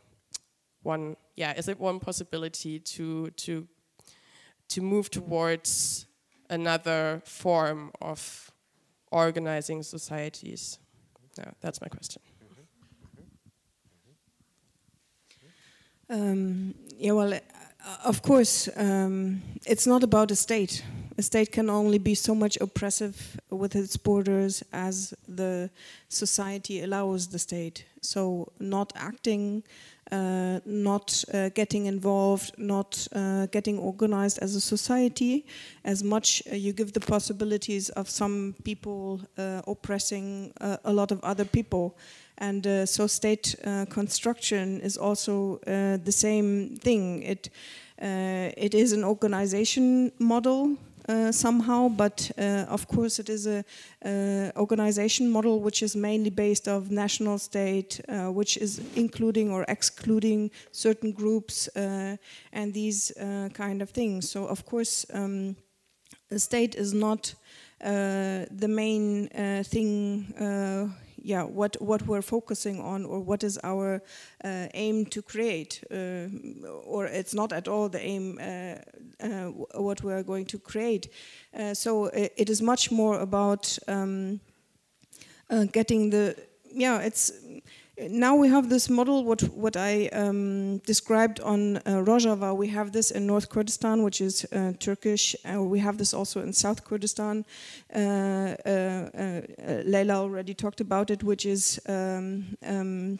one 0.82 1.16
yeah 1.36 1.52
is 1.56 1.68
it 1.68 1.78
one 1.78 1.98
possibility 1.98 2.78
to 2.78 3.30
to 3.30 3.66
to 4.68 4.80
move 4.80 5.10
towards 5.10 6.06
another 6.48 7.22
form 7.24 7.90
of 8.00 8.50
organizing 9.10 9.82
societies? 9.82 10.78
Yeah, 11.38 11.50
that's 11.60 11.80
my 11.80 11.88
question. 11.88 12.22
Um, 16.12 16.74
yeah, 16.98 17.12
well, 17.12 17.32
uh, 17.32 17.38
of 18.04 18.20
course, 18.20 18.68
um, 18.76 19.40
it's 19.64 19.86
not 19.86 20.02
about 20.02 20.30
a 20.30 20.36
state. 20.36 20.84
A 21.16 21.22
state 21.22 21.50
can 21.50 21.70
only 21.70 21.98
be 21.98 22.14
so 22.14 22.34
much 22.34 22.58
oppressive 22.60 23.40
with 23.48 23.74
its 23.74 23.96
borders 23.96 24.62
as 24.74 25.14
the 25.26 25.70
society 26.10 26.82
allows 26.82 27.28
the 27.28 27.38
state. 27.38 27.86
So, 28.02 28.52
not 28.60 28.92
acting, 28.94 29.62
uh, 30.10 30.60
not 30.66 31.24
uh, 31.32 31.48
getting 31.50 31.86
involved, 31.86 32.52
not 32.58 33.06
uh, 33.12 33.46
getting 33.46 33.78
organized 33.78 34.38
as 34.40 34.54
a 34.54 34.60
society, 34.60 35.46
as 35.84 36.02
much 36.02 36.42
uh, 36.50 36.54
you 36.54 36.72
give 36.72 36.92
the 36.92 37.00
possibilities 37.00 37.88
of 37.90 38.10
some 38.10 38.54
people 38.64 39.20
uh, 39.38 39.62
oppressing 39.66 40.52
uh, 40.60 40.76
a 40.84 40.92
lot 40.92 41.12
of 41.12 41.22
other 41.22 41.44
people. 41.44 41.96
And 42.38 42.88
so, 42.88 43.06
state 43.06 43.54
construction 43.90 44.80
is 44.80 44.96
also 44.96 45.60
the 45.64 46.10
same 46.10 46.76
thing. 46.76 47.22
It 47.22 47.50
it 47.98 48.74
is 48.74 48.92
an 48.92 49.04
organization 49.04 50.10
model 50.18 50.76
somehow, 51.30 51.88
but 51.88 52.30
uh, 52.38 52.64
of 52.68 52.86
course 52.86 53.18
it 53.18 53.28
is 53.28 53.46
a 53.46 53.64
uh, 54.04 54.50
organization 54.60 55.30
model 55.30 55.60
which 55.60 55.82
is 55.82 55.96
mainly 55.96 56.30
based 56.30 56.68
of 56.68 56.90
national 56.90 57.38
state, 57.38 58.00
uh, 58.08 58.30
which 58.30 58.56
is 58.56 58.80
including 58.94 59.50
or 59.50 59.64
excluding 59.68 60.50
certain 60.70 61.12
groups 61.12 61.68
uh, 61.76 62.16
and 62.52 62.72
these 62.72 63.10
uh, 63.16 63.48
kind 63.52 63.82
of 63.82 63.90
things. 63.90 64.30
So 64.30 64.46
of 64.46 64.64
course, 64.64 65.06
um, 65.12 65.56
the 66.28 66.38
state 66.38 66.74
is 66.74 66.92
not 66.92 67.34
uh, 67.84 68.46
the 68.50 68.68
main 68.68 69.28
uh, 69.28 69.62
thing. 69.64 70.32
Uh, 70.38 70.88
yeah, 71.24 71.44
what 71.44 71.76
what 71.80 72.02
we're 72.02 72.22
focusing 72.22 72.80
on, 72.80 73.04
or 73.04 73.20
what 73.20 73.44
is 73.44 73.58
our 73.62 74.02
uh, 74.44 74.66
aim 74.74 75.06
to 75.06 75.22
create, 75.22 75.84
uh, 75.90 76.28
or 76.84 77.06
it's 77.06 77.34
not 77.34 77.52
at 77.52 77.68
all 77.68 77.88
the 77.88 78.00
aim 78.00 78.38
uh, 78.40 78.74
uh, 79.24 79.50
what 79.80 80.02
we 80.02 80.12
are 80.12 80.22
going 80.22 80.46
to 80.46 80.58
create. 80.58 81.08
Uh, 81.56 81.74
so 81.74 82.06
it, 82.06 82.32
it 82.36 82.50
is 82.50 82.60
much 82.60 82.90
more 82.90 83.20
about 83.20 83.78
um, 83.88 84.40
uh, 85.50 85.64
getting 85.72 86.10
the 86.10 86.36
yeah. 86.74 87.00
It's 87.00 87.32
now 88.10 88.36
we 88.36 88.48
have 88.48 88.68
this 88.68 88.88
model 88.88 89.24
what 89.24 89.42
what 89.54 89.76
I 89.76 90.08
um, 90.08 90.78
described 90.78 91.40
on 91.40 91.76
uh, 91.78 92.02
Rojava. 92.04 92.56
We 92.56 92.68
have 92.68 92.92
this 92.92 93.10
in 93.10 93.26
North 93.26 93.48
Kurdistan, 93.48 94.02
which 94.02 94.20
is 94.20 94.44
uh, 94.52 94.72
Turkish. 94.78 95.36
Uh, 95.44 95.62
we 95.62 95.78
have 95.80 95.96
this 95.96 96.14
also 96.14 96.40
in 96.40 96.52
South 96.52 96.84
Kurdistan. 96.84 97.44
Uh, 97.94 97.98
uh, 97.98 98.70
uh, 98.70 99.40
Leila 99.84 100.14
already 100.14 100.54
talked 100.54 100.80
about 100.80 101.10
it, 101.10 101.22
which 101.22 101.46
is. 101.46 101.80
Um, 101.88 102.56
um, 102.66 103.18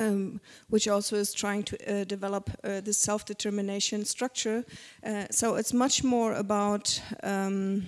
um, 0.00 0.40
which 0.68 0.86
also 0.86 1.16
is 1.16 1.34
trying 1.34 1.64
to 1.64 1.76
uh, 1.76 2.04
develop 2.04 2.50
uh, 2.62 2.80
this 2.80 2.98
self-determination 2.98 4.04
structure. 4.04 4.64
Uh, 5.04 5.24
so 5.30 5.56
it's 5.56 5.72
much 5.72 6.04
more 6.04 6.34
about. 6.34 7.02
Um, 7.24 7.86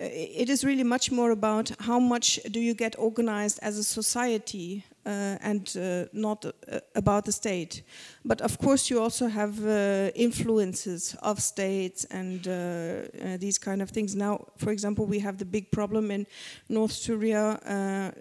it 0.00 0.48
is 0.48 0.64
really 0.64 0.82
much 0.84 1.12
more 1.12 1.30
about 1.30 1.70
how 1.78 1.98
much 1.98 2.40
do 2.50 2.58
you 2.58 2.74
get 2.74 2.98
organized 2.98 3.58
as 3.62 3.76
a 3.76 3.84
society 3.84 4.84
uh, 5.04 5.36
and 5.42 5.76
uh, 5.76 6.04
not 6.12 6.44
uh, 6.46 6.80
about 6.94 7.24
the 7.26 7.32
state. 7.32 7.82
But 8.24 8.40
of 8.40 8.58
course, 8.58 8.88
you 8.88 9.00
also 9.00 9.28
have 9.28 9.64
uh, 9.66 10.10
influences 10.14 11.14
of 11.22 11.40
states 11.40 12.04
and 12.04 12.48
uh, 12.48 12.50
uh, 12.52 13.36
these 13.36 13.58
kind 13.58 13.82
of 13.82 13.90
things. 13.90 14.14
Now, 14.14 14.46
for 14.56 14.70
example, 14.70 15.04
we 15.04 15.18
have 15.18 15.36
the 15.36 15.44
big 15.44 15.70
problem 15.70 16.10
in 16.10 16.26
North 16.68 16.92
Syria 16.92 18.12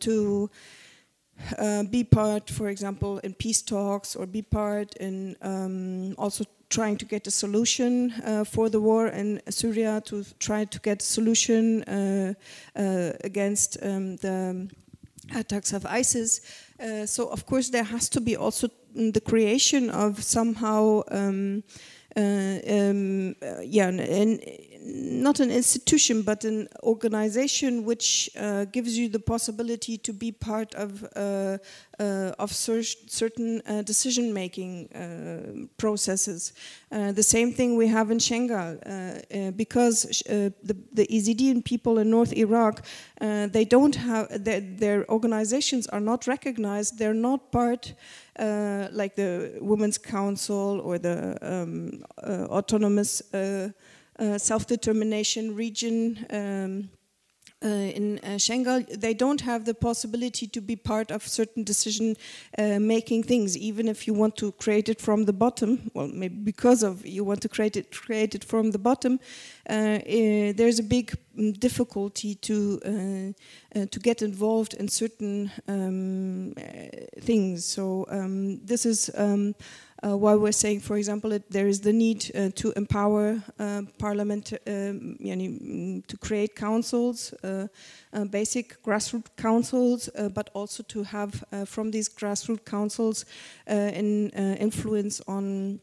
to. 0.00 0.50
Be 1.90 2.04
part, 2.04 2.48
for 2.48 2.68
example, 2.68 3.18
in 3.18 3.34
peace 3.34 3.60
talks, 3.60 4.14
or 4.14 4.24
be 4.24 4.40
part 4.40 4.94
in 4.98 5.34
um, 5.42 6.14
also 6.16 6.44
trying 6.74 6.96
to 6.98 7.04
get 7.04 7.26
a 7.26 7.30
solution 7.30 8.12
uh, 8.24 8.44
for 8.44 8.68
the 8.68 8.80
war 8.80 9.06
in 9.08 9.40
Syria, 9.48 10.02
to 10.04 10.24
try 10.38 10.64
to 10.64 10.78
get 10.80 11.02
a 11.02 11.06
solution 11.06 11.82
uh, 11.84 12.34
uh 12.76 13.12
against 13.24 13.78
um, 13.82 14.16
the 14.16 14.68
attacks 15.34 15.72
of 15.72 15.86
ISIS. 15.86 16.40
Uh, 16.80 17.06
so, 17.06 17.28
of 17.28 17.46
course, 17.46 17.70
there 17.70 17.84
has 17.84 18.08
to 18.08 18.20
be 18.20 18.36
also 18.36 18.68
the 18.94 19.20
creation 19.20 19.90
of 19.90 20.22
somehow. 20.22 21.02
Um, 21.10 21.62
uh, 22.16 22.58
um, 22.68 23.34
yeah, 23.64 23.88
and 23.88 24.40
not 24.84 25.40
an 25.40 25.50
institution, 25.50 26.20
but 26.22 26.44
an 26.44 26.68
organization 26.82 27.84
which 27.84 28.28
uh, 28.38 28.66
gives 28.66 28.98
you 28.98 29.08
the 29.08 29.18
possibility 29.18 29.96
to 29.96 30.12
be 30.12 30.30
part 30.30 30.74
of 30.74 31.02
uh, 31.16 31.56
uh, 31.98 32.32
of 32.38 32.52
cer 32.52 32.82
certain 32.82 33.62
uh, 33.66 33.80
decision-making 33.82 34.88
uh, 34.92 35.66
processes. 35.78 36.52
Uh, 36.92 37.12
the 37.12 37.22
same 37.22 37.52
thing 37.52 37.76
we 37.76 37.86
have 37.86 38.10
in 38.10 38.18
Shengal, 38.18 38.76
because 39.56 40.22
the, 40.26 40.76
the 40.92 41.06
Yazidi 41.06 41.64
people 41.64 41.98
in 41.98 42.10
North 42.10 42.32
Iraq, 42.32 42.84
they 43.20 43.64
don't 43.64 43.94
have 43.94 44.44
their, 44.44 44.60
their, 44.60 45.08
organizations 45.08 45.86
are 45.86 46.00
not 46.00 46.26
recognized. 46.26 46.98
They're 46.98 47.14
not 47.14 47.50
part. 47.52 47.94
like 48.92 49.14
the 49.14 49.58
Women's 49.60 49.98
Council 49.98 50.80
or 50.80 50.98
the 50.98 51.38
um, 51.40 52.02
autonomous 52.50 53.22
uh, 53.32 53.70
self-determination 54.38 55.54
region 55.54 56.26
um, 56.30 56.90
uh, 57.64 57.68
in 57.68 58.18
uh, 58.18 58.80
they 58.98 59.14
don't 59.14 59.40
have 59.40 59.64
the 59.64 59.72
possibility 59.72 60.46
to 60.46 60.60
be 60.60 60.76
part 60.76 61.10
of 61.10 61.26
certain 61.26 61.64
decision-making 61.64 63.22
uh, 63.22 63.26
things, 63.26 63.56
even 63.56 63.88
if 63.88 64.06
you 64.06 64.12
want 64.12 64.36
to 64.36 64.52
create 64.52 64.90
it 64.90 65.00
from 65.00 65.24
the 65.24 65.32
bottom. 65.32 65.90
Well, 65.94 66.08
maybe 66.08 66.36
because 66.36 66.82
of 66.82 67.06
you 67.06 67.24
want 67.24 67.40
to 67.40 67.48
create 67.48 67.76
it, 67.76 67.90
create 67.90 68.34
it 68.34 68.44
from 68.44 68.72
the 68.72 68.78
bottom. 68.78 69.18
Uh, 69.68 69.98
eh, 70.04 70.52
there's 70.52 70.78
a 70.78 70.82
big 70.82 71.16
mm, 71.38 71.58
difficulty 71.58 72.34
to 72.34 72.80
uh, 72.84 73.86
to 73.90 73.98
get 73.98 74.20
involved 74.20 74.74
in 74.74 74.88
certain 74.88 75.50
um, 75.66 76.52
things. 77.20 77.64
So 77.64 78.04
um, 78.10 78.60
this 78.64 78.84
is. 78.84 79.10
Um, 79.16 79.54
uh, 80.04 80.16
why 80.16 80.34
we're 80.34 80.52
saying, 80.52 80.80
for 80.80 80.96
example, 80.96 81.30
that 81.30 81.50
there 81.50 81.66
is 81.66 81.80
the 81.80 81.92
need 81.92 82.30
uh, 82.34 82.50
to 82.54 82.72
empower 82.76 83.42
uh, 83.58 83.82
Parliament 83.98 84.52
um, 84.66 85.16
mm, 85.20 86.06
to 86.06 86.16
create 86.18 86.54
councils, 86.54 87.32
uh, 87.42 87.66
uh, 88.12 88.24
basic 88.24 88.82
grassroots 88.82 89.28
councils, 89.36 90.08
uh, 90.16 90.28
but 90.28 90.50
also 90.54 90.82
to 90.82 91.02
have 91.02 91.44
from 91.66 91.90
these 91.90 92.08
grassroots 92.08 92.64
councils 92.64 93.24
an 93.66 94.30
influence 94.58 95.20
on 95.26 95.80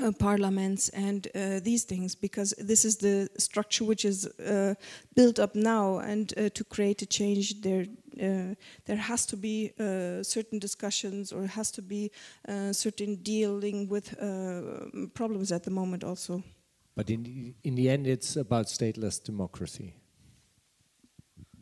uh, 0.00 0.12
parliaments 0.12 0.88
and 0.90 1.28
uh, 1.34 1.60
these 1.60 1.84
things 1.84 2.14
because 2.14 2.54
this 2.58 2.84
is 2.84 2.96
the 2.96 3.28
structure 3.36 3.84
which 3.84 4.04
is 4.04 4.26
uh, 4.26 4.74
built 5.14 5.38
up 5.38 5.54
now 5.54 5.98
and 5.98 6.28
to 6.54 6.64
create 6.64 7.02
a 7.02 7.06
change 7.06 7.60
there 7.60 7.84
uh, 8.18 8.54
there 8.86 8.96
has 8.96 9.26
to 9.26 9.36
be 9.36 9.72
uh, 9.78 10.22
certain 10.22 10.58
discussions 10.58 11.32
or 11.32 11.46
has 11.46 11.70
to 11.72 11.82
be 11.82 12.10
uh, 12.48 12.72
certain 12.72 13.16
dealing 13.16 13.88
with 13.88 14.14
problems 15.14 15.52
at 15.52 15.62
the 15.62 15.70
moment 15.70 16.04
also. 16.04 16.42
But 16.94 17.10
in 17.10 17.22
the, 17.22 17.54
in 17.64 17.74
the 17.76 17.88
end, 17.88 18.06
it's 18.06 18.36
about 18.36 18.66
stateless 18.66 19.22
democracy. 19.22 19.94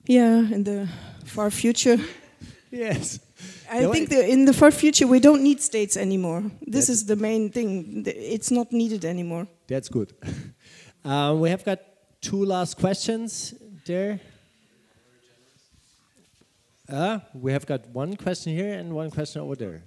Yeah, 0.06 0.38
in 0.38 0.64
the 0.64 0.88
far 1.24 1.50
future. 1.50 1.98
yes. 2.70 3.20
I 3.70 3.82
no, 3.82 3.92
think 3.92 4.10
in 4.10 4.46
the 4.46 4.52
far 4.52 4.70
future 4.70 5.06
we 5.06 5.20
don't 5.20 5.42
need 5.42 5.60
states 5.60 5.96
anymore. 5.96 6.50
This 6.66 6.88
is 6.88 7.04
the 7.04 7.16
main 7.16 7.50
thing. 7.50 8.04
It's 8.06 8.50
not 8.50 8.72
needed 8.72 9.04
anymore. 9.04 9.46
That's 9.66 9.88
good. 9.88 10.12
Uh, 11.04 11.32
we 11.32 11.48
have 11.48 11.64
got 11.64 11.78
two 12.20 12.44
last 12.44 12.76
questions 12.76 13.54
there. 13.86 14.20
Uh, 16.90 17.18
we 17.34 17.52
have 17.52 17.66
got 17.66 17.86
one 17.88 18.16
question 18.16 18.54
here 18.54 18.72
and 18.72 18.94
one 18.94 19.10
question 19.10 19.42
over 19.42 19.54
there. 19.54 19.82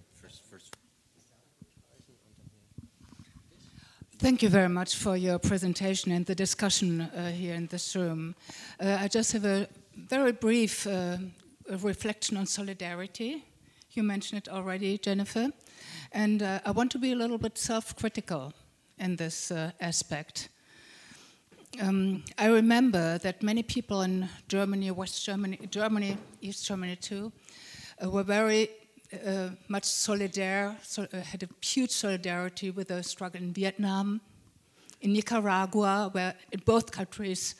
Thank 4.19 4.43
you 4.43 4.49
very 4.49 4.69
much 4.69 4.97
for 4.97 5.17
your 5.17 5.39
presentation 5.39 6.11
and 6.11 6.23
the 6.27 6.35
discussion 6.35 7.01
uh, 7.01 7.31
here 7.31 7.55
in 7.55 7.65
this 7.65 7.95
room. 7.95 8.35
Uh, 8.79 8.99
I 8.99 9.07
just 9.07 9.31
have 9.31 9.45
a 9.45 9.67
very 9.95 10.31
brief 10.31 10.85
uh, 10.85 11.17
reflection 11.79 12.37
on 12.37 12.45
solidarity. 12.45 13.43
You 13.93 14.03
mentioned 14.03 14.37
it 14.45 14.47
already, 14.47 14.99
Jennifer. 14.99 15.49
And 16.11 16.43
uh, 16.43 16.59
I 16.63 16.69
want 16.69 16.91
to 16.91 16.99
be 16.99 17.13
a 17.13 17.15
little 17.15 17.39
bit 17.39 17.57
self 17.57 17.95
critical 17.95 18.53
in 18.99 19.15
this 19.15 19.49
uh, 19.49 19.71
aspect. 19.81 20.49
Um, 21.79 22.23
I 22.37 22.47
remember 22.47 23.17
that 23.19 23.41
many 23.41 23.63
people 23.63 24.01
in 24.01 24.27
Germany, 24.49 24.91
West 24.91 25.25
Germany, 25.25 25.57
Germany, 25.69 26.17
East 26.41 26.65
Germany 26.65 26.97
too, 26.97 27.31
uh, 28.03 28.09
were 28.09 28.23
very 28.23 28.69
uh, 29.25 29.49
much 29.69 29.83
solidar, 29.83 30.75
so, 30.83 31.07
uh, 31.13 31.21
had 31.21 31.43
a 31.43 31.49
huge 31.65 31.91
solidarity 31.91 32.71
with 32.71 32.89
the 32.89 33.01
struggle 33.01 33.41
in 33.41 33.53
Vietnam, 33.53 34.19
in 34.99 35.13
Nicaragua, 35.13 36.09
where 36.11 36.35
in 36.51 36.61
both 36.65 36.91
countries 36.91 37.55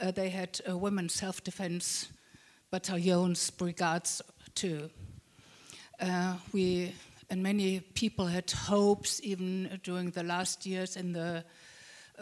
uh, 0.00 0.10
they 0.10 0.30
had 0.30 0.58
uh, 0.68 0.76
women 0.76 1.08
self-defense 1.08 2.08
battalions, 2.70 3.50
brigades 3.50 4.22
too. 4.54 4.88
Uh, 6.00 6.36
we 6.52 6.94
and 7.28 7.42
many 7.42 7.80
people 7.80 8.26
had 8.26 8.50
hopes 8.50 9.20
even 9.22 9.80
during 9.82 10.10
the 10.10 10.22
last 10.22 10.66
years 10.66 10.96
in 10.96 11.12
the 11.12 11.44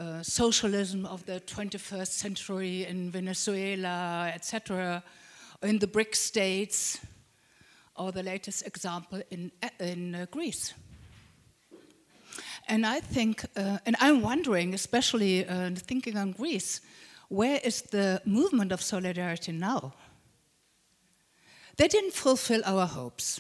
uh, 0.01 0.23
socialism 0.23 1.05
of 1.05 1.25
the 1.27 1.41
21st 1.41 2.07
century 2.07 2.87
in 2.87 3.11
Venezuela, 3.11 4.33
etc., 4.35 5.03
in 5.63 5.79
the 5.79 5.87
BRIC 5.87 6.17
states, 6.17 6.99
or 7.97 8.11
the 8.11 8.23
latest 8.23 8.67
example 8.67 9.21
in, 9.31 9.53
in 9.79 10.15
uh, 10.15 10.27
Greece. 10.31 10.73
And 12.67 12.87
I 12.87 13.01
think, 13.01 13.45
uh, 13.57 13.79
and 13.85 13.95
I'm 14.01 14.23
wondering, 14.23 14.73
especially 14.73 15.47
uh, 15.47 15.71
thinking 15.75 16.17
on 16.17 16.33
Greece, 16.33 16.81
where 17.29 17.61
is 17.63 17.83
the 17.83 18.23
movement 18.25 18.73
of 18.73 18.81
solidarity 18.81 19.53
now? 19.53 19.93
They 21.77 21.89
didn't 21.89 22.15
fulfill 22.15 22.63
our 22.65 22.87
hopes. 22.87 23.39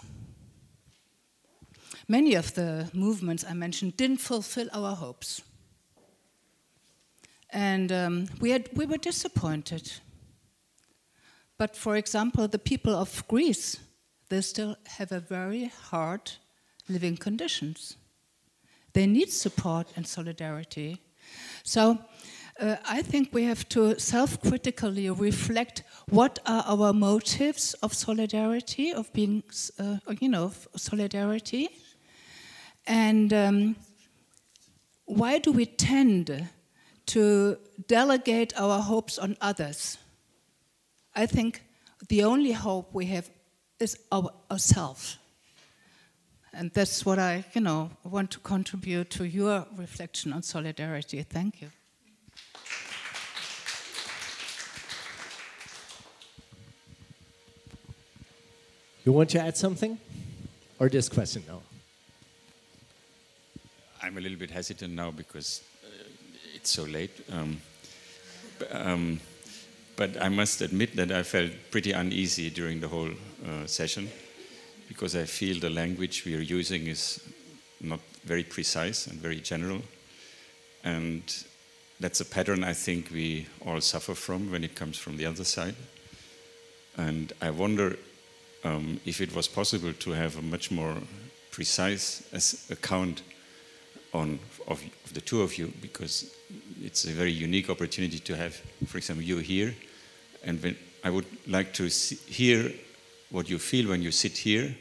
Many 2.06 2.34
of 2.34 2.52
the 2.52 2.90
movements 2.92 3.44
I 3.48 3.54
mentioned 3.54 3.96
didn't 3.96 4.20
fulfill 4.20 4.68
our 4.74 4.94
hopes. 4.94 5.42
And 7.52 7.90
um, 7.92 8.28
we, 8.40 8.50
had, 8.50 8.68
we 8.74 8.86
were 8.86 8.98
disappointed. 8.98 9.92
But 11.58 11.76
for 11.76 11.96
example, 11.96 12.48
the 12.48 12.58
people 12.58 12.94
of 12.94 13.26
Greece, 13.28 13.78
they 14.28 14.40
still 14.40 14.76
have 14.86 15.12
a 15.12 15.20
very 15.20 15.72
hard 15.90 16.32
living 16.88 17.16
conditions. 17.16 17.96
They 18.92 19.06
need 19.06 19.30
support 19.30 19.88
and 19.96 20.06
solidarity. 20.06 21.00
So 21.62 21.98
uh, 22.60 22.76
I 22.88 23.02
think 23.02 23.32
we 23.32 23.44
have 23.44 23.68
to 23.70 23.98
self 23.98 24.40
critically 24.40 25.08
reflect 25.10 25.82
what 26.08 26.38
are 26.46 26.64
our 26.66 26.92
motives 26.92 27.74
of 27.82 27.94
solidarity, 27.94 28.92
of 28.92 29.12
being, 29.12 29.42
uh, 29.78 29.96
you 30.20 30.28
know, 30.28 30.52
solidarity, 30.76 31.68
and 32.86 33.32
um, 33.32 33.76
why 35.06 35.38
do 35.38 35.52
we 35.52 35.66
tend 35.66 36.48
to 37.10 37.56
delegate 37.86 38.52
our 38.56 38.80
hopes 38.80 39.18
on 39.18 39.36
others? 39.40 39.98
I 41.14 41.26
think 41.26 41.62
the 42.08 42.24
only 42.24 42.52
hope 42.52 42.94
we 42.94 43.06
have 43.06 43.30
is 43.78 43.98
our, 44.12 44.30
ourselves. 44.50 45.18
And 46.52 46.70
that's 46.72 47.06
what 47.06 47.18
I, 47.18 47.44
you 47.54 47.60
know, 47.60 47.90
want 48.04 48.30
to 48.32 48.38
contribute 48.40 49.10
to 49.10 49.24
your 49.24 49.66
reflection 49.76 50.32
on 50.32 50.42
solidarity. 50.42 51.22
Thank 51.22 51.62
you. 51.62 51.70
You 59.04 59.12
want 59.12 59.30
to 59.30 59.40
add 59.40 59.56
something? 59.56 59.98
Or 60.78 60.88
this 60.88 61.08
question? 61.08 61.42
No. 61.48 61.62
I'm 64.02 64.16
a 64.16 64.20
little 64.20 64.38
bit 64.38 64.50
hesitant 64.50 64.94
now 64.94 65.10
because 65.10 65.62
it's 66.60 66.70
so 66.70 66.82
late. 66.82 67.10
Um, 67.32 67.60
um, 68.70 69.20
but 69.96 70.20
I 70.20 70.28
must 70.28 70.60
admit 70.60 70.94
that 70.96 71.10
I 71.10 71.22
felt 71.22 71.50
pretty 71.70 71.92
uneasy 71.92 72.50
during 72.50 72.80
the 72.80 72.88
whole 72.88 73.10
uh, 73.46 73.66
session 73.66 74.10
because 74.88 75.16
I 75.16 75.24
feel 75.24 75.58
the 75.58 75.70
language 75.70 76.24
we 76.26 76.36
are 76.36 76.40
using 76.40 76.86
is 76.86 77.20
not 77.80 78.00
very 78.24 78.44
precise 78.44 79.06
and 79.06 79.18
very 79.18 79.40
general. 79.40 79.80
And 80.84 81.22
that's 81.98 82.20
a 82.20 82.24
pattern 82.24 82.64
I 82.64 82.74
think 82.74 83.10
we 83.10 83.46
all 83.64 83.80
suffer 83.80 84.14
from 84.14 84.50
when 84.50 84.64
it 84.64 84.74
comes 84.74 84.98
from 84.98 85.16
the 85.16 85.26
other 85.26 85.44
side. 85.44 85.76
And 86.96 87.32
I 87.40 87.50
wonder 87.50 87.96
um, 88.64 89.00
if 89.06 89.20
it 89.20 89.34
was 89.34 89.48
possible 89.48 89.92
to 89.92 90.10
have 90.10 90.36
a 90.36 90.42
much 90.42 90.70
more 90.70 90.96
precise 91.50 92.22
account 92.70 93.22
on 94.12 94.38
of, 94.66 94.82
of, 95.04 95.14
the 95.14 95.20
two 95.20 95.42
of 95.42 95.58
you 95.58 95.72
because 95.80 96.34
it's 96.82 97.04
a 97.04 97.10
very 97.10 97.32
unique 97.32 97.70
opportunity 97.70 98.18
to 98.18 98.36
have, 98.36 98.54
for 98.86 98.98
example, 98.98 99.24
you 99.24 99.38
here, 99.38 99.74
and 100.44 100.76
I 101.04 101.10
would 101.10 101.26
like 101.46 101.72
to 101.74 101.88
see, 101.88 102.16
hear 102.32 102.72
what 103.30 103.48
you 103.48 103.58
feel 103.58 103.88
when 103.88 104.02
you 104.02 104.10
sit 104.10 104.36
here 104.38 104.74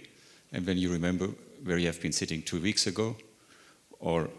and 0.52 0.66
when 0.66 0.78
you 0.78 0.92
remember 0.92 1.30
where 1.64 1.78
you 1.78 1.88
have 1.88 2.02
been 2.02 2.12
sitting 2.12 2.42
two 2.42 2.60
weeks 2.60 2.88
ago, 2.88 3.16
or 4.00 4.30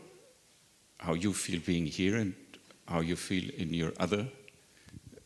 how 0.99 1.15
you 1.15 1.33
feel 1.33 1.61
being 1.61 1.87
here 1.87 2.17
and 2.17 2.35
how 2.89 3.01
you 3.01 3.17
feel 3.17 3.51
in 3.57 3.73
your 3.73 3.93
other 3.99 4.27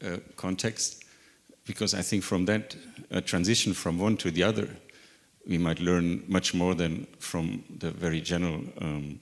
uh, 0.05 0.17
context. 0.37 1.05
Because 1.65 1.95
I 1.95 2.03
think 2.03 2.23
from 2.23 2.45
that 2.47 2.77
uh, 3.11 3.21
transition 3.21 3.73
from 3.73 3.99
one 3.99 4.17
to 4.19 4.31
the 4.31 4.43
other, 4.43 4.69
we 5.47 5.59
might 5.59 5.81
learn 5.81 6.25
much 6.27 6.55
more 6.55 6.75
than 6.75 7.07
from 7.19 7.65
the 7.79 7.91
very 7.91 8.21
general 8.21 8.63
um, 8.81 9.19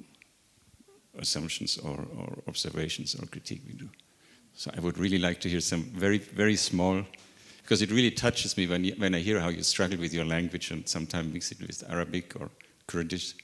assumptions 1.19 1.79
or, 1.79 2.07
or, 2.17 2.43
observations 2.49 3.15
or 3.15 3.27
critique 3.27 3.63
we 3.67 3.75
do. 3.75 3.89
So 4.55 4.71
I 4.77 4.81
would 4.81 4.99
really 4.99 5.19
like 5.19 5.41
to 5.41 5.49
hear 5.49 5.61
some 5.61 5.83
very, 5.83 6.19
very 6.19 6.57
small 6.57 7.05
because 7.63 7.83
it 7.83 7.91
really 7.91 8.11
touches 8.11 8.57
me 8.57 8.67
when, 8.67 8.85
when 8.99 9.15
I 9.15 9.21
hear 9.21 9.41
how 9.41 9.49
you 9.49 9.63
struggle 9.63 9.99
with 9.99 10.13
your 10.13 10.25
language 10.25 10.71
and 10.71 10.89
sometimes 10.89 11.33
mix 11.33 11.53
it 11.53 11.61
with 11.61 11.83
Arabic 11.89 12.35
or 12.41 12.51
Kurdish. 12.87 13.35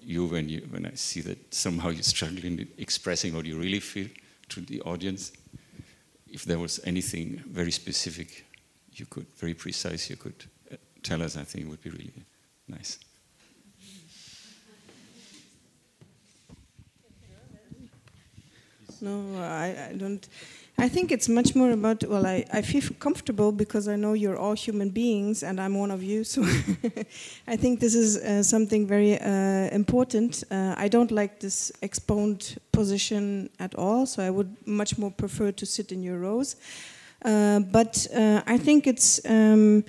You 0.00 0.26
when, 0.26 0.48
you, 0.48 0.66
when 0.70 0.86
I 0.86 0.94
see 0.94 1.20
that 1.22 1.52
somehow 1.52 1.88
you 1.88 2.02
struggle 2.02 2.44
in 2.44 2.68
expressing 2.78 3.34
what 3.34 3.44
you 3.44 3.58
really 3.58 3.80
feel 3.80 4.08
to 4.50 4.60
the 4.60 4.80
audience, 4.82 5.32
if 6.30 6.44
there 6.44 6.58
was 6.58 6.80
anything 6.84 7.42
very 7.48 7.72
specific 7.72 8.44
you 8.92 9.06
could, 9.06 9.26
very 9.36 9.54
precise, 9.54 10.08
you 10.08 10.16
could 10.16 10.44
uh, 10.70 10.76
tell 11.02 11.22
us, 11.22 11.36
I 11.36 11.42
think 11.42 11.66
it 11.66 11.68
would 11.68 11.82
be 11.82 11.90
really 11.90 12.12
nice. 12.68 12.98
No, 19.00 19.38
I, 19.38 19.90
I 19.90 19.92
don't. 19.96 20.26
I 20.78 20.88
think 20.88 21.10
it's 21.10 21.26
much 21.26 21.54
more 21.54 21.70
about, 21.70 22.04
well, 22.04 22.26
I, 22.26 22.44
I 22.52 22.60
feel 22.60 22.82
comfortable 22.98 23.50
because 23.50 23.88
I 23.88 23.96
know 23.96 24.12
you're 24.12 24.36
all 24.36 24.52
human 24.52 24.90
beings 24.90 25.42
and 25.42 25.58
I'm 25.58 25.74
one 25.78 25.90
of 25.90 26.02
you. 26.02 26.22
So 26.22 26.42
I 27.46 27.56
think 27.56 27.80
this 27.80 27.94
is 27.94 28.18
uh, 28.18 28.42
something 28.42 28.86
very 28.86 29.18
uh, 29.18 29.74
important. 29.74 30.44
Uh, 30.50 30.74
I 30.76 30.88
don't 30.88 31.10
like 31.10 31.40
this 31.40 31.72
exponed 31.80 32.58
position 32.72 33.48
at 33.58 33.74
all, 33.74 34.04
so 34.04 34.22
I 34.22 34.28
would 34.28 34.54
much 34.66 34.98
more 34.98 35.10
prefer 35.10 35.50
to 35.52 35.64
sit 35.64 35.92
in 35.92 36.02
your 36.02 36.18
rows. 36.18 36.56
Uh, 37.24 37.60
but 37.60 38.06
uh, 38.14 38.42
I 38.46 38.58
think 38.58 38.86
it's. 38.86 39.24
Um, 39.24 39.84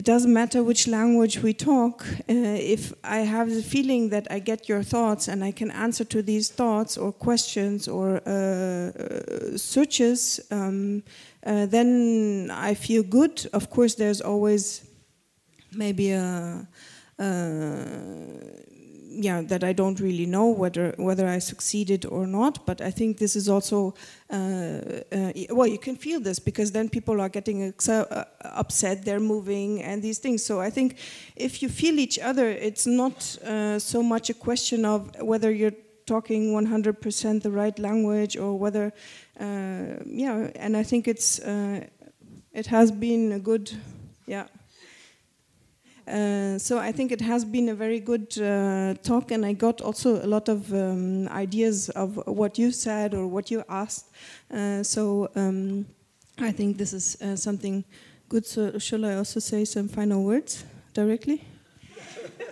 it 0.00 0.06
doesn't 0.06 0.32
matter 0.32 0.62
which 0.62 0.88
language 0.88 1.42
we 1.42 1.52
talk. 1.52 2.06
Uh, 2.26 2.32
if 2.74 2.94
I 3.04 3.18
have 3.18 3.50
the 3.50 3.62
feeling 3.62 4.08
that 4.08 4.26
I 4.30 4.38
get 4.38 4.66
your 4.66 4.82
thoughts 4.82 5.28
and 5.28 5.44
I 5.44 5.52
can 5.52 5.70
answer 5.70 6.04
to 6.04 6.22
these 6.22 6.48
thoughts 6.50 6.96
or 6.96 7.12
questions 7.12 7.86
or 7.86 8.26
uh, 8.26 9.58
searches, 9.58 10.40
um, 10.50 11.02
uh, 11.44 11.66
then 11.66 12.50
I 12.50 12.72
feel 12.72 13.02
good. 13.02 13.46
Of 13.52 13.68
course, 13.68 13.94
there's 13.94 14.22
always 14.22 14.88
maybe 15.70 16.12
a 16.12 16.66
yeah, 19.22 19.42
that 19.42 19.62
I 19.62 19.74
don't 19.74 20.00
really 20.00 20.26
know 20.26 20.46
whether 20.46 20.94
whether 20.96 21.26
I 21.28 21.40
succeeded 21.40 22.06
or 22.06 22.26
not. 22.26 22.64
But 22.64 22.80
I 22.80 22.90
think 22.90 23.18
this 23.18 23.36
is 23.36 23.48
also 23.48 23.94
uh, 24.30 25.02
uh, 25.12 25.32
well, 25.50 25.66
you 25.66 25.78
can 25.78 25.96
feel 25.96 26.20
this 26.20 26.38
because 26.38 26.72
then 26.72 26.88
people 26.88 27.20
are 27.20 27.28
getting 27.28 27.74
uh, 27.88 28.24
upset, 28.40 29.04
they're 29.04 29.20
moving, 29.20 29.82
and 29.82 30.02
these 30.02 30.18
things. 30.18 30.42
So 30.44 30.60
I 30.60 30.70
think 30.70 30.96
if 31.36 31.62
you 31.62 31.68
feel 31.68 31.98
each 31.98 32.18
other, 32.18 32.48
it's 32.48 32.86
not 32.86 33.36
uh, 33.44 33.78
so 33.78 34.02
much 34.02 34.30
a 34.30 34.34
question 34.34 34.84
of 34.84 35.10
whether 35.20 35.50
you're 35.50 35.78
talking 36.06 36.52
100% 36.52 37.42
the 37.42 37.50
right 37.50 37.78
language 37.78 38.36
or 38.36 38.58
whether, 38.58 38.92
uh, 39.38 40.02
yeah. 40.06 40.50
And 40.56 40.76
I 40.76 40.82
think 40.82 41.06
it's 41.06 41.38
uh, 41.40 41.86
it 42.52 42.66
has 42.66 42.90
been 42.90 43.32
a 43.32 43.38
good, 43.38 43.70
yeah. 44.26 44.46
Uh, 46.10 46.58
so 46.58 46.78
I 46.78 46.90
think 46.90 47.12
it 47.12 47.20
has 47.20 47.44
been 47.44 47.68
a 47.68 47.74
very 47.74 48.00
good 48.00 48.36
uh, 48.38 48.94
talk, 49.02 49.30
and 49.30 49.46
I 49.46 49.52
got 49.52 49.80
also 49.80 50.24
a 50.24 50.26
lot 50.26 50.48
of 50.48 50.72
um, 50.72 51.28
ideas 51.28 51.88
of 51.90 52.16
what 52.26 52.58
you 52.58 52.72
said 52.72 53.14
or 53.14 53.28
what 53.28 53.50
you 53.50 53.62
asked. 53.68 54.06
Uh, 54.52 54.82
so 54.82 55.30
um, 55.36 55.86
I 56.38 56.50
think 56.50 56.78
this 56.78 56.92
is 56.92 57.16
uh, 57.22 57.36
something 57.36 57.84
good. 58.28 58.44
So 58.44 58.78
shall 58.78 59.04
I 59.04 59.14
also 59.14 59.38
say 59.38 59.64
some 59.64 59.88
final 59.88 60.24
words 60.24 60.64
directly? 60.94 61.44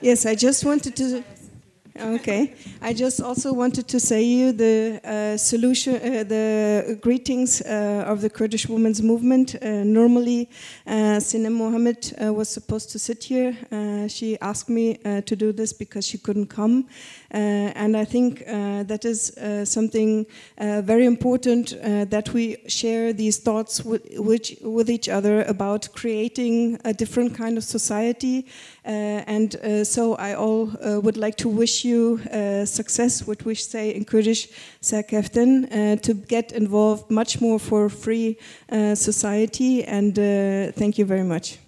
yes, 0.01 0.25
I 0.25 0.37
just 0.37 0.65
wanted 0.65 0.95
to. 0.97 1.25
Okay. 2.01 2.55
I 2.81 2.93
just 2.93 3.21
also 3.21 3.53
wanted 3.53 3.89
to 3.89 3.99
say 3.99 4.23
you 4.23 4.53
the 4.53 5.01
uh, 5.05 5.37
solution, 5.37 5.97
uh, 5.97 6.23
the 6.23 6.97
greetings 7.01 7.61
uh, 7.63 8.05
of 8.07 8.21
the 8.21 8.31
Kurdish 8.31 8.69
women's 8.69 9.03
movement. 9.03 9.57
Uh, 9.61 9.83
normally, 9.83 10.49
uh, 10.87 11.19
Sinem 11.19 11.55
Mohammed 11.55 12.15
uh, 12.23 12.33
was 12.33 12.49
supposed 12.49 12.91
to 12.91 13.01
sit 13.01 13.25
here. 13.25 13.57
Uh, 13.73 14.07
she 14.07 14.39
asked 14.41 14.69
me 14.69 14.95
to 15.27 15.35
do 15.35 15.53
this 15.53 15.73
because 15.73 16.07
she 16.07 16.19
couldn't 16.19 16.47
come. 16.47 16.87
Uh, 17.33 17.73
and 17.75 17.97
I 17.97 18.05
think 18.05 18.43
uh, 18.47 18.85
that 18.85 19.05
is 19.05 19.37
uh, 19.37 19.65
something 19.65 20.27
uh, 20.57 20.81
very 20.81 21.05
important 21.05 21.75
uh, 21.75 22.07
that 22.07 22.33
we 22.33 22.57
share 22.67 23.13
these 23.13 23.39
thoughts 23.39 23.85
with, 23.85 24.03
which, 24.17 24.57
with 24.63 24.89
each 24.89 25.09
other 25.09 25.43
about 25.43 25.89
creating 25.95 26.81
a 26.85 26.95
different 26.95 27.35
kind 27.35 27.59
of 27.59 27.65
society. 27.65 28.47
Uh, 28.87 29.23
and 29.27 29.57
so 29.87 30.15
I 30.15 30.35
all 30.35 30.73
would 30.83 31.19
like 31.19 31.37
to 31.37 31.49
wish 31.49 31.85
you 31.85 32.19
success, 32.65 33.27
what 33.27 33.45
we 33.45 33.55
say 33.55 33.91
in 33.91 34.05
Kurdish, 34.05 34.49
Serkeften, 34.81 36.01
to 36.01 36.15
get 36.15 36.53
involved 36.53 37.11
much 37.11 37.41
more 37.41 37.59
for 37.59 37.91
free 37.91 38.39
society. 38.95 39.85
And 39.85 40.15
thank 40.75 40.97
you 40.97 41.05
very 41.05 41.25
much. 41.25 41.59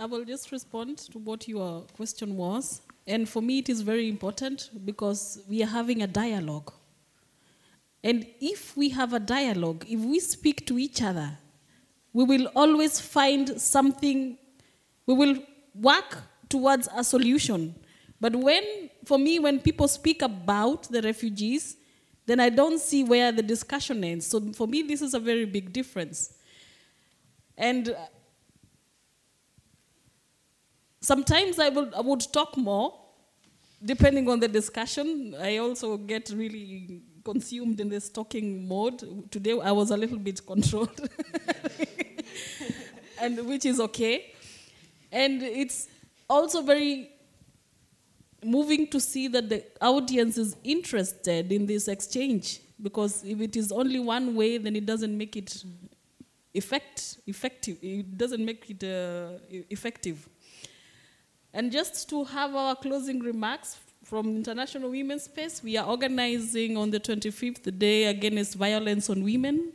I 0.00 0.06
will 0.06 0.24
just 0.24 0.50
respond 0.50 0.96
to 1.12 1.18
what 1.18 1.46
your 1.46 1.82
question 1.92 2.34
was. 2.34 2.80
And 3.06 3.28
for 3.28 3.42
me, 3.42 3.58
it 3.58 3.68
is 3.68 3.82
very 3.82 4.08
important 4.08 4.70
because 4.86 5.42
we 5.46 5.62
are 5.62 5.66
having 5.66 6.00
a 6.00 6.06
dialogue. 6.06 6.72
And 8.02 8.26
if 8.40 8.74
we 8.78 8.88
have 8.88 9.12
a 9.12 9.20
dialogue, 9.20 9.84
if 9.86 10.00
we 10.00 10.18
speak 10.20 10.66
to 10.68 10.78
each 10.78 11.02
other, 11.02 11.36
we 12.14 12.24
will 12.24 12.46
always 12.56 12.98
find 12.98 13.60
something, 13.60 14.38
we 15.04 15.12
will 15.12 15.36
work 15.74 16.16
towards 16.48 16.88
a 16.96 17.04
solution. 17.04 17.74
But 18.22 18.34
when, 18.34 18.88
for 19.04 19.18
me, 19.18 19.38
when 19.38 19.60
people 19.60 19.86
speak 19.86 20.22
about 20.22 20.84
the 20.84 21.02
refugees, 21.02 21.76
then 22.24 22.40
I 22.40 22.48
don't 22.48 22.80
see 22.80 23.04
where 23.04 23.32
the 23.32 23.42
discussion 23.42 24.02
ends. 24.02 24.24
So 24.24 24.40
for 24.54 24.66
me, 24.66 24.80
this 24.80 25.02
is 25.02 25.12
a 25.12 25.20
very 25.20 25.44
big 25.44 25.74
difference. 25.74 26.38
And 27.58 27.94
Sometimes 31.00 31.58
I, 31.58 31.70
will, 31.70 31.90
I 31.96 32.00
would 32.00 32.20
talk 32.32 32.56
more, 32.56 32.94
depending 33.82 34.28
on 34.28 34.38
the 34.38 34.48
discussion. 34.48 35.34
I 35.40 35.56
also 35.56 35.96
get 35.96 36.30
really 36.34 37.00
consumed 37.24 37.80
in 37.80 37.88
this 37.88 38.10
talking 38.10 38.68
mode. 38.68 39.30
Today 39.30 39.58
I 39.58 39.72
was 39.72 39.90
a 39.90 39.96
little 39.96 40.18
bit 40.18 40.44
controlled, 40.46 41.08
and 43.20 43.46
which 43.46 43.64
is 43.64 43.80
okay. 43.80 44.32
And 45.10 45.42
it's 45.42 45.88
also 46.28 46.60
very 46.62 47.10
moving 48.44 48.86
to 48.88 49.00
see 49.00 49.28
that 49.28 49.48
the 49.48 49.64
audience 49.80 50.36
is 50.36 50.56
interested 50.64 51.50
in 51.50 51.66
this 51.66 51.88
exchange 51.88 52.60
because 52.82 53.24
if 53.24 53.40
it 53.40 53.56
is 53.56 53.72
only 53.72 54.00
one 54.00 54.34
way, 54.34 54.58
then 54.58 54.76
it 54.76 54.84
doesn't 54.84 55.16
make 55.16 55.36
it 55.36 55.64
effect, 56.54 57.18
effective. 57.26 57.78
It 57.82 58.16
doesn't 58.18 58.44
make 58.44 58.68
it 58.70 58.84
uh, 58.84 59.38
effective. 59.70 60.28
And 61.52 61.72
just 61.72 62.08
to 62.10 62.24
have 62.24 62.54
our 62.54 62.76
closing 62.76 63.20
remarks 63.20 63.76
from 64.04 64.36
International 64.36 64.90
Women's 64.90 65.24
Space, 65.24 65.62
we 65.62 65.76
are 65.76 65.86
organizing 65.86 66.76
on 66.76 66.90
the 66.90 67.00
25th 67.00 67.62
the 67.64 67.72
Day 67.72 68.04
Against 68.04 68.54
Violence 68.54 69.10
on 69.10 69.24
Women, 69.24 69.72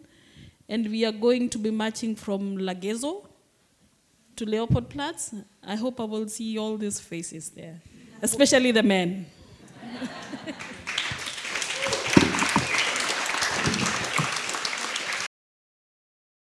and 0.69 0.89
we 0.89 1.03
are 1.05 1.11
going 1.11 1.49
to 1.49 1.57
be 1.57 1.71
marching 1.71 2.15
from 2.15 2.57
LaGeSo 2.57 3.25
to 4.37 4.45
Leopoldplatz. 4.45 5.43
I 5.63 5.75
hope 5.75 5.99
I 5.99 6.05
will 6.05 6.29
see 6.29 6.57
all 6.57 6.77
these 6.77 6.99
faces 6.99 7.49
there, 7.49 7.81
especially 8.21 8.71
the 8.71 8.83
men. 8.83 9.25